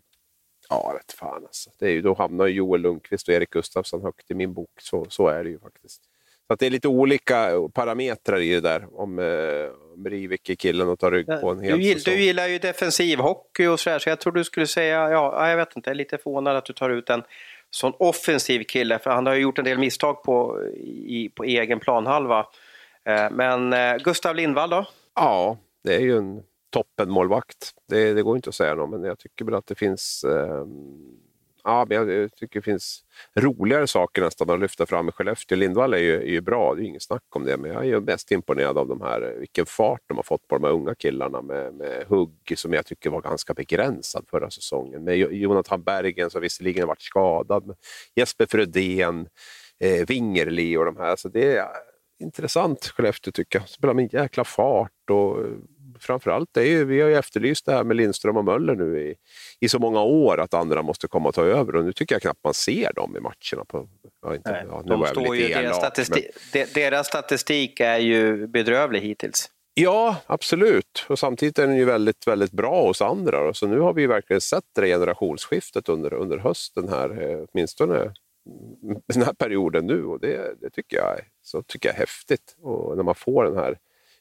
Ja, 0.69 0.93
rätt 0.99 1.11
fan 1.11 1.43
alltså. 1.45 1.69
Det 1.79 1.85
är 1.85 1.89
ju, 1.91 2.01
då 2.01 2.13
hamnar 2.13 2.47
Joel 2.47 2.81
Lundqvist 2.81 3.27
och 3.27 3.33
Erik 3.33 3.49
Gustafsson 3.49 4.01
högt 4.01 4.31
i 4.31 4.33
min 4.33 4.53
bok. 4.53 4.69
Så, 4.81 5.05
så 5.09 5.27
är 5.27 5.43
det 5.43 5.49
ju 5.49 5.59
faktiskt. 5.59 6.01
Så 6.47 6.53
att 6.53 6.59
det 6.59 6.65
är 6.65 6.69
lite 6.69 6.87
olika 6.87 7.51
parametrar 7.73 8.39
i 8.41 8.53
det 8.53 8.61
där. 8.61 8.85
Om, 8.93 9.19
eh, 9.19 9.93
om 9.93 10.05
Rivik 10.09 10.49
är 10.49 10.55
killen 10.55 10.89
och 10.89 10.99
tar 10.99 11.11
rygg 11.11 11.27
på 11.41 11.49
en 11.49 11.59
hel 11.59 11.77
Du, 11.79 11.93
säsong. 11.93 12.13
du 12.13 12.19
gillar 12.21 12.47
ju 12.47 12.57
defensiv 12.59 13.19
hockey 13.19 13.65
och 13.67 13.79
sådär, 13.79 13.99
så 13.99 14.09
jag 14.09 14.19
tror 14.19 14.33
du 14.33 14.43
skulle 14.43 14.67
säga, 14.67 15.09
ja, 15.09 15.49
jag 15.49 15.57
vet 15.57 15.75
inte, 15.75 15.89
jag 15.89 15.93
är 15.93 15.97
lite 15.97 16.17
förvånad 16.17 16.55
att 16.57 16.65
du 16.65 16.73
tar 16.73 16.89
ut 16.89 17.09
en 17.09 17.23
sån 17.69 17.93
offensiv 17.99 18.63
kille, 18.63 18.99
för 18.99 19.09
han 19.11 19.25
har 19.25 19.33
ju 19.33 19.41
gjort 19.41 19.57
en 19.59 19.65
del 19.65 19.77
misstag 19.77 20.23
på, 20.23 20.63
i, 21.05 21.29
på 21.35 21.43
egen 21.43 21.79
planhalva. 21.79 22.45
Eh, 23.05 23.31
Men 23.31 23.73
eh, 23.73 23.95
Gustav 23.97 24.35
Lindvall 24.35 24.69
då? 24.69 24.85
Ja, 25.15 25.57
det 25.83 25.95
är 25.95 25.99
ju 25.99 26.17
en 26.17 26.43
toppenmålvakt. 26.75 27.71
Det, 27.89 28.13
det 28.13 28.23
går 28.23 28.35
inte 28.35 28.49
att 28.49 28.55
säga 28.55 28.75
något, 28.75 28.89
men 28.89 29.03
jag 29.03 29.19
tycker 29.19 29.45
väl 29.45 29.53
att 29.53 29.67
det 29.67 29.75
finns... 29.75 30.23
Eh, 30.23 30.65
ja, 31.63 31.85
men 31.89 32.09
jag, 32.09 32.35
tycker 32.35 32.59
det 32.59 32.63
finns 32.63 33.03
roligare 33.35 33.87
saker 33.87 34.21
nästan 34.21 34.49
att 34.49 34.59
lyfta 34.59 34.85
fram 34.85 35.09
i 35.09 35.11
Skellefteå. 35.11 35.57
Lindvall 35.57 35.93
är 35.93 35.97
ju, 35.97 36.15
är 36.15 36.31
ju 36.31 36.41
bra, 36.41 36.73
det 36.73 36.79
är 36.79 36.83
ju 36.83 36.89
inget 36.89 37.03
snack 37.03 37.23
om 37.29 37.45
det, 37.45 37.57
men 37.57 37.71
jag 37.71 37.81
är 37.81 37.85
ju 37.85 37.99
mest 37.99 38.31
imponerad 38.31 38.77
av 38.77 38.87
de 38.87 39.01
här, 39.01 39.35
vilken 39.39 39.65
fart 39.65 40.01
de 40.07 40.17
har 40.17 40.23
fått 40.23 40.47
på 40.47 40.55
de 40.55 40.63
här 40.63 40.71
unga 40.71 40.95
killarna 40.95 41.41
med, 41.41 41.73
med 41.73 42.05
hugg 42.07 42.53
som 42.55 42.73
jag 42.73 42.85
tycker 42.85 43.09
var 43.09 43.21
ganska 43.21 43.53
begränsad 43.53 44.25
förra 44.29 44.49
säsongen. 44.49 45.03
Med 45.03 45.17
Jonathan 45.17 45.83
Bergen 45.83 46.29
som 46.29 46.41
visserligen 46.41 46.81
har 46.81 46.87
varit 46.87 47.01
skadad, 47.01 47.75
Jesper 48.15 48.45
Frödén, 48.45 49.27
eh, 49.79 50.05
Wingerli 50.07 50.77
och 50.77 50.85
de 50.85 50.97
här. 50.97 51.15
Så 51.15 51.29
det 51.29 51.57
är 51.57 51.67
intressant 52.19 52.85
Skellefteå 52.85 53.31
tycker 53.31 53.59
jag. 53.59 53.69
Spelar 53.69 53.93
med 53.93 54.03
en 54.03 54.21
jäkla 54.21 54.43
fart 54.43 55.09
och 55.09 55.39
eh, 55.39 55.51
framförallt, 56.05 56.49
det 56.53 56.61
är 56.61 56.67
ju, 56.67 56.85
vi 56.85 57.01
har 57.01 57.09
ju 57.09 57.15
efterlyst 57.15 57.65
det 57.65 57.71
här 57.71 57.83
med 57.83 57.97
Lindström 57.97 58.37
och 58.37 58.45
Möller 58.45 58.75
nu 58.75 59.01
i, 59.01 59.15
i 59.59 59.69
så 59.69 59.79
många 59.79 60.01
år 60.01 60.39
att 60.39 60.53
andra 60.53 60.81
måste 60.81 61.07
komma 61.07 61.29
och 61.29 61.35
ta 61.35 61.45
över 61.45 61.75
och 61.75 61.85
nu 61.85 61.93
tycker 61.93 62.15
jag 62.15 62.21
knappt 62.21 62.43
man 62.43 62.53
ser 62.53 62.93
dem 62.93 63.17
i 63.17 63.19
matcherna. 63.19 63.65
På, 63.67 63.87
ja, 64.21 64.35
inte, 64.35 64.51
Nej, 64.51 64.65
ja, 64.69 64.81
nu 64.85 64.89
de 64.89 64.99
var 64.99 65.07
står 65.07 65.35
ju, 65.35 65.41
lite 65.41 65.61
deras, 65.61 65.63
elak, 65.63 65.75
statistik, 65.75 66.25
de, 66.53 66.65
deras 66.73 67.07
statistik 67.07 67.79
är 67.79 67.97
ju 67.97 68.47
bedrövlig 68.47 69.01
hittills. 69.01 69.49
Ja, 69.77 70.15
absolut. 70.25 71.05
Och 71.09 71.19
samtidigt 71.19 71.59
är 71.59 71.67
den 71.67 71.77
ju 71.77 71.85
väldigt, 71.85 72.27
väldigt 72.27 72.51
bra 72.51 72.87
hos 72.87 73.01
andra. 73.01 73.53
Så 73.53 73.67
nu 73.67 73.79
har 73.79 73.93
vi 73.93 74.01
ju 74.01 74.07
verkligen 74.07 74.41
sett 74.41 74.63
det 74.75 74.87
generationsskiftet 74.87 75.89
under, 75.89 76.13
under 76.13 76.37
hösten 76.37 76.89
här, 76.89 77.21
eh, 77.21 77.45
åtminstone 77.51 78.13
den 79.13 79.23
här 79.23 79.33
perioden 79.33 79.87
nu. 79.87 80.05
Och 80.05 80.19
det, 80.19 80.61
det 80.61 80.69
tycker, 80.69 80.97
jag, 80.97 81.19
så 81.41 81.61
tycker 81.63 81.89
jag 81.89 81.95
är 81.95 81.99
häftigt. 81.99 82.55
Och 82.61 82.97
när 82.97 83.03
man 83.03 83.15
får 83.15 83.43
den 83.45 83.57
här 83.57 83.77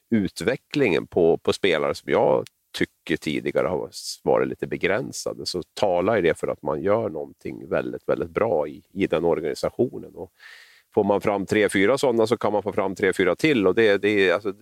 utvecklingen 0.09 1.07
på, 1.07 1.37
på 1.37 1.53
spelare 1.53 1.95
som 1.95 2.11
jag 2.11 2.45
tycker 2.77 3.17
tidigare 3.17 3.67
har 3.67 3.89
varit 4.23 4.47
lite 4.47 4.67
begränsade 4.67 5.45
så 5.45 5.63
talar 5.73 6.15
ju 6.15 6.21
det 6.21 6.39
för 6.39 6.47
att 6.47 6.61
man 6.61 6.81
gör 6.81 7.09
någonting 7.09 7.69
väldigt, 7.69 8.09
väldigt 8.09 8.29
bra 8.29 8.67
i, 8.67 8.83
i 8.93 9.07
den 9.07 9.25
organisationen. 9.25 10.15
Och 10.15 10.31
får 10.93 11.03
man 11.03 11.21
fram 11.21 11.45
tre, 11.45 11.69
fyra 11.69 11.97
sådana 11.97 12.27
så 12.27 12.37
kan 12.37 12.53
man 12.53 12.63
få 12.63 12.73
fram 12.73 12.95
tre, 12.95 13.13
fyra 13.13 13.35
till. 13.35 13.67
Och 13.67 13.75
det, 13.75 13.97
det, 13.97 14.31
alltså, 14.31 14.53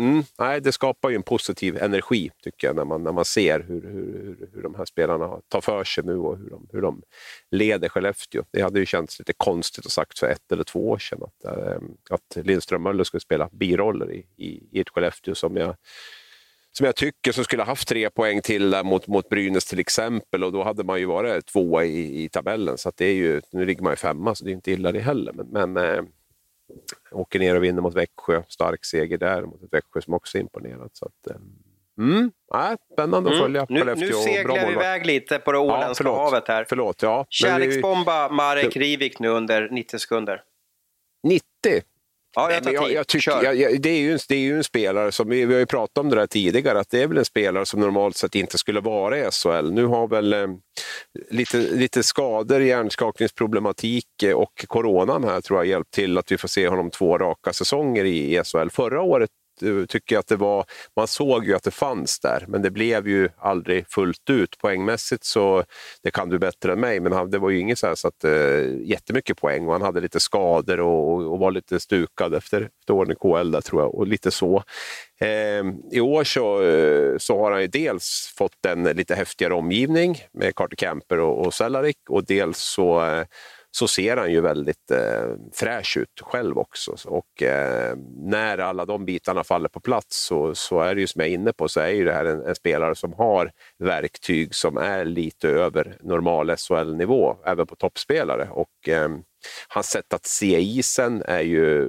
mm, 0.00 0.22
nej, 0.38 0.60
det 0.60 0.72
skapar 0.72 1.10
ju 1.10 1.16
en 1.16 1.22
positiv 1.22 1.76
energi 1.76 2.30
tycker 2.42 2.66
jag 2.66 2.76
när 2.76 2.84
man, 2.84 3.02
när 3.02 3.12
man 3.12 3.24
ser 3.24 3.60
hur, 3.60 3.82
hur, 3.82 4.36
hur, 4.38 4.48
hur 4.54 4.62
de 4.62 4.74
här 4.74 4.84
spelarna 4.84 5.40
tar 5.48 5.60
för 5.60 5.84
sig 5.84 6.04
nu 6.04 6.16
och 6.16 6.38
hur 6.38 6.50
de, 6.50 6.68
hur 6.72 6.82
de 6.82 7.02
leder 7.50 7.88
Skellefteå. 7.88 8.44
Det 8.50 8.62
hade 8.62 8.80
ju 8.80 8.86
känts 8.86 9.18
lite 9.18 9.32
konstigt 9.32 9.86
att 9.86 9.92
sagt 9.92 10.18
för 10.18 10.26
ett 10.26 10.52
eller 10.52 10.64
två 10.64 10.90
år 10.90 10.98
sedan 10.98 11.22
att, 11.22 11.56
ehm, 11.56 11.96
att 12.10 12.46
Lindström 12.46 12.82
Möller 12.82 13.04
skulle 13.04 13.20
spela 13.20 13.48
biroller 13.52 14.12
i, 14.12 14.26
i, 14.36 14.62
i 14.70 14.80
ett 14.80 14.88
Skellefteå 14.88 15.34
som 15.34 15.56
jag 15.56 15.76
som 16.72 16.86
jag 16.86 16.96
tycker 16.96 17.32
som 17.32 17.44
skulle 17.44 17.62
ha 17.62 17.66
haft 17.66 17.88
tre 17.88 18.10
poäng 18.10 18.40
till 18.42 18.70
där 18.70 18.84
mot, 18.84 19.06
mot 19.06 19.28
Brynäs 19.28 19.64
till 19.64 19.78
exempel 19.78 20.44
och 20.44 20.52
då 20.52 20.64
hade 20.64 20.84
man 20.84 20.98
ju 20.98 21.06
varit 21.06 21.46
tvåa 21.46 21.84
i, 21.84 22.24
i 22.24 22.28
tabellen. 22.28 22.78
Så 22.78 22.88
att 22.88 22.96
det 22.96 23.06
är 23.06 23.14
ju, 23.14 23.40
nu 23.52 23.64
ligger 23.64 23.82
man 23.82 23.92
ju 23.92 23.96
femma 23.96 24.34
så 24.34 24.44
det 24.44 24.50
är 24.50 24.52
inte 24.52 24.70
illa 24.70 24.92
det 24.92 25.00
heller. 25.00 25.32
Men, 25.32 25.46
men 25.46 25.84
ehm, 25.84 26.06
åker 27.10 27.38
ner 27.38 27.56
och 27.56 27.64
vinner 27.64 27.82
mot 27.82 27.94
Växjö, 27.94 28.42
stark 28.48 28.84
seger 28.84 29.18
där 29.18 29.42
mot 29.42 29.62
ett 29.62 29.72
Växjö 29.72 30.00
som 30.00 30.14
också 30.14 30.38
är 30.38 30.42
imponerat. 30.42 30.96
Så 30.96 31.06
att, 31.06 31.30
eh, 31.30 31.36
mm, 31.98 32.30
nej, 32.54 32.76
spännande 32.92 33.30
att 33.30 33.38
följa 33.38 33.66
Nu, 33.68 33.78
Skellefteå. 33.80 34.06
nu 34.06 34.12
bra 34.12 34.22
seglar 34.22 34.66
vi 34.66 34.72
iväg 34.72 35.06
lite 35.06 35.38
på 35.38 35.52
det 35.52 35.58
åländska 35.58 35.94
förlåt. 36.04 36.18
havet 36.18 36.48
här. 36.48 36.66
Förlåt, 36.68 37.02
ja. 37.02 37.26
Kärleksbomba 37.28 38.28
Marek 38.28 38.76
Rivik 38.76 39.18
nu 39.18 39.28
under 39.28 39.68
90 39.70 39.98
sekunder. 39.98 40.42
90. 41.22 41.42
Ja, 42.36 42.52
jag 42.52 42.62
tar 42.62 42.72
jag, 42.72 42.92
jag 42.92 43.06
tycker, 43.06 43.42
jag, 43.42 43.82
det, 43.82 43.90
är 43.90 44.00
ju 44.00 44.12
en, 44.12 44.18
det 44.28 44.34
är 44.34 44.40
ju 44.40 44.56
en 44.56 44.64
spelare 44.64 45.12
som, 45.12 45.28
vi, 45.28 45.44
vi 45.44 45.54
har 45.54 45.60
ju 45.60 45.66
pratat 45.66 45.98
om 45.98 46.08
det 46.08 46.16
där 46.16 46.26
tidigare, 46.26 46.80
att 46.80 46.90
det 46.90 47.02
är 47.02 47.06
väl 47.06 47.18
en 47.18 47.24
spelare 47.24 47.66
som 47.66 47.80
normalt 47.80 48.16
sett 48.16 48.34
inte 48.34 48.58
skulle 48.58 48.80
vara 48.80 49.18
i 49.18 49.30
SHL. 49.30 49.70
Nu 49.70 49.84
har 49.84 50.08
väl 50.08 50.32
eh, 50.32 50.46
lite, 51.30 51.56
lite 51.56 52.02
skador, 52.02 52.60
hjärnskakningsproblematik 52.60 54.22
eh, 54.22 54.34
och 54.34 54.64
coronan 54.66 55.24
här 55.24 55.40
tror 55.40 55.58
jag 55.58 55.66
hjälpt 55.66 55.90
till 55.90 56.18
att 56.18 56.32
vi 56.32 56.38
får 56.38 56.48
se 56.48 56.68
honom 56.68 56.90
två 56.90 57.18
raka 57.18 57.52
säsonger 57.52 58.04
i, 58.04 58.36
i 58.36 58.44
SHL. 58.44 58.70
Förra 58.70 59.02
året 59.02 59.30
Eh, 59.62 59.86
tycker 59.86 60.14
jag 60.14 60.20
att 60.20 60.26
det 60.26 60.36
var, 60.36 60.64
man 60.96 61.06
såg 61.06 61.46
ju 61.46 61.54
att 61.54 61.62
det 61.62 61.70
fanns 61.70 62.20
där, 62.20 62.44
men 62.48 62.62
det 62.62 62.70
blev 62.70 63.08
ju 63.08 63.28
aldrig 63.38 63.88
fullt 63.88 64.30
ut. 64.30 64.58
Poängmässigt 64.58 65.24
så, 65.24 65.64
det 66.02 66.10
kan 66.10 66.28
du 66.28 66.38
bättre 66.38 66.72
än 66.72 66.80
mig, 66.80 67.00
men 67.00 67.12
han, 67.12 67.30
det 67.30 67.38
var 67.38 67.50
ju 67.50 67.58
inget 67.58 67.78
så 67.78 67.86
här 67.86 67.94
så 67.94 68.08
att, 68.08 68.24
eh, 68.24 68.80
jättemycket 68.82 69.40
poäng 69.40 69.66
och 69.66 69.72
han 69.72 69.82
hade 69.82 70.00
lite 70.00 70.20
skador 70.20 70.80
och, 70.80 71.32
och, 71.32 71.38
var 71.38 71.50
lite 71.50 71.80
stukad 71.80 72.34
efter, 72.34 72.68
efter 72.80 72.94
åren 72.94 73.12
i 73.12 73.14
KL 73.14 73.50
där 73.50 73.60
tror 73.60 73.82
jag, 73.82 73.94
och 73.94 74.06
lite 74.06 74.30
så. 74.30 74.62
Eh, 75.20 75.64
I 75.90 76.00
år 76.00 76.24
så, 76.24 76.62
eh, 76.62 77.18
så 77.18 77.38
har 77.38 77.52
han 77.52 77.60
ju 77.60 77.66
dels 77.66 78.34
fått 78.36 78.66
en 78.66 78.82
lite 78.84 79.14
häftigare 79.14 79.54
omgivning 79.54 80.18
med 80.32 80.54
Carter 80.54 80.76
Camper 80.76 81.18
och, 81.18 81.46
och 81.46 81.54
Cehlarik 81.54 81.96
och 82.08 82.24
dels 82.24 82.58
så 82.58 83.04
eh, 83.04 83.24
så 83.70 83.88
ser 83.88 84.16
han 84.16 84.32
ju 84.32 84.40
väldigt 84.40 84.90
eh, 84.90 85.34
fräsch 85.52 85.96
ut 85.96 86.20
själv 86.20 86.58
också. 86.58 86.96
Och 87.04 87.42
eh, 87.42 87.96
när 88.16 88.58
alla 88.58 88.84
de 88.84 89.04
bitarna 89.04 89.44
faller 89.44 89.68
på 89.68 89.80
plats 89.80 90.24
så, 90.24 90.54
så 90.54 90.80
är 90.80 90.94
det 90.94 91.00
ju 91.00 91.06
som 91.06 91.20
jag 91.20 91.28
är 91.28 91.34
inne 91.34 91.52
på, 91.52 91.68
så 91.68 91.80
är 91.80 91.88
ju 91.88 92.04
det 92.04 92.12
här 92.12 92.24
en, 92.24 92.46
en 92.46 92.54
spelare 92.54 92.94
som 92.94 93.12
har 93.12 93.52
verktyg 93.78 94.54
som 94.54 94.76
är 94.76 95.04
lite 95.04 95.48
över 95.48 95.96
normal 96.00 96.56
SHL-nivå, 96.56 97.36
även 97.46 97.66
på 97.66 97.76
toppspelare. 97.76 98.48
Och 98.50 98.88
eh, 98.88 99.08
hans 99.68 99.86
sätt 99.86 100.14
att 100.14 100.26
se 100.26 100.60
isen 100.60 101.22
är 101.26 101.40
ju 101.40 101.88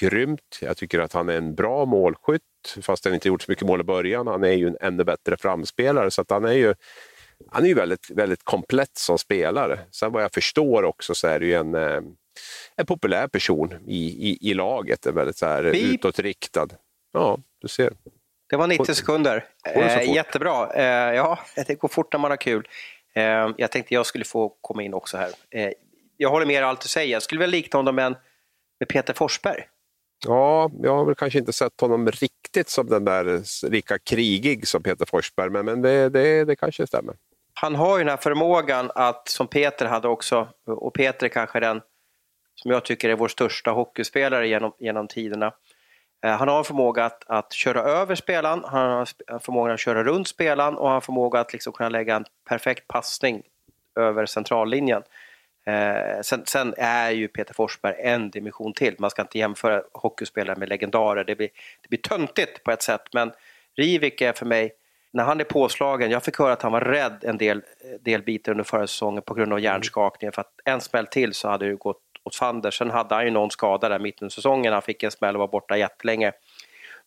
grymt. 0.00 0.58
Jag 0.60 0.76
tycker 0.76 0.98
att 0.98 1.12
han 1.12 1.28
är 1.28 1.36
en 1.36 1.54
bra 1.54 1.84
målskytt, 1.84 2.42
fast 2.82 3.04
han 3.04 3.14
inte 3.14 3.28
gjort 3.28 3.42
så 3.42 3.50
mycket 3.50 3.66
mål 3.66 3.80
i 3.80 3.84
början. 3.84 4.26
Han 4.26 4.44
är 4.44 4.52
ju 4.52 4.66
en 4.66 4.76
ännu 4.80 5.04
bättre 5.04 5.36
framspelare, 5.36 6.10
så 6.10 6.20
att 6.20 6.30
han 6.30 6.44
är 6.44 6.52
ju 6.52 6.74
han 7.50 7.64
är 7.64 7.68
ju 7.68 7.74
väldigt, 7.74 8.10
väldigt 8.10 8.44
komplett 8.44 8.98
som 8.98 9.18
spelare. 9.18 9.80
Sen 9.90 10.12
vad 10.12 10.22
jag 10.22 10.32
förstår 10.32 10.82
också 10.82 11.14
så 11.14 11.26
är 11.26 11.40
det 11.40 11.46
ju 11.46 11.54
en, 11.54 11.74
eh, 11.74 12.00
en 12.76 12.86
populär 12.86 13.28
person 13.28 13.74
i, 13.86 14.30
i, 14.30 14.50
i 14.50 14.54
laget. 14.54 15.06
En 15.06 15.14
väldigt 15.14 15.36
så 15.36 15.46
här 15.46 15.62
Beep. 15.62 15.94
utåtriktad. 15.94 16.68
Ja, 17.12 17.38
du 17.60 17.68
ser. 17.68 17.92
Det 18.50 18.56
var 18.56 18.66
90 18.66 18.94
sekunder. 18.94 19.44
Eh, 19.74 20.14
jättebra. 20.14 20.74
Eh, 20.74 21.14
ja, 21.14 21.38
det 21.66 21.74
går 21.74 21.88
fort 21.88 22.12
när 22.12 22.20
man 22.20 22.30
har 22.30 22.36
kul. 22.36 22.68
Eh, 23.14 23.50
jag 23.56 23.72
tänkte 23.72 23.94
jag 23.94 24.06
skulle 24.06 24.24
få 24.24 24.48
komma 24.60 24.82
in 24.82 24.94
också 24.94 25.16
här. 25.16 25.30
Eh, 25.50 25.70
jag 26.16 26.30
håller 26.30 26.46
med 26.46 26.64
allt 26.64 26.80
du 26.80 26.88
säger. 26.88 27.12
Jag 27.12 27.22
skulle 27.22 27.40
väl 27.40 27.50
likna 27.50 27.78
honom 27.78 27.94
med, 27.94 28.14
med 28.80 28.88
Peter 28.88 29.14
Forsberg. 29.14 29.64
Ja, 30.26 30.70
jag 30.82 30.96
har 30.96 31.04
väl 31.04 31.14
kanske 31.14 31.38
inte 31.38 31.52
sett 31.52 31.80
honom 31.80 32.10
riktigt 32.10 32.68
som 32.68 32.86
den 32.86 33.04
där 33.04 33.42
lika 33.70 33.98
krigig 33.98 34.68
som 34.68 34.82
Peter 34.82 35.06
Forsberg, 35.06 35.50
men, 35.50 35.64
men 35.64 35.82
det, 35.82 36.08
det, 36.08 36.44
det 36.44 36.56
kanske 36.56 36.86
stämmer. 36.86 37.14
Han 37.60 37.74
har 37.74 37.98
ju 37.98 38.04
den 38.04 38.10
här 38.10 38.16
förmågan 38.16 38.90
att, 38.94 39.28
som 39.28 39.46
Peter 39.46 39.86
hade 39.86 40.08
också, 40.08 40.48
och 40.64 40.94
Peter 40.94 41.26
är 41.26 41.30
kanske 41.30 41.60
den 41.60 41.80
som 42.54 42.70
jag 42.70 42.84
tycker 42.84 43.08
är 43.08 43.14
vår 43.14 43.28
största 43.28 43.70
hockeyspelare 43.70 44.48
genom, 44.48 44.72
genom 44.78 45.08
tiderna. 45.08 45.52
Eh, 46.24 46.30
han 46.36 46.48
har 46.48 46.58
en 46.58 46.64
förmåga 46.64 47.04
att, 47.04 47.24
att 47.26 47.52
köra 47.52 47.80
över 47.80 48.14
spelaren, 48.14 48.64
han 48.64 48.90
har 48.90 49.08
en 49.26 49.40
förmåga 49.40 49.72
att 49.72 49.80
köra 49.80 50.04
runt 50.04 50.28
spelaren 50.28 50.76
och 50.76 50.86
han 50.86 50.94
har 50.94 51.00
förmåga 51.00 51.40
att 51.40 51.52
liksom 51.52 51.72
kunna 51.72 51.88
lägga 51.88 52.16
en 52.16 52.24
perfekt 52.48 52.88
passning 52.88 53.42
över 53.96 54.26
centrallinjen. 54.26 55.02
Eh, 55.66 56.20
sen, 56.22 56.42
sen 56.46 56.74
är 56.78 57.10
ju 57.10 57.28
Peter 57.28 57.54
Forsberg 57.54 57.94
en 57.98 58.30
dimension 58.30 58.72
till. 58.72 58.94
Man 58.98 59.10
ska 59.10 59.22
inte 59.22 59.38
jämföra 59.38 59.82
hockeyspelare 59.92 60.56
med 60.56 60.68
legendarer. 60.68 61.24
Det 61.24 61.36
blir, 61.36 61.50
det 61.82 61.88
blir 61.88 62.00
töntigt 62.00 62.64
på 62.64 62.70
ett 62.70 62.82
sätt. 62.82 63.02
Men 63.12 63.32
Rivik 63.76 64.20
är 64.20 64.32
för 64.32 64.46
mig, 64.46 64.72
när 65.12 65.24
han 65.24 65.40
är 65.40 65.44
påslagen, 65.44 66.10
jag 66.10 66.22
fick 66.22 66.38
höra 66.38 66.52
att 66.52 66.62
han 66.62 66.72
var 66.72 66.80
rädd 66.80 67.24
en 67.24 67.38
del, 67.38 67.62
del 68.00 68.22
bitar 68.22 68.52
under 68.52 68.64
förra 68.64 68.86
säsongen 68.86 69.22
på 69.22 69.34
grund 69.34 69.52
av 69.52 69.60
hjärnskakningen. 69.60 70.32
För 70.32 70.40
att 70.40 70.52
en 70.64 70.80
smäll 70.80 71.06
till 71.06 71.34
så 71.34 71.48
hade 71.48 71.66
det 71.68 71.74
gått 71.74 72.02
åt 72.24 72.34
fander. 72.34 72.70
Sen 72.70 72.90
hade 72.90 73.14
han 73.14 73.24
ju 73.24 73.30
någon 73.30 73.50
skada 73.50 73.88
där 73.88 73.98
mitten 73.98 74.26
av 74.26 74.30
säsongen. 74.30 74.72
Han 74.72 74.82
fick 74.82 75.02
en 75.02 75.10
smäll 75.10 75.36
och 75.36 75.40
var 75.40 75.48
borta 75.48 75.76
jättelänge. 75.76 76.32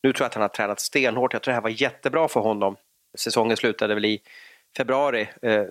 Nu 0.03 0.13
tror 0.13 0.23
jag 0.23 0.27
att 0.27 0.33
han 0.33 0.41
har 0.41 0.49
tränat 0.49 0.79
stenhårt. 0.79 1.33
Jag 1.33 1.41
tror 1.41 1.51
det 1.51 1.55
här 1.55 1.61
var 1.61 1.81
jättebra 1.81 2.27
för 2.27 2.39
honom. 2.39 2.75
Säsongen 3.17 3.57
slutade 3.57 3.93
väl 3.93 4.05
i 4.05 4.21
februari. 4.77 5.29
Eh, 5.41 5.63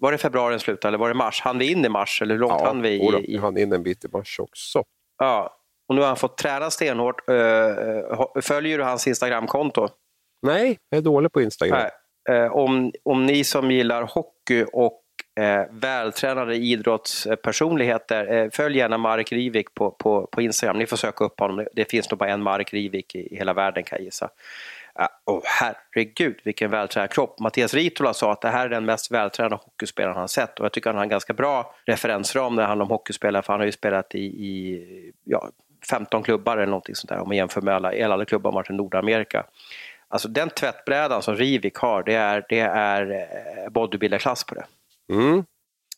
var 0.00 0.12
det 0.12 0.18
februari 0.18 0.50
den 0.50 0.60
slutade 0.60 0.88
eller 0.88 0.98
var 0.98 1.08
det 1.08 1.14
mars? 1.14 1.40
Han 1.40 1.58
vi 1.58 1.72
in 1.72 1.84
i 1.84 1.88
mars 1.88 2.22
eller 2.22 2.34
hur 2.34 2.40
långt 2.40 2.60
hann 2.60 2.82
vi? 2.82 2.88
I, 2.88 3.34
i, 3.34 3.38
han 3.38 3.56
in 3.56 3.72
en 3.72 3.82
bit 3.82 4.04
i 4.04 4.08
mars 4.12 4.40
också. 4.40 4.84
ja. 5.18 5.60
Och 5.88 5.94
nu 5.94 6.00
har 6.00 6.08
han 6.08 6.16
fått 6.16 6.36
träna 6.36 6.70
stenhårt. 6.70 7.28
Eh, 7.28 7.36
eh, 7.36 8.26
följer 8.42 8.78
du 8.78 8.84
hans 8.84 9.06
Instagramkonto? 9.06 9.88
Nej, 10.44 10.78
jag 10.90 10.98
är 10.98 11.02
dålig 11.02 11.32
på 11.32 11.42
Instagram. 11.42 11.78
Nej. 11.78 11.90
Eh, 12.38 12.52
om, 12.52 12.92
om 13.02 13.26
ni 13.26 13.44
som 13.44 13.70
gillar 13.70 14.02
hockey 14.02 14.64
och 14.72 15.02
eh, 15.40 15.66
vältränade 15.70 16.56
idrottspersonligheter, 16.56 18.32
eh, 18.32 18.50
följ 18.50 18.78
gärna 18.78 18.98
Mark 18.98 19.32
Rivik 19.32 19.74
på, 19.74 19.90
på, 19.90 20.28
på 20.32 20.42
Instagram. 20.42 20.78
Ni 20.78 20.86
får 20.86 20.96
söka 20.96 21.24
upp 21.24 21.40
honom. 21.40 21.66
Det 21.72 21.90
finns 21.90 22.10
nog 22.10 22.18
bara 22.18 22.30
en 22.30 22.42
Mark 22.42 22.72
Rivik 22.74 23.14
i, 23.14 23.34
i 23.34 23.36
hela 23.36 23.52
världen 23.52 23.84
kan 23.84 23.98
jag 23.98 24.04
gissa. 24.04 24.28
Uh, 25.00 25.34
oh, 25.34 25.42
herregud 25.44 26.40
vilken 26.44 26.70
vältränad 26.70 27.10
kropp. 27.10 27.40
Mattias 27.40 27.74
Ritola 27.74 28.14
sa 28.14 28.32
att 28.32 28.40
det 28.40 28.48
här 28.48 28.64
är 28.64 28.68
den 28.68 28.84
mest 28.84 29.10
vältränade 29.10 29.56
hockeyspelaren 29.56 30.16
han 30.16 30.28
sett 30.28 30.58
och 30.58 30.64
jag 30.64 30.72
tycker 30.72 30.90
han 30.90 30.96
har 30.96 31.02
en 31.02 31.08
ganska 31.08 31.32
bra 31.32 31.74
referensram 31.86 32.54
när 32.54 32.62
det 32.62 32.68
handlar 32.68 32.84
om 32.84 32.90
hockeyspelare 32.90 33.42
för 33.42 33.52
han 33.52 33.60
har 33.60 33.66
ju 33.66 33.72
spelat 33.72 34.14
i, 34.14 34.24
i 34.24 35.12
ja, 35.24 35.48
15 35.90 36.22
klubbar 36.22 36.56
eller 36.56 36.66
någonting 36.66 36.94
sånt 36.94 37.08
där 37.08 37.18
om 37.18 37.28
man 37.28 37.36
jämför 37.36 37.60
med 37.60 37.74
alla, 37.74 38.04
alla 38.04 38.24
klubbar 38.24 38.52
varit 38.52 38.70
i 38.70 38.72
Nordamerika. 38.72 39.46
Alltså 40.14 40.28
den 40.28 40.50
tvättbrädan 40.50 41.22
som 41.22 41.36
Rivik 41.36 41.76
har, 41.76 42.02
det 42.02 42.14
är, 42.14 42.46
det 42.48 42.60
är 42.60 43.10
eh, 43.10 43.70
bodybuilderklass 43.70 44.44
på 44.44 44.54
det. 44.54 44.64
Mm. 45.12 45.44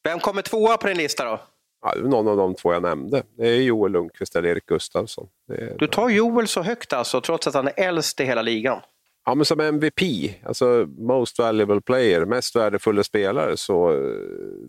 Vem 0.05 0.21
kommer 0.21 0.43
tvåa 0.43 0.77
på 0.77 0.87
din 0.87 0.97
lista 0.97 1.25
då? 1.25 1.41
Ja, 1.83 1.95
någon 2.09 2.29
av 2.29 2.37
de 2.37 2.55
två 2.55 2.73
jag 2.73 2.83
nämnde. 2.83 3.23
Det 3.37 3.49
är 3.49 3.63
Joel 3.63 3.93
Lundqvist 3.93 4.37
eller 4.37 4.49
Erik 4.49 4.67
Gustafsson. 4.67 5.29
Är... 5.53 5.79
Du 5.79 5.87
tar 5.87 6.09
Joel 6.09 6.49
så 6.49 6.63
högt 6.63 6.93
alltså, 6.93 7.21
trots 7.21 7.47
att 7.47 7.55
han 7.55 7.69
är 7.69 7.73
äldst 7.77 8.21
i 8.21 8.25
hela 8.25 8.43
ligan. 8.43 8.81
Ja, 9.29 9.35
men 9.35 9.45
som 9.45 9.61
MVP, 9.61 10.01
alltså 10.45 10.89
Most 10.99 11.39
Valuable 11.39 11.81
Player, 11.81 12.25
mest 12.25 12.57
värdefulla 12.57 13.05
spelare, 13.05 13.57
så 13.57 13.93
eh, 13.93 14.21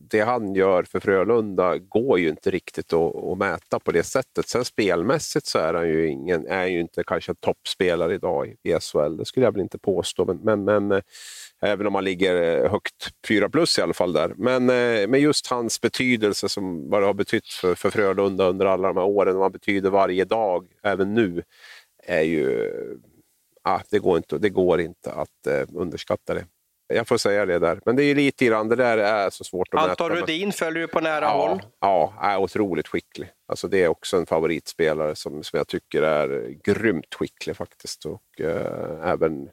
det 0.09 0.19
han 0.19 0.55
gör 0.55 0.83
för 0.83 0.99
Frölunda 0.99 1.77
går 1.77 2.19
ju 2.19 2.29
inte 2.29 2.51
riktigt 2.51 2.93
att, 2.93 3.15
att 3.15 3.37
mäta 3.37 3.79
på 3.79 3.91
det 3.91 4.03
sättet. 4.03 4.47
Sen 4.47 4.65
spelmässigt 4.65 5.45
så 5.45 5.59
är 5.59 5.73
han 5.73 5.87
ju, 5.89 6.07
ingen, 6.07 6.47
är 6.47 6.65
ju 6.65 6.79
inte 6.79 7.03
kanske 7.07 7.31
en 7.31 7.35
toppspelare 7.35 8.15
idag 8.15 8.55
i 8.63 8.73
SHL, 8.79 9.17
det 9.17 9.25
skulle 9.25 9.45
jag 9.45 9.51
väl 9.51 9.61
inte 9.61 9.79
påstå, 9.79 10.25
men, 10.25 10.37
men, 10.37 10.63
men 10.63 10.91
eh, 10.91 11.03
även 11.61 11.87
om 11.87 11.95
han 11.95 12.03
ligger 12.03 12.63
eh, 12.63 12.71
högt, 12.71 13.09
4 13.27 13.49
plus 13.49 13.79
i 13.79 13.81
alla 13.81 13.93
fall 13.93 14.13
där. 14.13 14.33
Men, 14.37 14.65
men 15.11 15.21
just 15.21 15.47
hans 15.47 15.81
betydelse, 15.81 16.49
som 16.49 16.89
vad 16.89 17.01
det 17.01 17.05
har 17.05 17.13
betytt 17.13 17.47
för, 17.47 17.75
för 17.75 17.89
Frölunda 17.89 18.49
under 18.49 18.65
alla 18.65 18.87
de 18.87 18.97
här 18.97 19.05
åren, 19.05 19.33
och 19.33 19.39
vad 19.39 19.45
han 19.45 19.51
betyder 19.51 19.89
varje 19.89 20.25
dag, 20.25 20.67
även 20.83 21.13
nu, 21.13 21.43
är 22.07 22.21
ju 22.21 22.71
ah, 23.67 23.81
det, 23.89 23.99
går 23.99 24.17
inte, 24.17 24.37
det 24.37 24.49
går 24.49 24.81
inte 24.81 25.11
att 25.11 25.47
eh, 25.47 25.63
underskatta 25.73 26.33
det. 26.33 26.45
Jag 26.87 27.07
får 27.07 27.17
säga 27.17 27.45
det 27.45 27.59
där. 27.59 27.79
Men 27.85 27.95
det 27.95 28.03
är 28.03 28.15
lite 28.15 28.45
grann, 28.45 28.69
det 28.69 28.75
där 28.75 28.97
är 28.97 29.29
så 29.29 29.43
svårt 29.43 29.73
att 29.73 29.89
Anton 29.89 30.09
mäta. 30.09 30.21
Rudin 30.21 30.51
följer 30.51 30.81
du 30.81 30.87
på 30.87 30.99
nära 30.99 31.25
ja, 31.25 31.47
håll. 31.47 31.61
Ja, 31.79 32.13
är 32.21 32.37
otroligt 32.37 32.87
skicklig. 32.87 33.29
Alltså 33.47 33.67
det 33.67 33.83
är 33.83 33.87
också 33.87 34.17
en 34.17 34.25
favoritspelare 34.25 35.15
som, 35.15 35.43
som 35.43 35.57
jag 35.57 35.67
tycker 35.67 36.01
är 36.01 36.55
grymt 36.63 37.15
skicklig 37.15 37.55
faktiskt. 37.55 38.05
Och 38.05 38.41
eh, 38.41 39.09
även 39.09 39.49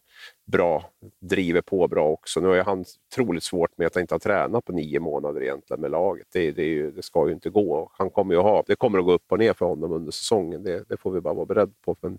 bra, 0.46 0.90
driver 1.20 1.60
på 1.60 1.88
bra 1.88 2.08
också. 2.08 2.40
Nu 2.40 2.48
har 2.48 2.56
han 2.56 2.84
otroligt 3.12 3.42
svårt 3.42 3.78
med 3.78 3.86
att 3.86 3.96
inte 3.96 4.14
har 4.14 4.18
tränat 4.18 4.64
på 4.64 4.72
nio 4.72 5.00
månader 5.00 5.42
egentligen 5.42 5.80
med 5.80 5.90
laget. 5.90 6.26
Det, 6.32 6.52
det, 6.52 6.64
ju, 6.64 6.90
det 6.90 7.02
ska 7.02 7.26
ju 7.26 7.32
inte 7.34 7.50
gå. 7.50 7.90
Han 7.92 8.10
kommer 8.10 8.34
ju 8.34 8.40
ha, 8.40 8.64
det 8.66 8.76
kommer 8.76 8.98
att 8.98 9.04
gå 9.04 9.12
upp 9.12 9.32
och 9.32 9.38
ner 9.38 9.52
för 9.52 9.66
honom 9.66 9.92
under 9.92 10.12
säsongen. 10.12 10.62
Det, 10.62 10.88
det 10.88 10.96
får 10.96 11.10
vi 11.10 11.20
bara 11.20 11.34
vara 11.34 11.46
beredda 11.46 11.72
på. 11.84 11.96
Men, 12.00 12.18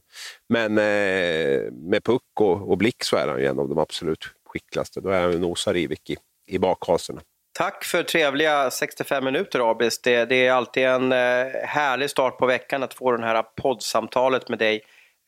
men 0.49 0.77
eh, 0.77 1.71
med 1.71 2.03
puck 2.03 2.21
och, 2.39 2.69
och 2.71 2.77
blick 2.77 3.03
så 3.03 3.15
är 3.17 3.27
han 3.27 3.39
ju 3.39 3.45
en 3.45 3.59
av 3.59 3.69
de 3.69 3.77
absolut 3.77 4.25
skickligaste. 4.55 5.01
Då 5.01 5.09
är 5.09 5.21
han 5.21 5.41
nosar 5.41 5.75
i, 5.75 5.97
i 6.47 6.59
bakhasorna. 6.59 7.21
Tack 7.57 7.83
för 7.83 8.03
trevliga 8.03 8.71
65 8.71 9.25
minuter 9.25 9.71
Abis. 9.71 10.01
Det, 10.01 10.25
det 10.25 10.47
är 10.47 10.51
alltid 10.51 10.85
en 10.85 11.11
eh, 11.11 11.47
härlig 11.63 12.09
start 12.09 12.37
på 12.37 12.45
veckan 12.45 12.83
att 12.83 12.93
få 12.93 13.11
det 13.11 13.25
här 13.25 13.43
poddsamtalet 13.61 14.49
med 14.49 14.59
dig. 14.59 14.81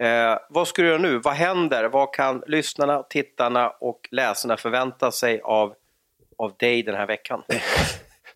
Eh, 0.04 0.38
vad 0.50 0.68
ska 0.68 0.82
du 0.82 0.88
göra 0.88 0.98
nu? 0.98 1.18
Vad 1.18 1.34
händer? 1.34 1.84
Vad 1.90 2.14
kan 2.14 2.44
lyssnarna, 2.48 3.04
tittarna 3.04 3.70
och 3.70 4.00
läsarna 4.12 4.58
förvänta 4.58 5.12
sig 5.12 5.42
av, 5.44 5.74
av 6.38 6.54
dig 6.58 6.84
den 6.84 6.96
här 6.96 7.08
veckan? 7.08 7.44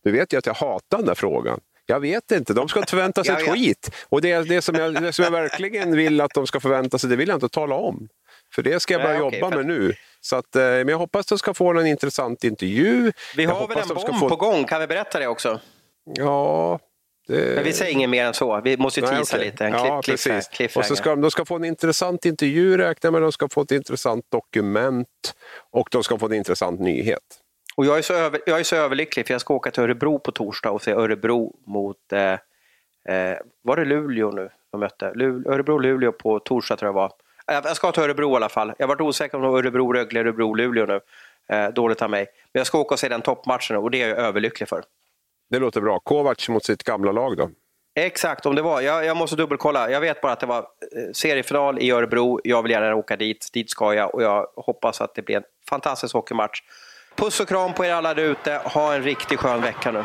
Du 0.03 0.11
vet 0.11 0.33
ju 0.33 0.37
att 0.37 0.45
jag 0.45 0.53
hatar 0.53 0.97
den 0.97 1.05
där 1.05 1.15
frågan. 1.15 1.59
Jag 1.85 1.99
vet 1.99 2.31
inte, 2.31 2.53
de 2.53 2.67
ska 2.67 2.79
inte 2.79 2.89
förvänta 2.89 3.23
sig 3.23 3.35
ett 3.39 3.53
skit. 3.53 3.91
Och 4.09 4.21
det, 4.21 4.49
det, 4.49 4.61
som 4.61 4.75
jag, 4.75 5.01
det 5.01 5.13
som 5.13 5.23
jag 5.23 5.31
verkligen 5.31 5.95
vill 5.95 6.21
att 6.21 6.33
de 6.33 6.47
ska 6.47 6.59
förvänta 6.59 6.97
sig, 6.97 7.09
det 7.09 7.15
vill 7.15 7.27
jag 7.27 7.35
inte 7.35 7.49
tala 7.49 7.75
om. 7.75 8.09
För 8.55 8.63
det 8.63 8.79
ska 8.79 8.93
jag 8.93 9.01
börja 9.01 9.17
Nej, 9.17 9.27
okej, 9.27 9.39
jobba 9.39 9.55
med 9.55 9.65
nu. 9.65 9.93
Så 10.21 10.35
att, 10.35 10.55
eh, 10.55 10.61
men 10.61 10.87
jag 10.87 10.97
hoppas 10.97 11.19
att 11.19 11.27
de 11.27 11.37
ska 11.37 11.53
få 11.53 11.79
en 11.79 11.87
intressant 11.87 12.43
intervju. 12.43 13.11
Vi 13.35 13.45
har 13.45 13.67
väl 13.67 13.77
en 13.77 13.87
bomb 13.87 14.19
få- 14.19 14.29
på 14.29 14.35
gång, 14.35 14.63
kan 14.63 14.81
vi 14.81 14.87
berätta 14.87 15.19
det 15.19 15.27
också? 15.27 15.59
Ja, 16.05 16.79
Det... 17.27 17.55
Men 17.55 17.63
vi 17.63 17.73
säger 17.73 17.91
inget 17.91 18.09
mer 18.09 18.25
än 18.25 18.33
så. 18.33 18.61
Vi 18.61 18.77
måste 18.77 19.01
teasa 19.01 19.37
okay. 19.37 19.49
lite. 19.49 19.65
En 19.65 19.71
ja, 19.71 20.01
precis. 20.05 20.75
Och 20.75 20.85
så 20.85 20.95
ska 20.95 21.15
de, 21.15 21.31
ska 21.31 21.45
få 21.45 21.55
en 21.55 21.63
intressant 21.65 22.25
intervju, 22.25 22.77
räkna 22.77 23.11
med. 23.11 23.21
De 23.21 23.31
ska 23.31 23.49
få 23.49 23.61
ett 23.61 23.71
intressant 23.71 24.25
dokument 24.31 25.33
och 25.71 25.87
de 25.91 26.03
ska 26.03 26.17
få 26.17 26.25
en 26.25 26.33
intressant 26.33 26.79
nyhet. 26.79 27.19
Och 27.75 27.85
jag 27.85 27.97
är, 27.97 28.01
så 28.01 28.13
över, 28.13 28.41
jag 28.45 28.59
är 28.59 28.63
så 28.63 28.75
överlycklig 28.75 29.27
för 29.27 29.33
jag 29.33 29.41
ska 29.41 29.53
åka 29.53 29.71
till 29.71 29.83
Örebro 29.83 30.19
på 30.19 30.31
torsdag 30.31 30.71
och 30.71 30.81
se 30.81 30.91
Örebro 30.91 31.55
mot, 31.67 32.13
eh, 32.13 32.31
eh, 33.15 33.37
var 33.61 33.75
det 33.75 33.85
Luleå 33.85 34.31
nu 34.31 34.49
de 34.71 34.79
mötte? 34.79 35.05
Örebro-Luleå 35.45 36.11
på 36.11 36.39
torsdag 36.39 36.77
tror 36.77 36.87
jag 36.87 36.93
var. 36.93 37.11
Jag 37.45 37.75
ska 37.75 37.91
till 37.91 38.03
Örebro 38.03 38.33
i 38.33 38.35
alla 38.35 38.49
fall. 38.49 38.73
Jag 38.77 38.87
har 38.87 38.95
varit 38.95 39.01
osäker 39.01 39.37
om 39.37 39.55
Örebro, 39.55 39.93
Rögle, 39.93 40.19
Örebro, 40.19 40.53
Luleå 40.53 40.85
nu. 40.85 40.99
Eh, 41.55 41.69
dåligt 41.69 42.01
av 42.01 42.09
mig. 42.09 42.27
Men 42.53 42.59
jag 42.59 42.67
ska 42.67 42.79
åka 42.79 42.93
och 42.93 42.99
se 42.99 43.09
den 43.09 43.21
toppmatchen 43.21 43.77
och 43.77 43.91
det 43.91 44.01
är 44.01 44.09
jag 44.09 44.17
överlycklig 44.17 44.69
för. 44.69 44.83
Det 45.49 45.59
låter 45.59 45.81
bra. 45.81 45.99
Kovac 45.99 46.49
mot 46.49 46.65
sitt 46.65 46.83
gamla 46.83 47.11
lag 47.11 47.37
då? 47.37 47.49
Exakt, 47.95 48.45
om 48.45 48.55
det 48.55 48.61
var. 48.61 48.81
Jag, 48.81 49.05
jag 49.05 49.17
måste 49.17 49.35
dubbelkolla. 49.35 49.91
Jag 49.91 50.01
vet 50.01 50.21
bara 50.21 50.31
att 50.31 50.39
det 50.39 50.45
var 50.45 50.57
eh, 50.57 50.65
seriefinal 51.13 51.79
i 51.79 51.91
Örebro. 51.91 52.39
Jag 52.43 52.63
vill 52.63 52.71
gärna 52.71 52.95
åka 52.95 53.15
dit. 53.15 53.49
Dit 53.53 53.69
ska 53.69 53.93
jag 53.93 54.15
och 54.15 54.23
jag 54.23 54.47
hoppas 54.55 55.01
att 55.01 55.15
det 55.15 55.21
blir 55.21 55.35
en 55.35 55.43
fantastisk 55.69 56.13
hockeymatch. 56.13 56.61
Puss 57.15 57.39
och 57.39 57.47
kram 57.47 57.73
på 57.73 57.85
er 57.85 57.93
alla 57.93 58.13
där 58.13 58.23
ute. 58.23 58.61
Ha 58.65 58.93
en 58.93 59.03
riktigt 59.03 59.39
skön 59.39 59.61
vecka 59.61 59.91
nu. 59.91 60.03